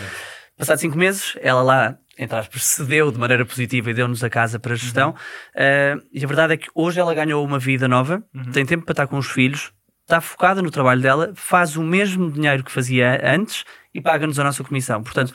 Passados 0.58 0.82
cinco 0.82 0.98
meses, 0.98 1.36
ela 1.42 1.62
lá, 1.62 1.98
entre 2.20 2.38
aspas, 2.38 2.64
cedeu 2.66 3.12
de 3.12 3.18
maneira 3.18 3.46
positiva 3.46 3.90
e 3.90 3.94
deu-nos 3.94 4.24
a 4.24 4.30
casa 4.30 4.60
para 4.60 4.74
a 4.74 4.76
gestão. 4.76 5.16
Eh, 5.56 5.96
e 6.12 6.24
a 6.24 6.28
verdade 6.28 6.54
é 6.54 6.58
que 6.58 6.68
hoje 6.76 7.00
ela 7.00 7.14
ganhou 7.14 7.44
uma 7.46 7.58
vida 7.58 7.88
nova, 7.88 8.22
tem 8.52 8.66
tempo 8.66 8.84
para 8.84 8.92
estar 8.92 9.08
com 9.08 9.18
os 9.18 9.32
filhos, 9.32 9.72
está 10.02 10.20
focada 10.20 10.62
no 10.62 10.70
trabalho 10.70 11.02
dela, 11.02 11.32
faz 11.34 11.78
o 11.78 11.82
mesmo 11.82 12.30
dinheiro 12.30 12.62
que 12.64 12.72
fazia 12.72 13.22
antes 13.24 13.64
e 14.00 14.02
paga-nos 14.02 14.40
a 14.40 14.44
nossa 14.44 14.64
comissão. 14.64 15.04
Portanto, 15.04 15.34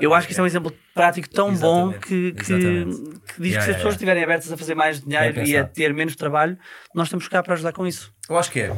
eu 0.00 0.14
acho 0.14 0.26
que 0.26 0.32
isso 0.32 0.40
é 0.40 0.44
um 0.44 0.46
exemplo 0.46 0.72
prático 0.94 1.28
tão 1.28 1.54
bom 1.54 1.90
Exatamente. 1.90 2.06
que, 2.06 2.32
que, 2.32 2.52
Exatamente. 2.52 2.96
que 2.96 3.02
diz 3.02 3.22
que 3.24 3.42
Yeah, 3.42 3.42
se 3.42 3.48
as 3.48 3.50
yeah, 3.66 3.74
pessoas 3.76 3.94
estiverem 3.94 4.22
abertas 4.24 4.52
a 4.52 4.56
fazer 4.56 4.74
mais 4.74 5.00
dinheiro 5.00 5.44
e 5.44 5.56
a 5.56 5.64
ter 5.64 5.92
menos 5.92 6.14
trabalho, 6.16 6.56
nós 6.94 7.08
estamos 7.08 7.26
cá 7.28 7.42
para 7.42 7.54
ajudar 7.54 7.72
com 7.72 7.86
isso. 7.86 8.12
Eu 8.28 8.38
acho 8.38 8.50
que 8.50 8.60
é. 8.60 8.76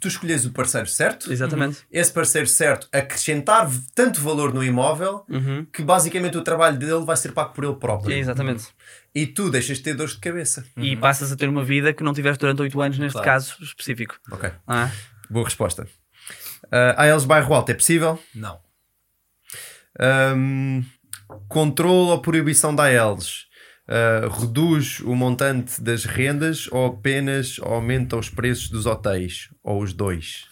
Tu 0.00 0.08
escolhes 0.08 0.44
o 0.44 0.50
parceiro 0.52 0.86
certo, 0.86 1.32
Exatamente. 1.32 1.78
esse 1.90 2.12
parceiro 2.12 2.46
certo 2.46 2.86
acrescentar 2.92 3.68
tanto 3.94 4.20
valor 4.20 4.52
no 4.52 4.62
imóvel 4.62 5.24
Uhum. 5.28 5.66
que 5.72 5.82
basicamente 5.82 6.36
o 6.36 6.42
trabalho 6.42 6.76
dele 6.78 7.04
vai 7.04 7.16
ser 7.16 7.32
pago 7.32 7.54
por 7.54 7.64
ele 7.64 7.74
próprio. 7.76 8.14
Exatamente. 8.14 8.66
E 9.14 9.26
tu 9.26 9.48
deixas 9.50 9.78
de 9.78 9.84
ter 9.84 9.94
dores 9.94 10.12
de 10.14 10.20
cabeça. 10.20 10.64
E 10.76 10.94
passas 10.96 11.32
a 11.32 11.36
ter 11.36 11.48
uma 11.48 11.64
vida 11.64 11.92
que 11.94 12.02
não 12.02 12.12
tiveste 12.12 12.40
durante 12.40 12.60
8 12.62 12.80
anos, 12.82 12.98
neste 12.98 13.12
Claro. 13.14 13.24
caso 13.26 13.54
específico. 13.62 14.16
Ok. 14.30 14.48
É? 14.50 14.90
Boa 15.30 15.44
resposta. 15.46 15.88
Uh, 16.64 16.94
AELs 16.98 17.24
bairro 17.24 17.54
alto 17.54 17.70
é 17.70 17.74
possível? 17.74 18.18
Não. 18.34 18.58
Um, 20.00 20.82
controle 21.48 22.10
ou 22.10 22.20
proibição 22.20 22.74
da 22.74 22.84
AELs 22.84 23.46
uh, 23.88 24.28
reduz 24.40 25.00
o 25.00 25.14
montante 25.14 25.80
das 25.80 26.04
rendas 26.04 26.68
ou 26.72 26.86
apenas 26.86 27.56
aumenta 27.62 28.16
os 28.16 28.28
preços 28.28 28.68
dos 28.68 28.86
hotéis? 28.86 29.48
Ou 29.62 29.82
os 29.82 29.92
dois? 29.92 30.46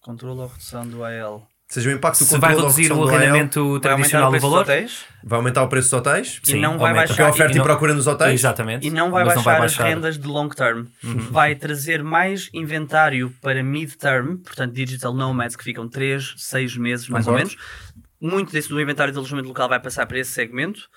Controle 0.00 0.40
ou 0.40 0.46
redução 0.46 0.86
do 0.86 1.04
AL. 1.04 1.34
Ou 1.70 1.74
seja, 1.74 1.90
o 1.90 1.92
impacto 1.92 2.20
do 2.20 2.24
Se 2.24 2.38
vai 2.38 2.54
reduzir 2.56 2.90
o 2.90 3.06
arrendamento 3.06 3.78
tradicional 3.80 4.32
do 4.32 4.40
valor, 4.40 4.64
vai 4.64 5.36
aumentar 5.38 5.62
o 5.62 5.68
preço 5.68 5.90
dos 5.90 5.98
hotéis? 6.00 6.40
E 6.48 6.54
não 6.54 6.78
vai 6.78 6.92
aumenta. 6.92 6.94
baixar- 6.94 7.06
Porque 7.08 7.22
a 7.22 7.28
oferta 7.28 7.52
e 7.52 7.56
e, 7.56 7.58
não- 7.58 7.64
procura 7.66 7.92
nos 7.92 8.06
hotéis? 8.06 8.40
Exatamente. 8.40 8.86
E 8.86 8.90
não 8.90 9.10
vai 9.10 9.22
baixar, 9.22 9.42
baixar 9.42 9.64
as 9.64 9.76
rendas 9.76 10.18
de 10.18 10.26
long 10.26 10.48
term. 10.48 10.86
Vai 11.30 11.54
trazer 11.54 12.02
mais 12.02 12.48
inventário 12.54 13.34
para 13.42 13.62
mid 13.62 13.92
term, 13.96 14.36
portanto, 14.38 14.72
digital 14.72 15.12
nomads 15.12 15.56
que 15.56 15.64
ficam 15.64 15.86
3, 15.86 16.32
6 16.38 16.74
meses 16.78 17.06
mais 17.10 17.26
Concordo. 17.26 17.44
ou 17.50 17.50
menos. 17.54 17.87
Muito 18.20 18.52
desse 18.52 18.68
do 18.68 18.80
inventário 18.80 19.12
de 19.12 19.18
alojamento 19.18 19.48
local 19.48 19.68
vai 19.68 19.80
passar 19.80 20.06
para 20.06 20.18
esse 20.18 20.30
segmento. 20.32 20.88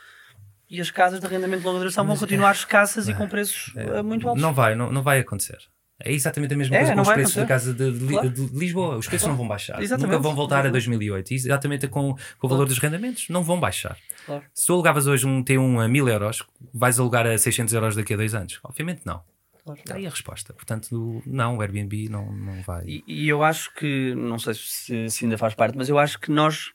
E 0.69 0.79
as 0.79 0.89
casas 0.89 1.19
de 1.19 1.25
arrendamento 1.25 1.59
de 1.61 1.65
longa 1.67 1.79
duração 1.79 2.05
vão 2.05 2.15
continuar 2.17 2.51
escassas 2.53 3.07
e 3.09 3.13
com 3.13 3.27
preços 3.27 3.73
eh, 3.75 4.01
muito 4.01 4.27
altos. 4.27 4.41
Não 4.41 4.53
vai, 4.53 4.73
não, 4.73 4.89
não 4.91 5.03
vai 5.03 5.19
acontecer. 5.19 5.57
É 6.03 6.11
exatamente 6.11 6.53
a 6.53 6.57
mesma 6.57 6.75
É, 6.75 6.79
coisa 6.79 6.95
com 6.95 7.01
os 7.01 7.09
preços 7.09 7.35
da 7.35 7.45
casa 7.45 7.73
de, 7.73 7.91
de 7.91 8.07
Claro. 8.07 8.29
de 8.29 8.41
Lisboa. 8.57 8.95
Os 8.97 9.07
preços 9.07 9.27
não 9.27 9.35
vão 9.35 9.47
baixar. 9.47 9.79
Exatamente. 9.83 10.11
Nunca 10.13 10.23
vão 10.23 10.33
voltar 10.33 10.65
a 10.65 10.69
2008. 10.69 11.31
Exatamente 11.33 11.87
com, 11.89 12.15
com 12.39 12.47
o 12.47 12.49
valor 12.49 12.65
dos 12.67 12.79
rendamentos. 12.79 13.27
Não 13.29 13.43
vão 13.43 13.59
baixar. 13.59 13.97
Claro. 14.25 14.43
Se 14.53 14.65
tu 14.65 14.73
alugavas 14.73 15.05
hoje 15.05 15.27
um 15.27 15.43
T1 15.43 15.83
a 15.83 15.87
1000 15.87 16.09
euros, 16.09 16.43
vais 16.73 16.97
alugar 16.99 17.27
a 17.27 17.37
600 17.37 17.73
euros 17.73 17.95
daqui 17.95 18.13
a 18.13 18.17
dois 18.17 18.33
anos? 18.33 18.59
Obviamente 18.63 19.01
não. 19.05 19.21
Claro. 19.63 19.79
Está 19.79 19.95
aí 19.95 20.07
a 20.07 20.09
resposta. 20.09 20.53
Portanto, 20.53 21.21
não, 21.25 21.57
o 21.57 21.61
Airbnb 21.61 22.09
não, 22.09 22.31
não 22.31 22.61
vai. 22.63 22.83
E, 22.87 23.03
e 23.05 23.29
eu 23.29 23.43
acho 23.43 23.71
que, 23.75 24.15
não 24.15 24.39
sei 24.39 24.55
se, 24.55 25.07
se 25.09 25.25
ainda 25.25 25.37
faz 25.37 25.53
parte, 25.53 25.77
mas 25.77 25.87
eu 25.87 25.99
acho 25.99 26.17
que 26.19 26.31
nós, 26.31 26.71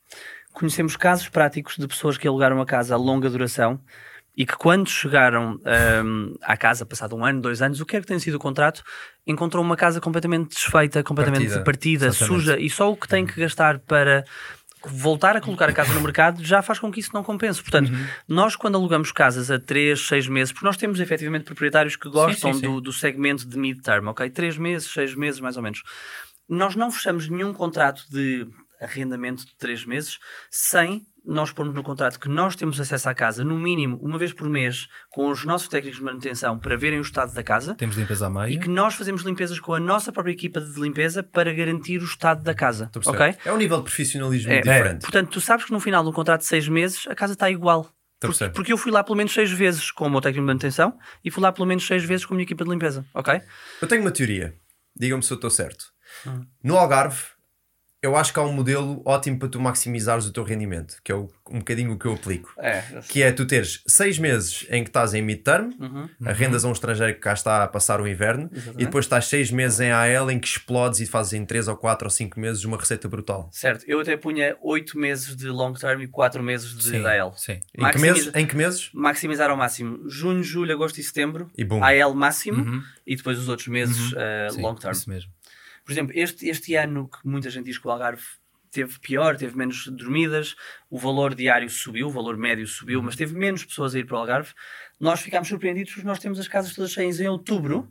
conhecemos 0.56 0.96
casos 0.96 1.28
práticos 1.28 1.76
de 1.76 1.86
pessoas 1.86 2.16
que 2.16 2.26
alugaram 2.26 2.58
a 2.62 2.64
casa 2.64 2.94
a 2.94 2.96
longa 2.96 3.28
duração 3.28 3.78
e 4.34 4.46
que 4.46 4.56
quando 4.56 4.88
chegaram 4.88 5.60
um, 6.02 6.34
à 6.40 6.56
casa, 6.56 6.86
passado 6.86 7.14
um 7.14 7.24
ano, 7.24 7.42
dois 7.42 7.60
anos, 7.60 7.78
o 7.80 7.84
que 7.84 7.96
é 7.96 8.00
que 8.00 8.06
tem 8.06 8.18
sido 8.18 8.36
o 8.36 8.38
contrato, 8.38 8.82
encontrou 9.26 9.62
uma 9.62 9.76
casa 9.76 10.00
completamente 10.00 10.54
desfeita, 10.54 11.02
completamente 11.02 11.48
partida, 11.62 11.64
partida 11.64 12.12
suja, 12.12 12.58
e 12.58 12.70
só 12.70 12.90
o 12.90 12.96
que 12.96 13.06
tem 13.06 13.26
que 13.26 13.38
gastar 13.38 13.78
para 13.80 14.24
voltar 14.86 15.36
a 15.36 15.42
colocar 15.42 15.68
a 15.68 15.72
casa 15.72 15.92
no 15.92 16.00
mercado 16.00 16.42
já 16.42 16.62
faz 16.62 16.78
com 16.78 16.90
que 16.90 17.00
isso 17.00 17.10
não 17.12 17.22
compense. 17.22 17.60
Portanto, 17.60 17.90
uhum. 17.90 18.06
nós 18.26 18.56
quando 18.56 18.76
alugamos 18.76 19.12
casas 19.12 19.50
a 19.50 19.58
3, 19.58 20.00
6 20.00 20.28
meses, 20.28 20.52
porque 20.52 20.66
nós 20.66 20.78
temos 20.78 21.00
efetivamente 21.00 21.44
proprietários 21.44 21.96
que 21.96 22.08
gostam 22.08 22.52
sim, 22.52 22.60
sim, 22.60 22.66
sim. 22.66 22.74
Do, 22.74 22.80
do, 22.80 22.92
segmento 22.92 23.46
de 23.46 23.58
mid-term, 23.58 24.08
ok? 24.08 24.30
3 24.30 24.56
meses, 24.56 24.90
6 24.90 25.14
meses 25.16 25.40
mais 25.40 25.56
ou 25.58 25.62
menos. 25.62 25.82
Nós 26.48 26.76
não 26.76 26.90
fechamos 26.90 27.28
nenhum 27.28 27.52
contrato 27.52 28.04
de 28.10 28.46
arrendamento 28.80 29.46
de 29.46 29.56
3 29.56 29.84
meses 29.84 30.18
sem 30.50 31.06
nós 31.26 31.50
pormos 31.50 31.74
no 31.74 31.82
contrato 31.82 32.20
que 32.20 32.28
nós 32.28 32.54
temos 32.54 32.80
acesso 32.80 33.08
à 33.08 33.14
casa, 33.14 33.42
no 33.42 33.58
mínimo, 33.58 33.98
uma 34.00 34.16
vez 34.16 34.32
por 34.32 34.48
mês, 34.48 34.86
com 35.10 35.28
os 35.28 35.44
nossos 35.44 35.66
técnicos 35.66 35.98
de 35.98 36.04
manutenção 36.04 36.56
para 36.56 36.76
verem 36.76 37.00
o 37.00 37.02
estado 37.02 37.34
da 37.34 37.42
casa. 37.42 37.74
Temos 37.74 37.96
limpeza 37.96 38.26
à 38.26 38.30
meia. 38.30 38.48
E 38.48 38.58
que 38.58 38.68
nós 38.68 38.94
fazemos 38.94 39.22
limpezas 39.22 39.58
com 39.58 39.74
a 39.74 39.80
nossa 39.80 40.12
própria 40.12 40.32
equipa 40.32 40.60
de 40.60 40.80
limpeza 40.80 41.24
para 41.24 41.52
garantir 41.52 42.00
o 42.00 42.04
estado 42.04 42.44
da 42.44 42.54
casa. 42.54 42.90
Ok? 43.04 43.34
É 43.44 43.52
um 43.52 43.56
nível 43.56 43.78
de 43.78 43.84
profissionalismo 43.84 44.52
é, 44.52 44.60
diferente. 44.60 44.98
É. 44.98 45.00
Portanto, 45.00 45.30
tu 45.30 45.40
sabes 45.40 45.64
que 45.64 45.72
no 45.72 45.80
final 45.80 46.04
de 46.04 46.10
um 46.10 46.12
contrato 46.12 46.42
de 46.42 46.46
seis 46.46 46.68
meses 46.68 47.06
a 47.08 47.14
casa 47.14 47.32
está 47.32 47.50
igual. 47.50 47.90
Porque, 48.20 48.48
porque, 48.48 48.72
eu 48.72 48.78
fui 48.78 48.90
lá 48.90 49.04
pelo 49.04 49.16
menos 49.16 49.34
seis 49.34 49.50
vezes 49.50 49.90
com 49.90 50.06
o 50.06 50.10
meu 50.10 50.20
técnico 50.20 50.42
de 50.42 50.46
manutenção 50.46 50.96
e 51.22 51.30
fui 51.30 51.42
lá 51.42 51.52
pelo 51.52 51.66
menos 51.66 51.86
seis 51.86 52.02
vezes 52.02 52.24
com 52.24 52.32
a 52.32 52.36
minha 52.36 52.44
equipa 52.44 52.64
de 52.64 52.70
limpeza. 52.70 53.04
Ok? 53.12 53.42
Eu 53.82 53.88
tenho 53.88 54.00
uma 54.00 54.10
teoria. 54.10 54.54
Digam-me 54.98 55.22
se 55.22 55.30
eu 55.32 55.34
estou 55.34 55.50
certo. 55.50 55.86
Hum. 56.26 56.46
No 56.64 56.78
Algarve, 56.78 57.22
eu 58.02 58.14
acho 58.14 58.32
que 58.32 58.38
há 58.38 58.42
um 58.42 58.52
modelo 58.52 59.02
ótimo 59.04 59.38
para 59.38 59.48
tu 59.48 59.60
maximizares 59.60 60.26
o 60.26 60.32
teu 60.32 60.44
rendimento, 60.44 60.96
que 61.02 61.10
é 61.10 61.14
o, 61.14 61.28
um 61.50 61.58
bocadinho 61.58 61.92
o 61.92 61.98
que 61.98 62.06
eu 62.06 62.12
aplico. 62.12 62.52
É, 62.58 62.82
que 63.08 63.22
é 63.22 63.32
tu 63.32 63.46
teres 63.46 63.82
seis 63.86 64.18
meses 64.18 64.66
em 64.70 64.84
que 64.84 64.90
estás 64.90 65.14
em 65.14 65.22
midterm, 65.22 65.70
uhum, 65.80 66.08
arrendas 66.24 66.62
uhum. 66.62 66.68
a 66.68 66.70
um 66.70 66.72
estrangeiro 66.72 67.14
que 67.14 67.20
cá 67.20 67.32
está 67.32 67.64
a 67.64 67.68
passar 67.68 68.00
o 68.00 68.06
inverno, 68.06 68.50
Exatamente. 68.52 68.82
e 68.82 68.84
depois 68.84 69.04
estás 69.06 69.26
seis 69.26 69.50
meses 69.50 69.80
em 69.80 69.90
AL 69.90 70.30
em 70.30 70.38
que 70.38 70.46
explodes 70.46 71.00
e 71.00 71.06
fazes 71.06 71.32
em 71.32 71.44
três 71.44 71.68
ou 71.68 71.76
quatro 71.76 72.06
ou 72.06 72.10
cinco 72.10 72.38
meses 72.38 72.64
uma 72.64 72.76
receita 72.76 73.08
brutal. 73.08 73.48
Certo, 73.52 73.84
eu 73.88 73.98
até 74.00 74.16
punha 74.16 74.56
oito 74.62 74.98
meses 74.98 75.34
de 75.34 75.48
long 75.48 75.72
term 75.72 76.02
e 76.02 76.06
quatro 76.06 76.42
meses 76.42 76.76
de 76.76 76.84
sim, 76.84 77.04
AL. 77.04 77.34
Sim. 77.36 77.60
Em, 77.76 77.90
que 77.90 77.98
meses, 77.98 78.30
em 78.34 78.46
que 78.46 78.56
meses? 78.56 78.90
Maximizar 78.92 79.50
ao 79.50 79.56
máximo 79.56 80.08
junho, 80.08 80.42
julho, 80.42 80.72
agosto 80.72 80.98
e 80.98 81.02
setembro, 81.02 81.50
e 81.56 81.64
boom. 81.64 81.82
AL 81.82 82.14
máximo, 82.14 82.62
uhum. 82.62 82.82
e 83.06 83.16
depois 83.16 83.38
os 83.38 83.48
outros 83.48 83.68
meses 83.68 84.12
uh, 84.12 84.52
sim, 84.52 84.60
long 84.60 84.74
term. 84.74 84.92
Isso 84.92 85.08
mesmo. 85.08 85.30
Por 85.86 85.92
exemplo, 85.92 86.12
este, 86.16 86.48
este 86.48 86.74
ano 86.74 87.08
que 87.08 87.18
muita 87.24 87.48
gente 87.48 87.66
diz 87.66 87.78
que 87.78 87.86
o 87.86 87.90
Algarve 87.92 88.20
teve 88.72 88.98
pior, 88.98 89.36
teve 89.36 89.56
menos 89.56 89.86
dormidas, 89.86 90.56
o 90.90 90.98
valor 90.98 91.32
diário 91.32 91.70
subiu, 91.70 92.08
o 92.08 92.10
valor 92.10 92.36
médio 92.36 92.66
subiu, 92.66 93.00
mas 93.00 93.14
teve 93.14 93.34
menos 93.34 93.64
pessoas 93.64 93.94
a 93.94 93.98
ir 94.00 94.04
para 94.04 94.16
o 94.16 94.18
Algarve. 94.18 94.52
Nós 94.98 95.20
ficámos 95.20 95.46
surpreendidos 95.46 95.94
porque 95.94 96.06
nós 96.06 96.18
temos 96.18 96.40
as 96.40 96.48
casas 96.48 96.74
todas 96.74 96.90
cheias 96.90 97.20
em 97.20 97.28
outubro 97.28 97.88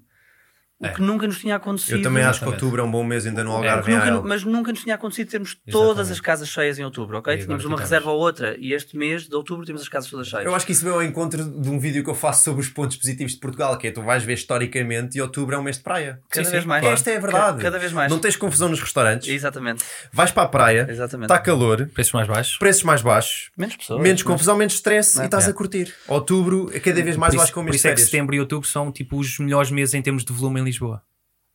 o 0.77 0.87
é. 0.87 0.89
que 0.89 1.01
nunca 1.01 1.25
nos 1.25 1.39
tinha 1.39 1.55
acontecido. 1.55 1.95
Eu 1.95 2.01
também 2.01 2.21
acho 2.21 2.41
que 2.41 2.47
outubro 2.47 2.81
é 2.81 2.83
um 2.83 2.91
bom 2.91 3.03
mês 3.03 3.25
ainda 3.25 3.45
no 3.45 3.51
é, 3.51 3.55
Algarve. 3.69 3.93
É, 3.93 4.11
nunca, 4.11 4.27
mas 4.27 4.43
nunca 4.43 4.71
nos 4.73 4.81
tinha 4.81 4.95
acontecido 4.95 5.29
termos 5.29 5.57
todas 5.71 6.11
as 6.11 6.19
casas 6.19 6.49
cheias 6.49 6.77
em 6.77 6.83
outubro, 6.83 7.17
ok? 7.17 7.37
Tínhamos 7.37 7.63
uma 7.63 7.77
reserva 7.77 8.11
ou 8.11 8.19
outra 8.19 8.57
e 8.59 8.73
este 8.73 8.97
mês 8.97 9.23
de 9.23 9.35
outubro 9.35 9.65
temos 9.65 9.81
as 9.81 9.87
casas 9.87 10.09
todas 10.09 10.27
cheias. 10.27 10.45
Eu 10.45 10.53
acho 10.53 10.65
que 10.65 10.73
isso 10.73 10.83
veio 10.83 10.95
ao 10.95 11.03
encontro 11.03 11.45
de 11.45 11.69
um 11.69 11.79
vídeo 11.79 12.03
que 12.03 12.09
eu 12.09 12.15
faço 12.15 12.43
sobre 12.43 12.61
os 12.61 12.67
pontos 12.67 12.97
positivos 12.97 13.33
de 13.33 13.39
Portugal, 13.39 13.77
que 13.77 13.87
é 13.87 13.91
tu 13.91 14.01
vais 14.01 14.21
ver 14.23 14.33
historicamente 14.33 15.17
e 15.17 15.21
outubro 15.21 15.55
é 15.55 15.57
um 15.57 15.63
mês 15.63 15.77
de 15.77 15.83
praia. 15.83 16.19
Cada 16.29 16.43
sim, 16.43 16.51
vez 16.51 16.63
sim, 16.63 16.69
mais. 16.69 16.85
Esta 16.85 17.11
é 17.11 17.17
a 17.17 17.19
verdade. 17.21 17.57
Cada, 17.57 17.61
cada, 17.61 17.79
vez 17.79 17.93
mais. 17.93 18.11
Não 18.11 18.19
tens 18.19 18.35
confusão 18.35 18.67
nos 18.67 18.81
restaurantes. 18.81 19.29
Exatamente. 19.29 19.81
Vais 20.11 20.31
para 20.31 20.43
a 20.43 20.47
praia, 20.47 20.87
está 20.89 21.39
calor, 21.39 21.87
preços 21.93 22.11
mais 22.11 22.27
baixos, 22.27 22.57
preços 22.57 22.83
mais 22.83 23.01
baixos, 23.01 23.49
menos 23.57 23.77
pessoas, 23.77 24.01
menos 24.01 24.23
confusão, 24.23 24.57
menos 24.57 24.73
stress 24.73 25.21
e 25.21 25.23
estás 25.23 25.47
a 25.47 25.53
curtir. 25.53 25.93
Outubro, 26.05 26.69
cada 26.83 27.01
vez 27.01 27.15
mais 27.15 27.33
eu 27.33 27.39
acho 27.39 27.53
que 27.53 27.57
é 27.57 27.61
um 27.61 27.65
mês 27.65 27.81
de 27.81 27.97
setembro 28.01 28.35
e 28.35 28.41
outubro 28.41 28.67
são 28.67 28.91
tipo 28.91 29.17
os 29.17 29.39
melhores 29.39 29.71
meses 29.71 29.93
em 29.93 30.01
termos 30.01 30.25
de 30.25 30.33
volume 30.33 30.64
Lisboa. 30.65 31.01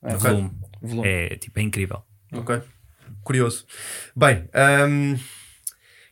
É, 0.03 0.15
okay. 0.15 0.31
volume. 0.31 0.51
volume. 0.81 1.09
É, 1.09 1.37
tipo, 1.37 1.59
é 1.59 1.62
incrível. 1.62 2.03
Ok. 2.32 2.61
Curioso. 3.23 3.66
Bem, 4.16 4.49
um, 4.89 5.19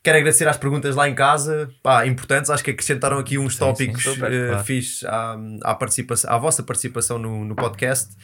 quero 0.03 0.19
agradecer 0.19 0.47
às 0.47 0.57
perguntas 0.57 0.95
lá 0.95 1.09
em 1.09 1.15
casa, 1.15 1.71
pá, 1.83 2.07
importantes. 2.07 2.51
Acho 2.51 2.63
que 2.63 2.71
acrescentaram 2.71 3.19
aqui 3.19 3.39
uns 3.39 3.55
sim, 3.55 3.59
tópicos 3.61 4.03
sim, 4.03 4.15
super, 4.15 4.31
uh, 4.31 4.65
claro. 4.65 5.65
à, 5.65 5.71
à, 5.71 5.75
participação, 5.75 6.31
à 6.31 6.39
vossa 6.39 6.63
participação 6.63 7.19
no, 7.19 7.45
no 7.45 7.55
podcast. 7.55 8.15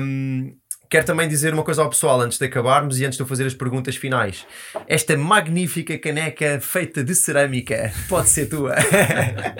Um, 0.00 0.56
Quero 0.88 1.06
também 1.06 1.28
dizer 1.28 1.52
uma 1.52 1.62
coisa 1.62 1.82
ao 1.82 1.88
pessoal 1.88 2.20
antes 2.20 2.38
de 2.38 2.44
acabarmos 2.44 3.00
e 3.00 3.04
antes 3.04 3.16
de 3.16 3.22
eu 3.22 3.26
fazer 3.26 3.46
as 3.46 3.54
perguntas 3.54 3.96
finais. 3.96 4.46
Esta 4.86 5.16
magnífica 5.16 5.98
caneca 5.98 6.60
feita 6.60 7.02
de 7.02 7.14
cerâmica 7.14 7.92
pode 8.08 8.28
ser 8.28 8.46
tua. 8.46 8.74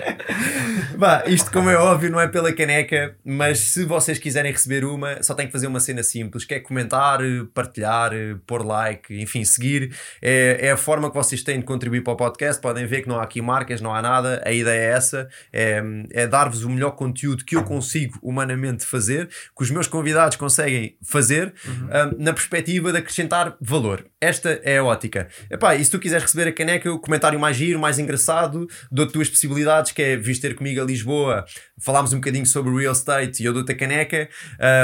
bah, 0.97 1.23
isto, 1.27 1.51
como 1.51 1.69
é 1.69 1.75
óbvio, 1.75 2.09
não 2.09 2.19
é 2.19 2.27
pela 2.27 2.53
caneca, 2.53 3.17
mas 3.25 3.59
se 3.59 3.83
vocês 3.83 4.17
quiserem 4.17 4.51
receber 4.51 4.85
uma, 4.85 5.21
só 5.21 5.33
tem 5.33 5.45
que 5.45 5.51
fazer 5.51 5.67
uma 5.67 5.79
cena 5.79 6.03
simples, 6.03 6.45
que 6.45 6.53
é 6.53 6.59
comentar, 6.59 7.19
partilhar, 7.53 8.11
pôr 8.45 8.65
like, 8.65 9.19
enfim, 9.19 9.43
seguir. 9.43 9.93
É, 10.21 10.67
é 10.67 10.71
a 10.71 10.77
forma 10.77 11.09
que 11.09 11.15
vocês 11.15 11.43
têm 11.43 11.59
de 11.59 11.65
contribuir 11.65 12.01
para 12.01 12.13
o 12.13 12.15
podcast. 12.15 12.61
Podem 12.61 12.85
ver 12.85 13.01
que 13.01 13.09
não 13.09 13.19
há 13.19 13.23
aqui 13.23 13.41
marcas, 13.41 13.81
não 13.81 13.93
há 13.93 14.01
nada. 14.01 14.41
A 14.45 14.51
ideia 14.51 14.79
é 14.79 14.91
essa: 14.91 15.27
é, 15.51 15.81
é 16.11 16.27
dar-vos 16.27 16.63
o 16.63 16.69
melhor 16.69 16.91
conteúdo 16.91 17.43
que 17.43 17.55
eu 17.55 17.63
consigo 17.63 18.17
humanamente 18.21 18.85
fazer, 18.85 19.27
que 19.27 19.63
os 19.63 19.71
meus 19.71 19.87
convidados 19.87 20.37
conseguem 20.37 20.95
fazer 21.03 21.14
fazer 21.15 21.53
uhum. 21.65 21.73
um, 21.73 22.23
na 22.23 22.33
perspectiva 22.33 22.91
de 22.91 22.97
acrescentar 22.97 23.55
valor. 23.61 24.05
Esta 24.19 24.59
é 24.63 24.79
a 24.79 24.83
ótica. 24.83 25.29
Epá, 25.49 25.75
e 25.75 25.85
se 25.85 25.89
tu 25.89 25.97
quiseres 25.97 26.23
receber 26.23 26.49
a 26.49 26.51
caneca, 26.51 26.91
o 26.91 26.99
comentário 26.99 27.39
mais 27.39 27.55
giro, 27.55 27.79
mais 27.79 27.97
engraçado, 27.97 28.67
dou-te 28.91 29.13
duas 29.13 29.29
possibilidades, 29.29 29.93
que 29.93 30.01
é 30.01 30.17
vir 30.17 30.37
ter 30.41 30.55
comigo 30.55 30.81
a 30.81 30.83
Lisboa, 30.83 31.45
falámos 31.79 32.11
um 32.11 32.17
bocadinho 32.17 32.45
sobre 32.45 32.75
real 32.75 32.91
estate 32.91 33.41
e 33.41 33.45
eu 33.45 33.53
dou-te 33.53 33.71
a 33.71 33.75
caneca. 33.75 34.27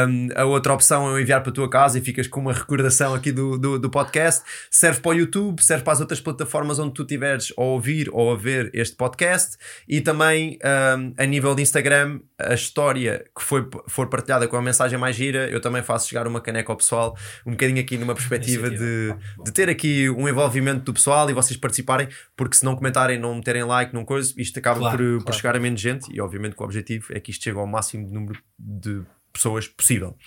Um, 0.08 0.30
a 0.36 0.46
outra 0.46 0.74
opção 0.74 1.10
é 1.10 1.14
eu 1.14 1.20
enviar 1.20 1.42
para 1.42 1.52
a 1.52 1.54
tua 1.54 1.70
casa 1.70 1.98
e 1.98 2.02
ficas 2.02 2.28
com 2.28 2.40
uma 2.40 2.54
recordação 2.54 3.14
aqui 3.14 3.32
do, 3.32 3.58
do, 3.58 3.78
do, 3.78 3.90
podcast. 3.90 4.44
Serve 4.70 5.02
para 5.02 5.10
o 5.10 5.14
YouTube, 5.14 5.62
serve 5.62 5.84
para 5.84 5.94
as 5.94 6.00
outras 6.00 6.22
plataformas 6.22 6.80
onde 6.80 6.94
tu 6.94 7.04
tiveres 7.04 7.52
a 7.58 7.62
ouvir 7.62 8.10
ou 8.14 8.32
a 8.32 8.38
ver 8.38 8.70
este 8.74 8.96
podcast. 8.96 9.58
E 9.88 10.00
também 10.00 10.58
um, 10.64 11.14
a 11.18 11.26
nível 11.26 11.54
de 11.56 11.62
Instagram, 11.62 12.20
a 12.40 12.54
história 12.54 13.26
que 13.36 13.44
foi, 13.44 13.68
for 13.88 14.08
partilhada 14.08 14.48
com 14.48 14.56
a 14.56 14.62
mensagem 14.62 14.98
mais 14.98 15.16
gira, 15.16 15.50
eu 15.50 15.60
também 15.60 15.82
faço 15.84 16.08
chegar 16.08 16.21
uma 16.28 16.42
caneca 16.42 16.72
ao 16.72 16.78
pessoal, 16.78 17.18
um 17.46 17.52
bocadinho 17.52 17.80
aqui 17.80 17.98
numa 17.98 18.14
perspectiva 18.14 18.70
de, 18.70 19.16
de 19.44 19.52
ter 19.52 19.70
aqui 19.70 20.10
um 20.10 20.28
envolvimento 20.28 20.84
do 20.84 20.94
pessoal 20.94 21.30
e 21.30 21.34
vocês 21.34 21.58
participarem, 21.58 22.08
porque 22.36 22.56
se 22.56 22.66
não 22.66 22.76
comentarem, 22.76 23.20
não 23.20 23.36
meterem 23.36 23.64
like, 23.64 23.94
não 23.94 24.06
coisa, 24.06 24.34
isto 24.38 24.58
acaba 24.60 24.80
claro, 24.80 24.98
por, 24.98 25.04
claro. 25.04 25.26
por 25.26 25.34
chegar 25.34 25.56
a 25.56 25.60
menos 25.60 25.80
gente 25.80 26.14
e 26.14 26.22
obviamente 26.22 26.56
que 26.56 26.62
o 26.62 26.66
objetivo 26.66 27.08
é 27.12 27.20
que 27.20 27.32
isto 27.32 27.44
chegue 27.44 27.58
ao 27.58 27.68
máximo 27.68 28.06
de 28.06 28.14
número 28.14 28.40
de 28.58 29.02
pessoas 29.32 29.68
possível. 29.68 30.18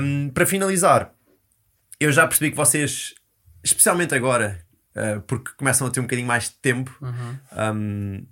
Um, 0.00 0.30
para 0.30 0.46
finalizar, 0.46 1.12
eu 1.98 2.12
já 2.12 2.26
percebi 2.26 2.50
que 2.50 2.56
vocês, 2.56 3.14
especialmente 3.62 4.14
agora, 4.14 4.64
uh, 4.96 5.20
porque 5.22 5.52
começam 5.56 5.86
a 5.86 5.90
ter 5.90 6.00
um 6.00 6.04
bocadinho 6.04 6.26
mais 6.26 6.44
de 6.44 6.56
tempo, 6.56 6.96
uhum. 7.00 7.38
um, 7.74 8.26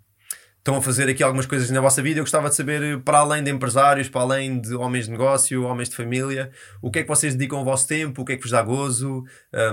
estão 0.60 0.76
a 0.76 0.82
fazer 0.82 1.08
aqui 1.08 1.22
algumas 1.22 1.46
coisas 1.46 1.70
na 1.70 1.80
vossa 1.80 2.02
vida. 2.02 2.20
Eu 2.20 2.24
gostava 2.24 2.48
de 2.48 2.54
saber, 2.54 3.00
para 3.00 3.18
além 3.18 3.42
de 3.42 3.50
empresários, 3.50 4.08
para 4.08 4.20
além 4.20 4.60
de 4.60 4.74
homens 4.74 5.06
de 5.06 5.10
negócio, 5.10 5.64
homens 5.64 5.88
de 5.88 5.96
família, 5.96 6.50
o 6.80 6.90
que 6.90 7.00
é 7.00 7.02
que 7.02 7.08
vocês 7.08 7.34
dedicam 7.34 7.58
ao 7.58 7.64
vosso 7.64 7.88
tempo, 7.88 8.22
o 8.22 8.24
que 8.24 8.32
é 8.32 8.36
que 8.36 8.42
vos 8.42 8.50
dá 8.50 8.62
gozo, 8.62 9.24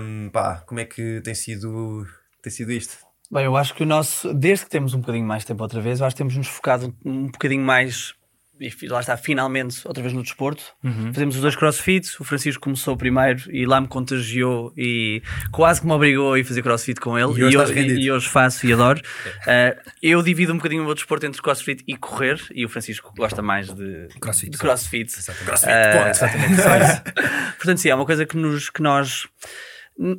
um, 0.01 0.29
pá, 0.29 0.63
como 0.65 0.79
é 0.79 0.85
que 0.85 1.21
tem 1.21 1.35
sido, 1.35 2.05
tem 2.41 2.51
sido 2.51 2.71
isto? 2.71 2.97
Bem, 3.29 3.43
eu 3.43 3.57
acho 3.57 3.73
que 3.75 3.83
o 3.83 3.85
nosso, 3.85 4.33
desde 4.33 4.63
que 4.65 4.71
temos 4.71 4.93
um 4.93 5.01
bocadinho 5.01 5.25
mais 5.25 5.43
tempo 5.43 5.61
outra 5.61 5.81
vez, 5.81 5.99
eu 5.99 6.05
acho 6.05 6.15
que 6.15 6.19
temos 6.19 6.37
nos 6.37 6.47
focado 6.47 6.95
um 7.03 7.25
bocadinho 7.25 7.63
mais 7.63 8.15
e 8.59 8.87
lá 8.87 8.99
está, 8.99 9.15
finalmente, 9.17 9.87
outra 9.87 10.01
vez 10.01 10.13
no 10.13 10.23
desporto. 10.23 10.63
Uhum. 10.83 11.13
Fazemos 11.13 11.35
os 11.35 11.41
dois 11.41 11.55
crossfits. 11.55 12.19
O 12.19 12.23
Francisco 12.23 12.61
começou 12.61 12.95
primeiro 12.97 13.43
e 13.51 13.65
lá 13.65 13.79
me 13.79 13.87
contagiou 13.87 14.73
e 14.75 15.21
quase 15.51 15.81
que 15.81 15.87
me 15.87 15.93
obrigou 15.93 16.33
a 16.33 16.39
ir 16.39 16.43
fazer 16.43 16.61
crossfit 16.61 16.99
com 16.99 17.17
ele. 17.17 17.39
E 17.39 17.43
hoje, 17.43 17.55
e 17.55 17.57
hoje, 17.57 17.79
e 17.79 18.11
hoje 18.11 18.27
faço 18.27 18.65
e 18.65 18.73
adoro. 18.73 18.99
uh, 18.99 19.91
eu 20.01 20.21
divido 20.21 20.53
um 20.53 20.57
bocadinho 20.57 20.81
o 20.81 20.85
meu 20.85 20.95
desporto 20.95 21.25
entre 21.25 21.41
crossfit 21.41 21.83
e 21.87 21.95
correr. 21.95 22.41
E 22.53 22.65
o 22.65 22.69
Francisco 22.69 23.13
gosta 23.15 23.41
mais 23.41 23.73
de 23.73 24.07
crossfit. 24.19 24.51
De 24.51 24.57
crossfit. 24.57 25.11
crossfit 25.45 25.71
uh, 25.71 26.09
exatamente. 26.09 26.57
Portanto, 27.57 27.77
sim, 27.77 27.89
é 27.89 27.95
uma 27.95 28.05
coisa 28.05 28.25
que, 28.25 28.37
nos, 28.37 28.69
que 28.69 28.81
nós, 28.81 29.27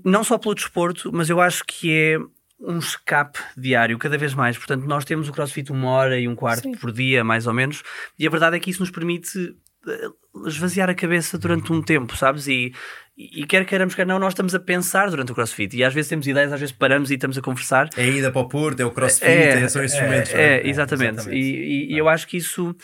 não 0.05 0.23
só 0.25 0.39
pelo 0.39 0.55
desporto, 0.55 1.11
mas 1.13 1.31
eu 1.31 1.41
acho 1.41 1.65
que 1.67 1.93
é 1.93 2.19
um 2.61 2.79
escape 2.79 3.39
diário, 3.57 3.99
cada 3.99 4.19
vez 4.19 4.35
mais. 4.35 4.57
Portanto, 4.57 4.85
nós 4.85 5.05
temos 5.05 5.29
o 5.29 5.33
crossfit 5.33 5.71
uma 5.71 5.91
hora 5.91 6.19
e 6.19 6.27
um 6.27 6.35
quarto 6.35 6.65
Sim. 6.65 6.73
por 6.73 6.93
dia, 6.93 7.23
mais 7.23 7.47
ou 7.47 7.55
menos, 7.55 7.83
e 8.19 8.27
a 8.27 8.31
verdade 8.31 8.57
é 8.57 8.61
que 8.61 8.71
isso 8.71 8.81
nos 8.81 8.91
permite 8.91 9.57
eh, 9.87 10.09
esvaziar 10.47 10.91
a 10.91 10.95
cabeça 10.95 11.39
durante 11.39 11.73
um 11.73 11.83
tempo, 11.83 12.17
sabes? 12.17 12.47
E, 12.47 12.73
e 13.17 13.45
quer 13.47 13.65
queiramos, 13.65 13.95
quer 13.95 14.07
não, 14.07 14.19
nós 14.19 14.33
estamos 14.33 14.55
a 14.55 14.61
pensar 14.61 15.11
durante 15.11 15.33
o 15.33 15.35
crossfit. 15.35 15.77
E 15.77 15.83
às 15.83 15.93
vezes 15.93 16.09
temos 16.09 16.27
ideias, 16.27 16.53
às 16.53 16.61
vezes 16.61 16.75
paramos 16.75 17.11
e 17.11 17.15
estamos 17.15 17.37
a 17.37 17.43
conversar. 17.43 17.89
É 17.97 18.03
a 18.03 18.07
ida 18.07 18.31
para 18.31 18.41
o 18.41 18.49
Porto, 18.49 18.81
é 18.81 18.85
o 18.85 18.91
crossfit, 18.91 19.27
é, 19.27 19.63
é 19.63 19.69
são 19.69 19.83
esses 19.83 20.01
momentos. 20.01 20.33
É, 20.33 20.59
é 20.59 20.69
exatamente. 20.69 21.15
exatamente. 21.15 21.37
E, 21.37 21.95
e, 21.95 21.99
eu 21.99 22.09
acho 22.09 22.27
que 22.29 22.37
isso 22.37 22.77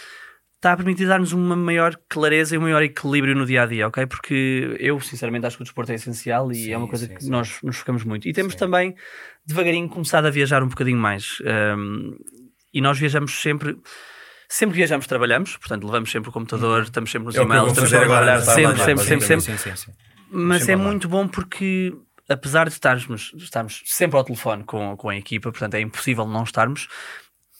está 0.56 0.72
a 0.72 0.76
permitir 0.76 1.06
dar-nos 1.06 1.32
uma 1.32 1.55
maior 1.55 1.94
clareza 2.09 2.55
e 2.55 2.59
um 2.59 2.62
maior 2.62 2.82
equilíbrio 2.82 3.36
no 3.36 3.44
dia 3.44 3.62
a 3.62 3.66
dia, 3.66 3.86
ok? 3.86 4.06
Porque 4.06 4.74
eu, 4.80 4.98
sinceramente, 4.98 5.46
acho 5.46 5.59
que 5.59 5.62
o 5.62 5.64
desporto 5.64 5.92
é 5.92 5.94
essencial 5.94 6.51
e 6.51 6.55
Sim, 6.55 6.72
é 6.72 6.78
uma 6.78 6.88
coisa 6.88 7.06
sim, 7.06 7.14
que 7.14 7.24
sim. 7.24 7.30
nós 7.30 7.59
nos 7.62 7.76
focamos 7.76 8.02
muito. 8.02 8.26
E 8.26 8.32
temos 8.32 8.55
Sim. 8.55 8.59
também, 8.59 8.94
devagarinho, 9.46 9.88
começado 9.88 10.26
a 10.26 10.30
viajar 10.30 10.62
um 10.62 10.68
bocadinho 10.68 10.98
mais. 10.98 11.38
Um, 11.76 12.16
e 12.72 12.80
nós 12.80 12.98
viajamos 12.98 13.40
sempre. 13.40 13.76
Sempre 14.48 14.76
viajamos, 14.76 15.06
trabalhamos, 15.06 15.56
portanto, 15.56 15.84
levamos 15.84 16.10
sempre 16.10 16.28
o 16.28 16.32
computador, 16.32 16.82
estamos 16.82 17.10
sempre 17.10 17.26
nos 17.26 17.34
É 17.34 17.42
e-mails, 17.42 17.70
estamos 17.70 17.90
sempre 17.90 18.04
a 18.04 18.08
trabalhar, 18.08 18.40
sempre, 18.42 18.62
manhã, 18.62 18.84
sempre, 18.84 19.04
sempre, 19.04 19.26
sempre. 19.26 19.40
Sim, 19.40 19.56
sim, 19.56 19.76
sim. 19.76 19.92
Mas 20.30 20.58
Deixa-me 20.58 20.82
é 20.82 20.84
lá. 20.84 20.90
muito 20.90 21.08
bom 21.08 21.26
porque, 21.26 21.94
apesar 22.28 22.68
de 22.68 22.74
estarmos, 22.74 23.32
estarmos 23.36 23.82
sempre 23.86 24.16
ao 24.16 24.22
telefone 24.22 24.62
com, 24.62 24.96
com 24.96 25.08
a 25.08 25.16
equipa, 25.16 25.50
portanto 25.50 25.74
é 25.74 25.80
impossível 25.80 26.26
não 26.26 26.44
estarmos, 26.44 26.88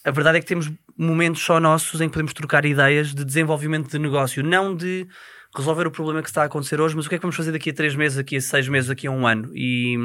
a 0.05 0.11
verdade 0.11 0.39
é 0.39 0.41
que 0.41 0.47
temos 0.47 0.71
momentos 0.97 1.43
só 1.43 1.59
nossos 1.59 2.01
em 2.01 2.05
que 2.09 2.13
podemos 2.13 2.35
trocar 2.35 2.65
ideias 2.65 3.15
de 3.15 3.25
desenvolvimento 3.25 3.91
de 3.91 3.99
negócio, 3.99 4.43
não 4.45 4.77
de 4.77 5.09
resolver 5.57 5.87
o 5.87 5.91
problema 5.91 6.23
que 6.23 6.29
está 6.29 6.43
a 6.43 6.47
acontecer 6.47 6.81
hoje, 6.81 6.97
mas 6.97 7.07
o 7.07 7.09
que 7.09 7.15
é 7.15 7.19
que 7.19 7.23
vamos 7.23 7.37
fazer 7.37 7.53
daqui 7.53 7.71
a 7.71 7.75
três 7.75 7.95
meses, 7.95 8.17
daqui 8.17 8.37
a 8.37 8.41
seis 8.41 8.69
meses, 8.69 8.89
daqui 8.89 9.07
a 9.07 9.11
um 9.11 9.27
ano. 9.27 9.51
E, 9.55 9.97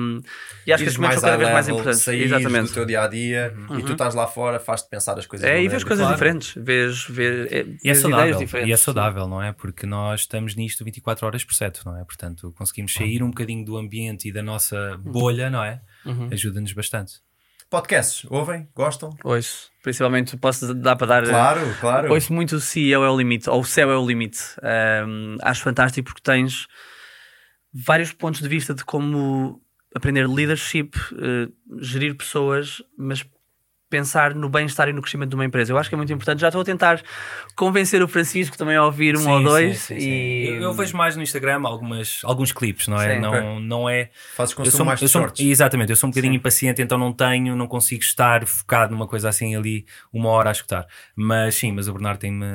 e 0.65 0.71
acho 0.73 0.83
que 0.83 0.89
esses 0.89 0.97
momentos 0.97 1.21
são 1.21 1.29
cada 1.29 1.37
vez 1.37 1.51
mais 1.51 1.67
importantes. 1.69 2.01
saís 2.01 2.25
Exatamente. 2.25 2.67
do 2.67 2.73
teu 2.73 2.85
dia 2.85 3.03
a 3.03 3.07
dia 3.07 3.53
e 3.77 3.83
tu 3.83 3.93
estás 3.93 4.13
lá 4.13 4.27
fora, 4.27 4.59
faz-te 4.59 4.89
pensar 4.89 5.17
as 5.17 5.25
coisas. 5.25 5.47
É, 5.47 5.61
e 5.61 5.67
vês 5.67 5.83
coisas 5.83 6.07
diferente. 6.07 6.53
diferentes, 6.53 7.05
vês, 7.05 7.05
vês, 7.09 7.51
é, 7.51 7.65
E 7.83 7.89
é 7.89 7.93
saudável, 7.95 8.37
diferentes. 8.37 8.69
e 8.69 8.73
é 8.73 8.77
saudável, 8.77 9.27
não 9.27 9.41
é? 9.41 9.51
Porque 9.51 9.85
nós 9.85 10.21
estamos 10.21 10.55
nisto 10.55 10.83
24 10.85 11.25
horas 11.25 11.43
por 11.43 11.53
7, 11.53 11.85
não 11.85 11.97
é? 11.97 12.03
Portanto, 12.03 12.53
conseguimos 12.57 12.93
sair 12.93 13.23
um 13.23 13.29
bocadinho 13.29 13.65
do 13.65 13.77
ambiente 13.77 14.27
e 14.27 14.31
da 14.31 14.43
nossa 14.43 14.97
bolha, 15.03 15.49
não 15.49 15.63
é? 15.63 15.81
Uhum. 16.05 16.29
Ajuda-nos 16.31 16.73
bastante. 16.73 17.13
Podcasts, 17.69 18.25
ouvem? 18.29 18.67
Gostam? 18.75 19.11
Ouço, 19.23 19.69
principalmente 19.83 20.35
posso 20.37 20.73
dar 20.73 20.95
para 20.95 21.07
dar 21.07 21.23
Claro, 21.23 21.61
claro. 21.79 22.13
Ouço 22.13 22.33
muito 22.33 22.55
o 22.55 22.59
CEO 22.59 23.03
é 23.03 23.09
o 23.09 23.17
limite, 23.17 23.49
ou 23.49 23.61
o 23.61 23.65
céu 23.65 23.91
é 23.91 23.97
o 23.97 24.05
limite. 24.05 24.39
Um, 25.05 25.37
acho 25.41 25.61
fantástico 25.61 26.05
porque 26.05 26.21
tens 26.21 26.67
vários 27.71 28.11
pontos 28.11 28.41
de 28.41 28.47
vista 28.47 28.73
de 28.73 28.83
como 28.83 29.61
aprender 29.95 30.27
leadership, 30.27 30.91
eh, 31.13 31.49
gerir 31.79 32.15
pessoas, 32.15 32.81
mas 32.97 33.25
pensar 33.89 34.35
no 34.35 34.47
bem-estar 34.49 34.87
e 34.87 34.93
no 34.93 35.01
crescimento 35.01 35.29
de 35.29 35.35
uma 35.35 35.45
empresa. 35.45 35.71
Eu 35.73 35.77
acho 35.77 35.89
que 35.89 35.95
é 35.95 35.97
muito 35.97 36.13
importante. 36.13 36.39
Já 36.39 36.49
estou 36.49 36.61
a 36.61 36.65
tentar 36.65 37.01
convencer 37.55 38.01
o 38.03 38.07
Francisco 38.07 38.57
também 38.57 38.75
a 38.75 38.83
ouvir 38.85 39.15
um 39.15 39.21
Sim, 39.21 39.29
ou 39.29 39.43
dois. 39.43 39.79
sim, 39.79 39.99
sim. 39.99 40.07
e... 40.07 40.47
Eu, 40.49 40.61
eu 40.63 40.73
vejo 40.73 40.95
mais 40.95 41.15
no 41.15 41.23
Instagram 41.23 41.61
algumas, 41.65 42.21
alguns 42.23 42.51
clipes, 42.51 42.87
não 42.87 43.01
é? 43.01 43.15
Sim. 43.15 43.21
não, 43.21 43.59
não 43.59 43.89
é. 43.89 44.09
Fazes 44.35 44.51
Eu 44.53 44.57
consumo 44.57 44.77
sou, 44.77 44.85
mais 44.85 44.99
de 44.99 45.05
eu 45.05 45.09
sou- 45.09 45.27
exatamente, 45.39 45.89
eu 45.89 45.95
sou 45.95 46.07
um 46.07 46.11
bocadinho 46.11 46.33
Sim. 46.33 46.37
impaciente, 46.37 46.81
então 46.81 46.97
não 46.97 47.11
tenho, 47.11 47.55
não 47.55 47.67
consigo 47.67 48.01
estar 48.03 48.45
focado 48.45 48.93
numa 48.93 49.07
coisa 49.07 49.29
assim 49.29 49.55
ali 49.55 49.85
uma 50.13 50.29
hora 50.29 50.49
a 50.49 50.51
escutar. 50.51 50.85
Mas 51.15 51.55
sim, 51.55 51.71
mas 51.71 51.87
o 51.87 51.93
Bernardo 51.93 52.19
tem-me 52.19 52.45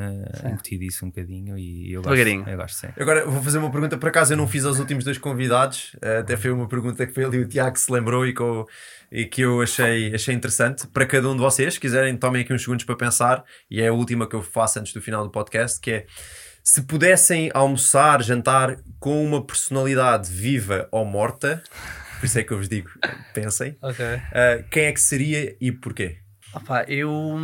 incutido 0.50 0.84
isso 0.84 1.04
um 1.04 1.08
bocadinho 1.08 1.58
e 1.58 1.92
eu 1.92 2.02
gosto. 2.02 2.14
Devagarinho. 2.14 2.48
Eu 2.48 2.56
gosto, 2.56 2.76
sim. 2.76 2.88
Agora 2.98 3.24
vou 3.26 3.42
fazer 3.42 3.58
uma 3.58 3.70
pergunta, 3.70 3.98
por 3.98 4.08
acaso 4.08 4.32
eu 4.32 4.36
não 4.36 4.46
fiz 4.46 4.64
aos 4.64 4.78
últimos 4.78 5.04
dois 5.04 5.18
convidados, 5.18 5.96
eh, 6.00 6.18
até 6.18 6.36
foi 6.36 6.50
uma 6.50 6.68
pergunta 6.68 7.06
que 7.06 7.12
foi 7.12 7.24
ali 7.24 7.38
o 7.38 7.48
Tiago 7.48 7.74
que 7.74 7.80
se 7.80 7.90
lembrou 7.92 8.26
e 8.26 8.32
que 8.32 8.40
eu, 8.40 8.66
e 9.16 9.24
que 9.26 9.42
eu 9.42 9.62
achei, 9.62 10.12
achei 10.14 10.34
interessante. 10.34 10.86
Para 10.88 11.06
cada 11.06 11.28
um 11.28 11.34
de 11.36 11.40
vocês, 11.40 11.74
se 11.74 11.80
quiserem, 11.80 12.16
tomem 12.16 12.42
aqui 12.42 12.52
uns 12.52 12.62
segundos 12.62 12.84
para 12.84 12.96
pensar, 12.96 13.44
e 13.70 13.80
é 13.80 13.86
a 13.88 13.92
última 13.92 14.28
que 14.28 14.34
eu 14.34 14.42
faço 14.42 14.80
antes 14.80 14.92
do 14.92 15.00
final 15.00 15.22
do 15.22 15.30
podcast, 15.30 15.80
que 15.80 15.90
é 15.92 16.06
se 16.62 16.82
pudessem 16.82 17.50
almoçar, 17.54 18.22
jantar 18.22 18.76
com 18.98 19.24
uma 19.24 19.46
personalidade 19.46 20.30
viva 20.32 20.88
ou 20.90 21.04
morta, 21.04 21.62
por 22.18 22.26
isso 22.26 22.38
é 22.38 22.42
que 22.42 22.52
eu 22.52 22.56
vos 22.58 22.68
digo, 22.68 22.90
pensem, 23.32 23.76
Ok. 23.82 24.04
eh, 24.32 24.64
quem 24.70 24.84
é 24.86 24.92
que 24.92 25.00
seria 25.00 25.56
e 25.60 25.70
porquê? 25.70 26.18
Opa, 26.54 26.84
eu. 26.88 27.36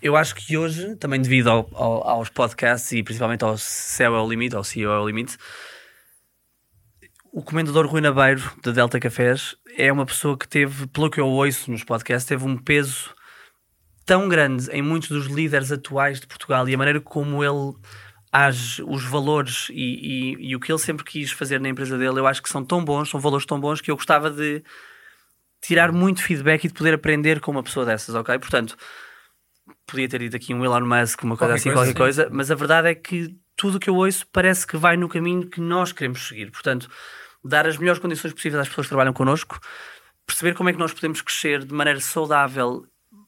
Eu 0.00 0.16
acho 0.16 0.34
que 0.34 0.56
hoje, 0.56 0.94
também 0.96 1.20
devido 1.20 1.48
ao- 1.50 1.68
ao- 1.74 2.08
aos 2.08 2.28
podcasts 2.28 2.92
e 2.92 3.02
principalmente 3.02 3.42
ao 3.42 3.58
Céu 3.58 4.14
é 4.14 4.20
o 4.20 4.28
Limite, 4.28 4.54
ao 4.54 4.62
CEO 4.62 4.92
é 4.92 4.98
o 4.98 5.06
Limite, 5.06 5.36
o 7.32 7.42
comendador 7.42 7.86
Rui 7.86 8.00
Nabeiro, 8.00 8.42
da 8.62 8.70
Delta 8.72 8.98
Cafés, 8.98 9.56
é 9.76 9.92
uma 9.92 10.06
pessoa 10.06 10.36
que 10.36 10.48
teve, 10.48 10.86
pelo 10.88 11.10
que 11.10 11.20
eu 11.20 11.26
ouço 11.26 11.70
nos 11.70 11.84
podcasts, 11.84 12.28
teve 12.28 12.44
um 12.44 12.56
peso 12.56 13.14
tão 14.04 14.28
grande 14.28 14.70
em 14.70 14.80
muitos 14.82 15.08
dos 15.10 15.26
líderes 15.26 15.70
atuais 15.70 16.20
de 16.20 16.26
Portugal 16.26 16.68
e 16.68 16.74
a 16.74 16.78
maneira 16.78 17.00
como 17.00 17.44
ele 17.44 17.74
age, 18.32 18.82
os 18.82 19.04
valores 19.04 19.68
e, 19.70 20.34
e- 20.36 20.48
e 20.50 20.56
o 20.56 20.60
que 20.60 20.70
ele 20.72 20.78
sempre 20.78 21.04
quis 21.04 21.30
fazer 21.30 21.60
na 21.60 21.68
empresa 21.68 21.96
dele, 21.98 22.18
eu 22.18 22.26
acho 22.26 22.42
que 22.42 22.48
são 22.48 22.64
tão 22.64 22.84
bons, 22.84 23.10
são 23.10 23.20
valores 23.20 23.44
tão 23.46 23.60
bons 23.60 23.80
que 23.80 23.90
eu 23.90 23.96
gostava 23.96 24.30
de 24.30 24.62
tirar 25.60 25.92
muito 25.92 26.22
feedback 26.22 26.64
e 26.64 26.68
de 26.68 26.74
poder 26.74 26.94
aprender 26.94 27.40
com 27.40 27.50
uma 27.50 27.62
pessoa 27.62 27.84
dessas, 27.84 28.14
ok? 28.14 28.38
Portanto, 28.38 28.76
podia 29.86 30.08
ter 30.08 30.20
dito 30.20 30.36
aqui 30.36 30.54
um 30.54 30.64
Elon 30.64 30.80
Musk, 30.86 31.22
uma 31.24 31.36
coisa 31.36 31.54
Qualquer 31.54 31.54
assim, 31.54 31.70
coisa, 31.70 31.76
qualquer 31.80 31.92
sim. 31.92 31.98
coisa, 31.98 32.28
mas 32.32 32.50
a 32.50 32.54
verdade 32.54 32.88
é 32.88 32.94
que 32.94 33.36
tudo 33.58 33.76
o 33.76 33.80
que 33.80 33.90
eu 33.90 33.96
ouço 33.96 34.24
parece 34.32 34.64
que 34.66 34.76
vai 34.76 34.96
no 34.96 35.08
caminho 35.08 35.46
que 35.50 35.60
nós 35.60 35.90
queremos 35.92 36.28
seguir. 36.28 36.50
Portanto, 36.52 36.88
dar 37.44 37.66
as 37.66 37.76
melhores 37.76 38.00
condições 38.00 38.32
possíveis 38.32 38.60
às 38.62 38.68
pessoas 38.68 38.86
que 38.86 38.90
trabalham 38.90 39.12
connosco, 39.12 39.58
perceber 40.24 40.54
como 40.54 40.70
é 40.70 40.72
que 40.72 40.78
nós 40.78 40.92
podemos 40.94 41.20
crescer 41.20 41.64
de 41.64 41.74
maneira 41.74 42.00
saudável, 42.00 42.86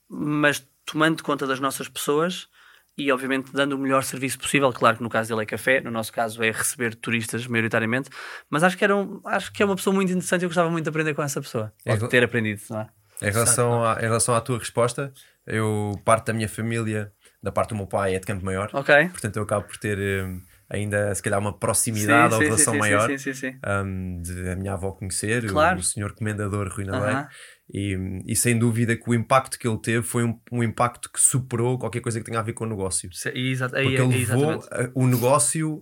mas 0.09 0.65
tomando 0.87 1.23
conta 1.23 1.47
das 1.47 1.59
nossas 1.61 1.89
pessoas 1.89 2.49
e, 2.97 3.11
obviamente, 3.11 3.53
dando 3.53 3.73
o 3.75 3.79
melhor 3.79 4.03
serviço 4.05 4.39
possível. 4.39 4.73
Claro 4.73 4.99
que 4.99 5.03
no 5.03 5.09
caso 5.09 5.31
dele 5.31 5.43
é 5.43 5.47
café, 5.47 5.81
no 5.81 5.91
nosso 5.91 6.13
caso 6.13 6.43
é 6.43 6.51
receber 6.51 6.95
turistas, 6.95 7.47
maioritariamente, 7.47 8.11
mas 8.49 8.63
acho 8.63 8.77
que, 8.77 8.85
era 8.85 8.95
um- 8.97 9.21
acho 9.25 9.53
que 9.53 9.63
é 9.63 9.67
uma 9.67 9.75
pessoa 9.77 9.95
muito 9.95 10.11
interessante 10.11 10.43
e 10.43 10.45
eu 10.45 10.49
gostava 10.49 10.71
muito 10.71 10.85
de 10.85 10.91
aprender 10.91 11.15
com 11.15 11.23
essa 11.23 11.41
pessoa. 11.41 11.73
É 11.85 11.93
Ou 11.93 11.99
de 11.99 12.09
ter 12.09 12.23
aprendido, 12.23 12.61
não 12.71 12.81
é? 12.81 12.89
Em 13.23 13.31
relação, 13.31 13.85
à, 13.85 13.99
em 13.99 14.03
relação 14.03 14.35
à 14.35 14.41
tua 14.41 14.59
resposta, 14.59 15.13
eu 15.47 15.93
parte 16.05 16.27
da 16.27 16.33
minha 16.33 16.49
família, 16.49 17.13
da 17.43 17.51
parte 17.53 17.71
do 17.71 17.77
meu 17.77 17.87
pai, 17.87 18.15
é 18.15 18.19
de 18.19 18.27
Campo 18.27 18.45
Maior. 18.45 18.69
Ok. 18.73 19.09
Portanto, 19.09 19.37
eu 19.37 19.43
acabo 19.43 19.67
por 19.67 19.77
ter 19.79 19.99
hum, 19.99 20.41
ainda, 20.69 21.15
se 21.15 21.23
calhar, 21.23 21.41
uma 21.41 21.57
proximidade 21.59 22.35
ou 22.35 22.41
relação 22.41 22.75
maior 22.77 23.09
Sim, 23.09 23.19
sim, 23.19 23.33
sim. 23.35 23.59
hum, 23.85 24.21
de 24.23 24.51
a 24.51 24.57
minha 24.57 24.73
avó 24.75 24.93
conhecer, 24.93 25.45
o- 25.45 25.49
Claro. 25.49 25.79
o, 25.79 25.83
senhor 25.83 26.13
comendador 26.15 26.69
Rui 26.75 26.85
Nabeiro. 26.85 27.17
Aham. 27.19 27.29
E, 27.73 27.97
e 28.27 28.35
sem 28.35 28.59
dúvida 28.59 28.97
que 28.97 29.09
o 29.09 29.15
impacto 29.15 29.57
que 29.59 29.67
ele 29.69 29.79
teve 29.81 30.03
foi 30.03 30.25
um, 30.25 30.39
um 30.51 30.63
impacto 30.63 31.09
que 31.13 31.21
superou 31.21 31.79
qualquer 31.79 32.01
coisa 32.01 32.19
que 32.19 32.27
tenha 32.27 32.41
a 32.41 32.43
ver 32.43 32.53
com 32.53 32.65
o 32.65 32.69
negócio. 32.69 33.09
Se- 33.13 33.31
Exato, 33.31 33.75
Porque 33.75 33.89
ele 33.89 34.07
levou 34.19 34.55
exatamente. 34.55 34.93
o 34.95 35.07
negócio 35.07 35.81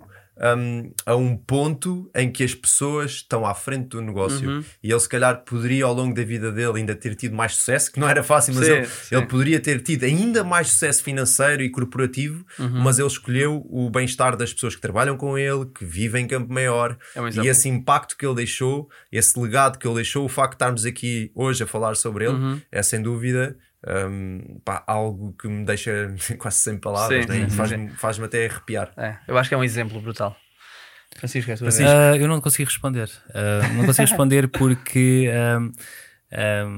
hum, 0.57 0.93
a 1.05 1.17
um 1.17 1.37
ponto 1.37 2.11
em 2.15 2.31
que 2.31 2.45
as 2.45 2.55
pessoas 2.55 3.11
estão 3.13 3.45
à 3.47 3.55
frente 3.55 3.89
do 3.89 4.01
negócio. 4.01 4.49
Uhum. 4.49 4.65
E 4.83 4.91
ele, 4.91 5.01
se 5.01 5.09
calhar, 5.09 5.43
poderia 5.45 5.85
ao 5.85 5.95
longo 5.95 6.15
da 6.15 6.23
vida 6.23 6.53
dele 6.53 6.79
ainda 6.79 6.95
ter 6.95 7.15
tido 7.15 7.35
mais 7.37 7.55
sucesso, 7.57 7.91
que 7.93 7.99
não 8.01 8.09
era 8.09 8.23
fácil, 8.23 8.55
mas 8.55 8.67
Sim, 8.67 8.73
ele, 8.73 8.87
sim. 8.87 9.17
ele 9.17 9.27
poderia 9.27 9.61
ter 9.61 9.83
tido 9.83 10.05
ainda 10.05 10.45
mais 10.45 10.69
sucesso 10.71 11.03
financeiro 11.03 11.63
e 11.63 11.71
corporativo, 11.71 12.45
Uhum. 12.59 12.81
mas 12.83 12.99
ele 12.99 13.09
escolheu 13.09 13.67
o 13.69 13.91
bem-estar 13.91 14.37
das 14.37 14.53
pessoas 14.53 14.75
que 14.75 14.81
trabalham 14.81 15.17
com 15.17 15.37
ele, 15.37 15.67
que 15.67 15.85
vivem 15.85 16.25
em 16.25 16.29
Campo 16.29 16.53
Maior. 16.53 16.97
É 17.15 17.21
um 17.21 17.29
e 17.29 17.49
esse 17.49 17.69
impacto 17.69 18.17
que 18.17 18.25
ele 18.27 18.35
deixou, 18.37 18.89
esse 19.11 19.39
legado 19.39 19.79
que 19.79 19.87
ele 19.87 19.97
deixou, 19.97 20.25
o 20.25 20.29
facto 20.29 20.51
de 20.53 20.57
estarmos 20.57 20.85
aqui 20.85 21.31
hoje 21.35 21.63
a 21.65 21.67
falar 21.67 21.97
sobre 21.97 22.25
ele, 22.27 22.35
Uhum. 22.35 22.61
é 22.71 22.83
sem 22.83 23.01
dúvida. 23.03 23.57
Hum, 23.87 24.61
pá, 24.65 24.83
algo 24.87 25.35
que 25.41 25.49
me 25.49 25.65
deixa 25.65 26.15
quase 26.39 26.59
sem 26.59 26.79
palavras 26.79 27.25
Sim, 27.27 27.31
né? 27.31 27.47
e 27.47 27.51
faz-me 27.51 27.89
faz 27.97 28.21
até 28.21 28.47
arrepiar. 28.47 28.93
É, 28.97 29.17
eu 29.27 29.37
acho 29.39 29.49
que 29.49 29.55
é 29.55 29.59
um 29.59 29.65
exemplo 29.65 30.01
brutal. 30.01 30.37
Francisco, 31.17 31.51
é 31.51 31.57
Francisco. 31.57 31.91
Ah, 31.91 32.17
eu 32.17 32.29
não 32.29 32.41
consigo 32.41 32.69
responder. 32.69 33.11
Ah, 33.35 33.67
não 33.77 33.85
consigo 33.87 34.07
responder 34.09 34.49
porque. 34.49 35.29
ahm, 35.33 35.73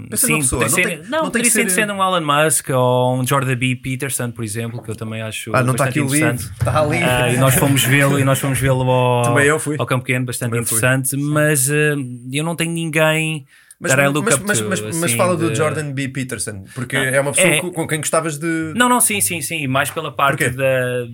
Pensa 0.08 0.26
sim, 0.28 0.38
pessoa, 0.38 0.62
não 0.62 0.68
ser, 0.70 0.82
tem- 0.82 0.98
não, 0.98 1.24
não 1.24 1.30
tem 1.30 1.42
que 1.42 1.50
poderia 1.50 1.68
ser 1.74 1.90
um 1.90 1.96
Elon 2.00 2.20
Musk 2.20 2.68
ou 2.70 3.18
um 3.20 3.26
Jordan 3.26 3.56
B. 3.56 3.74
Peterson, 3.74 4.30
por 4.30 4.44
exemplo, 4.44 4.80
que 4.80 4.88
eu 4.88 4.94
também 4.94 5.22
acho 5.22 5.50
Ah, 5.52 5.62
não 5.64 5.72
está 5.72 5.86
bastante 5.86 5.88
aqui 5.88 6.00
o 6.00 6.14
livro, 6.14 6.34
está 6.36 6.80
ali. 6.80 6.98
Ah, 7.02 7.28
e 7.32 7.36
nós 7.36 7.54
fomos 7.56 7.82
vê-lo 7.82 8.18
e 8.20 8.22
nós 8.24 8.38
fomos 8.38 8.60
vê-lo 8.60 8.88
ao, 8.88 9.24
Também 9.24 9.46
eu 9.46 9.58
fui. 9.58 9.76
ao 9.76 9.84
Campo 9.86 10.04
Pequeno, 10.04 10.24
bastante 10.26 10.50
Também 10.50 10.64
fui. 10.64 10.78
interessante, 10.78 11.16
mas 11.16 11.68
eu 11.68 12.44
não 12.44 12.54
tenho 12.54 12.70
ninguém 12.70 13.44
Mas, 13.80 13.94
mas, 13.94 14.12
mas, 14.40 14.60
mas, 14.60 14.80
mas 14.82 15.04
assim, 15.04 15.16
fala 15.16 15.34
do 15.36 15.48
de- 15.50 15.56
Jordan 15.56 15.92
B. 15.92 16.08
Peterson, 16.10 16.64
porque 16.74 16.96
Ah, 16.96 17.04
é 17.04 17.20
uma 17.20 17.32
pessoa 17.32 17.54
é. 17.54 17.60
com, 17.60 17.86
quem 17.86 17.98
gostavas 17.98 18.36
de. 18.38 18.74
Não, 18.76 18.90
não, 18.90 19.00
sim, 19.00 19.22
sim, 19.22 19.40
sim. 19.40 19.66
Mais 19.66 19.90
pela 19.90 20.12
parte 20.14 20.50
da, 20.50 21.06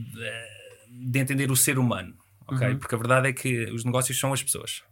de 0.90 1.18
entender 1.18 1.48
o 1.50 1.56
ser 1.56 1.78
humano, 1.78 2.12
ok? 2.48 2.68
Uhum. 2.68 2.78
Porque 2.78 2.94
a 2.94 2.98
verdade 2.98 3.28
é 3.28 3.32
que 3.32 3.66
os 3.70 3.84
negócios 3.84 4.18
são 4.18 4.32
as 4.32 4.42
pessoas, 4.42 4.82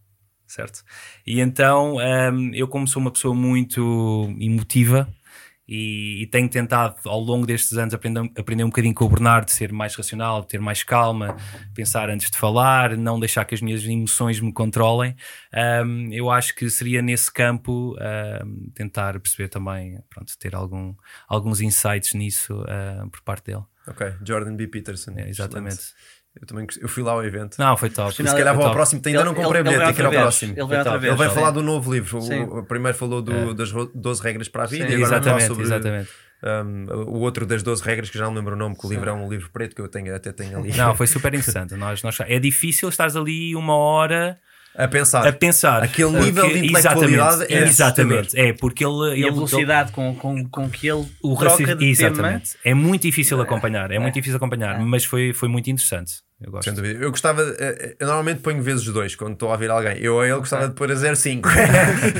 certo? 0.46 0.84
E 1.26 1.40
então 1.40 1.96
hum, 1.96 2.50
eu, 2.54 2.68
como 2.68 2.86
sou 2.86 3.02
uma 3.02 3.10
pessoa 3.10 3.34
muito 3.34 4.32
emotiva 4.38 5.08
e, 5.66 6.22
e 6.22 6.26
tenho 6.26 6.48
tentado 6.48 6.96
ao 7.06 7.20
longo 7.20 7.46
destes 7.46 7.76
anos 7.76 7.94
aprender, 7.94 8.20
aprender 8.36 8.64
um 8.64 8.68
bocadinho 8.68 8.94
com 8.94 9.04
o 9.04 9.08
Bernardo, 9.08 9.50
ser 9.50 9.72
mais 9.72 9.94
racional, 9.94 10.44
ter 10.44 10.60
mais 10.60 10.82
calma, 10.82 11.36
pensar 11.74 12.10
antes 12.10 12.30
de 12.30 12.36
falar, 12.36 12.96
não 12.96 13.18
deixar 13.18 13.44
que 13.44 13.54
as 13.54 13.60
minhas 13.60 13.84
emoções 13.84 14.40
me 14.40 14.52
controlem. 14.52 15.16
hum, 15.84 16.08
eu 16.12 16.30
acho 16.30 16.54
que 16.54 16.68
seria 16.68 17.00
nesse 17.00 17.32
campo 17.32 17.96
hum, 18.44 18.70
tentar 18.74 19.18
perceber 19.20 19.48
também, 19.48 19.98
pronto, 20.10 20.32
ter 20.38 20.54
algum, 20.54 20.94
alguns 21.26 21.60
insights 21.60 22.12
nisso 22.14 22.54
hum, 22.54 23.08
por 23.08 23.22
parte 23.22 23.46
dele. 23.46 23.64
Ok, 23.86 24.14
Jordan 24.24 24.56
B. 24.56 24.66
Peterson. 24.66 25.12
É, 25.16 25.28
exatamente. 25.28 25.74
Excelente. 25.74 25.94
Eu 26.40 26.46
também 26.46 26.66
eu 26.80 26.88
fui 26.88 27.02
lá 27.02 27.12
ao 27.12 27.24
evento. 27.24 27.56
Não, 27.58 27.76
foi 27.76 27.90
top. 27.90 28.12
Se 28.14 28.22
calhar 28.24 28.54
vou 28.54 28.66
ao 28.66 28.72
próximo, 28.72 29.00
ainda 29.04 29.24
não 29.24 29.34
comprei 29.34 29.60
ele, 29.60 29.70
bilhete, 29.70 29.84
ele 29.84 29.86
tem 29.86 29.94
que 29.94 30.00
ir 30.00 30.04
ao 30.04 30.10
vem 30.10 30.20
próximo. 30.20 30.52
Ele 30.56 30.66
vem 30.66 30.78
outra 30.78 30.98
vez. 30.98 31.12
Ele 31.12 31.18
vai 31.18 31.28
Sim. 31.28 31.34
falar 31.34 31.50
do 31.52 31.62
novo 31.62 31.92
livro. 31.94 32.18
O-. 32.18 32.58
O, 32.58 32.64
primeiro 32.64 32.98
falou 32.98 33.22
do- 33.22 33.54
das 33.54 33.70
ro- 33.70 33.90
12 33.94 34.20
regras 34.22 34.48
para 34.48 34.64
a 34.64 34.66
vida 34.66 34.86
Sim, 34.86 34.92
e 34.92 34.94
agora 34.96 35.16
Exatamente, 35.16 35.46
sobre 35.46 35.62
exatamente. 35.64 36.10
Um, 36.42 36.84
o 37.06 37.20
outro 37.20 37.46
das 37.46 37.62
12 37.62 37.82
regras, 37.82 38.10
que 38.10 38.18
já 38.18 38.24
não 38.24 38.34
lembro 38.34 38.54
o 38.54 38.58
nome, 38.58 38.76
que 38.76 38.84
o 38.86 38.90
livro 38.90 39.08
é 39.08 39.12
um 39.12 39.28
livro 39.30 39.48
preto 39.50 39.74
que 39.76 39.80
eu 39.80 39.88
tenho, 39.88 40.14
até 40.14 40.30
tenho 40.32 40.58
ali. 40.58 40.76
Não, 40.76 40.94
foi 40.94 41.06
super 41.06 41.32
interessante. 41.32 41.74
nós, 41.74 42.02
nós, 42.02 42.18
é 42.20 42.38
difícil 42.38 42.88
estares 42.88 43.16
ali 43.16 43.54
uma 43.56 43.74
hora 43.76 44.38
a 44.76 44.88
pensar. 44.88 45.26
A 45.26 45.32
pensar. 45.32 45.82
Aquele 45.82 46.10
nível 46.10 46.48
de 46.48 46.66
intelectualidade 46.66 47.52
é 47.52 47.62
Exatamente. 47.62 48.38
É, 48.38 48.52
porque 48.52 48.84
ele. 48.84 49.20
E 49.20 49.28
a 49.28 49.30
velocidade 49.30 49.90
ele, 49.90 49.94
com, 49.94 50.14
com, 50.16 50.48
com 50.48 50.70
que 50.70 50.88
ele 50.88 51.06
o 51.22 51.36
troca 51.36 51.76
de 51.76 51.86
Exatamente. 51.86 52.52
Tema. 52.52 52.60
É 52.64 52.74
muito 52.74 53.02
difícil 53.02 53.40
acompanhar. 53.40 53.90
É, 53.90 53.96
é 53.96 53.98
muito 53.98 54.14
difícil 54.14 54.36
acompanhar, 54.36 54.80
é. 54.80 54.84
mas 54.84 55.04
foi, 55.04 55.32
foi 55.32 55.48
muito 55.48 55.70
interessante. 55.70 56.14
Eu 56.44 56.50
gosto. 56.50 56.64
Sem 56.64 56.74
dúvida. 56.74 57.02
Eu 57.02 57.10
gostava. 57.10 57.42
Eh, 57.58 57.96
eu 57.98 58.06
normalmente 58.06 58.40
ponho 58.40 58.62
vezes 58.62 58.84
dois 58.84 59.14
quando 59.16 59.32
estou 59.32 59.48
a 59.48 59.52
ouvir 59.52 59.70
alguém. 59.70 59.96
Eu 59.98 60.20
a 60.20 60.26
ele 60.26 60.38
gostava 60.38 60.68
de 60.68 60.74
pôr 60.74 60.90
a 60.90 60.94
0,5 60.94 61.40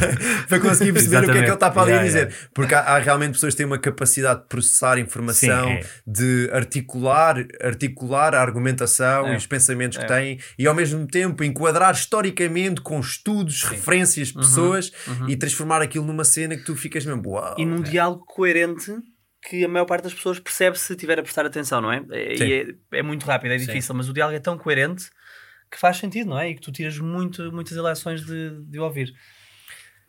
para 0.49 0.61
conseguir 0.61 0.93
perceber 0.95 1.19
o 1.19 1.25
que 1.25 1.31
é 1.31 1.35
que 1.35 1.41
ele 1.41 1.53
está 1.53 1.71
para 1.71 1.83
ali 1.83 1.91
yeah, 1.91 2.07
dizer. 2.07 2.27
Yeah. 2.29 2.37
Porque 2.55 2.75
há, 2.75 2.81
há, 2.81 2.99
realmente 2.99 3.33
pessoas 3.33 3.53
que 3.53 3.59
têm 3.59 3.67
uma 3.67 3.79
capacidade 3.79 4.41
de 4.41 4.47
processar 4.47 4.99
informação, 4.99 5.67
Sim, 5.67 5.73
é. 5.73 5.87
de 6.07 6.51
articular, 6.53 7.37
articular 7.63 8.35
a 8.35 8.41
argumentação 8.41 9.27
é. 9.27 9.35
e 9.35 9.37
os 9.37 9.47
pensamentos 9.47 9.99
que 9.99 10.05
é. 10.05 10.07
têm 10.07 10.39
e 10.59 10.67
ao 10.67 10.75
mesmo 10.75 11.07
tempo 11.07 11.45
enquadrar 11.45 11.93
historicamente 11.93 12.81
com 12.81 12.99
estudos, 12.99 13.61
Sim. 13.61 13.69
referências, 13.69 14.31
uhum. 14.31 14.41
pessoas 14.41 14.93
uhum. 15.07 15.29
e 15.29 15.37
transformar 15.37 15.83
aquilo 15.83 16.07
numa 16.07 16.25
cena 16.25 16.57
que 16.57 16.65
tu 16.65 16.75
ficas 16.75 17.05
mesmo. 17.05 17.23
Uau, 17.27 17.57
e 17.59 17.67
num 17.67 17.83
diálogo 17.83 18.25
coerente 18.25 18.91
que 19.45 19.65
a 19.65 19.69
maior 19.69 19.85
parte 19.85 20.05
das 20.05 20.15
pessoas 20.15 20.41
percebe 20.41 20.79
se 20.79 20.97
tiver 20.97 21.19
a 21.19 21.23
prestar 21.23 21.45
atenção, 21.45 21.81
não 21.81 21.93
é? 21.93 22.03
E 22.11 22.77
é, 22.93 22.99
é, 22.99 23.03
muito 23.03 23.27
rápido, 23.27 23.53
é 23.53 23.59
difícil, 23.59 23.93
Sim. 23.93 23.99
mas 23.99 24.09
o 24.09 24.13
diálogo 24.13 24.37
é 24.37 24.41
tão 24.41 24.57
coerente 24.57 25.11
que 25.71 25.79
faz 25.79 25.99
sentido, 25.99 26.31
não 26.31 26.39
é? 26.39 26.49
E 26.49 26.55
que 26.55 26.63
tu 26.63 26.73
tiras 26.73 26.99
muito, 26.99 27.53
muitas 27.53 27.77
eleições 27.77 28.25
de, 28.25 28.59
de 28.63 28.79
ouvir. 28.79 29.13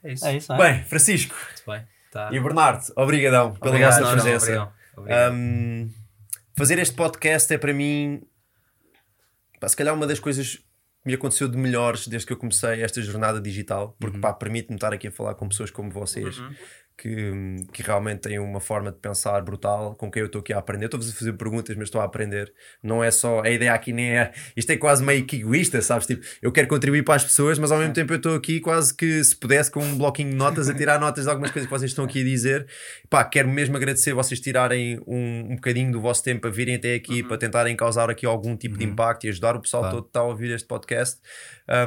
É 0.04 0.14
isso. 0.14 0.26
É 0.26 0.38
isso 0.38 0.54
é? 0.54 0.58
Bem, 0.58 0.84
Francisco 0.86 1.36
bem, 1.68 1.84
tá. 2.12 2.30
e 2.32 2.40
Bernardo, 2.40 2.86
obrigadão 2.96 3.54
pela 3.56 3.72
Obrigado, 3.72 4.00
vossa 4.00 4.12
presença. 4.14 4.56
Não, 4.56 4.64
obrigado. 4.64 4.74
Obrigado. 4.98 5.34
Um, 5.34 5.90
fazer 6.58 6.80
este 6.80 6.96
podcast 6.96 7.54
é 7.54 7.58
para 7.58 7.74
mim, 7.74 8.22
pá, 9.60 9.68
se 9.68 9.76
calhar, 9.76 9.94
uma 9.94 10.08
das 10.08 10.20
coisas 10.20 10.56
que 10.56 10.64
me 11.08 11.14
aconteceu 11.14 11.50
de 11.50 11.58
melhores 11.58 12.08
desde 12.08 12.26
que 12.26 12.32
eu 12.32 12.38
comecei 12.38 12.82
esta 12.82 13.02
jornada 13.02 13.42
digital, 13.42 13.98
porque 14.00 14.18
uhum. 14.18 14.34
permite-me 14.36 14.76
estar 14.76 14.94
aqui 14.94 15.10
a 15.10 15.12
falar 15.12 15.36
com 15.36 15.50
pessoas 15.50 15.72
como 15.72 15.92
vocês. 15.92 16.40
Uhum 16.40 16.56
que, 16.98 17.66
que 17.74 17.84
realmente 17.84 18.22
têm 18.22 18.40
uma 18.40 18.60
forma 18.60 18.92
de 18.92 18.98
pensar 18.98 19.42
brutal, 19.42 19.96
com 19.96 20.10
quem 20.10 20.22
eu 20.22 20.28
estou 20.28 20.40
aqui 20.40 20.54
a 20.54 20.60
aprender. 20.60 20.86
Estou-vos 20.86 21.10
a 21.10 21.14
fazer 21.14 21.34
perguntas, 21.34 21.76
mas 21.76 21.86
estou 21.86 22.00
a 22.00 22.06
aprender. 22.06 22.54
Não 22.82 23.04
é 23.04 23.12
só. 23.12 23.42
A 23.42 23.50
ideia 23.50 23.74
aqui 23.74 23.92
nem 23.92 24.18
é. 24.18 24.32
Isto 24.56 24.72
é 24.72 24.78
quase 24.78 25.04
meio 25.04 25.26
que 25.26 25.38
egoísta, 25.38 25.82
sabes? 25.82 26.08
Tipo, 26.08 26.26
eu 26.42 26.52
quero 26.52 26.68
contribuir 26.68 27.04
para 27.04 27.16
as 27.16 27.24
pessoas, 27.24 27.60
mas 27.60 27.72
ao 27.72 27.80
mesmo 27.80 27.94
tempo 27.94 28.14
eu 28.14 28.18
estou 28.18 28.36
aqui 28.36 28.60
quase 28.60 28.96
que 28.96 29.24
se 29.24 29.36
pudesse 29.36 29.70
com 29.70 29.84
um 29.84 29.98
bloquinho 29.98 30.30
de 30.30 30.36
notas 30.36 30.70
a 30.70 30.74
tirar 30.74 31.00
notas 31.00 31.26
de 31.26 31.30
algumas 31.30 31.52
coisas 31.52 31.70
que 31.70 31.78
vocês 31.78 31.92
estão 31.92 32.06
aqui 32.06 32.22
a 32.22 32.24
dizer. 32.24 32.68
Pá, 33.10 33.24
quero 33.26 33.50
mesmo 33.50 33.76
agradecer 33.76 34.14
vocês 34.14 34.40
tirarem 34.40 35.00
um, 35.06 35.52
um 35.52 35.56
bocadinho 35.56 35.92
do 35.92 36.00
vosso 36.00 36.24
tempo 36.24 36.48
a 36.48 36.50
virem 36.50 36.76
até 36.76 36.96
aqui 36.96 37.22
uhum. 37.22 37.28
para 37.28 37.38
tentarem 37.38 37.76
causar 37.76 38.10
aqui 38.10 38.26
algum 38.26 38.56
tipo 38.56 38.76
uhum. 38.76 38.80
de 38.80 38.86
impacto 38.86 39.26
e 39.26 39.30
ajudar 39.30 39.56
o 39.56 39.62
pessoal 39.62 39.84
claro. 39.84 39.98
todo 39.98 40.04
que 40.06 40.10
está 40.10 40.20
a 40.22 40.24
ouvir 40.24 40.52
este 40.52 40.68
podcast. 40.68 41.20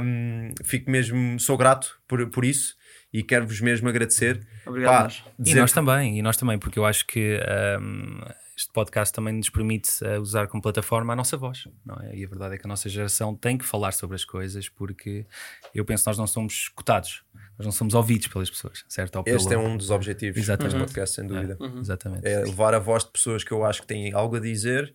Um, 0.02 0.50
fico 0.64 0.90
mesmo, 0.90 1.40
sou 1.40 1.56
grato 1.56 1.98
por, 2.06 2.28
por 2.28 2.44
isso 2.44 2.77
e 3.12 3.22
quero-vos 3.22 3.60
mesmo 3.60 3.88
agradecer. 3.88 4.46
Obrigado. 4.66 5.12
Pá, 5.12 5.30
e 5.44 5.54
nós 5.54 5.72
também, 5.72 6.18
e 6.18 6.22
nós 6.22 6.36
também, 6.36 6.58
porque 6.58 6.78
eu 6.78 6.84
acho 6.84 7.06
que 7.06 7.40
um, 7.80 8.20
este 8.56 8.72
podcast 8.72 9.14
também 9.14 9.34
nos 9.34 9.48
permite 9.48 9.88
uh, 10.04 10.20
usar 10.20 10.48
como 10.48 10.60
plataforma 10.60 11.12
a 11.12 11.16
nossa 11.16 11.36
voz, 11.36 11.68
não 11.86 11.96
é? 12.02 12.16
E 12.16 12.24
a 12.24 12.28
verdade 12.28 12.56
é 12.56 12.58
que 12.58 12.66
a 12.66 12.68
nossa 12.68 12.88
geração 12.88 13.34
tem 13.34 13.56
que 13.56 13.64
falar 13.64 13.92
sobre 13.92 14.16
as 14.16 14.24
coisas, 14.24 14.68
porque 14.68 15.24
eu 15.72 15.84
penso 15.84 16.02
que 16.02 16.10
nós 16.10 16.18
não 16.18 16.26
somos 16.26 16.54
escutados, 16.54 17.22
nós 17.56 17.66
não 17.66 17.72
somos 17.72 17.94
ouvidos 17.94 18.26
pelas 18.26 18.50
pessoas, 18.50 18.84
certo? 18.88 19.22
Pelo... 19.22 19.36
Este 19.36 19.54
é 19.54 19.58
um 19.58 19.76
dos 19.76 19.90
objetivos 19.90 20.38
Exatamente. 20.38 20.74
deste 20.74 20.86
podcast, 20.86 21.14
sem 21.14 21.26
dúvida. 21.26 21.56
É, 21.58 21.64
uhum. 21.64 21.78
Exatamente. 21.78 22.26
É 22.26 22.40
levar 22.40 22.74
a 22.74 22.80
voz 22.80 23.04
de 23.04 23.12
pessoas 23.12 23.44
que 23.44 23.52
eu 23.52 23.64
acho 23.64 23.82
que 23.82 23.86
têm 23.86 24.12
algo 24.12 24.36
a 24.36 24.40
dizer 24.40 24.94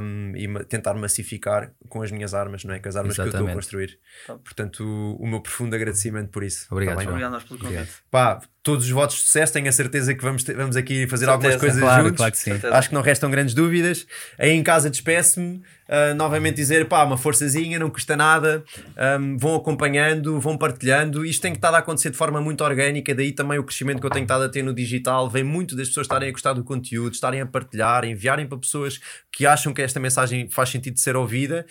um, 0.00 0.32
e 0.36 0.64
tentar 0.64 0.94
massificar 0.94 1.72
com 1.88 2.02
as 2.02 2.10
minhas 2.10 2.34
armas, 2.34 2.64
não 2.64 2.74
é? 2.74 2.80
Com 2.80 2.88
as 2.88 2.96
armas 2.96 3.14
Exatamente. 3.14 3.30
que 3.30 3.36
eu 3.36 3.40
estou 3.40 3.52
a 3.52 3.54
construir. 3.54 3.98
Portanto, 4.44 4.84
o, 4.84 5.22
o, 5.22 5.26
meu 5.26 5.40
profundo 5.40 5.74
agradecimento 5.74 6.30
por 6.30 6.42
isso. 6.42 6.66
Obrigado, 6.70 6.96
tá 6.96 7.08
Obrigado 7.08 7.44
pelo 7.44 7.60
convite. 7.60 7.92
Pá, 8.10 8.40
todos 8.62 8.84
os 8.84 8.90
votos 8.90 9.16
de 9.16 9.22
sucesso, 9.22 9.52
tenho 9.52 9.68
a 9.68 9.72
certeza 9.72 10.14
que 10.14 10.22
vamos, 10.22 10.42
ter, 10.42 10.56
vamos 10.56 10.76
aqui 10.76 11.06
fazer 11.06 11.26
certeza, 11.26 11.32
algumas 11.32 11.56
coisas 11.56 11.80
claro, 11.80 12.04
juntos. 12.04 12.16
Claro 12.16 12.32
que 12.32 12.38
sim. 12.38 12.52
Acho 12.70 12.88
que 12.88 12.94
não 12.94 13.02
restam 13.02 13.30
grandes 13.30 13.54
dúvidas. 13.54 14.06
Aí 14.38 14.50
em 14.50 14.62
casa 14.62 14.90
despeço-me, 14.90 15.56
uh, 15.88 16.14
novamente 16.16 16.56
dizer, 16.56 16.86
pá, 16.86 17.04
uma 17.04 17.16
forçazinha, 17.16 17.78
não 17.78 17.88
custa 17.88 18.16
nada, 18.16 18.62
um, 19.20 19.36
vão 19.38 19.54
acompanhando, 19.54 20.38
vão 20.40 20.58
partilhando. 20.58 21.24
Isto 21.24 21.42
tem 21.42 21.52
que 21.52 21.58
estar 21.58 21.72
a 21.74 21.78
acontecer 21.78 22.10
de 22.10 22.16
forma 22.16 22.40
muito 22.40 22.62
orgânica, 22.62 23.14
daí 23.14 23.32
também 23.32 23.58
o 23.58 23.64
crescimento 23.64 24.00
que 24.00 24.06
eu 24.06 24.10
tenho 24.10 24.24
estado 24.24 24.44
a 24.44 24.48
ter 24.48 24.62
no 24.62 24.74
digital. 24.74 25.30
Vem 25.30 25.44
muito 25.44 25.76
das 25.76 25.88
pessoas 25.88 26.04
estarem 26.04 26.28
a 26.28 26.32
gostar 26.32 26.52
do 26.52 26.64
conteúdo, 26.64 27.14
estarem 27.14 27.40
a 27.40 27.46
partilhar, 27.46 28.04
enviarem 28.04 28.46
para 28.46 28.58
pessoas 28.58 29.00
que 29.32 29.46
acham 29.46 29.72
que 29.72 29.80
esta 29.80 30.00
mensagem 30.00 30.48
faz 30.48 30.68
sentido 30.68 30.94
de 30.94 31.00
ser 31.00 31.16
ouvida. 31.16 31.64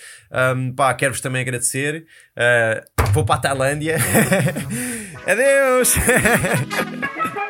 Um, 0.56 0.74
pá, 0.74 0.94
quero-vos 0.94 1.22
também 1.22 1.42
agradecer. 1.42 2.06
Uh, 2.36 3.12
vou 3.12 3.26
para 3.26 3.36
a 3.36 3.40
Tailândia. 3.40 3.98
Adeus! 5.28 5.94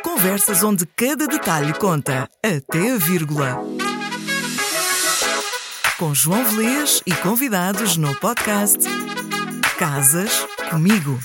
Conversas 0.01 0.63
onde 0.63 0.83
cada 0.87 1.27
detalhe 1.27 1.73
conta, 1.73 2.27
até 2.43 2.93
a 2.93 2.97
vírgula. 2.97 3.59
Com 5.99 6.13
João 6.15 6.43
Velês 6.43 7.03
e 7.05 7.13
convidados 7.13 7.95
no 7.95 8.15
podcast 8.15 8.79
Casas 9.77 10.31
Comigo. 10.71 11.19